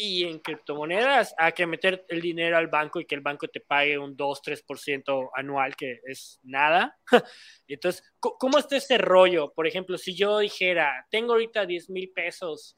y 0.00 0.22
en 0.22 0.38
criptomonedas 0.38 1.34
hay 1.36 1.52
que 1.52 1.66
meter 1.66 2.06
el 2.08 2.20
dinero 2.20 2.56
al 2.56 2.68
banco 2.68 3.00
y 3.00 3.04
que 3.04 3.16
el 3.16 3.20
banco 3.20 3.48
te 3.48 3.58
pague 3.58 3.98
un 3.98 4.16
2-3% 4.16 5.30
anual, 5.34 5.74
que 5.74 6.00
es 6.06 6.38
nada. 6.44 6.96
Entonces, 7.66 8.04
¿cómo 8.20 8.58
está 8.58 8.76
ese 8.76 8.96
rollo? 8.96 9.52
Por 9.52 9.66
ejemplo, 9.66 9.98
si 9.98 10.14
yo 10.14 10.38
dijera, 10.38 11.04
tengo 11.10 11.32
ahorita 11.32 11.66
10 11.66 11.90
mil 11.90 12.10
pesos 12.10 12.76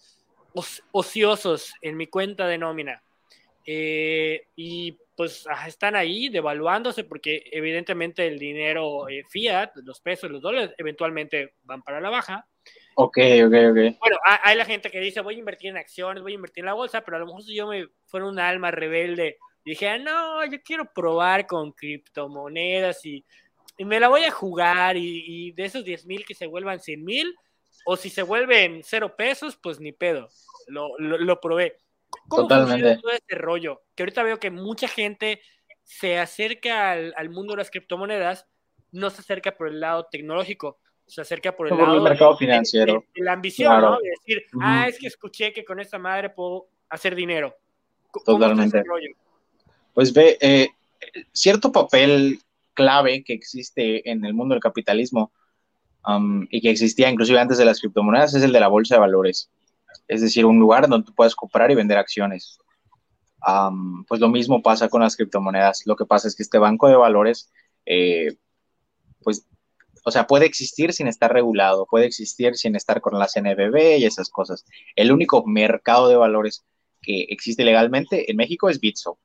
ociosos 0.92 1.74
en 1.82 1.96
mi 1.98 2.06
cuenta 2.06 2.48
de 2.48 2.58
nómina 2.58 3.04
eh, 3.66 4.46
y 4.56 4.98
pues 5.14 5.46
están 5.66 5.94
ahí 5.94 6.30
devaluándose 6.30 7.04
porque 7.04 7.44
evidentemente 7.52 8.26
el 8.26 8.38
dinero 8.38 9.08
eh, 9.08 9.24
fiat, 9.28 9.72
los 9.84 10.00
pesos, 10.00 10.30
los 10.30 10.40
dólares, 10.40 10.74
eventualmente 10.78 11.54
van 11.64 11.82
para 11.82 12.00
la 12.00 12.08
baja. 12.08 12.48
Ok, 13.03 13.18
ok, 13.46 13.55
ok. 13.70 13.98
Bueno, 13.98 14.18
hay 14.24 14.57
la 14.57 14.64
gente 14.64 14.90
que 14.90 15.01
dice, 15.01 15.22
voy 15.22 15.36
a 15.36 15.38
invertir 15.38 15.70
en 15.70 15.78
acciones, 15.78 16.22
voy 16.22 16.32
a 16.32 16.34
invertir 16.34 16.62
en 16.62 16.66
la 16.66 16.74
bolsa, 16.74 17.01
pero 17.01 17.16
a 17.16 17.20
lo 17.20 17.26
mejor 17.26 17.42
si 17.42 17.55
yo 17.55 17.66
me 17.66 17.88
fuera 18.05 18.26
un 18.26 18.38
alma 18.38 18.70
rebelde, 18.70 19.38
dije, 19.64 19.88
ah, 19.88 19.98
no, 19.98 20.44
yo 20.44 20.62
quiero 20.62 20.92
probar 20.92 21.46
con 21.46 21.72
criptomonedas 21.72 23.05
y, 23.07 23.24
me 23.78 23.98
la 23.98 24.09
voy 24.09 24.24
a 24.24 24.30
jugar 24.30 24.98
y, 24.98 25.53
de 25.53 25.64
esos 25.64 25.82
10 25.82 26.05
mil 26.05 26.26
que 26.26 26.34
se 26.34 26.46
vuelvan 26.46 26.80
100 26.80 27.03
mil, 27.03 27.34
o 27.86 27.96
si 27.96 28.11
se 28.11 28.22
vuelven 28.22 28.82
cero 28.84 29.16
pesos, 29.16 29.57
pues 29.57 29.80
ni 29.80 29.92
pedo, 29.92 30.28
lo, 30.66 30.98
lo, 30.98 31.40
probé. 31.40 31.78
¿Cómo 32.28 32.46
Totalmente. 32.46 33.01
todo 33.01 33.12
ese 33.12 33.34
rollo? 33.36 33.80
Que 33.94 34.03
ahorita 34.03 34.22
veo 34.22 34.38
que 34.38 34.51
mucha 34.51 34.86
gente 34.86 35.40
se 35.82 36.18
acerca 36.18 36.90
al, 36.90 37.14
al 37.16 37.30
mundo 37.30 37.55
de 37.55 37.59
las 37.59 37.70
criptomonedas, 37.70 38.46
no 38.92 39.09
se 39.09 39.22
acerca 39.22 39.57
por 39.57 39.68
el 39.68 39.80
lado 39.80 40.07
tecnológico 40.11 40.78
se 41.11 41.20
acerca 41.20 41.56
por 41.56 41.66
el 41.66 41.76
lado 41.76 42.00
mercado 42.02 42.36
financiero. 42.36 43.04
De, 43.14 43.24
la 43.24 43.32
ambición, 43.32 43.80
¿no? 43.80 43.98
De 43.98 44.11
decir, 44.11 44.44
ah, 44.61 44.86
es 44.88 44.98
que 44.98 45.08
escuché 45.08 45.52
que 45.52 45.64
con 45.64 45.80
esta 45.80 45.98
madre 45.98 46.30
puedo 46.30 46.68
hacer 46.88 47.14
dinero. 47.14 47.54
Totalmente. 48.24 48.82
Pues 49.92 50.12
ve, 50.12 50.38
eh, 50.40 50.68
cierto 51.32 51.72
papel 51.72 52.38
clave 52.74 53.24
que 53.24 53.32
existe 53.32 54.08
en 54.08 54.24
el 54.24 54.34
mundo 54.34 54.54
del 54.54 54.62
capitalismo 54.62 55.32
um, 56.06 56.46
y 56.48 56.61
que 56.61 56.70
existía 56.70 57.11
inclusive 57.11 57.40
antes 57.40 57.58
de 57.58 57.64
las 57.64 57.80
criptomonedas 57.80 58.34
es 58.34 58.42
el 58.44 58.52
de 58.52 58.61
la 58.61 58.68
bolsa 58.68 58.94
de 58.94 59.00
valores. 59.00 59.50
Es 60.06 60.20
decir, 60.20 60.46
un 60.46 60.61
lugar 60.61 60.88
donde 60.88 61.06
tú 61.06 61.14
puedes 61.14 61.34
comprar 61.34 61.70
y 61.70 61.74
vender 61.74 61.98
acciones. 61.98 62.58
Um, 63.46 64.04
pues 64.04 64.20
lo 64.20 64.28
mismo 64.28 64.62
pasa 64.62 64.88
con 64.88 65.02
las 65.02 65.16
criptomonedas. 65.16 65.82
Lo 65.86 65.96
que 65.96 66.06
pasa 66.06 66.28
es 66.28 66.36
que 66.36 66.44
este 66.44 66.58
banco 66.58 66.86
de 66.88 66.96
valores, 66.96 67.50
eh, 67.84 68.36
pues 69.22 69.46
o 70.05 70.11
sea, 70.11 70.26
puede 70.26 70.46
existir 70.46 70.92
sin 70.92 71.09
estar 71.09 71.32
regulado, 71.32 71.86
puede 71.86 72.07
existir 72.07 72.57
sin 72.57 72.76
estar 72.76 73.01
con 73.01 73.18
la 73.18 73.28
CNBB 73.28 73.98
y 73.98 74.05
esas 74.05 74.30
cosas. 74.30 74.64
El 74.96 75.12
único 75.12 75.44
mercado 75.46 76.09
de 76.09 76.16
valores 76.16 76.64
que 77.03 77.26
existe 77.28 77.64
legalmente 77.64 78.30
en 78.30 78.36
México 78.36 78.68
es 78.68 78.80
Bitso. 78.80 79.18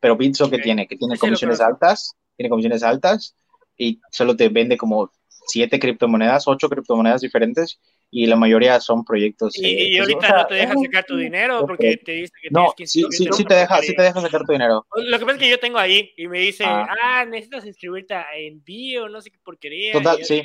Pero 0.00 0.16
Bitso, 0.16 0.50
¿qué 0.50 0.58
tiene? 0.58 0.86
Que 0.86 0.96
tiene 0.96 1.18
comisiones 1.18 1.60
altas, 1.60 2.14
tiene 2.36 2.50
comisiones 2.50 2.82
altas 2.82 3.34
y 3.76 4.00
solo 4.10 4.36
te 4.36 4.48
vende 4.48 4.76
como 4.76 5.10
siete 5.46 5.78
criptomonedas, 5.78 6.46
ocho 6.46 6.68
criptomonedas 6.68 7.20
diferentes 7.20 7.78
y 8.10 8.26
la 8.26 8.36
mayoría 8.36 8.78
son 8.80 9.04
proyectos. 9.04 9.58
Y, 9.58 9.66
eh, 9.66 9.98
pues, 9.98 10.00
ahorita 10.00 10.36
no 10.36 10.46
te 10.46 10.54
deja 10.54 10.74
sacar 10.74 11.04
tu 11.04 11.16
dinero 11.16 11.66
porque 11.66 11.96
te 11.96 12.12
dice 12.12 12.32
que 12.40 12.48
no, 12.50 12.72
tienes 12.76 12.92
que 12.92 13.00
sí, 13.00 13.04
sí, 13.10 13.28
sí, 13.32 13.44
te 13.44 13.54
deja, 13.54 13.78
sí 13.78 13.94
te 13.94 14.02
deja 14.02 14.20
sacar 14.20 14.44
tu 14.44 14.52
dinero. 14.52 14.86
Lo 14.94 15.18
que 15.18 15.24
pasa 15.24 15.36
es 15.36 15.42
que 15.42 15.50
yo 15.50 15.58
tengo 15.58 15.78
ahí 15.78 16.12
y 16.16 16.28
me 16.28 16.38
dice, 16.38 16.64
ah, 16.64 16.86
ah 17.02 17.24
necesitas 17.24 17.66
inscribirte 17.66 18.14
en 18.36 18.62
bio, 18.62 19.08
no 19.08 19.20
sé 19.20 19.30
qué 19.30 19.38
porquería. 19.42 19.92
Total, 19.92 20.24
sí. 20.24 20.42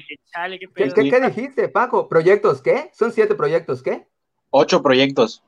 ¿Qué, 0.76 0.90
¿Qué, 0.94 1.20
dijiste, 1.22 1.70
Paco? 1.70 2.10
¿Proyectos 2.10 2.62
qué? 2.62 2.90
¿Son 2.94 3.12
siete 3.12 3.36
proyectos 3.36 3.84
qué? 3.84 4.08
Ocho 4.50 4.82
proyectos. 4.82 5.44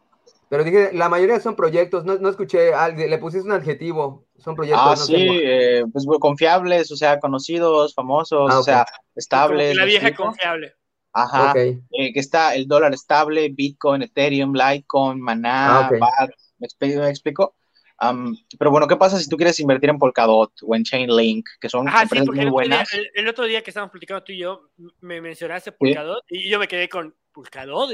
Pero 0.50 0.64
dije, 0.64 0.92
la 0.94 1.08
mayoría 1.08 1.40
son 1.40 1.56
proyectos, 1.56 2.04
no, 2.04 2.18
no 2.18 2.30
escuché, 2.30 2.72
le 2.96 3.18
pusiste 3.18 3.48
un 3.48 3.54
adjetivo, 3.54 4.26
son 4.44 4.56
proyectos. 4.56 4.84
Ah, 4.84 4.96
sí, 4.96 5.16
eh, 5.18 5.84
pues 5.92 6.06
confiables, 6.20 6.92
o 6.92 6.96
sea, 6.96 7.20
conocidos, 7.20 7.94
famosos, 7.94 8.52
ah, 8.52 8.60
o 8.60 8.64
sea, 8.64 8.86
estables. 9.16 9.76
La 9.76 9.86
vieja 9.86 10.14
confiable. 10.14 10.74
Ajá. 11.14 11.54
Eh, 11.58 12.14
que 12.14 12.20
está 12.20 12.56
el 12.56 12.68
dólar 12.68 12.94
estable, 12.94 13.50
Bitcoin, 13.50 14.02
Ethereum, 14.02 14.54
Litecoin, 14.54 15.20
Maná, 15.20 15.88
ah, 15.88 16.28
¿me 16.58 16.68
explico? 16.68 17.56
pero 18.58 18.72
bueno, 18.72 18.88
¿qué 18.88 18.96
pasa 18.96 19.20
si 19.20 19.30
tú 19.30 19.38
quieres 19.38 19.60
invertir 19.60 19.90
en 19.90 20.00
Polkadot 20.00 20.52
o 20.64 20.76
en 20.76 20.84
Chainlink, 20.84 21.48
que 21.60 21.70
son 21.70 21.88
empresas 21.88 22.28
muy 22.28 22.50
buenas? 22.50 22.90
el, 23.14 23.28
otro 23.28 23.46
día 23.46 23.62
que 23.62 23.70
estábamos 23.70 23.92
platicando 23.92 24.24
tú 24.24 24.32
y 24.32 24.40
yo, 24.40 24.72
me 25.02 25.22
mencionaste 25.22 25.72
Polkadot 25.72 26.24
y 26.30 26.50
yo 26.50 26.58
me 26.58 26.68
quedé 26.68 26.90
con 26.90 27.14
Polkadot. 27.32 27.90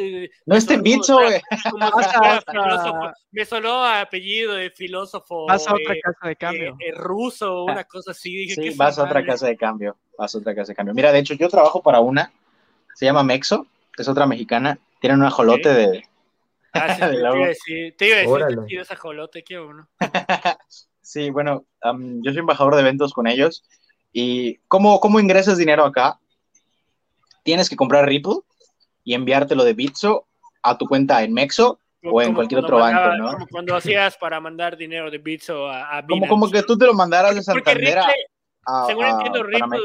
no 0.46 0.56
es 0.56 0.82
Bitso, 0.82 1.20
güey. 1.20 1.42
Me 3.32 3.46
sonó 3.46 3.84
a 3.84 4.02
apellido 4.02 4.54
de 4.54 4.70
filósofo. 4.72 5.46
Vas 5.48 5.68
a 5.68 5.74
otra 5.74 5.94
eh, 5.94 6.02
casa 6.02 6.28
de 6.28 6.36
cambio. 6.36 6.78
Eh, 6.80 6.92
ruso, 6.94 7.64
una 7.66 7.84
cosa 7.84 8.12
así. 8.12 8.50
sí, 8.50 8.72
vas 8.76 8.98
a 9.00 9.04
otra 9.04 9.26
casa 9.26 9.48
de 9.48 9.58
cambio. 9.58 9.98
Vas 10.18 10.34
a 10.36 10.38
otra 10.40 10.56
casa 10.56 10.72
de 10.72 10.76
cambio. 10.76 10.94
Mira, 10.94 11.12
de 11.12 11.20
hecho, 11.20 11.34
yo 11.34 11.50
trabajo 11.50 11.82
para 11.82 12.00
una 12.00 12.32
se 12.98 13.06
llama 13.06 13.22
Mexo, 13.22 13.68
es 13.96 14.08
otra 14.08 14.26
mexicana, 14.26 14.80
tienen 15.00 15.20
un 15.20 15.28
ajolote 15.28 15.72
de... 15.72 16.04
Ah, 16.74 16.96
sí, 16.96 17.02
te 17.12 17.16
iba 17.16 17.30
a 17.30 17.48
decir, 17.48 17.96
te 17.96 18.08
iba 18.08 18.18
a 18.18 18.48
decir, 18.48 18.80
ese 18.80 18.94
ajolote, 18.94 19.44
qué 19.44 19.60
uno. 19.60 19.88
sí, 21.00 21.30
bueno, 21.30 21.66
yo 21.84 22.32
soy 22.32 22.40
embajador 22.40 22.74
de 22.74 22.82
eventos 22.82 23.14
con 23.14 23.28
ellos, 23.28 23.64
y 24.12 24.58
¿cómo, 24.68 25.00
¿cómo 25.00 25.20
ingresas 25.20 25.60
dinero 25.60 25.86
acá? 25.86 26.20
Tienes 27.44 27.70
que 27.70 27.76
comprar 27.76 28.08
Ripple 28.08 28.40
y 29.08 29.14
enviártelo 29.14 29.64
de 29.64 29.74
Bitso 29.74 30.28
a 30.62 30.78
tu 30.78 30.86
cuenta 30.86 31.24
en 31.24 31.32
Mexo 31.32 31.80
o 32.04 32.22
en 32.22 32.34
cualquier 32.34 32.60
otro 32.60 32.78
banco, 32.78 33.16
¿no? 33.16 33.32
Como 33.32 33.48
cuando 33.48 33.74
hacías 33.74 34.18
para 34.18 34.42
mandar 34.42 34.76
dinero 34.76 35.10
de 35.10 35.18
Bitso 35.18 35.66
a, 35.66 35.98
a 35.98 36.06
Como, 36.06 36.28
como 36.28 36.52
que 36.52 36.62
tú 36.64 36.78
te 36.78 36.86
lo 36.86 36.94
mandaras 36.94 37.34
de 37.34 37.42
Santander 37.42 38.00
a, 38.00 38.86
Según 38.86 39.06
entiendo, 39.06 39.44
Ripple 39.44 39.80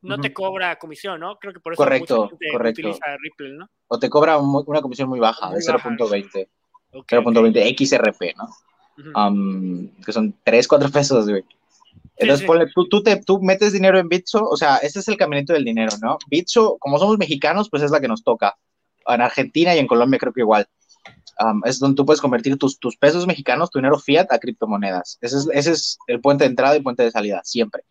no 0.00 0.18
te 0.18 0.32
cobra 0.32 0.78
comisión, 0.78 1.20
¿no? 1.20 1.38
Creo 1.38 1.52
que 1.52 1.60
por 1.60 1.74
eso 1.74 1.82
correcto, 1.82 2.30
correcto. 2.50 2.80
utiliza 2.80 3.04
Ripple, 3.18 3.58
¿no? 3.58 3.68
O 3.88 3.98
te 3.98 4.08
cobra 4.08 4.38
una 4.38 4.80
comisión 4.80 5.10
muy 5.10 5.20
baja, 5.20 5.50
de 5.50 5.58
0.20. 5.58 6.48
0.20 6.94 7.86
XRP, 7.86 8.36
¿no? 8.38 8.48
que 10.04 10.12
son 10.12 10.34
3, 10.42 10.66
4 10.66 10.90
pesos, 10.90 11.28
güey. 11.28 11.44
Entonces, 12.16 12.46
tú, 12.74 12.88
tú, 12.88 13.02
te, 13.02 13.16
tú 13.16 13.40
metes 13.40 13.72
dinero 13.72 13.98
en 13.98 14.08
Bitso, 14.08 14.44
o 14.44 14.56
sea, 14.56 14.76
este 14.76 15.00
es 15.00 15.08
el 15.08 15.16
caminito 15.16 15.52
del 15.52 15.64
dinero, 15.64 15.92
¿no? 16.00 16.18
Bitso, 16.28 16.76
como 16.78 16.98
somos 16.98 17.18
mexicanos, 17.18 17.68
pues 17.70 17.82
es 17.82 17.90
la 17.90 18.00
que 18.00 18.08
nos 18.08 18.22
toca. 18.22 18.56
En 19.06 19.20
Argentina 19.20 19.74
y 19.74 19.78
en 19.78 19.86
Colombia 19.86 20.18
creo 20.18 20.32
que 20.32 20.42
igual. 20.42 20.66
es 21.64 21.78
donde 21.78 21.96
tú 21.96 22.06
puedes 22.06 22.20
convertir 22.20 22.56
tus, 22.58 22.78
tus 22.78 22.96
pesos 22.96 23.26
mexicanos, 23.26 23.70
tu 23.70 23.78
dinero 23.78 23.98
fiat, 23.98 24.26
a 24.30 24.38
criptomonedas. 24.38 25.18
Ese 25.20 25.38
es, 25.38 25.48
ese 25.52 25.72
es 25.72 25.98
el 26.06 26.20
puente 26.20 26.44
de 26.44 26.50
entrada 26.50 26.76
y 26.76 26.82
puente 26.82 27.02
de 27.02 27.10
salida, 27.10 27.40
siempre 27.44 27.82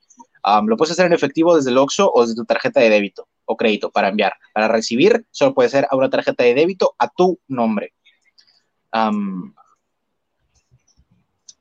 lo 0.66 0.78
puedes 0.78 0.92
hacer 0.92 1.06
en 1.06 1.14
efectivo 1.14 1.56
desde 1.56 1.72
el 1.72 1.78
OXXO 1.78 2.12
o 2.14 2.22
desde 2.22 2.36
tu 2.36 2.46
tarjeta 2.46 2.80
de 2.80 2.90
débito 2.90 3.28
o 3.46 3.58
crédito 3.58 3.92
para 3.92 4.10
enviar. 4.10 4.34
Para 4.54 4.68
recibir, 4.68 5.26
solo 5.32 5.54
puede 5.54 5.70
ser 5.70 5.88
a 5.90 5.96
una 5.96 6.10
tarjeta 6.10 6.44
de 6.44 6.54
débito 6.54 6.96
a 6.98 7.10
tu 7.10 7.40
nombre. 7.48 7.94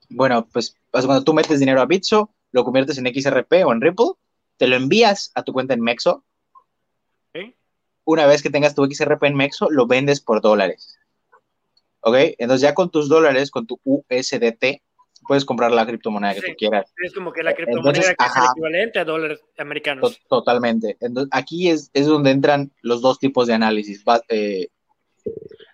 bueno, 0.08 0.46
pues 0.53 0.74
cuando 0.91 1.22
tú 1.24 1.32
metes 1.34 1.61
dinero 1.61 1.80
a 1.80 1.87
Bitso, 1.87 2.30
lo 2.52 2.64
conviertes 2.64 2.98
en 2.98 3.06
XRP 3.06 3.64
o 3.64 3.72
en 3.72 3.80
Ripple, 3.80 4.12
te 4.56 4.66
lo 4.66 4.76
envías 4.76 5.32
a 5.34 5.42
tu 5.42 5.52
cuenta 5.52 5.74
en 5.74 5.80
Mexo. 5.80 6.24
Una 8.04 8.26
vez 8.26 8.42
que 8.42 8.50
tengas 8.50 8.74
tu 8.74 8.84
XRP 8.84 9.24
en 9.24 9.36
Mexo, 9.36 9.70
lo 9.70 9.86
vendes 9.86 10.20
por 10.20 10.40
dólares. 10.40 10.98
¿Ok? 12.00 12.16
Entonces 12.38 12.62
ya 12.62 12.74
con 12.74 12.90
tus 12.90 13.08
dólares, 13.08 13.50
con 13.50 13.66
tu 13.66 13.78
USDT, 13.84 14.82
puedes 15.28 15.44
comprar 15.44 15.70
la 15.70 15.86
criptomoneda 15.86 16.34
que 16.34 16.40
tú 16.40 16.56
quieras. 16.58 16.92
Es 16.96 17.14
como 17.14 17.32
que 17.32 17.42
la 17.42 17.54
criptomoneda 17.54 18.14
que 18.14 18.24
es 18.24 18.36
el 18.36 18.42
equivalente 18.50 18.98
a 18.98 19.04
dólares 19.04 19.40
americanos. 19.58 20.18
Totalmente. 20.28 20.96
Entonces, 21.00 21.30
aquí 21.32 21.68
es, 21.68 21.90
es, 21.92 22.06
donde 22.06 22.30
entran 22.30 22.72
los 22.82 23.00
dos 23.00 23.18
tipos 23.18 23.46
de 23.46 23.54
análisis. 23.54 24.02
Eh, 24.28 24.68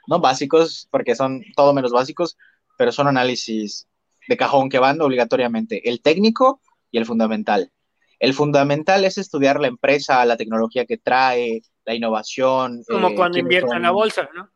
no 0.07 0.21
básicos, 0.21 0.89
porque 0.91 1.15
son 1.15 1.43
todo 1.57 1.73
menos 1.73 1.93
básicos, 1.93 2.37
pero 2.77 2.93
son 2.93 3.09
análisis 3.09 3.89
de 4.29 4.37
cajón 4.37 4.69
que 4.69 4.79
van 4.79 5.01
obligatoriamente. 5.01 5.89
El 5.89 6.03
técnico 6.03 6.61
y 6.91 6.99
el 6.99 7.07
fundamental. 7.07 7.71
El 8.19 8.33
fundamental 8.35 9.05
es 9.05 9.19
estudiar 9.19 9.61
la 9.61 9.67
empresa, 9.69 10.25
la 10.25 10.37
tecnología 10.37 10.87
que 10.87 10.97
trae, 10.97 11.63
la 11.85 11.95
innovación. 11.95 12.83
Como 12.89 13.09
eh, 13.09 13.15
cuando 13.15 13.39
invierten 13.39 13.77
en 13.77 13.83
la 13.83 13.91
bolsa, 13.91 14.29
¿no? 14.35 14.51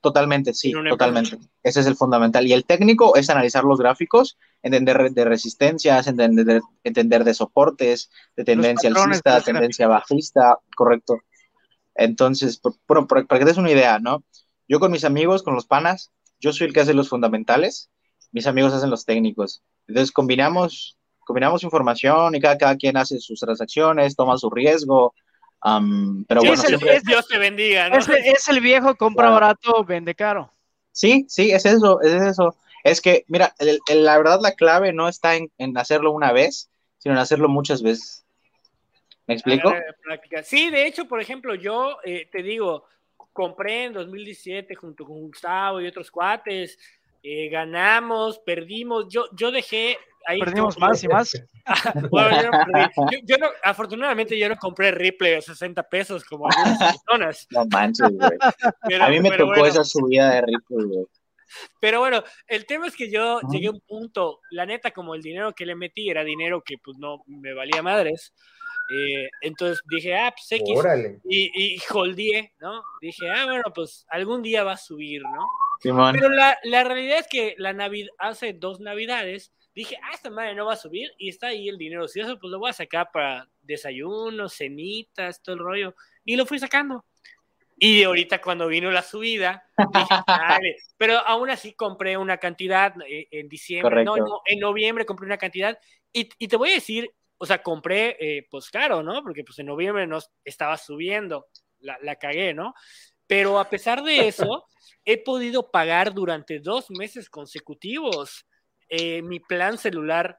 totalmente, 0.00 0.52
sí, 0.52 0.70
totalmente. 0.90 1.30
Ese 1.62 1.80
es 1.80 1.86
el 1.86 1.96
fundamental. 1.96 2.46
Y 2.46 2.52
el 2.52 2.66
técnico 2.66 3.16
es 3.16 3.30
analizar 3.30 3.64
los 3.64 3.78
gráficos, 3.78 4.36
entender 4.62 5.10
de 5.12 5.24
resistencias, 5.24 6.06
entender, 6.06 6.60
entender 6.82 7.24
de 7.24 7.32
soportes, 7.32 8.10
de 8.36 8.44
tendencia 8.44 8.90
de 8.90 8.96
alcista, 9.12 9.30
tendencia 9.60 9.88
bajista, 9.88 10.58
correcto. 10.76 11.16
Entonces, 11.94 12.58
por- 12.58 12.74
por- 12.86 13.06
por- 13.06 13.26
para 13.26 13.38
que 13.38 13.44
te 13.44 13.50
des 13.52 13.58
una 13.58 13.70
idea, 13.70 13.98
¿no? 13.98 14.24
Yo 14.68 14.80
con 14.80 14.90
mis 14.92 15.04
amigos, 15.04 15.42
con 15.42 15.54
los 15.54 15.66
panas, 15.66 16.12
yo 16.40 16.52
soy 16.52 16.66
el 16.66 16.72
que 16.72 16.80
hace 16.80 16.94
los 16.94 17.08
fundamentales, 17.08 17.90
mis 18.32 18.46
amigos 18.46 18.72
hacen 18.72 18.90
los 18.90 19.04
técnicos. 19.04 19.62
Entonces 19.86 20.12
combinamos, 20.12 20.98
combinamos 21.24 21.62
información 21.62 22.34
y 22.34 22.40
cada, 22.40 22.56
cada 22.58 22.76
quien 22.76 22.96
hace 22.96 23.18
sus 23.18 23.40
transacciones, 23.40 24.14
toma 24.16 24.36
su 24.38 24.50
riesgo. 24.50 25.14
am, 25.66 26.24
pero 26.28 26.42
Sí, 26.42 26.46
bueno, 26.48 26.62
es 26.62 26.68
el- 26.68 26.78
siempre- 26.78 26.96
es- 26.96 27.04
Dios 27.04 27.26
te 27.26 27.38
bendiga, 27.38 27.88
¿no? 27.88 27.96
Es, 27.96 28.06
es 28.08 28.48
el 28.48 28.60
viejo 28.60 28.94
compra 28.96 29.30
barato, 29.30 29.82
vende 29.84 30.14
caro. 30.14 30.50
Sí, 30.92 31.24
sí, 31.28 31.50
es 31.52 31.64
eso, 31.64 32.02
es 32.02 32.22
eso. 32.22 32.54
Es 32.84 33.00
que, 33.00 33.24
mira, 33.28 33.54
el- 33.58 33.80
el- 33.88 34.04
la 34.04 34.18
verdad 34.18 34.40
la 34.42 34.52
clave 34.52 34.92
no 34.92 35.08
está 35.08 35.36
en, 35.36 35.50
en 35.56 35.76
hacerlo 35.78 36.12
una 36.12 36.32
vez, 36.32 36.68
sino 36.98 37.14
en 37.14 37.20
hacerlo 37.20 37.48
muchas 37.48 37.82
veces. 37.82 38.24
¿Me 39.26 39.34
explico? 39.34 39.72
Sí, 40.42 40.68
de 40.70 40.86
hecho, 40.86 41.06
por 41.06 41.20
ejemplo, 41.20 41.54
yo 41.54 41.96
eh, 42.04 42.28
te 42.30 42.42
digo, 42.42 42.84
compré 43.32 43.84
en 43.84 43.94
2017 43.94 44.74
junto 44.74 45.04
con 45.06 45.18
Gustavo 45.22 45.80
y 45.80 45.86
otros 45.86 46.10
cuates, 46.10 46.78
eh, 47.22 47.48
ganamos, 47.48 48.38
perdimos, 48.38 49.06
yo, 49.08 49.24
yo 49.32 49.50
dejé 49.50 49.96
ahí. 50.26 50.38
Perdimos 50.40 50.74
como- 50.74 50.86
más 50.88 51.02
y 51.04 51.08
más. 51.08 51.32
Bueno, 52.10 52.42
yo, 52.42 52.50
no 52.50 52.58
perdí. 52.64 52.90
Yo- 53.12 53.18
yo 53.24 53.36
no- 53.38 53.50
afortunadamente 53.62 54.38
yo 54.38 54.48
no 54.48 54.56
compré 54.56 54.90
Ripley 54.90 55.34
a 55.34 55.40
60 55.40 55.82
pesos 55.88 56.24
como 56.24 56.46
algunas 56.48 56.78
personas. 56.78 57.46
No 57.50 57.64
manches, 57.66 58.10
güey. 58.12 58.30
Pero, 58.88 59.04
A 59.04 59.08
mí 59.08 59.20
me 59.20 59.30
tocó 59.30 59.46
bueno, 59.46 59.66
esa 59.66 59.84
subida 59.84 60.30
de 60.32 60.40
Ripple, 60.42 60.84
güey. 60.86 61.06
Pero 61.80 62.00
bueno, 62.00 62.22
el 62.48 62.66
tema 62.66 62.86
es 62.88 62.96
que 62.96 63.10
yo 63.10 63.38
Ajá. 63.38 63.46
llegué 63.50 63.68
a 63.68 63.72
un 63.72 63.80
punto, 63.80 64.40
la 64.50 64.66
neta, 64.66 64.90
como 64.90 65.14
el 65.14 65.22
dinero 65.22 65.52
que 65.52 65.66
le 65.66 65.76
metí 65.76 66.10
era 66.10 66.24
dinero 66.24 66.62
que 66.64 66.76
pues 66.82 66.96
no 66.98 67.22
me 67.26 67.54
valía 67.54 67.80
madres. 67.82 68.32
eh, 68.92 69.28
entonces 69.40 69.80
dije, 69.88 70.14
ah, 70.16 70.34
pues 70.36 70.60
X. 70.60 70.76
Órale. 70.76 71.20
y, 71.24 71.74
y 71.76 71.78
holdeé, 71.92 72.52
¿no? 72.58 72.82
Dije, 73.00 73.30
ah, 73.30 73.44
bueno, 73.46 73.64
pues 73.74 74.04
algún 74.10 74.42
día 74.42 74.62
va 74.64 74.72
a 74.72 74.76
subir, 74.76 75.22
¿no? 75.22 75.46
Simón. 75.80 76.14
Pero 76.14 76.28
la, 76.30 76.58
la 76.64 76.82
realidad 76.84 77.18
es 77.20 77.26
que 77.28 77.54
la 77.58 77.72
Navidad, 77.72 78.10
hace 78.18 78.52
dos 78.52 78.80
Navidades, 78.80 79.52
dije, 79.74 79.98
ah, 80.02 80.10
esta 80.14 80.30
madre 80.30 80.54
no 80.54 80.66
va 80.66 80.74
a 80.74 80.76
subir 80.76 81.12
y 81.18 81.28
está 81.28 81.48
ahí 81.48 81.68
el 81.68 81.78
dinero. 81.78 82.06
Si 82.08 82.20
eso, 82.20 82.38
pues 82.38 82.50
lo 82.50 82.58
voy 82.58 82.70
a 82.70 82.74
sacar 82.74 83.10
para 83.12 83.48
desayunos, 83.62 84.54
cenitas, 84.54 85.42
todo 85.42 85.56
el 85.56 85.60
rollo. 85.60 85.94
Y 86.24 86.36
lo 86.36 86.46
fui 86.46 86.58
sacando. 86.58 87.04
Y 87.76 88.04
ahorita 88.04 88.40
cuando 88.40 88.68
vino 88.68 88.90
la 88.90 89.02
subida, 89.02 89.64
dije, 89.76 90.14
dale. 90.26 90.76
Pero 90.96 91.18
aún 91.18 91.50
así 91.50 91.72
compré 91.72 92.16
una 92.16 92.38
cantidad 92.38 92.94
eh, 93.08 93.26
en 93.30 93.48
diciembre, 93.48 94.04
no, 94.04 94.16
no, 94.16 94.42
en 94.46 94.60
noviembre 94.60 95.04
compré 95.04 95.26
una 95.26 95.38
cantidad. 95.38 95.78
Y, 96.12 96.28
y 96.38 96.46
te 96.46 96.56
voy 96.56 96.70
a 96.70 96.74
decir, 96.74 97.10
o 97.38 97.46
sea, 97.46 97.62
compré, 97.62 98.16
eh, 98.20 98.46
pues 98.48 98.70
claro, 98.70 99.02
¿no? 99.02 99.22
Porque 99.22 99.42
pues 99.42 99.58
en 99.58 99.66
noviembre 99.66 100.06
no 100.06 100.18
estaba 100.44 100.76
subiendo, 100.78 101.48
la, 101.80 101.98
la 102.00 102.16
cagué, 102.16 102.54
¿no? 102.54 102.74
Pero 103.26 103.58
a 103.58 103.68
pesar 103.68 104.02
de 104.02 104.28
eso, 104.28 104.66
he 105.04 105.18
podido 105.18 105.70
pagar 105.70 106.14
durante 106.14 106.60
dos 106.60 106.90
meses 106.90 107.28
consecutivos 107.28 108.46
eh, 108.88 109.22
mi 109.22 109.40
plan 109.40 109.78
celular 109.78 110.38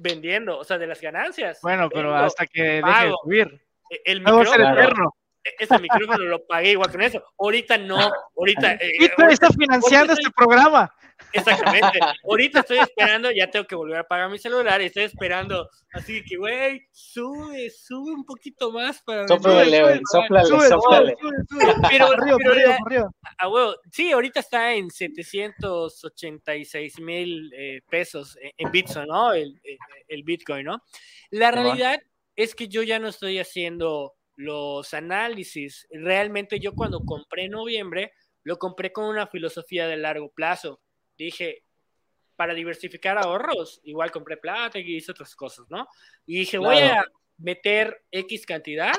vendiendo, 0.00 0.58
o 0.58 0.64
sea, 0.64 0.78
de 0.78 0.86
las 0.86 1.00
ganancias. 1.00 1.58
Bueno, 1.62 1.88
pero 1.88 2.14
hasta 2.14 2.46
que 2.46 2.62
deje 2.62 3.04
de 3.06 3.12
subir. 3.22 3.62
eh, 3.90 4.00
El 4.04 4.20
micrófono, 4.20 4.72
eterno. 4.72 5.14
ese 5.58 5.78
micrófono 5.78 6.24
lo 6.24 6.46
pagué 6.46 6.72
igual 6.72 6.90
con 6.90 7.02
eso. 7.02 7.22
Ahorita 7.38 7.78
no, 7.78 8.10
ahorita. 8.36 8.72
eh, 8.80 8.92
Bitcoin 8.98 9.30
está 9.30 9.46
ahorita- 9.46 9.58
financiando 9.64 10.12
ahorita 10.12 10.28
este 10.28 10.30
programa. 10.36 10.94
Exactamente. 11.32 11.98
Ahorita 12.24 12.60
estoy 12.60 12.78
esperando, 12.78 13.30
ya 13.30 13.50
tengo 13.50 13.66
que 13.66 13.74
volver 13.74 13.98
a 13.98 14.04
pagar 14.08 14.30
mi 14.30 14.38
celular 14.38 14.80
y 14.80 14.86
estoy 14.86 15.04
esperando. 15.04 15.68
Así 15.92 16.22
que, 16.24 16.36
güey, 16.36 16.80
sube, 16.92 17.68
sube 17.70 18.12
un 18.12 18.24
poquito 18.24 18.70
más 18.72 19.02
para. 19.02 19.26
Sóplale, 19.28 20.00
sóplale, 20.10 20.46
Sube, 20.46 20.68
sóplale. 20.68 21.14
sube, 21.20 21.36
sube, 21.48 21.64
sube. 21.64 21.74
Pero, 21.90 22.06
pero 22.38 22.50
a 23.38 23.48
huevo, 23.48 23.74
sí, 23.92 24.10
ahorita 24.12 24.40
está 24.40 24.74
en 24.74 24.90
786 24.90 27.00
mil 27.00 27.52
eh, 27.56 27.80
pesos 27.90 28.36
en, 28.40 28.52
en 28.56 28.70
Bitso, 28.70 29.04
¿no? 29.06 29.32
El, 29.32 29.60
el- 30.08 30.22
Bitcoin, 30.22 30.64
¿no? 30.66 30.82
La 31.30 31.50
realidad 31.50 32.00
es 32.36 32.54
que 32.54 32.68
yo 32.68 32.82
ya 32.82 32.98
no 32.98 33.08
estoy 33.08 33.38
haciendo 33.38 34.14
los 34.36 34.92
análisis. 34.94 35.86
Realmente 35.90 36.60
yo 36.60 36.74
cuando 36.74 37.00
compré 37.00 37.44
en 37.44 37.52
noviembre, 37.52 38.12
lo 38.44 38.58
compré 38.58 38.92
con 38.92 39.06
una 39.06 39.26
filosofía 39.26 39.86
de 39.88 39.96
largo 39.96 40.30
plazo. 40.30 40.80
Dije, 41.24 41.64
para 42.36 42.54
diversificar 42.54 43.18
ahorros, 43.18 43.80
igual 43.82 44.10
compré 44.12 44.36
plata 44.36 44.78
y 44.78 44.96
hice 44.96 45.10
otras 45.10 45.34
cosas, 45.34 45.66
¿no? 45.68 45.88
Y 46.24 46.38
dije, 46.38 46.56
voy 46.58 46.76
a 46.76 46.92
Claro. 46.92 47.10
meter 47.38 48.04
X 48.12 48.46
cantidad 48.46 48.92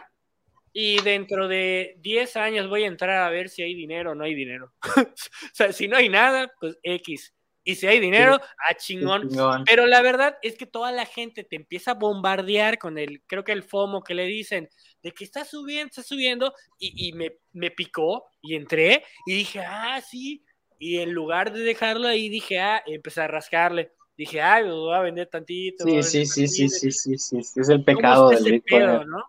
y 0.73 1.01
dentro 1.01 1.47
de 1.47 1.95
10 1.99 2.35
años 2.35 2.67
voy 2.69 2.83
a 2.83 2.87
entrar 2.87 3.23
a 3.23 3.29
ver 3.29 3.49
si 3.49 3.63
hay 3.63 3.73
dinero 3.73 4.11
o 4.11 4.15
no 4.15 4.25
hay 4.25 4.35
dinero. 4.35 4.73
o 4.97 5.15
sea, 5.53 5.71
si 5.71 5.87
no 5.87 5.97
hay 5.97 6.09
nada, 6.09 6.51
pues 6.59 6.77
X. 6.83 7.33
Y 7.63 7.75
si 7.75 7.87
hay 7.87 7.99
dinero, 7.99 8.39
a 8.67 8.73
chingón. 8.75 9.29
Chingón. 9.29 9.63
Pero 9.63 9.85
la 9.85 10.01
verdad 10.01 10.37
es 10.41 10.57
que 10.57 10.65
toda 10.65 10.91
la 10.91 11.05
gente 11.05 11.43
te 11.43 11.55
empieza 11.55 11.91
a 11.91 11.95
bombardear 11.95 12.77
con 12.77 12.97
el, 12.97 13.21
creo 13.27 13.43
que 13.43 13.51
el 13.51 13.63
FOMO 13.63 14.03
que 14.03 14.15
le 14.15 14.25
dicen, 14.25 14.69
de 15.03 15.11
que 15.11 15.23
está 15.23 15.45
subiendo, 15.45 15.87
está 15.87 16.01
subiendo, 16.01 16.53
y, 16.77 17.09
y 17.09 17.13
me, 17.13 17.37
me 17.51 17.71
picó 17.71 18.25
y 18.41 18.55
entré 18.55 19.03
y 19.25 19.33
dije, 19.33 19.59
ah, 19.59 20.01
sí. 20.01 20.43
Y 20.79 20.97
en 20.99 21.11
lugar 21.11 21.51
de 21.53 21.59
dejarlo 21.59 22.07
ahí, 22.07 22.29
dije, 22.29 22.59
ah, 22.59 22.81
empecé 22.87 23.21
a 23.21 23.27
rascarle. 23.27 23.91
Dije, 24.17 24.41
ah, 24.41 24.61
lo 24.61 24.85
voy 24.85 24.95
a 24.95 24.99
vender 25.01 25.27
tantito. 25.27 25.83
Sí, 25.85 26.01
sí, 26.03 26.25
sí, 26.25 26.47
sí, 26.47 26.61
tantito". 26.63 26.79
sí, 26.79 26.91
sí, 26.91 27.17
sí, 27.17 27.43
sí, 27.43 27.59
es 27.59 27.69
el 27.69 27.83
¿Cómo 27.83 27.85
pecado 27.85 28.29
del 28.29 28.43
Bitcoin. 28.43 28.85
no? 29.09 29.23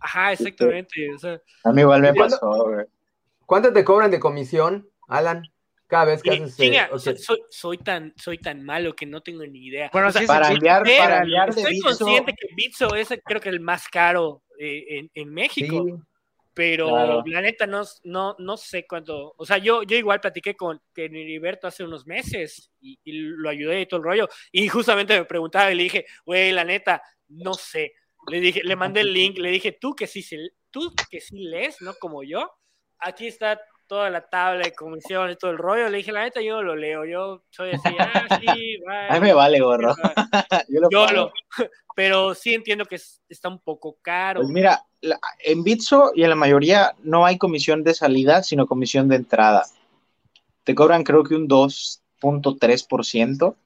Ajá, 0.00 0.32
exactamente. 0.32 1.14
O 1.14 1.18
sea, 1.18 1.40
A 1.64 1.72
mí 1.72 1.80
igual 1.82 2.02
me 2.02 2.14
¿Cuándo- 2.14 2.38
pasó, 2.40 2.64
güey. 2.64 2.86
¿Cuánto 3.46 3.72
te 3.72 3.84
cobran 3.84 4.10
de 4.10 4.18
comisión, 4.20 4.88
Alan? 5.08 5.42
Cada 5.86 6.06
vez 6.06 6.22
que 6.22 6.30
y- 6.34 6.38
haces. 6.38 6.58
eh, 6.58 6.62
chinga, 6.64 6.88
ok. 6.90 6.98
soy, 7.18 7.38
soy- 7.50 7.78
tan, 7.78 8.14
soy 8.16 8.38
tan 8.38 8.64
malo 8.64 8.94
que 8.96 9.04
no 9.04 9.20
tengo 9.20 9.44
ni 9.44 9.66
idea. 9.66 9.90
Bueno, 9.92 10.08
O 10.08 10.10
sea, 10.10 10.22
sí, 10.22 10.26
Para 10.26 10.46
sí, 10.46 10.54
enviar, 10.54 10.82
para 10.84 11.18
enviar 11.18 11.54
de 11.54 11.60
Estoy 11.60 11.74
Bitso, 11.74 11.86
consciente 11.88 12.32
que 12.32 12.46
Bitso 12.56 12.94
es 12.94 13.08
creo 13.24 13.40
que 13.40 13.50
el 13.50 13.60
más 13.60 13.86
caro 13.88 14.42
eh, 14.58 14.84
en, 14.88 15.10
en 15.14 15.34
México. 15.34 15.84
Sí. 15.84 15.92
Pero 16.54 16.88
Claro. 16.88 17.22
la 17.26 17.40
neta 17.40 17.66
no, 17.66 17.82
no, 18.04 18.36
no 18.38 18.56
sé 18.56 18.86
cuánto, 18.86 19.34
o 19.36 19.46
sea, 19.46 19.58
yo, 19.58 19.82
yo 19.82 19.96
igual 19.96 20.20
platiqué 20.20 20.54
con, 20.54 20.80
Heriberto 20.94 21.66
hace 21.66 21.84
unos 21.84 22.06
meses 22.06 22.70
y, 22.80 22.98
y 23.04 23.12
lo 23.12 23.48
ayudé 23.48 23.80
y 23.82 23.86
todo 23.86 23.98
el 23.98 24.04
rollo, 24.04 24.28
y 24.50 24.68
justamente 24.68 25.18
me 25.18 25.24
preguntaba 25.24 25.72
y 25.72 25.74
le 25.76 25.84
dije, 25.84 26.06
güey, 26.24 26.52
la 26.52 26.64
neta, 26.64 27.02
no 27.28 27.54
sé, 27.54 27.94
le 28.28 28.40
dije, 28.40 28.60
le 28.62 28.76
mandé 28.76 29.00
el 29.00 29.12
link, 29.12 29.38
le 29.38 29.50
dije, 29.50 29.72
tú 29.72 29.94
que 29.94 30.06
sí, 30.06 30.24
tú 30.70 30.92
que 31.10 31.20
sí 31.20 31.38
lees, 31.38 31.80
¿no? 31.80 31.94
Como 31.94 32.22
yo, 32.22 32.50
aquí 32.98 33.26
está 33.26 33.60
toda 33.86 34.10
la 34.10 34.22
tabla 34.22 34.64
de 34.64 34.74
comisiones, 34.74 35.38
todo 35.38 35.50
el 35.50 35.58
rollo, 35.58 35.88
le 35.88 35.98
dije, 35.98 36.12
la 36.12 36.24
neta, 36.24 36.40
yo 36.40 36.62
lo 36.62 36.76
leo, 36.76 37.04
yo 37.04 37.44
soy 37.50 37.72
así, 37.72 37.88
ah, 37.98 38.26
sí, 38.40 38.78
A 39.10 39.14
mí 39.14 39.20
me 39.20 39.34
vale, 39.34 39.60
gorro. 39.60 39.94
bye". 39.94 40.14
Yo 40.68 40.80
lo 40.80 40.90
Yo 40.90 41.10
lo, 41.10 41.32
pero 41.96 42.34
sí 42.34 42.54
entiendo 42.54 42.84
que 42.86 42.96
es- 42.96 43.22
está 43.28 43.48
un 43.48 43.60
poco 43.60 43.98
caro. 44.02 44.40
Pues 44.40 44.52
mira, 44.52 44.84
la- 45.00 45.20
en 45.44 45.64
Bitso 45.64 46.12
y 46.14 46.22
en 46.22 46.30
la 46.30 46.36
mayoría 46.36 46.94
no 47.02 47.26
hay 47.26 47.38
comisión 47.38 47.82
de 47.84 47.94
salida, 47.94 48.42
sino 48.42 48.66
comisión 48.66 49.08
de 49.08 49.16
entrada. 49.16 49.66
Te 50.64 50.74
cobran 50.74 51.04
creo 51.04 51.24
que 51.24 51.34
un 51.34 51.48
2.3%. 51.48 53.56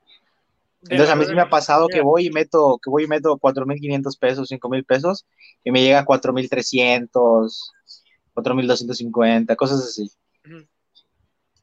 Entonces 0.83 1.11
a 1.11 1.17
mí 1.17 1.25
sí 1.25 1.35
me 1.35 1.43
ha 1.43 1.51
pasado 1.51 1.89
que 1.89 2.01
voy 2.01 2.27
y 2.27 2.31
meto, 2.31 2.79
que 2.83 2.91
voy 2.91 3.05
y 3.05 3.09
meto 3.09 3.37
4.500 3.39 4.17
pesos, 4.17 4.49
5.000 4.49 4.85
pesos 4.85 5.27
y 5.65 5.73
me 5.73 5.83
llega 5.83 6.01
a 6.01 6.05
4.300, 6.05 7.73
4.250, 8.37 9.57
cosas 9.57 9.81
así. 9.81 10.11
Ujú. 10.45 10.67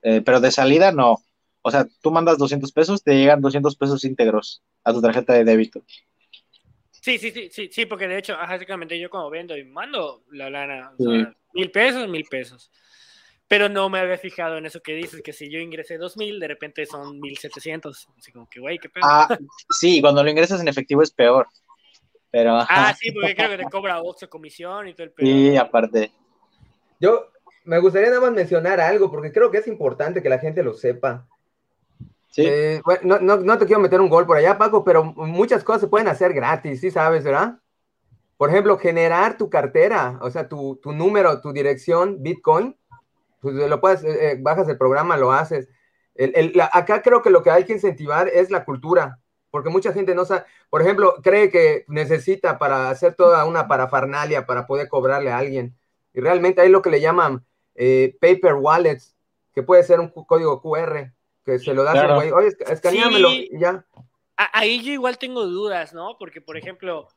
Eh, 0.02 0.22
pero 0.26 0.40
de 0.40 0.52
salida 0.52 0.91
no. 0.91 1.18
O 1.62 1.72
sea, 1.72 1.88
tú 2.02 2.12
mandas 2.12 2.38
200 2.38 2.72
pesos, 2.72 3.04
te 3.04 3.16
llegan 3.16 3.41
200 3.41 3.76
pesos 3.78 4.04
íntegros 4.04 4.62
a 4.84 4.91
tu 4.91 5.02
tarjeta 5.02 5.34
de 5.34 5.45
débito. 5.45 5.84
Sí, 6.91 7.18
sí, 7.18 7.32
sí, 7.32 7.50
sí, 7.52 7.70
sí, 7.72 7.86
porque 7.86 8.08
de 8.08 8.18
hecho, 8.18 8.34
ajá, 8.34 8.56
exactamente, 8.56 9.00
yo 9.00 9.10
como 9.10 9.30
vendo 9.30 9.56
y 9.56 9.64
mando 9.64 10.24
la 10.32 10.50
lana, 10.50 10.91
o 10.94 10.98
Sí. 10.98 11.04
sea, 11.04 11.36
mil 11.54 11.72
pesos, 11.72 12.10
mil 12.10 12.26
pesos. 12.30 12.72
Pero 13.48 13.70
no 13.70 13.90
me 13.90 14.00
había 14.00 14.18
fijado 14.18 14.58
en 14.58 14.66
eso 14.66 14.82
que 14.82 14.95
dices, 14.95 15.22
que 15.22 15.32
si 15.34 15.50
yo 15.52 15.60
ingresé 15.60 15.98
dos 15.98 16.18
mil, 16.18 16.40
de 16.40 16.48
repente 16.48 16.86
son 16.86 17.20
mil 17.20 17.38
setecientos. 17.38 18.08
Así 18.18 18.32
como 18.32 18.50
que, 18.50 18.60
güey, 18.60 18.80
qué 18.80 18.90
pedo. 18.90 19.06
Ah, 19.06 19.28
Ah, 19.30 19.38
sí, 19.70 20.02
cuando 20.02 20.24
lo 20.24 20.30
ingresas 20.30 20.60
en 20.60 20.68
efectivo 20.68 21.04
es 21.04 21.12
peor. 21.12 21.48
Pero, 22.32 22.56
ajá, 22.56 22.95
sí, 22.95 23.12
porque 23.12 23.36
creo 23.36 23.50
que 23.52 23.58
te 23.58 23.70
cobra 23.70 24.02
ocho 24.02 24.28
comisión 24.30 24.88
y 24.88 24.94
todo 24.94 25.04
el 25.04 25.12
pedo. 25.12 25.28
sí, 25.28 25.56
aparte. 25.56 26.12
Yo 27.03 27.30
me 27.65 27.80
gustaría 27.80 28.07
nada 28.07 28.21
más 28.21 28.31
mencionar 28.31 28.80
algo, 28.80 29.11
porque 29.11 29.34
creo 29.34 29.51
que 29.51 29.57
es 29.57 29.67
importante 29.67 30.23
que 30.23 30.30
la 30.30 30.39
gente 30.39 30.63
lo 30.63 30.73
sepa. 30.73 31.27
Sí, 32.30 32.45
Eh, 32.47 32.81
bueno, 32.85 33.01
no, 33.03 33.19
no, 33.19 33.38
no 33.43 33.57
te 33.57 33.65
quiero 33.65 33.81
meter 33.81 33.99
un 33.99 34.07
gol 34.07 34.25
por 34.25 34.38
allá, 34.38 34.57
Paco, 34.57 34.85
pero 34.85 35.03
muchas 35.03 35.65
cosas 35.65 35.81
se 35.81 35.88
pueden 35.88 36.07
hacer 36.07 36.34
gratis, 36.34 36.80
sí 36.80 36.91
sabes, 36.91 37.25
¿verdad? 37.25 37.59
Por 38.38 38.49
ejemplo, 38.49 38.77
generar 38.77 39.38
tu 39.38 39.49
cartera, 39.49 40.17
o 40.21 40.31
sea, 40.31 40.47
tu, 40.47 40.80
tu 40.81 40.93
número, 40.93 41.41
tu 41.41 41.51
dirección 41.51 42.23
Bitcoin, 42.23 42.77
pues 43.41 43.53
lo 43.53 43.81
puedes, 43.81 44.01
eh, 44.05 44.31
eh, 44.31 44.38
bajas 44.39 44.69
el 44.69 44.77
programa, 44.77 45.17
lo 45.17 45.34
haces. 45.34 45.67
acá 46.71 47.01
creo 47.01 47.21
que 47.21 47.31
lo 47.31 47.43
que 47.43 47.51
hay 47.51 47.65
que 47.65 47.73
incentivar 47.73 48.30
es 48.30 48.49
la 48.49 48.63
cultura, 48.63 49.19
porque 49.51 49.69
mucha 49.69 49.91
gente 49.91 50.15
no 50.15 50.23
sabe, 50.23 50.45
por 50.69 50.81
ejemplo, 50.81 51.15
cree 51.21 51.49
que 51.49 51.84
necesita 51.89 52.57
para 52.57 52.89
hacer 52.89 53.13
toda 53.13 53.43
una 53.43 53.67
parafernalia 53.67 54.45
para 54.45 54.65
poder 54.65 54.88
cobrarle 54.88 55.31
a 55.31 55.38
alguien. 55.38 55.75
Y 56.14 56.22
realmente 56.22 56.61
hay 56.61 56.69
lo 56.69 56.81
que 56.81 56.90
le 56.90 57.02
llaman 57.02 57.45
eh, 57.76 58.15
paper 58.22 58.56
wallets, 58.56 59.15
que 59.53 59.64
puede 59.64 59.84
ser 59.84 59.99
un 59.99 60.10
código 60.10 60.61
QR, 60.61 61.11
que 61.45 61.60
se 61.60 61.73
lo 61.73 61.84
das 61.84 61.98
al 61.98 62.15
güey, 62.15 62.31
oye, 62.31 62.56
escaneámelo 62.68 63.30
y 63.31 63.49
ya. 63.60 63.85
Ahí 64.35 64.81
yo 64.81 64.91
igual 64.91 65.18
tengo 65.18 65.45
dudas, 65.45 65.94
¿no? 65.94 66.18
Porque, 66.18 66.41
por 66.41 66.57
ejemplo, 66.57 67.07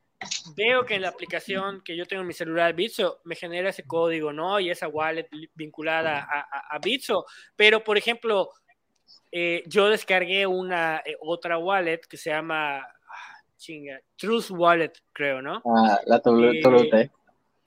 veo 0.55 0.85
que 0.85 0.94
en 0.94 1.02
la 1.02 1.09
aplicación 1.09 1.82
que 1.82 1.97
yo 1.97 2.06
tengo 2.06 2.23
en 2.23 2.27
mi 2.27 2.35
celular 2.35 2.74
Bitso 2.74 3.20
me 3.24 3.35
genera 3.35 3.70
ese 3.70 3.85
código, 3.85 4.32
¿no? 4.32 4.60
Y 4.60 4.70
esa 4.70 4.89
wallet 4.89 5.28
vinculada 5.55 6.27
a, 6.31 6.74
a, 6.74 6.78
Bitso. 6.78 7.24
Pero, 7.56 7.82
por 7.82 7.97
ejemplo, 7.97 8.51
eh, 9.32 9.62
yo 9.66 9.89
descargué 9.89 10.47
una 10.47 10.98
eh, 11.05 11.16
otra 11.20 11.59
wallet 11.59 12.01
que 12.09 12.16
se 12.16 12.31
llama 12.31 12.78
ah, 12.78 13.36
chinga, 13.56 14.01
Truth 14.16 14.51
Wallet, 14.51 14.93
creo, 15.12 15.43
¿no? 15.43 15.62
Ah, 15.64 16.01
la 16.06 16.18
WT. 16.18 17.10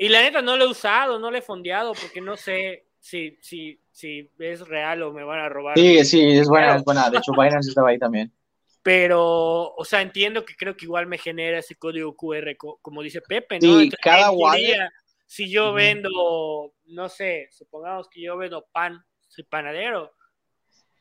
Y 0.02 0.08
la 0.08 0.22
neta 0.22 0.42
no 0.42 0.56
lo 0.56 0.64
he 0.64 0.68
usado, 0.70 1.20
no 1.20 1.30
lo 1.30 1.38
he 1.38 1.42
fondeado 1.42 1.92
porque 1.92 2.22
no 2.22 2.38
sé 2.38 2.86
si, 3.00 3.38
si, 3.42 3.82
si 3.92 4.32
es 4.40 4.62
real 4.62 5.04
o 5.04 5.12
me 5.12 5.26
van 5.26 5.42
a 5.42 5.50
robar. 5.50 5.78
Sí, 5.78 6.06
sí, 6.06 6.22
es 6.22 6.48
buena, 6.48 6.78
es 6.78 6.86
buena. 6.86 7.10
De 7.10 7.18
hecho, 7.18 7.34
Binance 7.34 7.68
estaba 7.68 7.90
ahí 7.90 8.00
también. 8.00 8.34
Pero, 8.82 9.76
o 9.76 9.84
sea, 9.84 10.02
entiendo 10.02 10.46
que 10.46 10.56
creo 10.56 10.78
que 10.78 10.86
igual 10.86 11.06
me 11.06 11.18
genera 11.18 11.60
ese 11.60 11.76
código 11.76 12.16
QR, 12.16 12.56
como 12.82 13.04
dice 13.04 13.20
Pepe, 13.20 13.60
¿no? 13.60 13.78
Sí, 13.78 13.92
cada 14.02 14.32
wallet. 14.32 14.90
Si 15.26 15.52
yo 15.52 15.74
vendo, 15.74 16.74
no 16.86 17.10
sé, 17.10 17.50
supongamos 17.52 18.08
que 18.10 18.22
yo 18.22 18.38
vendo 18.38 18.66
pan, 18.72 19.04
soy 19.28 19.44
panadero, 19.44 20.14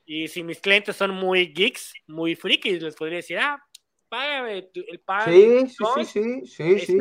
y 0.05 0.27
si 0.27 0.43
mis 0.43 0.61
clientes 0.61 0.97
son 0.97 1.13
muy 1.13 1.53
geeks, 1.53 1.95
muy 2.09 2.35
frikis, 2.35 2.83
les 2.83 2.97
podría 2.97 3.19
decir, 3.19 3.39
ah, 3.39 3.63
págame 4.09 4.69
el 4.75 5.01
pan. 5.01 5.33
Sí, 5.33 5.67
sí, 5.69 6.05
sí, 6.05 6.47
sí, 6.47 6.79
sí, 6.81 6.99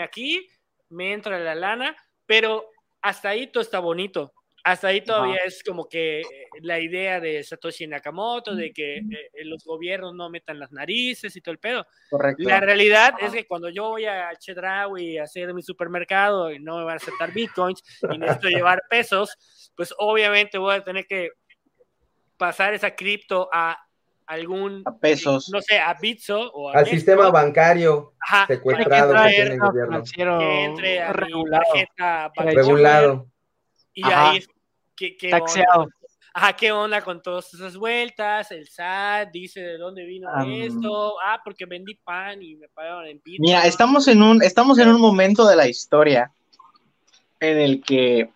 aquí, 0.00 0.46
me 0.90 1.12
entra 1.12 1.38
la 1.38 1.54
lana, 1.54 1.96
pero 2.26 2.66
hasta 3.00 3.30
ahí 3.30 3.46
todo 3.46 3.62
está 3.62 3.78
bonito. 3.78 4.32
Hasta 4.62 4.88
ahí 4.88 5.00
todavía 5.00 5.38
es 5.46 5.62
como 5.64 5.88
que 5.88 6.20
eh, 6.20 6.24
la 6.60 6.78
idea 6.78 7.18
de 7.18 7.42
Satoshi 7.42 7.86
Nakamoto, 7.86 8.54
de 8.54 8.72
que 8.72 8.98
eh, 8.98 9.30
los 9.44 9.64
gobiernos 9.64 10.14
no 10.14 10.28
metan 10.28 10.58
las 10.58 10.70
narices 10.70 11.34
y 11.34 11.40
todo 11.40 11.52
el 11.52 11.58
pedo. 11.58 11.86
Correcto. 12.10 12.42
La 12.46 12.60
realidad 12.60 13.14
es 13.20 13.32
que 13.32 13.46
cuando 13.46 13.70
yo 13.70 13.88
voy 13.88 14.04
a 14.04 14.30
Chedraui 14.38 15.16
a 15.16 15.22
hacer 15.22 15.54
mi 15.54 15.62
supermercado 15.62 16.52
y 16.52 16.58
no 16.58 16.76
me 16.76 16.84
van 16.84 16.94
a 16.94 16.96
aceptar 16.96 17.32
bitcoins 17.32 17.82
y 18.12 18.18
necesito 18.18 18.48
llevar 18.64 18.82
pesos, 18.90 19.72
pues 19.74 19.94
obviamente 19.98 20.58
voy 20.58 20.74
a 20.74 20.84
tener 20.84 21.06
que 21.06 21.30
pasar 22.36 22.74
esa 22.74 22.94
cripto 22.94 23.48
a 23.52 23.78
algún 24.30 24.82
a 24.86 24.96
pesos 24.96 25.48
no 25.52 25.60
sé 25.60 25.78
a 25.78 25.92
Bitso 25.94 26.52
o 26.52 26.70
al 26.70 26.86
sistema 26.86 27.30
bancario 27.30 28.14
secuestrado 28.46 29.12
que, 29.24 29.30
tiene 29.30 29.54
el 29.54 29.60
gobierno 29.60 30.02
que 30.04 30.64
entre 30.64 31.00
a 31.00 31.12
regulado, 31.12 31.64
regulado. 32.36 33.26
y 33.92 34.04
ahí 34.04 34.44
¿qué, 34.94 35.16
qué 35.16 35.30
taxeado 35.30 35.82
onda? 35.82 35.94
Ajá, 36.32 36.52
¿qué 36.52 36.70
onda 36.70 37.02
con 37.02 37.20
todas 37.20 37.52
esas 37.54 37.76
vueltas? 37.76 38.52
El 38.52 38.68
SAT 38.68 39.32
dice 39.32 39.60
de 39.60 39.78
dónde 39.78 40.04
vino 40.04 40.28
esto. 40.46 41.16
Ah, 41.26 41.40
porque 41.44 41.66
vendí 41.66 41.96
pan 41.96 42.40
y 42.40 42.54
me 42.54 42.68
pagaron 42.68 43.06
en 43.06 43.16
Bitcoin. 43.16 43.40
Mira, 43.40 43.66
estamos 43.66 44.06
en 44.06 44.22
un 44.22 44.40
estamos 44.40 44.78
en 44.78 44.90
un 44.90 45.00
momento 45.00 45.44
de 45.44 45.56
la 45.56 45.66
historia 45.66 46.30
en 47.40 47.58
el 47.58 47.82
que 47.82 48.30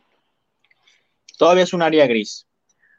todavía 1.39 1.63
es 1.63 1.73
un 1.73 1.83
área 1.83 2.07
gris. 2.09 2.49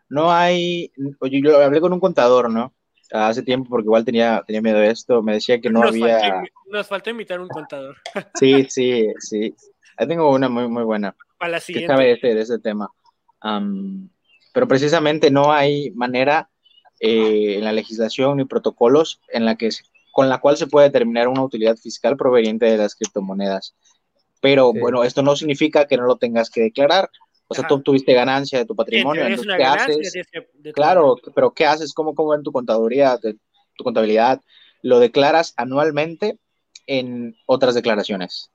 No 0.07 0.31
hay, 0.31 0.91
oye, 1.19 1.41
yo 1.43 1.61
hablé 1.61 1.81
con 1.81 1.91
un 1.91 1.99
contador, 1.99 2.49
¿no? 2.49 2.73
Hace 3.11 3.43
tiempo 3.43 3.69
porque 3.69 3.85
igual 3.85 4.05
tenía, 4.05 4.43
tenía 4.45 4.61
miedo 4.61 4.79
de 4.79 4.89
esto, 4.89 5.21
me 5.21 5.33
decía 5.33 5.59
que 5.59 5.69
no 5.69 5.83
había... 5.83 6.43
nos 6.69 6.87
faltó 6.87 7.09
invitar 7.09 7.39
un 7.39 7.47
contador. 7.47 7.97
Sí, 8.39 8.65
sí, 8.69 9.07
sí. 9.19 9.55
Ahí 9.97 10.07
tengo 10.07 10.31
una 10.31 10.49
muy, 10.49 10.67
muy 10.67 10.83
buena. 10.83 11.15
Para 11.37 11.53
la 11.53 11.59
siguiente. 11.59 11.87
Que 11.87 11.93
sabe 11.93 12.19
de, 12.21 12.35
de 12.35 12.41
ese 12.41 12.59
tema. 12.59 12.89
pero 14.53 14.67
precisamente 14.67 15.31
no 15.31 15.51
hay 15.51 15.91
manera 15.91 16.49
eh, 16.99 17.55
en 17.57 17.63
la 17.63 17.73
legislación 17.73 18.37
ni 18.37 18.45
protocolos 18.45 19.21
en 19.29 19.45
la 19.45 19.55
que 19.55 19.69
con 20.11 20.29
la 20.29 20.39
cual 20.39 20.55
se 20.55 20.67
puede 20.67 20.87
determinar 20.87 21.27
una 21.27 21.43
utilidad 21.43 21.75
fiscal 21.75 22.15
proveniente 22.15 22.65
de 22.65 22.77
las 22.77 22.95
criptomonedas. 22.95 23.75
Pero 24.39 24.71
bueno, 24.71 25.03
esto 25.03 25.21
no 25.21 25.35
significa 25.35 25.87
que 25.87 25.97
no 25.97 26.03
lo 26.03 26.15
tengas 26.17 26.49
que 26.49 26.61
declarar. 26.61 27.09
O 27.47 27.53
sea, 27.53 27.67
tú 27.67 27.75
obtuviste 27.75 28.13
ganancia 28.13 28.59
de 28.59 28.65
tu 28.65 28.75
patrimonio. 28.75 29.23
¿qué 29.57 29.63
haces? 29.63 30.13
claro, 30.73 31.15
pero 31.33 31.51
¿qué 31.53 31.65
haces? 31.65 31.93
¿Cómo, 31.93 32.15
¿Cómo 32.15 32.33
en 32.33 32.43
tu 32.43 32.51
contaduría, 32.51 33.19
tu 33.19 33.83
contabilidad? 33.83 34.41
Lo 34.81 34.99
declaras 34.99 35.53
anualmente 35.57 36.39
en 36.87 37.35
otras 37.45 37.75
declaraciones. 37.75 38.51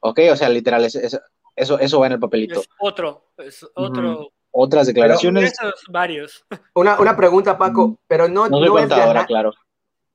¿Ok? 0.00 0.20
O 0.32 0.36
sea, 0.36 0.48
literal, 0.48 0.84
eso, 0.84 1.78
eso 1.78 2.00
va 2.00 2.06
en 2.06 2.12
el 2.12 2.20
papelito. 2.20 2.60
Es 2.60 2.68
otro, 2.78 3.32
es 3.38 3.66
otro. 3.74 4.30
Otras 4.52 4.86
declaraciones. 4.86 5.54
varios. 5.88 6.44
Una, 6.74 6.98
una 6.98 7.16
pregunta, 7.16 7.56
Paco, 7.56 7.98
pero 8.08 8.28
no, 8.28 8.48
no, 8.48 8.60
no 8.60 8.78
es 8.78 8.88
ganancia. 8.88 9.26
claro. 9.26 9.52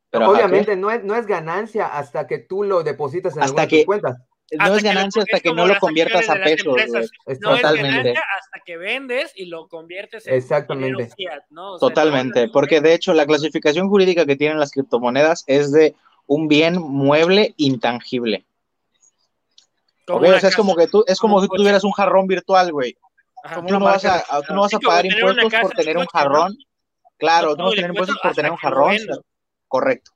Pero, 0.10 0.30
Obviamente 0.30 0.76
no 0.76 0.92
es, 0.92 1.04
no 1.04 1.16
es 1.16 1.26
ganancia 1.26 1.88
hasta 1.88 2.26
que 2.26 2.40
tú 2.40 2.64
lo 2.64 2.84
depositas 2.84 3.36
en 3.36 3.44
hasta 3.44 3.68
que, 3.68 3.86
cuentas 3.86 4.18
no 4.52 4.76
es 4.76 4.84
ganancia 4.84 5.24
hasta 5.24 5.40
que 5.40 5.54
no 5.54 5.66
lo 5.66 5.78
conviertas 5.80 6.30
a 6.30 6.36
pesos. 6.36 6.76
No 7.42 7.56
Totalmente. 7.56 7.88
es 7.88 7.94
ganancia 7.96 8.24
hasta 8.40 8.60
que 8.66 8.78
vendes 8.78 9.32
y 9.36 9.46
lo 9.46 9.68
conviertes 9.68 10.28
en 10.28 10.36
Exactamente. 10.36 11.10
Fiat, 11.16 11.44
¿no? 11.50 11.78
Totalmente, 11.78 12.50
porque 12.50 12.82
de 12.82 12.94
hecho 12.94 13.14
la 13.14 13.26
clasificación 13.26 13.90
jurídica 13.90 14.26
que 14.26 14.36
tienen 14.36 14.60
las 14.60 14.72
criptomonedas 14.72 15.44
es 15.48 15.72
de 15.72 15.96
un 16.28 16.48
bien 16.48 16.76
mueble 16.80 17.54
intangible. 17.58 18.46
o 20.08 20.40
sea, 20.40 20.50
es 20.50 20.56
como 20.56 20.76
que 20.76 20.88
tú, 20.88 21.04
es 21.08 21.20
como, 21.20 21.42
si 21.42 21.48
tú 21.48 21.56
tuvieras 21.56 21.84
un 21.84 21.92
jarrón 21.92 22.28
virtual, 22.28 22.72
güey. 22.72 22.98
Tú 23.54 23.62
no, 23.62 23.80
vas 23.80 24.04
a, 24.06 24.24
tú 24.42 24.56
no 24.56 24.62
vas 24.62 24.74
a 24.74 24.80
pagar 24.80 25.06
impuestos 25.06 25.54
por 25.62 25.72
tener 25.74 25.98
un 25.98 26.08
jarrón. 26.08 26.58
Claro, 27.18 27.56
tú 27.56 27.58
no 27.58 27.66
vas 27.66 27.74
a 27.74 27.76
tener 27.76 27.92
impuestos 27.92 28.18
por 28.22 28.34
tener 28.34 28.52
un 28.52 28.58
jarrón. 28.58 28.98
Correcto. 29.68 30.12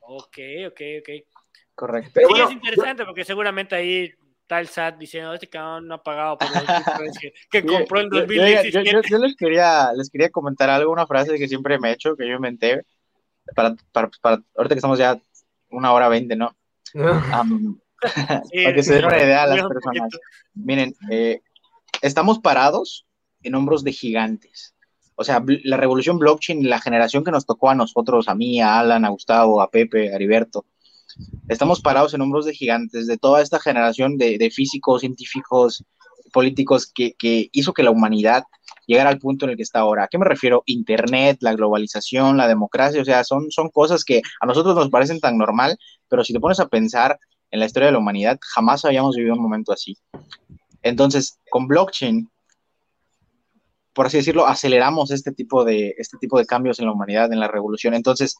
Ok, 0.00 0.38
ok, 0.68 0.80
ok. 1.00 1.33
Correcto. 1.74 2.20
sí, 2.20 2.40
es 2.40 2.50
interesante 2.52 3.04
porque 3.04 3.24
seguramente 3.24 3.74
ahí 3.74 4.12
está 4.42 4.60
el 4.60 4.68
SAT 4.68 4.98
diciendo, 4.98 5.32
este 5.32 5.48
cabrón 5.48 5.88
no 5.88 5.94
ha 5.94 6.02
pagado 6.02 6.38
por 6.38 6.48
los 6.50 6.62
que, 7.20 7.32
que 7.50 7.64
compró 7.64 8.00
en 8.00 8.10
2017. 8.10 8.92
Yo, 8.92 9.00
yo, 9.02 9.18
les, 9.18 9.34
quería, 9.36 9.92
les 9.94 10.10
quería 10.10 10.30
comentar 10.30 10.70
algo, 10.70 10.92
una 10.92 11.06
frase 11.06 11.38
que 11.38 11.48
siempre 11.48 11.78
me 11.78 11.90
he 11.90 11.92
hecho, 11.92 12.16
que 12.16 12.28
yo 12.28 12.34
inventé, 12.34 12.82
para, 13.54 13.74
para, 13.92 14.10
para 14.20 14.42
ahorita 14.56 14.74
que 14.74 14.78
estamos 14.78 14.98
ya 14.98 15.18
una 15.70 15.92
hora 15.92 16.08
veinte, 16.08 16.36
¿no? 16.36 16.54
para 18.64 18.74
que 18.74 18.82
se 18.82 18.94
den 18.94 19.06
una 19.06 19.18
idea 19.18 19.44
a 19.44 19.46
las 19.46 19.66
personas. 19.66 20.10
Miren, 20.54 20.94
eh, 21.10 21.40
estamos 22.02 22.38
parados 22.38 23.06
en 23.42 23.54
hombros 23.54 23.82
de 23.82 23.92
gigantes. 23.92 24.74
O 25.16 25.24
sea, 25.24 25.42
la 25.46 25.76
revolución 25.76 26.18
blockchain, 26.18 26.68
la 26.68 26.80
generación 26.80 27.24
que 27.24 27.30
nos 27.30 27.46
tocó 27.46 27.70
a 27.70 27.74
nosotros, 27.74 28.28
a 28.28 28.34
mí, 28.34 28.60
a 28.60 28.80
Alan, 28.80 29.04
a 29.04 29.10
Gustavo, 29.10 29.62
a 29.62 29.70
Pepe, 29.70 30.12
a 30.12 30.16
Heriberto, 30.16 30.66
Estamos 31.48 31.80
parados 31.80 32.14
en 32.14 32.20
hombros 32.20 32.46
de 32.46 32.54
gigantes, 32.54 33.06
de 33.06 33.16
toda 33.18 33.42
esta 33.42 33.60
generación 33.60 34.16
de, 34.16 34.50
físicos, 34.50 35.00
científicos, 35.00 35.84
políticos 36.32 36.90
que, 36.92 37.14
hizo 37.52 37.72
que 37.72 37.82
la 37.82 37.90
humanidad 37.90 38.44
llegara 38.86 39.10
al 39.10 39.18
punto 39.18 39.44
en 39.44 39.52
el 39.52 39.56
que 39.56 39.62
está 39.62 39.80
ahora. 39.80 40.04
¿A 40.04 40.08
qué 40.08 40.18
me 40.18 40.24
refiero? 40.24 40.62
Internet, 40.66 41.38
la 41.40 41.54
globalización, 41.54 42.36
la 42.36 42.48
democracia, 42.48 43.00
o 43.00 43.04
sea, 43.04 43.24
son, 43.24 43.50
son 43.50 43.70
cosas 43.70 44.04
que 44.04 44.22
a 44.40 44.46
nosotros 44.46 44.74
nos 44.74 44.90
parecen 44.90 45.20
tan 45.20 45.38
normal, 45.38 45.78
pero 46.08 46.24
si 46.24 46.32
te 46.32 46.40
pones 46.40 46.60
a 46.60 46.68
pensar 46.68 47.18
en 47.50 47.60
la 47.60 47.66
historia 47.66 47.86
de 47.86 47.92
la 47.92 47.98
humanidad, 47.98 48.38
jamás 48.40 48.84
habíamos 48.84 49.16
vivido 49.16 49.34
un 49.34 49.42
momento 49.42 49.72
así. 49.72 49.96
Entonces, 50.82 51.38
con 51.50 51.66
blockchain, 51.66 52.28
por 53.94 54.06
así 54.06 54.18
decirlo, 54.18 54.46
aceleramos 54.46 55.10
este 55.12 55.32
tipo 55.32 55.64
de, 55.64 55.94
este 55.96 56.18
tipo 56.18 56.36
de 56.36 56.46
cambios 56.46 56.80
en 56.80 56.86
la 56.86 56.92
humanidad, 56.92 57.32
en 57.32 57.40
la 57.40 57.48
revolución. 57.48 57.94
Entonces, 57.94 58.36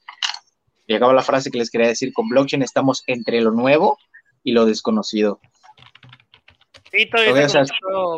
y 0.86 0.94
acaba 0.94 1.12
la 1.12 1.22
frase 1.22 1.50
que 1.50 1.58
les 1.58 1.70
quería 1.70 1.88
decir, 1.88 2.12
con 2.12 2.28
blockchain 2.28 2.62
estamos 2.62 3.02
entre 3.06 3.40
lo 3.40 3.50
nuevo 3.50 3.98
y 4.42 4.52
lo 4.52 4.66
desconocido. 4.66 5.40
Sí, 6.92 7.08
todavía 7.10 7.46
es 7.46 7.70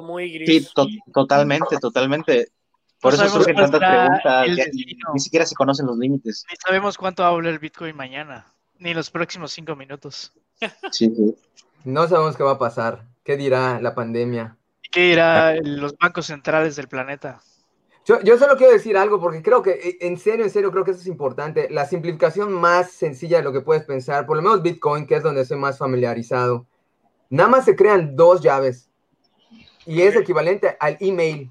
muy 0.02 0.32
gris. 0.32 0.70
Sí, 0.74 1.00
totalmente, 1.12 1.78
totalmente. 1.78 2.48
Por 3.00 3.14
eso 3.14 3.28
surgen 3.28 3.56
tantas 3.56 3.80
preguntas, 3.80 4.48
ni, 5.12 5.20
siquiera 5.20 5.46
se 5.46 5.54
conocen 5.54 5.86
los 5.86 5.96
límites. 5.96 6.44
Ni 6.50 6.56
sabemos 6.56 6.98
cuánto 6.98 7.22
va 7.22 7.28
a 7.28 7.32
hablar 7.32 7.52
el 7.52 7.58
Bitcoin 7.58 7.94
mañana, 7.94 8.46
ni 8.78 8.94
los 8.94 9.10
próximos 9.10 9.52
cinco 9.52 9.76
minutos. 9.76 10.32
Sí, 10.90 11.14
sí. 11.14 11.36
No 11.84 12.08
sabemos 12.08 12.36
qué 12.36 12.42
va 12.42 12.52
a 12.52 12.58
pasar, 12.58 13.04
qué 13.22 13.36
dirá 13.36 13.80
la 13.80 13.94
pandemia. 13.94 14.56
¿Qué 14.90 15.10
dirá 15.10 15.54
los 15.62 15.96
bancos 15.98 16.26
centrales 16.26 16.76
del 16.76 16.88
planeta? 16.88 17.40
Yo, 18.06 18.38
solo 18.38 18.56
quiero 18.56 18.72
decir 18.72 18.96
algo 18.96 19.20
porque 19.20 19.42
creo 19.42 19.62
que, 19.62 19.72
eh, 19.72 19.98
en 20.00 20.16
serio, 20.16 20.44
en 20.44 20.50
serio, 20.50 20.70
creo 20.70 20.84
que 20.84 20.92
eso 20.92 21.00
es 21.00 21.08
importante. 21.08 21.68
La 21.70 21.86
simplificación 21.86 22.52
más 22.52 22.92
sencilla 22.92 23.38
de 23.38 23.42
lo 23.42 23.52
que 23.52 23.62
puedes 23.62 23.82
pensar, 23.82 24.26
por 24.26 24.36
lo 24.36 24.44
menos 24.44 24.62
Bitcoin, 24.62 25.06
que 25.06 25.16
es 25.16 25.24
donde 25.24 25.40
estoy 25.40 25.58
más 25.58 25.76
familiarizado, 25.78 26.66
nada 27.30 27.48
más 27.48 27.64
se 27.64 27.74
crean 27.74 28.14
dos 28.14 28.40
llaves. 28.40 28.90
y 29.88 30.02
es 30.02 30.16
equivalente 30.16 30.76
al 30.80 30.96
email. 31.00 31.50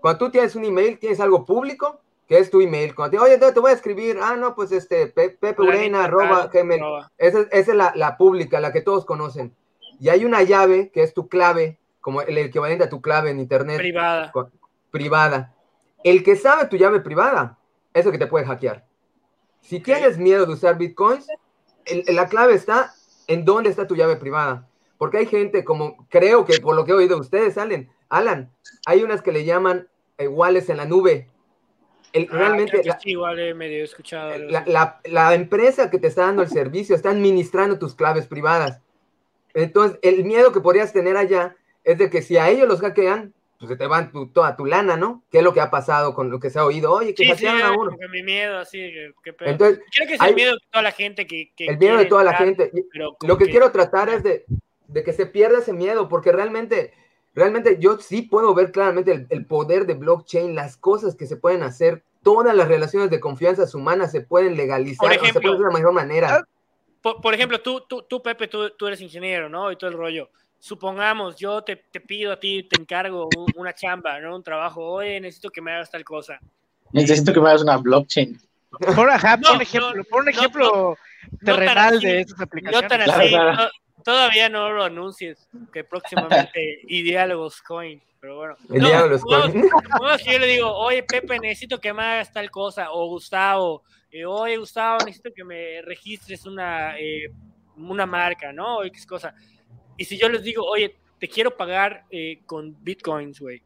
Cuando 0.00 0.18
tú 0.18 0.30
tienes 0.30 0.56
un 0.56 0.64
email, 0.64 0.98
tienes 0.98 1.20
algo 1.20 1.44
público, 1.44 2.00
que 2.26 2.38
es 2.38 2.50
tu 2.50 2.60
email. 2.60 2.94
Cuando 2.94 3.18
te 3.18 3.24
oye, 3.24 3.38
te 3.38 3.60
voy 3.60 3.70
a 3.70 3.74
escribir, 3.74 4.18
ah, 4.20 4.36
no, 4.36 4.54
pues 4.54 4.72
este, 4.72 5.06
Pepe 5.06 5.54
Urena, 5.58 6.04
arroba, 6.04 6.48
gmail. 6.52 6.82
Esa, 7.16 7.40
esa, 7.50 7.70
es 7.72 7.76
la, 7.76 7.92
la, 7.94 8.16
pública, 8.16 8.60
la 8.60 8.72
que 8.72 8.82
todos 8.82 9.04
conocen. 9.04 9.54
Y 10.00 10.08
hay 10.08 10.24
una 10.24 10.42
llave 10.42 10.90
que 10.90 11.02
es 11.02 11.14
tu 11.14 11.28
clave, 11.28 11.78
como 12.00 12.22
el 12.22 12.38
equivalente 12.38 12.84
a 12.84 12.88
tu 12.88 13.00
clave 13.00 13.30
en 13.30 13.40
internet. 13.40 13.78
Privada. 13.78 14.32
Privada. 14.90 15.54
El 16.04 16.22
que 16.22 16.36
sabe 16.36 16.66
tu 16.66 16.76
llave 16.76 17.00
privada 17.00 17.58
es 17.92 18.06
el 18.06 18.12
que 18.12 18.18
te 18.18 18.26
puede 18.26 18.46
hackear. 18.46 18.86
Si 19.60 19.80
tienes 19.80 20.18
miedo 20.18 20.46
de 20.46 20.52
usar 20.52 20.78
bitcoins, 20.78 21.26
la 22.06 22.28
clave 22.28 22.54
está 22.54 22.94
en 23.26 23.44
dónde 23.44 23.70
está 23.70 23.86
tu 23.86 23.96
llave 23.96 24.16
privada. 24.16 24.68
Porque 24.96 25.18
hay 25.18 25.26
gente, 25.26 25.64
como 25.64 26.06
creo 26.08 26.44
que 26.44 26.60
por 26.60 26.74
lo 26.74 26.84
que 26.84 26.92
he 26.92 26.94
oído 26.94 27.18
ustedes, 27.18 27.56
Alan, 27.56 27.88
Alan 28.08 28.50
hay 28.86 29.02
unas 29.02 29.22
que 29.22 29.32
le 29.32 29.44
llaman 29.44 29.88
iguales 30.18 30.68
en 30.68 30.76
la 30.78 30.84
nube. 30.84 31.28
El, 32.12 32.28
ah, 32.32 32.36
realmente 32.36 32.82
la, 32.84 32.98
igual 33.04 33.54
medio 33.54 33.84
escuchado. 33.84 34.36
La, 34.38 35.00
la, 35.04 35.34
empresa 35.34 35.90
que 35.90 35.98
te 35.98 36.06
está 36.06 36.22
dando 36.22 36.42
el 36.42 36.48
servicio 36.48 36.96
está 36.96 37.10
administrando 37.10 37.78
tus 37.78 37.94
claves 37.94 38.26
privadas. 38.26 38.80
Entonces, 39.54 39.98
el 40.02 40.24
miedo 40.24 40.52
que 40.52 40.60
podrías 40.60 40.92
tener 40.92 41.16
allá 41.16 41.56
es 41.84 41.98
de 41.98 42.10
que 42.10 42.22
si 42.22 42.36
a 42.36 42.48
ellos 42.48 42.66
los 42.66 42.80
hackean, 42.80 43.34
pues 43.58 43.70
se 43.70 43.76
te 43.76 43.88
van 43.88 44.12
toda 44.32 44.56
tu 44.56 44.64
lana, 44.64 44.96
¿no? 44.96 45.24
¿Qué 45.30 45.38
es 45.38 45.44
lo 45.44 45.52
que 45.52 45.60
ha 45.60 45.68
pasado 45.68 46.14
con 46.14 46.30
lo 46.30 46.38
que 46.38 46.48
se 46.48 46.60
ha 46.60 46.64
oído? 46.64 46.92
Oye, 46.92 47.12
que 47.12 47.34
sí, 47.34 47.46
a 47.46 47.72
uno. 47.72 47.96
mi 48.08 48.22
miedo, 48.22 48.58
así, 48.58 48.78
que, 49.24 49.34
Entonces, 49.40 49.80
Creo 49.94 50.06
que 50.06 50.14
es 50.14 50.20
el 50.20 50.34
miedo 50.36 50.52
de 50.52 50.60
toda 50.70 50.82
la 50.82 50.92
gente 50.92 51.26
que. 51.26 51.52
el 51.58 51.76
miedo 51.76 51.96
de 51.96 52.04
toda 52.04 52.22
la 52.22 52.34
gente. 52.34 52.70
Lo 53.20 53.36
que, 53.36 53.46
quiero 53.46 53.72
tratar 53.72 54.08
es 54.10 54.22
de, 54.22 54.44
de, 54.86 55.02
que 55.02 55.12
se 55.12 55.26
pierda 55.26 55.58
ese 55.58 55.72
miedo, 55.72 56.08
porque 56.08 56.30
realmente, 56.30 56.94
realmente 57.34 57.78
yo 57.80 57.98
sí 57.98 58.22
puedo 58.22 58.54
ver 58.54 58.70
claramente 58.70 59.26
el, 59.28 59.44
poder 59.44 59.86
de 59.86 59.94
blockchain, 59.94 60.54
las 60.54 60.76
cosas 60.76 61.16
que 61.16 61.26
se 61.26 61.36
pueden 61.36 61.64
hacer, 61.64 62.04
todas 62.22 62.54
las 62.54 62.68
relaciones 62.68 63.10
de 63.10 63.18
confianza 63.18 63.64
humanas 63.76 64.12
se 64.12 64.20
pueden 64.20 64.56
legalizar, 64.56 65.04
por 65.04 65.12
ejemplo, 65.12 65.40
se 65.40 65.48
puede 65.48 65.58
de 65.58 65.64
la 65.64 65.76
mejor 65.76 65.92
manera. 65.92 66.36
Ah, 66.36 67.14
por, 67.20 67.34
ejemplo, 67.34 67.60
tú, 67.60 67.82
tú, 67.88 68.02
tú 68.02 68.22
Pepe, 68.22 68.46
tú, 68.46 68.70
tú 68.70 68.86
eres 68.86 69.00
ingeniero, 69.00 69.48
¿no? 69.48 69.72
Y 69.72 69.76
todo 69.76 69.90
el 69.90 69.96
rollo 69.96 70.30
supongamos, 70.58 71.36
yo 71.36 71.62
te, 71.62 71.76
te, 71.76 72.00
pido 72.00 72.32
a 72.32 72.40
ti, 72.40 72.64
te 72.64 72.80
encargo 72.80 73.28
una 73.56 73.74
chamba, 73.74 74.20
¿no? 74.20 74.36
Un 74.36 74.42
trabajo, 74.42 74.84
oye, 74.84 75.20
necesito 75.20 75.50
que 75.50 75.60
me 75.60 75.72
hagas 75.72 75.90
tal 75.90 76.04
cosa. 76.04 76.38
Necesito 76.92 77.32
que 77.32 77.40
me 77.40 77.48
hagas 77.48 77.62
una 77.62 77.76
blockchain. 77.76 78.40
Por, 78.70 78.98
un 78.98 79.10
ejemplo, 79.62 80.04
por 80.10 80.22
un 80.22 80.28
ejemplo 80.28 80.98
terrenal 81.42 82.00
de 82.00 82.20
esas 82.20 82.40
aplicaciones. 82.40 83.08
todavía 84.04 84.48
no 84.48 84.70
lo 84.70 84.84
anuncies, 84.84 85.48
que 85.72 85.84
próximamente 85.84 86.80
Ideálogos 86.88 87.62
Coin, 87.62 88.02
pero 88.20 88.36
bueno. 88.36 88.56
Ideálogos 88.68 89.22
Coin. 89.22 89.62
yo 90.26 90.38
le 90.38 90.46
digo, 90.46 90.70
oye, 90.70 91.02
Pepe, 91.02 91.38
necesito 91.38 91.78
que 91.78 91.92
me 91.92 92.02
hagas 92.02 92.32
tal 92.32 92.50
cosa, 92.50 92.90
o 92.90 93.06
Gustavo, 93.08 93.84
eh, 94.10 94.26
oye, 94.26 94.58
Gustavo, 94.58 94.98
necesito 95.04 95.30
que 95.34 95.44
me 95.44 95.80
registres 95.82 96.44
una, 96.44 96.98
eh, 96.98 97.30
una 97.76 98.06
marca, 98.06 98.52
¿no? 98.52 98.78
O 98.78 98.84
X 98.84 99.06
cosa 99.06 99.34
y 99.98 100.04
si 100.04 100.16
yo 100.16 100.28
les 100.28 100.44
digo, 100.44 100.64
oye, 100.64 100.94
te 101.18 101.28
quiero 101.28 101.56
pagar 101.56 102.04
eh, 102.10 102.40
con 102.46 102.76
bitcoins, 102.82 103.40
güey, 103.40 103.60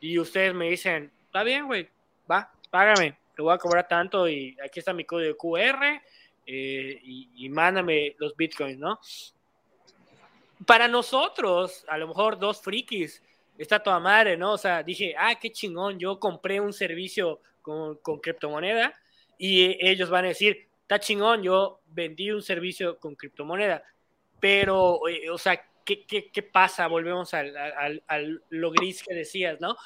y 0.00 0.18
ustedes 0.18 0.54
me 0.54 0.70
dicen, 0.70 1.12
está 1.26 1.42
bien, 1.42 1.66
güey, 1.66 1.86
va, 2.28 2.50
págame, 2.70 3.18
te 3.36 3.42
voy 3.42 3.52
a 3.52 3.58
cobrar 3.58 3.86
tanto 3.86 4.26
y 4.26 4.56
aquí 4.64 4.78
está 4.78 4.94
mi 4.94 5.04
código 5.04 5.36
QR 5.36 6.00
eh, 6.46 7.00
y, 7.04 7.48
mándame 7.50 8.16
los 8.18 8.34
bitcoins, 8.34 8.78
¿no? 8.78 8.98
Para 10.66 10.88
nosotros, 10.88 11.84
a 11.86 11.98
lo 11.98 12.08
mejor 12.08 12.38
dos 12.38 12.62
frikis, 12.62 13.22
está 13.58 13.82
toda 13.82 14.00
madre, 14.00 14.38
¿no? 14.38 14.54
O 14.54 14.58
sea, 14.58 14.82
dije, 14.82 15.14
ah, 15.18 15.34
qué 15.38 15.52
chingón, 15.52 15.98
yo 15.98 16.18
compré 16.18 16.58
un 16.58 16.72
servicio 16.72 17.40
con, 17.60 17.96
con 17.96 18.18
criptomoneda 18.18 18.94
y 19.36 19.76
ellos 19.86 20.08
van 20.08 20.24
a 20.24 20.28
decir, 20.28 20.68
está 20.80 20.98
chingón, 20.98 21.42
yo 21.42 21.82
vendí 21.88 22.30
un 22.30 22.42
servicio 22.42 22.98
con 22.98 23.14
criptomoneda 23.14 23.84
pero, 24.40 25.00
o 25.32 25.38
sea, 25.38 25.64
¿qué, 25.84 26.04
qué, 26.06 26.30
qué 26.30 26.42
pasa? 26.42 26.86
Volvemos 26.86 27.34
al, 27.34 27.56
al, 27.56 28.02
al, 28.06 28.42
lo 28.48 28.70
gris 28.70 29.02
que 29.02 29.14
decías, 29.14 29.60
¿no? 29.60 29.76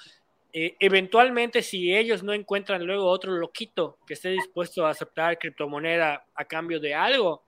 Eh, 0.52 0.76
eventualmente, 0.78 1.62
si 1.62 1.94
ellos 1.94 2.22
no 2.22 2.32
encuentran 2.32 2.86
luego 2.86 3.06
otro 3.06 3.32
loquito 3.32 3.98
que 4.06 4.14
esté 4.14 4.30
dispuesto 4.30 4.86
a 4.86 4.90
aceptar 4.90 5.36
criptomoneda 5.36 6.26
a 6.32 6.44
cambio 6.44 6.78
de 6.78 6.94
algo, 6.94 7.42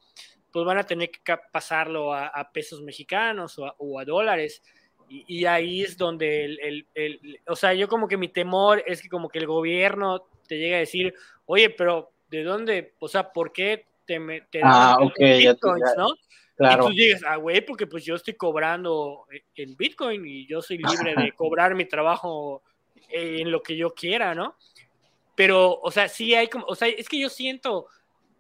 pues 0.51 0.67
van 0.67 0.79
a 0.79 0.87
tener 0.87 1.11
que 1.11 1.37
pasarlo 1.53 2.13
a, 2.13 2.27
a 2.27 2.51
pesos 2.51 2.83
mexicanos 2.83 3.59
o 3.59 3.67
a, 3.67 3.75
o 3.79 4.01
a 4.01 4.05
dólares. 4.05 4.61
Y, 5.09 5.25
y, 5.29 5.45
ahí 5.45 5.83
es 5.83 5.97
donde 5.97 6.45
el, 6.45 6.59
el, 6.61 6.87
el, 6.95 7.41
o 7.47 7.55
sea, 7.55 7.75
yo 7.75 7.87
como 7.87 8.09
que 8.09 8.17
mi 8.17 8.27
temor 8.27 8.83
es 8.85 9.01
que 9.01 9.09
como 9.09 9.29
que 9.29 9.39
el 9.39 9.47
gobierno 9.47 10.27
te 10.49 10.59
llegue 10.59 10.75
a 10.75 10.81
decir, 10.81 11.15
oye, 11.45 11.71
pero 11.71 12.11
¿de 12.29 12.43
dónde? 12.43 12.95
O 12.99 13.07
sea, 13.07 13.33
¿por 13.33 13.53
qué 13.53 13.87
te, 14.05 14.19
te 14.51 14.61
ah, 14.65 14.97
okay, 15.01 15.47
bitcoins, 15.47 15.93
ya, 15.95 16.03
no? 16.03 16.09
Y 16.59 16.77
tú 16.79 16.89
dices, 16.89 17.23
ah, 17.27 17.37
güey, 17.37 17.61
porque 17.61 17.87
pues 17.87 18.05
yo 18.05 18.15
estoy 18.15 18.35
cobrando 18.35 19.27
en 19.55 19.77
Bitcoin 19.77 20.27
y 20.27 20.47
yo 20.47 20.63
soy 20.63 20.79
libre 20.79 21.15
de 21.15 21.33
cobrar 21.37 21.75
mi 21.75 21.85
trabajo 21.85 22.63
en 23.11 23.51
lo 23.51 23.63
que 23.63 23.77
yo 23.77 23.95
quiera, 23.95 24.35
¿no? 24.35 24.57
Pero, 25.35 25.79
o 25.81 25.91
sea, 25.91 26.09
sí 26.09 26.35
hay 26.35 26.49
como, 26.49 26.65
o 26.67 26.75
sea, 26.75 26.89
es 26.89 27.09
que 27.09 27.19
yo 27.19 27.29
siento 27.29 27.87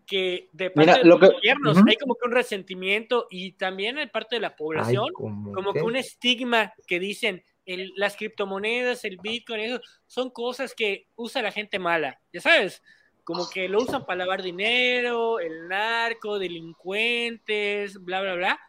que 0.06 0.48
de 0.52 0.70
parte 0.70 1.01
de 1.01 1.05
los 1.05 1.20
gobiernos 1.20 1.78
hay 1.86 1.97
como 1.97 2.14
que 2.14 2.26
un 2.26 2.32
resentimiento 2.32 3.26
y 3.28 3.52
también 3.52 3.97
de 3.97 4.06
parte 4.06 4.36
de 4.36 4.40
la 4.40 4.56
población, 4.56 5.09
como, 5.12 5.72
que 5.74 5.82
un 5.82 5.97
estigma 5.97 6.72
que 6.86 6.98
dicen, 6.98 7.44
el, 7.66 7.93
las 7.97 8.16
criptomonedas, 8.16 9.05
el 9.05 9.18
Bitcoin, 9.20 9.60
eso, 9.60 9.80
son 10.06 10.30
cosas 10.30 10.74
que 10.74 11.09
usa 11.16 11.43
la 11.43 11.51
gente 11.51 11.78
mala, 11.78 12.20
ya 12.32 12.40
sabes, 12.40 12.82
como 13.27 13.51
que 13.51 13.69
lo 13.69 13.82
usan 13.82 14.07
para 14.07 14.19
lavar 14.19 14.40
dinero, 14.40 15.40
el 15.40 15.66
narco, 15.66 16.39
delincuentes, 16.39 18.01
bla, 18.05 18.23
bla, 18.23 18.35
bla. 18.36 18.61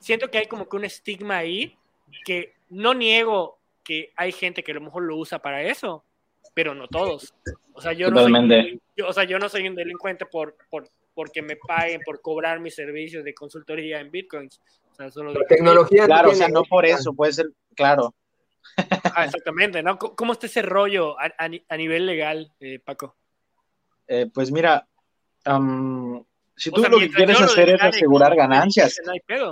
Siento 0.00 0.30
que 0.30 0.38
hay 0.38 0.46
como 0.46 0.66
que 0.66 0.76
un 0.76 0.86
estigma 0.86 1.36
ahí 1.36 1.76
que 2.24 2.54
no 2.70 2.94
niego 2.94 3.58
que 3.84 4.14
hay 4.16 4.32
gente 4.32 4.64
que 4.64 4.72
a 4.72 4.76
lo 4.76 4.80
mejor 4.80 5.02
lo 5.02 5.18
usa 5.18 5.40
para 5.40 5.62
eso, 5.62 6.02
pero 6.54 6.74
no 6.74 6.88
todos. 6.88 7.34
O 7.74 7.82
sea, 7.82 7.92
yo, 7.92 8.10
no 8.10 8.22
soy, 8.22 8.80
o 9.06 9.12
sea, 9.12 9.24
yo 9.24 9.38
no 9.38 9.50
soy 9.50 9.68
un 9.68 9.74
delincuente 9.74 10.24
por, 10.24 10.56
por, 10.70 10.88
porque 11.12 11.42
me 11.42 11.56
paguen 11.56 12.00
por 12.00 12.22
cobrar 12.22 12.60
mis 12.60 12.74
servicios 12.74 13.24
de 13.24 13.34
consultoría 13.34 14.00
en 14.00 14.10
bitcoins. 14.10 14.58
O 14.92 14.94
sea, 14.94 15.10
solo 15.10 15.34
de 15.34 15.44
tecnología. 15.50 16.06
Claro, 16.06 16.30
o 16.30 16.34
sea, 16.34 16.48
no 16.48 16.64
por 16.64 16.86
eso, 16.86 17.12
puede 17.12 17.34
ser, 17.34 17.50
claro. 17.74 18.14
Ah, 19.14 19.26
exactamente, 19.26 19.82
¿no? 19.82 19.98
¿Cómo 19.98 20.32
está 20.32 20.46
ese 20.46 20.62
rollo 20.62 21.20
a, 21.20 21.30
a, 21.36 21.76
nivel 21.76 22.06
legal, 22.06 22.54
eh, 22.58 22.78
Paco? 22.78 23.16
Eh, 24.08 24.30
pues 24.32 24.50
mira, 24.50 24.86
si 26.56 26.70
tú 26.70 26.82
lo 26.82 26.98
que 26.98 27.10
quieres 27.10 27.40
hacer 27.40 27.70
es 27.70 27.82
asegurar 27.82 28.34
ganancias, 28.34 29.00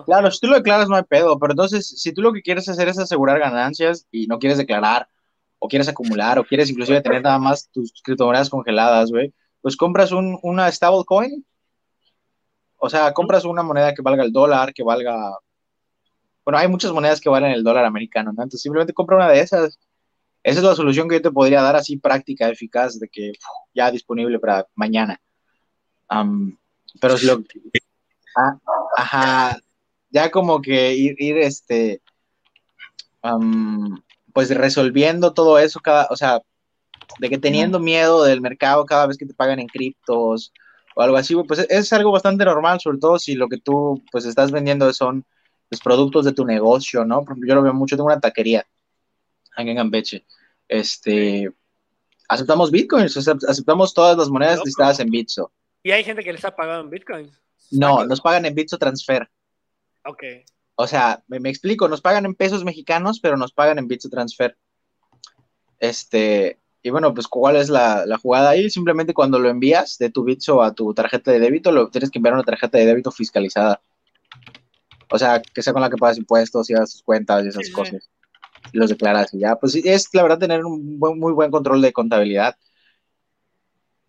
claro, 0.06 0.30
si 0.30 0.40
tú 0.40 0.46
lo 0.48 0.56
declaras 0.56 0.88
no 0.88 0.96
hay 0.96 1.02
pedo, 1.02 1.38
pero 1.38 1.52
entonces 1.52 1.86
si 1.86 2.12
tú 2.12 2.22
lo 2.22 2.32
que 2.32 2.42
quieres 2.42 2.68
hacer 2.68 2.88
es 2.88 2.98
asegurar 2.98 3.38
ganancias 3.38 4.06
y 4.10 4.26
no 4.26 4.38
quieres 4.38 4.58
declarar, 4.58 5.08
o 5.58 5.68
quieres 5.68 5.88
acumular, 5.88 6.38
o 6.38 6.44
quieres 6.44 6.70
inclusive 6.70 7.00
tener 7.00 7.22
nada 7.22 7.38
más 7.38 7.70
tus 7.70 8.02
criptomonedas 8.02 8.50
congeladas, 8.50 9.10
güey, 9.10 9.32
pues 9.62 9.76
compras 9.76 10.12
un, 10.12 10.38
una 10.42 10.70
stablecoin, 10.70 11.44
o 12.76 12.90
sea, 12.90 13.12
compras 13.12 13.44
una 13.44 13.62
moneda 13.62 13.94
que 13.94 14.02
valga 14.02 14.24
el 14.24 14.32
dólar, 14.32 14.74
que 14.74 14.82
valga, 14.82 15.38
bueno, 16.44 16.58
hay 16.58 16.68
muchas 16.68 16.92
monedas 16.92 17.20
que 17.20 17.30
valen 17.30 17.52
el 17.52 17.64
dólar 17.64 17.86
americano, 17.86 18.32
¿no? 18.32 18.42
Entonces 18.42 18.60
simplemente 18.60 18.92
compra 18.92 19.16
una 19.16 19.30
de 19.30 19.40
esas 19.40 19.78
esa 20.44 20.58
es 20.58 20.64
la 20.64 20.74
solución 20.74 21.08
que 21.08 21.16
yo 21.16 21.22
te 21.22 21.30
podría 21.30 21.62
dar 21.62 21.74
así 21.74 21.96
práctica, 21.96 22.50
eficaz, 22.50 23.00
de 23.00 23.08
que 23.08 23.32
ya 23.74 23.90
disponible 23.90 24.38
para 24.38 24.66
mañana. 24.74 25.18
pero 27.00 27.16
si 27.16 27.26
lo... 27.26 27.42
Ah, 28.36 28.58
ajá, 28.96 29.58
ya 30.10 30.30
como 30.30 30.60
que 30.60 30.94
ir, 30.94 31.14
ir 31.18 31.38
este, 31.38 32.02
pues 34.34 34.50
resolviendo 34.50 35.32
todo 35.32 35.58
eso, 35.58 35.80
cada, 35.80 36.08
o 36.10 36.16
sea, 36.16 36.42
de 37.20 37.30
que 37.30 37.38
teniendo 37.38 37.80
miedo 37.80 38.24
del 38.24 38.42
mercado 38.42 38.84
cada 38.84 39.06
vez 39.06 39.16
que 39.16 39.26
te 39.26 39.34
pagan 39.34 39.60
en 39.60 39.66
criptos 39.66 40.52
o 40.94 41.00
algo 41.00 41.16
así, 41.16 41.34
pues 41.48 41.66
es 41.70 41.92
algo 41.94 42.12
bastante 42.12 42.44
normal, 42.44 42.80
sobre 42.80 42.98
todo 42.98 43.18
si 43.18 43.34
lo 43.34 43.48
que 43.48 43.58
tú 43.58 44.02
pues 44.12 44.26
estás 44.26 44.50
vendiendo 44.50 44.92
son 44.92 45.24
los 45.70 45.80
productos 45.80 46.26
de 46.26 46.32
tu 46.32 46.44
negocio, 46.44 47.04
¿no? 47.06 47.24
yo 47.46 47.54
lo 47.54 47.62
veo 47.62 47.72
mucho, 47.72 47.96
tengo 47.96 48.08
una 48.08 48.20
taquería 48.20 48.66
en 49.56 49.76
Campeche. 49.76 50.24
Este, 50.68 51.50
aceptamos 52.28 52.70
bitcoins, 52.70 53.16
aceptamos 53.16 53.94
todas 53.94 54.16
las 54.16 54.28
monedas 54.28 54.60
listadas 54.64 55.00
en 55.00 55.10
Bitso. 55.10 55.52
¿Y 55.82 55.90
hay 55.90 56.02
gente 56.02 56.24
que 56.24 56.32
les 56.32 56.44
ha 56.44 56.56
pagado 56.56 56.80
en 56.80 56.90
bitcoins? 56.90 57.38
No, 57.70 58.04
nos 58.06 58.20
pagan 58.20 58.46
en 58.46 58.54
Bitso 58.54 58.78
Transfer. 58.78 59.28
Ok. 60.04 60.22
O 60.76 60.86
sea, 60.86 61.22
me, 61.28 61.48
explico, 61.48 61.88
nos 61.88 62.00
pagan 62.00 62.24
en 62.24 62.34
pesos 62.34 62.64
mexicanos, 62.64 63.20
pero 63.20 63.36
nos 63.36 63.52
pagan 63.52 63.78
en 63.78 63.88
Bitso 63.88 64.08
Transfer. 64.08 64.56
Este, 65.78 66.58
y 66.82 66.90
bueno, 66.90 67.14
pues 67.14 67.28
¿cuál 67.28 67.56
es 67.56 67.68
la, 67.68 68.06
jugada 68.20 68.50
ahí? 68.50 68.70
Simplemente 68.70 69.14
cuando 69.14 69.38
lo 69.38 69.48
envías 69.48 69.98
de 69.98 70.10
tu 70.10 70.24
Bitso 70.24 70.62
a 70.62 70.74
tu 70.74 70.94
tarjeta 70.94 71.30
de 71.30 71.40
débito, 71.40 71.70
lo 71.70 71.90
tienes 71.90 72.10
que 72.10 72.18
enviar 72.18 72.34
una 72.34 72.44
tarjeta 72.44 72.78
de 72.78 72.86
débito 72.86 73.10
fiscalizada. 73.10 73.80
O 75.10 75.18
sea, 75.18 75.40
que 75.40 75.62
sea 75.62 75.72
con 75.72 75.82
la 75.82 75.90
que 75.90 75.96
pagas 75.96 76.18
impuestos 76.18 76.68
y 76.70 76.74
hagas 76.74 76.92
tus 76.92 77.02
cuentas 77.02 77.44
y 77.44 77.48
esas 77.48 77.70
cosas. 77.70 78.10
Los 78.72 78.90
declaras 78.90 79.32
y 79.34 79.40
ya. 79.40 79.56
Pues 79.56 79.74
es 79.74 80.08
la 80.12 80.22
verdad 80.22 80.38
tener 80.38 80.64
un 80.64 80.98
muy 80.98 81.32
buen 81.32 81.50
control 81.50 81.82
de 81.82 81.92
contabilidad. 81.92 82.56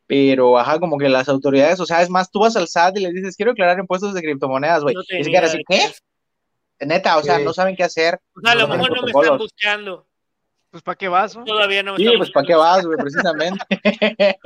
Pero, 0.07 0.57
ajá, 0.57 0.79
como 0.79 0.97
que 0.97 1.09
las 1.09 1.27
autoridades, 1.29 1.79
o 1.79 1.85
sea, 1.85 2.01
es 2.01 2.09
más, 2.09 2.29
tú 2.29 2.39
vas 2.39 2.55
al 2.55 2.67
SAT 2.67 2.97
y 2.97 3.01
les 3.01 3.13
dices, 3.13 3.35
quiero 3.35 3.53
declarar 3.53 3.79
impuestos 3.79 4.13
de 4.13 4.21
criptomonedas, 4.21 4.83
güey. 4.83 4.95
es 5.09 5.27
que 5.27 5.37
así, 5.37 5.63
¿qué? 5.67 5.81
Neta, 6.79 7.17
o 7.17 7.23
sea, 7.23 7.39
no 7.39 7.53
saben 7.53 7.75
qué 7.75 7.83
hacer. 7.83 8.19
O 8.35 8.41
sea, 8.41 8.51
a 8.51 8.55
lo 8.55 8.67
mejor 8.67 8.95
no 8.95 9.01
me 9.01 9.11
están 9.11 9.37
buscando. 9.37 10.07
Pues, 10.69 10.83
¿para 10.83 10.97
qué 10.97 11.07
vas? 11.07 11.33
Todavía 11.45 11.81
no 11.83 11.93
me 11.93 11.99
Sí, 11.99 12.09
pues, 12.17 12.31
¿para 12.31 12.45
qué 12.45 12.53
vas, 12.53 12.85
güey? 12.85 12.97
Precisamente. 12.97 13.65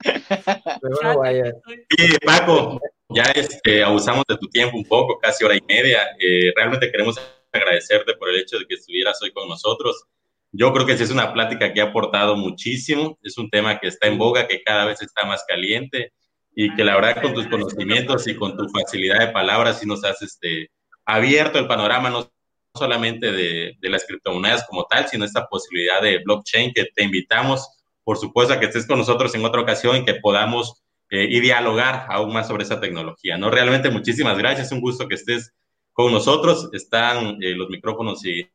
Pero 0.00 1.18
vaya. 1.18 1.52
Sí, 1.90 2.16
Paco, 2.24 2.80
ya 3.10 3.24
este, 3.34 3.84
abusamos 3.84 4.24
de 4.28 4.36
tu 4.38 4.48
tiempo 4.48 4.78
un 4.78 4.84
poco, 4.84 5.18
casi 5.18 5.44
hora 5.44 5.56
y 5.56 5.60
media. 5.68 6.00
Eh, 6.18 6.52
realmente 6.56 6.90
queremos 6.90 7.20
agradecerte 7.52 8.14
por 8.14 8.28
el 8.28 8.36
hecho 8.36 8.58
de 8.58 8.66
que 8.66 8.74
estuvieras 8.74 9.20
hoy 9.22 9.32
con 9.32 9.48
nosotros. 9.48 10.04
Yo 10.52 10.72
creo 10.72 10.86
que 10.86 10.92
es 10.92 11.10
una 11.10 11.32
plática 11.32 11.72
que 11.72 11.80
ha 11.80 11.84
aportado 11.84 12.36
muchísimo, 12.36 13.18
es 13.22 13.36
un 13.38 13.50
tema 13.50 13.78
que 13.78 13.88
está 13.88 14.06
en 14.08 14.18
boga, 14.18 14.48
que 14.48 14.62
cada 14.62 14.86
vez 14.86 15.02
está 15.02 15.26
más 15.26 15.44
caliente 15.46 16.12
y 16.54 16.74
que 16.74 16.84
la 16.84 16.94
verdad 16.94 17.22
con 17.22 17.34
tus 17.34 17.46
conocimientos 17.46 18.26
y 18.26 18.34
con 18.34 18.56
tu 18.56 18.68
facilidad 18.68 19.20
de 19.20 19.28
palabras 19.28 19.80
sí 19.80 19.86
nos 19.86 20.04
has 20.04 20.20
este, 20.22 20.70
abierto 21.04 21.58
el 21.58 21.66
panorama 21.66 22.10
no 22.10 22.32
solamente 22.74 23.32
de, 23.32 23.74
de 23.78 23.88
las 23.90 24.04
criptomonedas 24.06 24.66
como 24.66 24.84
tal, 24.84 25.06
sino 25.08 25.24
esta 25.24 25.46
posibilidad 25.46 26.00
de 26.00 26.18
blockchain 26.18 26.72
que 26.72 26.86
te 26.94 27.02
invitamos, 27.02 27.68
por 28.04 28.16
supuesto, 28.16 28.54
a 28.54 28.60
que 28.60 28.66
estés 28.66 28.86
con 28.86 28.98
nosotros 28.98 29.34
en 29.34 29.44
otra 29.44 29.60
ocasión 29.60 29.96
y 29.96 30.04
que 30.04 30.14
podamos 30.14 30.82
eh, 31.10 31.26
y 31.30 31.40
dialogar 31.40 32.04
aún 32.10 32.34
más 32.34 32.48
sobre 32.48 32.64
esa 32.64 32.80
tecnología. 32.80 33.38
¿no? 33.38 33.50
Realmente 33.50 33.88
muchísimas 33.88 34.36
gracias, 34.36 34.72
un 34.72 34.82
gusto 34.82 35.08
que 35.08 35.14
estés 35.14 35.54
con 35.98 36.12
nosotros. 36.12 36.70
Están 36.72 37.42
eh, 37.42 37.56
los 37.56 37.68
micrófonos 37.70 38.24
y, 38.24 38.48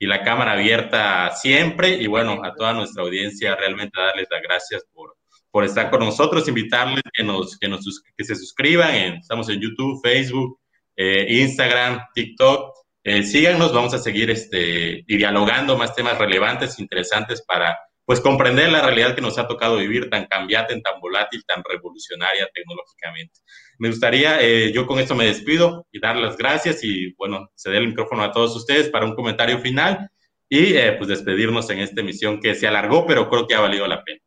y 0.00 0.06
la 0.06 0.24
cámara 0.24 0.54
abierta 0.54 1.30
siempre. 1.30 1.90
Y 1.90 2.08
bueno, 2.08 2.40
a 2.42 2.52
toda 2.52 2.72
nuestra 2.72 3.04
audiencia, 3.04 3.54
realmente 3.54 4.00
darles 4.00 4.26
las 4.28 4.42
gracias 4.42 4.84
por, 4.92 5.16
por 5.52 5.62
estar 5.62 5.90
con 5.90 6.00
nosotros, 6.00 6.48
invitarles 6.48 7.04
que, 7.12 7.22
nos, 7.22 7.56
que, 7.56 7.68
nos, 7.68 8.02
que 8.16 8.24
se 8.24 8.34
suscriban. 8.34 8.92
estamos 9.14 9.48
en 9.48 9.60
YouTube, 9.60 10.00
Facebook, 10.02 10.58
eh, 10.96 11.24
Instagram, 11.28 12.00
TikTok. 12.12 12.74
Eh, 13.04 13.22
síganos, 13.22 13.72
vamos 13.72 13.94
a 13.94 13.98
seguir 13.98 14.28
este, 14.30 15.04
dialogando 15.06 15.76
más 15.76 15.94
temas 15.94 16.18
relevantes, 16.18 16.80
interesantes 16.80 17.42
para 17.42 17.78
pues 18.04 18.20
comprender 18.20 18.72
la 18.72 18.82
realidad 18.82 19.14
que 19.14 19.20
nos 19.20 19.38
ha 19.38 19.46
tocado 19.46 19.76
vivir 19.76 20.10
tan 20.10 20.26
cambiante, 20.26 20.78
tan 20.80 21.00
volátil, 21.00 21.44
tan 21.46 21.62
revolucionaria 21.62 22.48
tecnológicamente. 22.52 23.38
Me 23.78 23.88
gustaría, 23.88 24.40
eh, 24.40 24.72
yo 24.72 24.86
con 24.86 24.98
esto 24.98 25.14
me 25.14 25.26
despido 25.26 25.86
y 25.90 26.00
dar 26.00 26.16
las 26.16 26.36
gracias 26.36 26.84
y 26.84 27.12
bueno, 27.14 27.50
ceder 27.54 27.82
el 27.82 27.88
micrófono 27.88 28.22
a 28.22 28.32
todos 28.32 28.54
ustedes 28.56 28.88
para 28.88 29.04
un 29.04 29.14
comentario 29.14 29.58
final 29.58 30.10
y 30.48 30.74
eh, 30.74 30.92
pues 30.92 31.08
despedirnos 31.08 31.68
en 31.70 31.80
esta 31.80 32.00
emisión 32.00 32.40
que 32.40 32.54
se 32.54 32.66
alargó, 32.66 33.06
pero 33.06 33.28
creo 33.28 33.46
que 33.46 33.54
ha 33.54 33.60
valido 33.60 33.86
la 33.86 34.02
pena. 34.04 34.20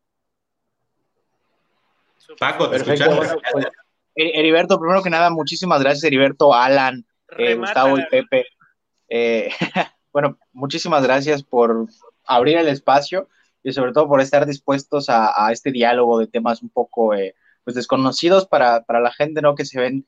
Paco, 2.38 2.68
te 2.68 2.76
escuchamos. 2.76 3.26
Pues, 3.52 3.66
Heriberto, 4.14 4.78
primero 4.78 5.02
que 5.02 5.10
nada, 5.10 5.30
muchísimas 5.30 5.80
gracias, 5.80 6.04
Heriberto, 6.04 6.54
Alan, 6.54 7.06
eh, 7.36 7.54
Gustavo 7.54 7.98
y 7.98 8.04
Pepe. 8.06 8.46
bueno, 10.12 10.38
muchísimas 10.52 11.02
gracias 11.02 11.42
por 11.42 11.86
abrir 12.24 12.58
el 12.58 12.68
espacio 12.68 13.28
y 13.62 13.72
sobre 13.72 13.92
todo 13.92 14.08
por 14.08 14.20
estar 14.20 14.46
dispuestos 14.46 15.08
a, 15.08 15.46
a 15.46 15.52
este 15.52 15.70
diálogo 15.70 16.18
de 16.18 16.26
temas 16.26 16.62
un 16.62 16.70
poco 16.70 17.14
eh, 17.14 17.34
pues 17.68 17.74
desconocidos 17.74 18.46
para, 18.46 18.82
para, 18.84 18.98
la 18.98 19.12
gente, 19.12 19.42
¿no? 19.42 19.54
Que 19.54 19.66
se 19.66 19.78
ven 19.78 20.06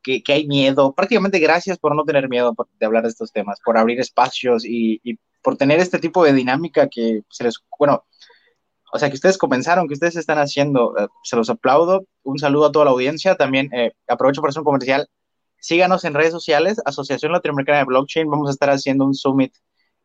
que, 0.00 0.22
que, 0.22 0.32
hay 0.32 0.46
miedo. 0.46 0.94
Prácticamente 0.94 1.40
gracias 1.40 1.76
por 1.76 1.96
no 1.96 2.04
tener 2.04 2.28
miedo 2.28 2.54
de 2.78 2.86
hablar 2.86 3.02
de 3.02 3.08
estos 3.08 3.32
temas, 3.32 3.58
por 3.64 3.76
abrir 3.76 3.98
espacios 3.98 4.64
y, 4.64 5.00
y, 5.02 5.18
por 5.42 5.56
tener 5.56 5.80
este 5.80 5.98
tipo 5.98 6.22
de 6.22 6.32
dinámica 6.32 6.86
que 6.88 7.22
se 7.28 7.42
les, 7.42 7.56
bueno, 7.80 8.04
o 8.92 8.98
sea, 9.00 9.08
que 9.08 9.16
ustedes 9.16 9.38
comenzaron, 9.38 9.88
que 9.88 9.94
ustedes 9.94 10.14
están 10.14 10.38
haciendo, 10.38 10.96
eh, 10.96 11.08
se 11.24 11.34
los 11.34 11.50
aplaudo. 11.50 12.04
Un 12.22 12.38
saludo 12.38 12.66
a 12.66 12.72
toda 12.72 12.84
la 12.84 12.92
audiencia. 12.92 13.34
También 13.34 13.74
eh, 13.74 13.90
aprovecho 14.06 14.40
para 14.40 14.50
hacer 14.50 14.60
un 14.60 14.66
comercial. 14.66 15.08
Síganos 15.58 16.04
en 16.04 16.14
redes 16.14 16.30
sociales, 16.30 16.80
Asociación 16.84 17.32
Latinoamericana 17.32 17.78
de 17.78 17.86
Blockchain. 17.86 18.30
Vamos 18.30 18.48
a 18.50 18.52
estar 18.52 18.70
haciendo 18.70 19.04
un 19.04 19.16
summit 19.16 19.52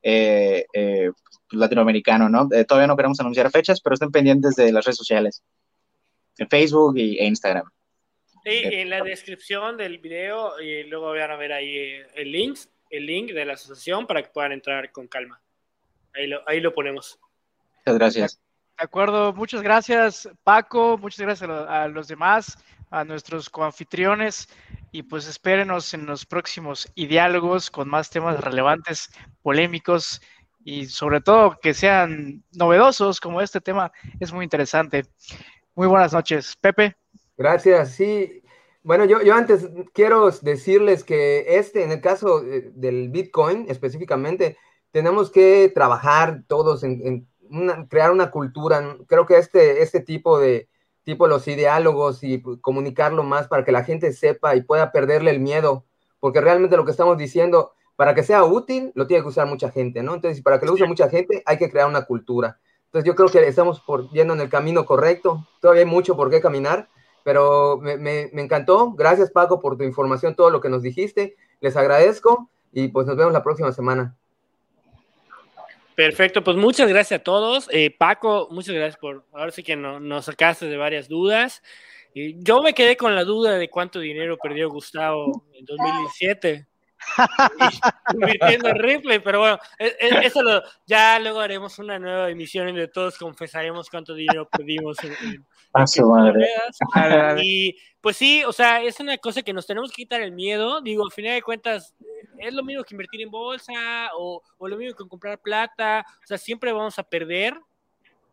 eh, 0.07 0.68
eh, 0.72 1.11
latinoamericano, 1.49 2.30
¿no? 2.30 2.48
Eh, 2.52 2.64
todavía 2.64 2.86
no 2.86 2.95
queremos 2.95 3.19
anunciar 3.19 3.49
fechas, 3.49 3.82
pero 3.82 3.95
estén 3.95 4.11
pendientes 4.11 4.56
de 4.56 4.72
las 4.72 4.86
redes 4.86 4.98
sociales, 4.98 5.41
en 6.37 6.49
Facebook 6.49 6.97
y, 6.97 7.17
e 7.17 7.25
Instagram. 7.25 7.69
Sí, 8.43 8.61
en 8.63 8.89
la 8.91 9.01
descripción 9.01 9.75
del 9.75 9.97
video 9.97 10.59
y 10.59 10.83
luego 10.83 11.11
van 11.11 11.31
a 11.31 11.35
ver 11.35 11.51
ahí 11.51 11.77
eh, 11.77 12.07
el 12.15 12.31
link, 12.31 12.59
el 12.91 13.05
link 13.07 13.31
de 13.31 13.43
la 13.43 13.53
asociación 13.53 14.05
para 14.05 14.21
que 14.21 14.29
puedan 14.29 14.51
entrar 14.51 14.91
con 14.91 15.07
calma. 15.07 15.41
Ahí 16.13 16.27
lo, 16.27 16.47
ahí 16.47 16.59
lo 16.59 16.73
ponemos. 16.73 17.19
Muchas 17.79 17.97
gracias. 17.97 18.41
De 18.77 18.83
acuerdo, 18.83 19.33
muchas 19.33 19.61
gracias 19.61 20.29
Paco, 20.43 20.97
muchas 20.97 21.21
gracias 21.21 21.49
a, 21.49 21.83
a 21.83 21.87
los 21.87 22.07
demás, 22.07 22.57
a 22.91 23.03
nuestros 23.03 23.49
coanfitriones 23.49 24.47
y 24.91 25.03
pues 25.03 25.27
espérenos 25.27 25.93
en 25.93 26.05
los 26.05 26.25
próximos 26.25 26.91
diálogos 26.95 27.71
con 27.71 27.89
más 27.89 28.09
temas 28.09 28.39
relevantes, 28.39 29.09
polémicos 29.41 30.21
y 30.63 30.87
sobre 30.87 31.21
todo 31.21 31.59
que 31.61 31.73
sean 31.73 32.43
novedosos 32.51 33.19
como 33.19 33.41
este 33.41 33.61
tema 33.61 33.91
es 34.19 34.33
muy 34.33 34.43
interesante. 34.43 35.05
Muy 35.76 35.88
buenas 35.88 36.14
noches, 36.14 36.56
Pepe. 36.61 36.95
Gracias, 37.38 37.91
sí. 37.91 38.41
Bueno, 38.81 39.03
yo, 39.03 39.22
yo 39.22 39.35
antes 39.35 39.68
quiero 39.93 40.31
decirles 40.31 41.03
que 41.03 41.57
este, 41.57 41.84
en 41.84 41.91
el 41.91 41.99
caso 41.99 42.43
eh, 42.45 42.72
del 42.73 43.10
Bitcoin 43.10 43.65
específicamente, 43.68 44.57
tenemos 44.91 45.30
que 45.30 45.69
trabajar 45.76 46.43
todos 46.47 46.84
en, 46.84 47.06
en 47.06 47.27
una, 47.49 47.88
crear 47.89 48.11
una 48.11 48.31
cultura. 48.31 48.97
Creo 49.07 49.26
que 49.26 49.38
este, 49.38 49.81
este 49.81 49.99
tipo 49.99 50.39
de 50.39 50.69
tipo 51.03 51.27
los 51.27 51.45
diálogos 51.45 52.23
y 52.23 52.41
comunicarlo 52.61 53.23
más 53.23 53.47
para 53.47 53.64
que 53.64 53.72
la 53.72 53.84
gente 53.84 54.11
sepa 54.14 54.56
y 54.56 54.64
pueda 54.64 54.91
perderle 54.91 55.31
el 55.31 55.39
miedo, 55.39 55.85
porque 56.19 56.41
realmente 56.41 56.77
lo 56.77 56.85
que 56.85 56.91
estamos 56.91 57.18
diciendo 57.18 57.73
para 57.95 58.15
que 58.15 58.23
sea 58.23 58.43
útil, 58.43 58.91
lo 58.95 59.07
tiene 59.07 59.23
que 59.23 59.30
usar 59.30 59.47
mucha 59.47 59.72
gente, 59.72 60.03
¿no? 60.03 60.15
Entonces, 60.15 60.41
para 60.41 60.60
que 60.60 60.65
lo 60.65 60.73
use 60.73 60.85
mucha 60.85 61.10
gente, 61.10 61.43
hay 61.45 61.57
que 61.57 61.69
crear 61.69 61.88
una 61.88 62.06
cultura. 62.06 62.60
Entonces, 62.85 63.07
yo 63.07 63.15
creo 63.15 63.29
que 63.29 63.47
estamos 63.47 63.81
por, 63.81 64.09
yendo 64.11 64.33
en 64.33 64.41
el 64.41 64.49
camino 64.49 64.85
correcto. 64.85 65.47
Todavía 65.59 65.83
hay 65.83 65.89
mucho 65.89 66.15
por 66.15 66.29
qué 66.29 66.41
caminar, 66.41 66.89
pero 67.23 67.77
me, 67.81 68.29
encantó. 68.33 68.91
Gracias, 68.91 69.31
Paco, 69.31 69.59
por 69.59 69.77
tu 69.77 69.83
información, 69.83 70.35
todo 70.35 70.49
lo 70.49 70.61
que 70.61 70.69
nos 70.69 70.81
dijiste. 70.81 71.35
Les 71.59 71.75
agradezco 71.75 72.49
y 72.71 72.87
pues 72.89 73.07
nos 73.07 73.17
vemos 73.17 73.33
la 73.33 73.43
próxima 73.43 73.71
semana. 73.71 74.15
Perfecto, 75.95 76.43
pues 76.43 76.57
muchas 76.57 76.89
gracias 76.89 77.21
a 77.21 77.23
todos. 77.23 77.69
Eh, 77.71 77.89
Paco, 77.89 78.47
muchas 78.51 78.75
gracias 78.75 78.97
por, 78.97 79.25
ahora 79.31 79.51
sí 79.51 79.63
que 79.63 79.75
no, 79.75 79.99
nos 79.99 80.25
sacaste 80.25 80.67
de 80.67 80.77
varias 80.77 81.07
dudas. 81.07 81.63
Y 82.13 82.41
yo 82.43 82.61
me 82.61 82.73
quedé 82.73 82.95
con 82.95 83.15
la 83.15 83.23
duda 83.23 83.57
de 83.57 83.69
cuánto 83.69 83.99
dinero 83.99 84.37
perdió 84.37 84.69
Gustavo 84.69 85.45
en 85.53 85.65
2017 85.65 86.67
convirtiendo 88.11 88.69
en 88.69 88.80
Ripley, 88.80 89.19
pero 89.19 89.40
bueno, 89.40 89.60
e, 89.77 89.88
e, 89.99 90.26
eso 90.26 90.41
lo, 90.41 90.61
ya 90.86 91.19
luego 91.19 91.40
haremos 91.40 91.77
una 91.80 91.99
nueva 91.99 92.30
emisión 92.30 92.68
en 92.68 92.76
donde 92.76 92.88
todos 92.88 93.18
confesaremos 93.18 93.90
cuánto 93.90 94.14
dinero 94.14 94.48
perdimos 94.49 94.98
en, 95.03 95.14
en, 95.23 95.45
a 95.73 95.88
su 95.88 96.06
madre. 96.06 96.48
Y 97.41 97.77
pues 98.02 98.18
sí, 98.18 98.44
o 98.45 98.53
sea, 98.53 98.82
es 98.82 98.99
una 98.99 99.18
cosa 99.18 99.41
que 99.41 99.53
nos 99.53 99.68
tenemos 99.68 99.91
que 99.91 100.03
quitar 100.03 100.22
el 100.22 100.32
miedo. 100.32 100.82
Digo, 100.82 101.03
al 101.03 101.11
final 101.11 101.34
de 101.34 101.41
cuentas, 101.41 101.95
es 102.38 102.53
lo 102.53 102.64
mismo 102.64 102.84
que 102.84 102.94
invertir 102.94 103.22
en 103.22 103.32
bolsa 103.32 103.73
o, 104.18 104.41
o 104.57 104.68
lo 104.68 104.77
mismo 104.77 104.95
que 104.95 105.07
comprar 105.07 105.40
plata. 105.40 106.06
O 106.23 106.27
sea, 106.27 106.38
siempre 106.38 106.72
vamos 106.72 106.98
a 106.99 107.03
perder 107.03 107.60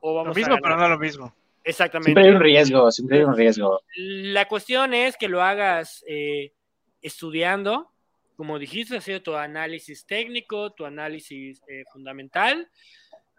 o 0.00 0.14
vamos 0.14 0.28
lo 0.28 0.34
mismo, 0.34 0.54
a 0.54 0.58
pero 0.58 0.76
no 0.76 0.88
lo 0.88 0.98
mismo. 0.98 1.34
Exactamente. 1.64 2.08
Siempre 2.10 2.24
hay 2.24 2.34
un 2.34 2.40
riesgo, 2.40 2.90
siempre 2.90 3.18
hay 3.18 3.24
un 3.24 3.36
riesgo. 3.36 3.80
La 3.96 4.48
cuestión 4.48 4.94
es 4.94 5.16
que 5.16 5.28
lo 5.28 5.42
hagas 5.42 6.04
eh, 6.08 6.52
estudiando, 7.00 7.91
como 8.36 8.58
dijiste, 8.58 8.96
hacer 8.96 9.22
tu 9.22 9.34
análisis 9.34 10.06
técnico, 10.06 10.72
tu 10.72 10.84
análisis 10.84 11.60
eh, 11.68 11.84
fundamental 11.92 12.68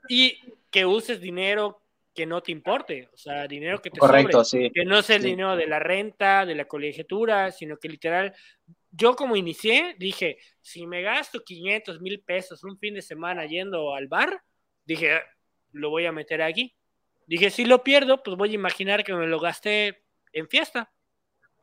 y 0.07 0.37
que 0.69 0.85
uses 0.85 1.19
dinero 1.21 1.81
que 2.13 2.25
no 2.27 2.41
te 2.43 2.51
importe, 2.51 3.09
o 3.11 3.17
sea, 3.17 3.47
dinero 3.47 3.81
que 3.81 3.89
te 3.89 3.99
Correcto, 3.99 4.43
sobre, 4.43 4.67
sí. 4.67 4.71
que 4.71 4.85
no 4.85 4.99
es 4.99 5.09
el 5.09 5.21
Sí. 5.23 5.29
dinero 5.29 5.55
de 5.55 5.65
la 5.65 5.79
renta, 5.79 6.45
de 6.45 6.53
la 6.53 6.65
colegiatura, 6.65 7.51
sino 7.51 7.77
que 7.77 7.89
literal, 7.89 8.35
yo 8.91 9.15
como 9.15 9.35
inicié, 9.35 9.95
dije, 9.97 10.37
si 10.61 10.85
me 10.85 11.01
gasto 11.01 11.43
500 11.43 12.01
mil 12.01 12.19
pesos 12.19 12.63
un 12.63 12.77
fin 12.77 12.93
de 12.93 13.01
semana 13.01 13.45
yendo 13.47 13.95
al 13.95 14.07
bar, 14.07 14.43
dije, 14.85 15.21
lo 15.71 15.89
voy 15.89 16.05
a 16.05 16.11
meter 16.11 16.43
aquí. 16.43 16.75
Dije, 17.25 17.49
si 17.49 17.65
lo 17.65 17.83
pierdo, 17.83 18.21
pues 18.21 18.37
voy 18.37 18.51
a 18.51 18.55
imaginar 18.55 19.03
que 19.03 19.13
me 19.13 19.25
lo 19.25 19.39
gasté 19.39 20.03
en 20.33 20.47
fiesta. 20.47 20.91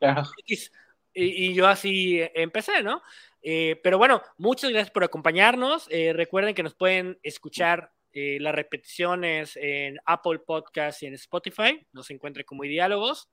Claro. 0.01 0.23
Y, 1.21 1.55
yo 1.55 1.67
así 1.67 2.21
empecé, 2.35 2.83
¿no? 2.83 3.03
Eh, 3.43 3.81
pero 3.83 3.99
bueno, 3.99 4.23
muchas 4.39 4.71
gracias 4.71 4.91
por 4.91 5.05
acompañarnos. 5.05 5.87
Eh, 5.91 6.13
recuerden 6.13 6.55
que 6.55 6.63
nos 6.63 6.75
pueden 6.75 7.19
escuchar 7.23 7.93
eh, 8.13 8.39
las 8.41 8.55
repeticiones 8.55 9.57
en 9.57 9.99
Apple 10.05 10.41
Podcast 10.41 11.03
y 11.03 11.07
en 11.07 11.15
Spotify. 11.15 11.87
Nos 11.93 12.11
encuentran 12.11 12.45
como 12.45 12.65
Diálogos. 12.65 13.29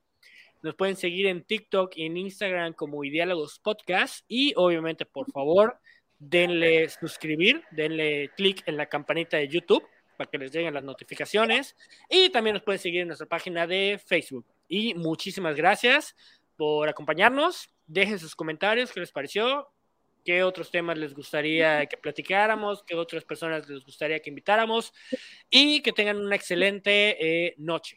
Nos 0.62 0.74
pueden 0.74 0.96
seguir 0.96 1.26
en 1.26 1.44
TikTok 1.44 1.92
y 1.96 2.06
en 2.06 2.16
Instagram 2.16 2.72
como 2.72 3.02
Diálogos 3.02 3.60
Podcast. 3.60 4.24
Y 4.28 4.52
obviamente, 4.56 5.04
por 5.04 5.30
favor, 5.30 5.78
denle 6.18 6.88
suscribir, 6.88 7.62
denle 7.70 8.30
clic 8.36 8.62
en 8.66 8.76
la 8.76 8.86
campanita 8.86 9.36
de 9.36 9.48
YouTube 9.48 9.86
para 10.16 10.28
que 10.28 10.38
les 10.38 10.52
lleguen 10.52 10.74
las 10.74 10.82
notificaciones 10.82 11.76
y 12.10 12.28
también 12.30 12.54
nos 12.54 12.64
pueden 12.64 12.80
seguir 12.80 13.02
en 13.02 13.08
nuestra 13.08 13.28
página 13.28 13.68
de 13.68 14.00
Facebook. 14.04 14.44
Y 14.66 14.94
muchísimas 14.94 15.54
gracias 15.54 16.16
por 16.56 16.88
acompañarnos. 16.88 17.70
Dejen 17.88 18.18
sus 18.18 18.36
comentarios, 18.36 18.92
qué 18.92 19.00
les 19.00 19.10
pareció, 19.10 19.68
qué 20.24 20.42
otros 20.44 20.70
temas 20.70 20.96
les 20.96 21.14
gustaría 21.14 21.86
que 21.86 21.96
platicáramos, 21.96 22.84
qué 22.84 22.94
otras 22.94 23.24
personas 23.24 23.68
les 23.68 23.82
gustaría 23.84 24.20
que 24.20 24.30
invitáramos 24.30 24.92
y 25.50 25.80
que 25.82 25.92
tengan 25.92 26.18
una 26.18 26.36
excelente 26.36 27.16
eh, 27.18 27.54
noche. 27.58 27.96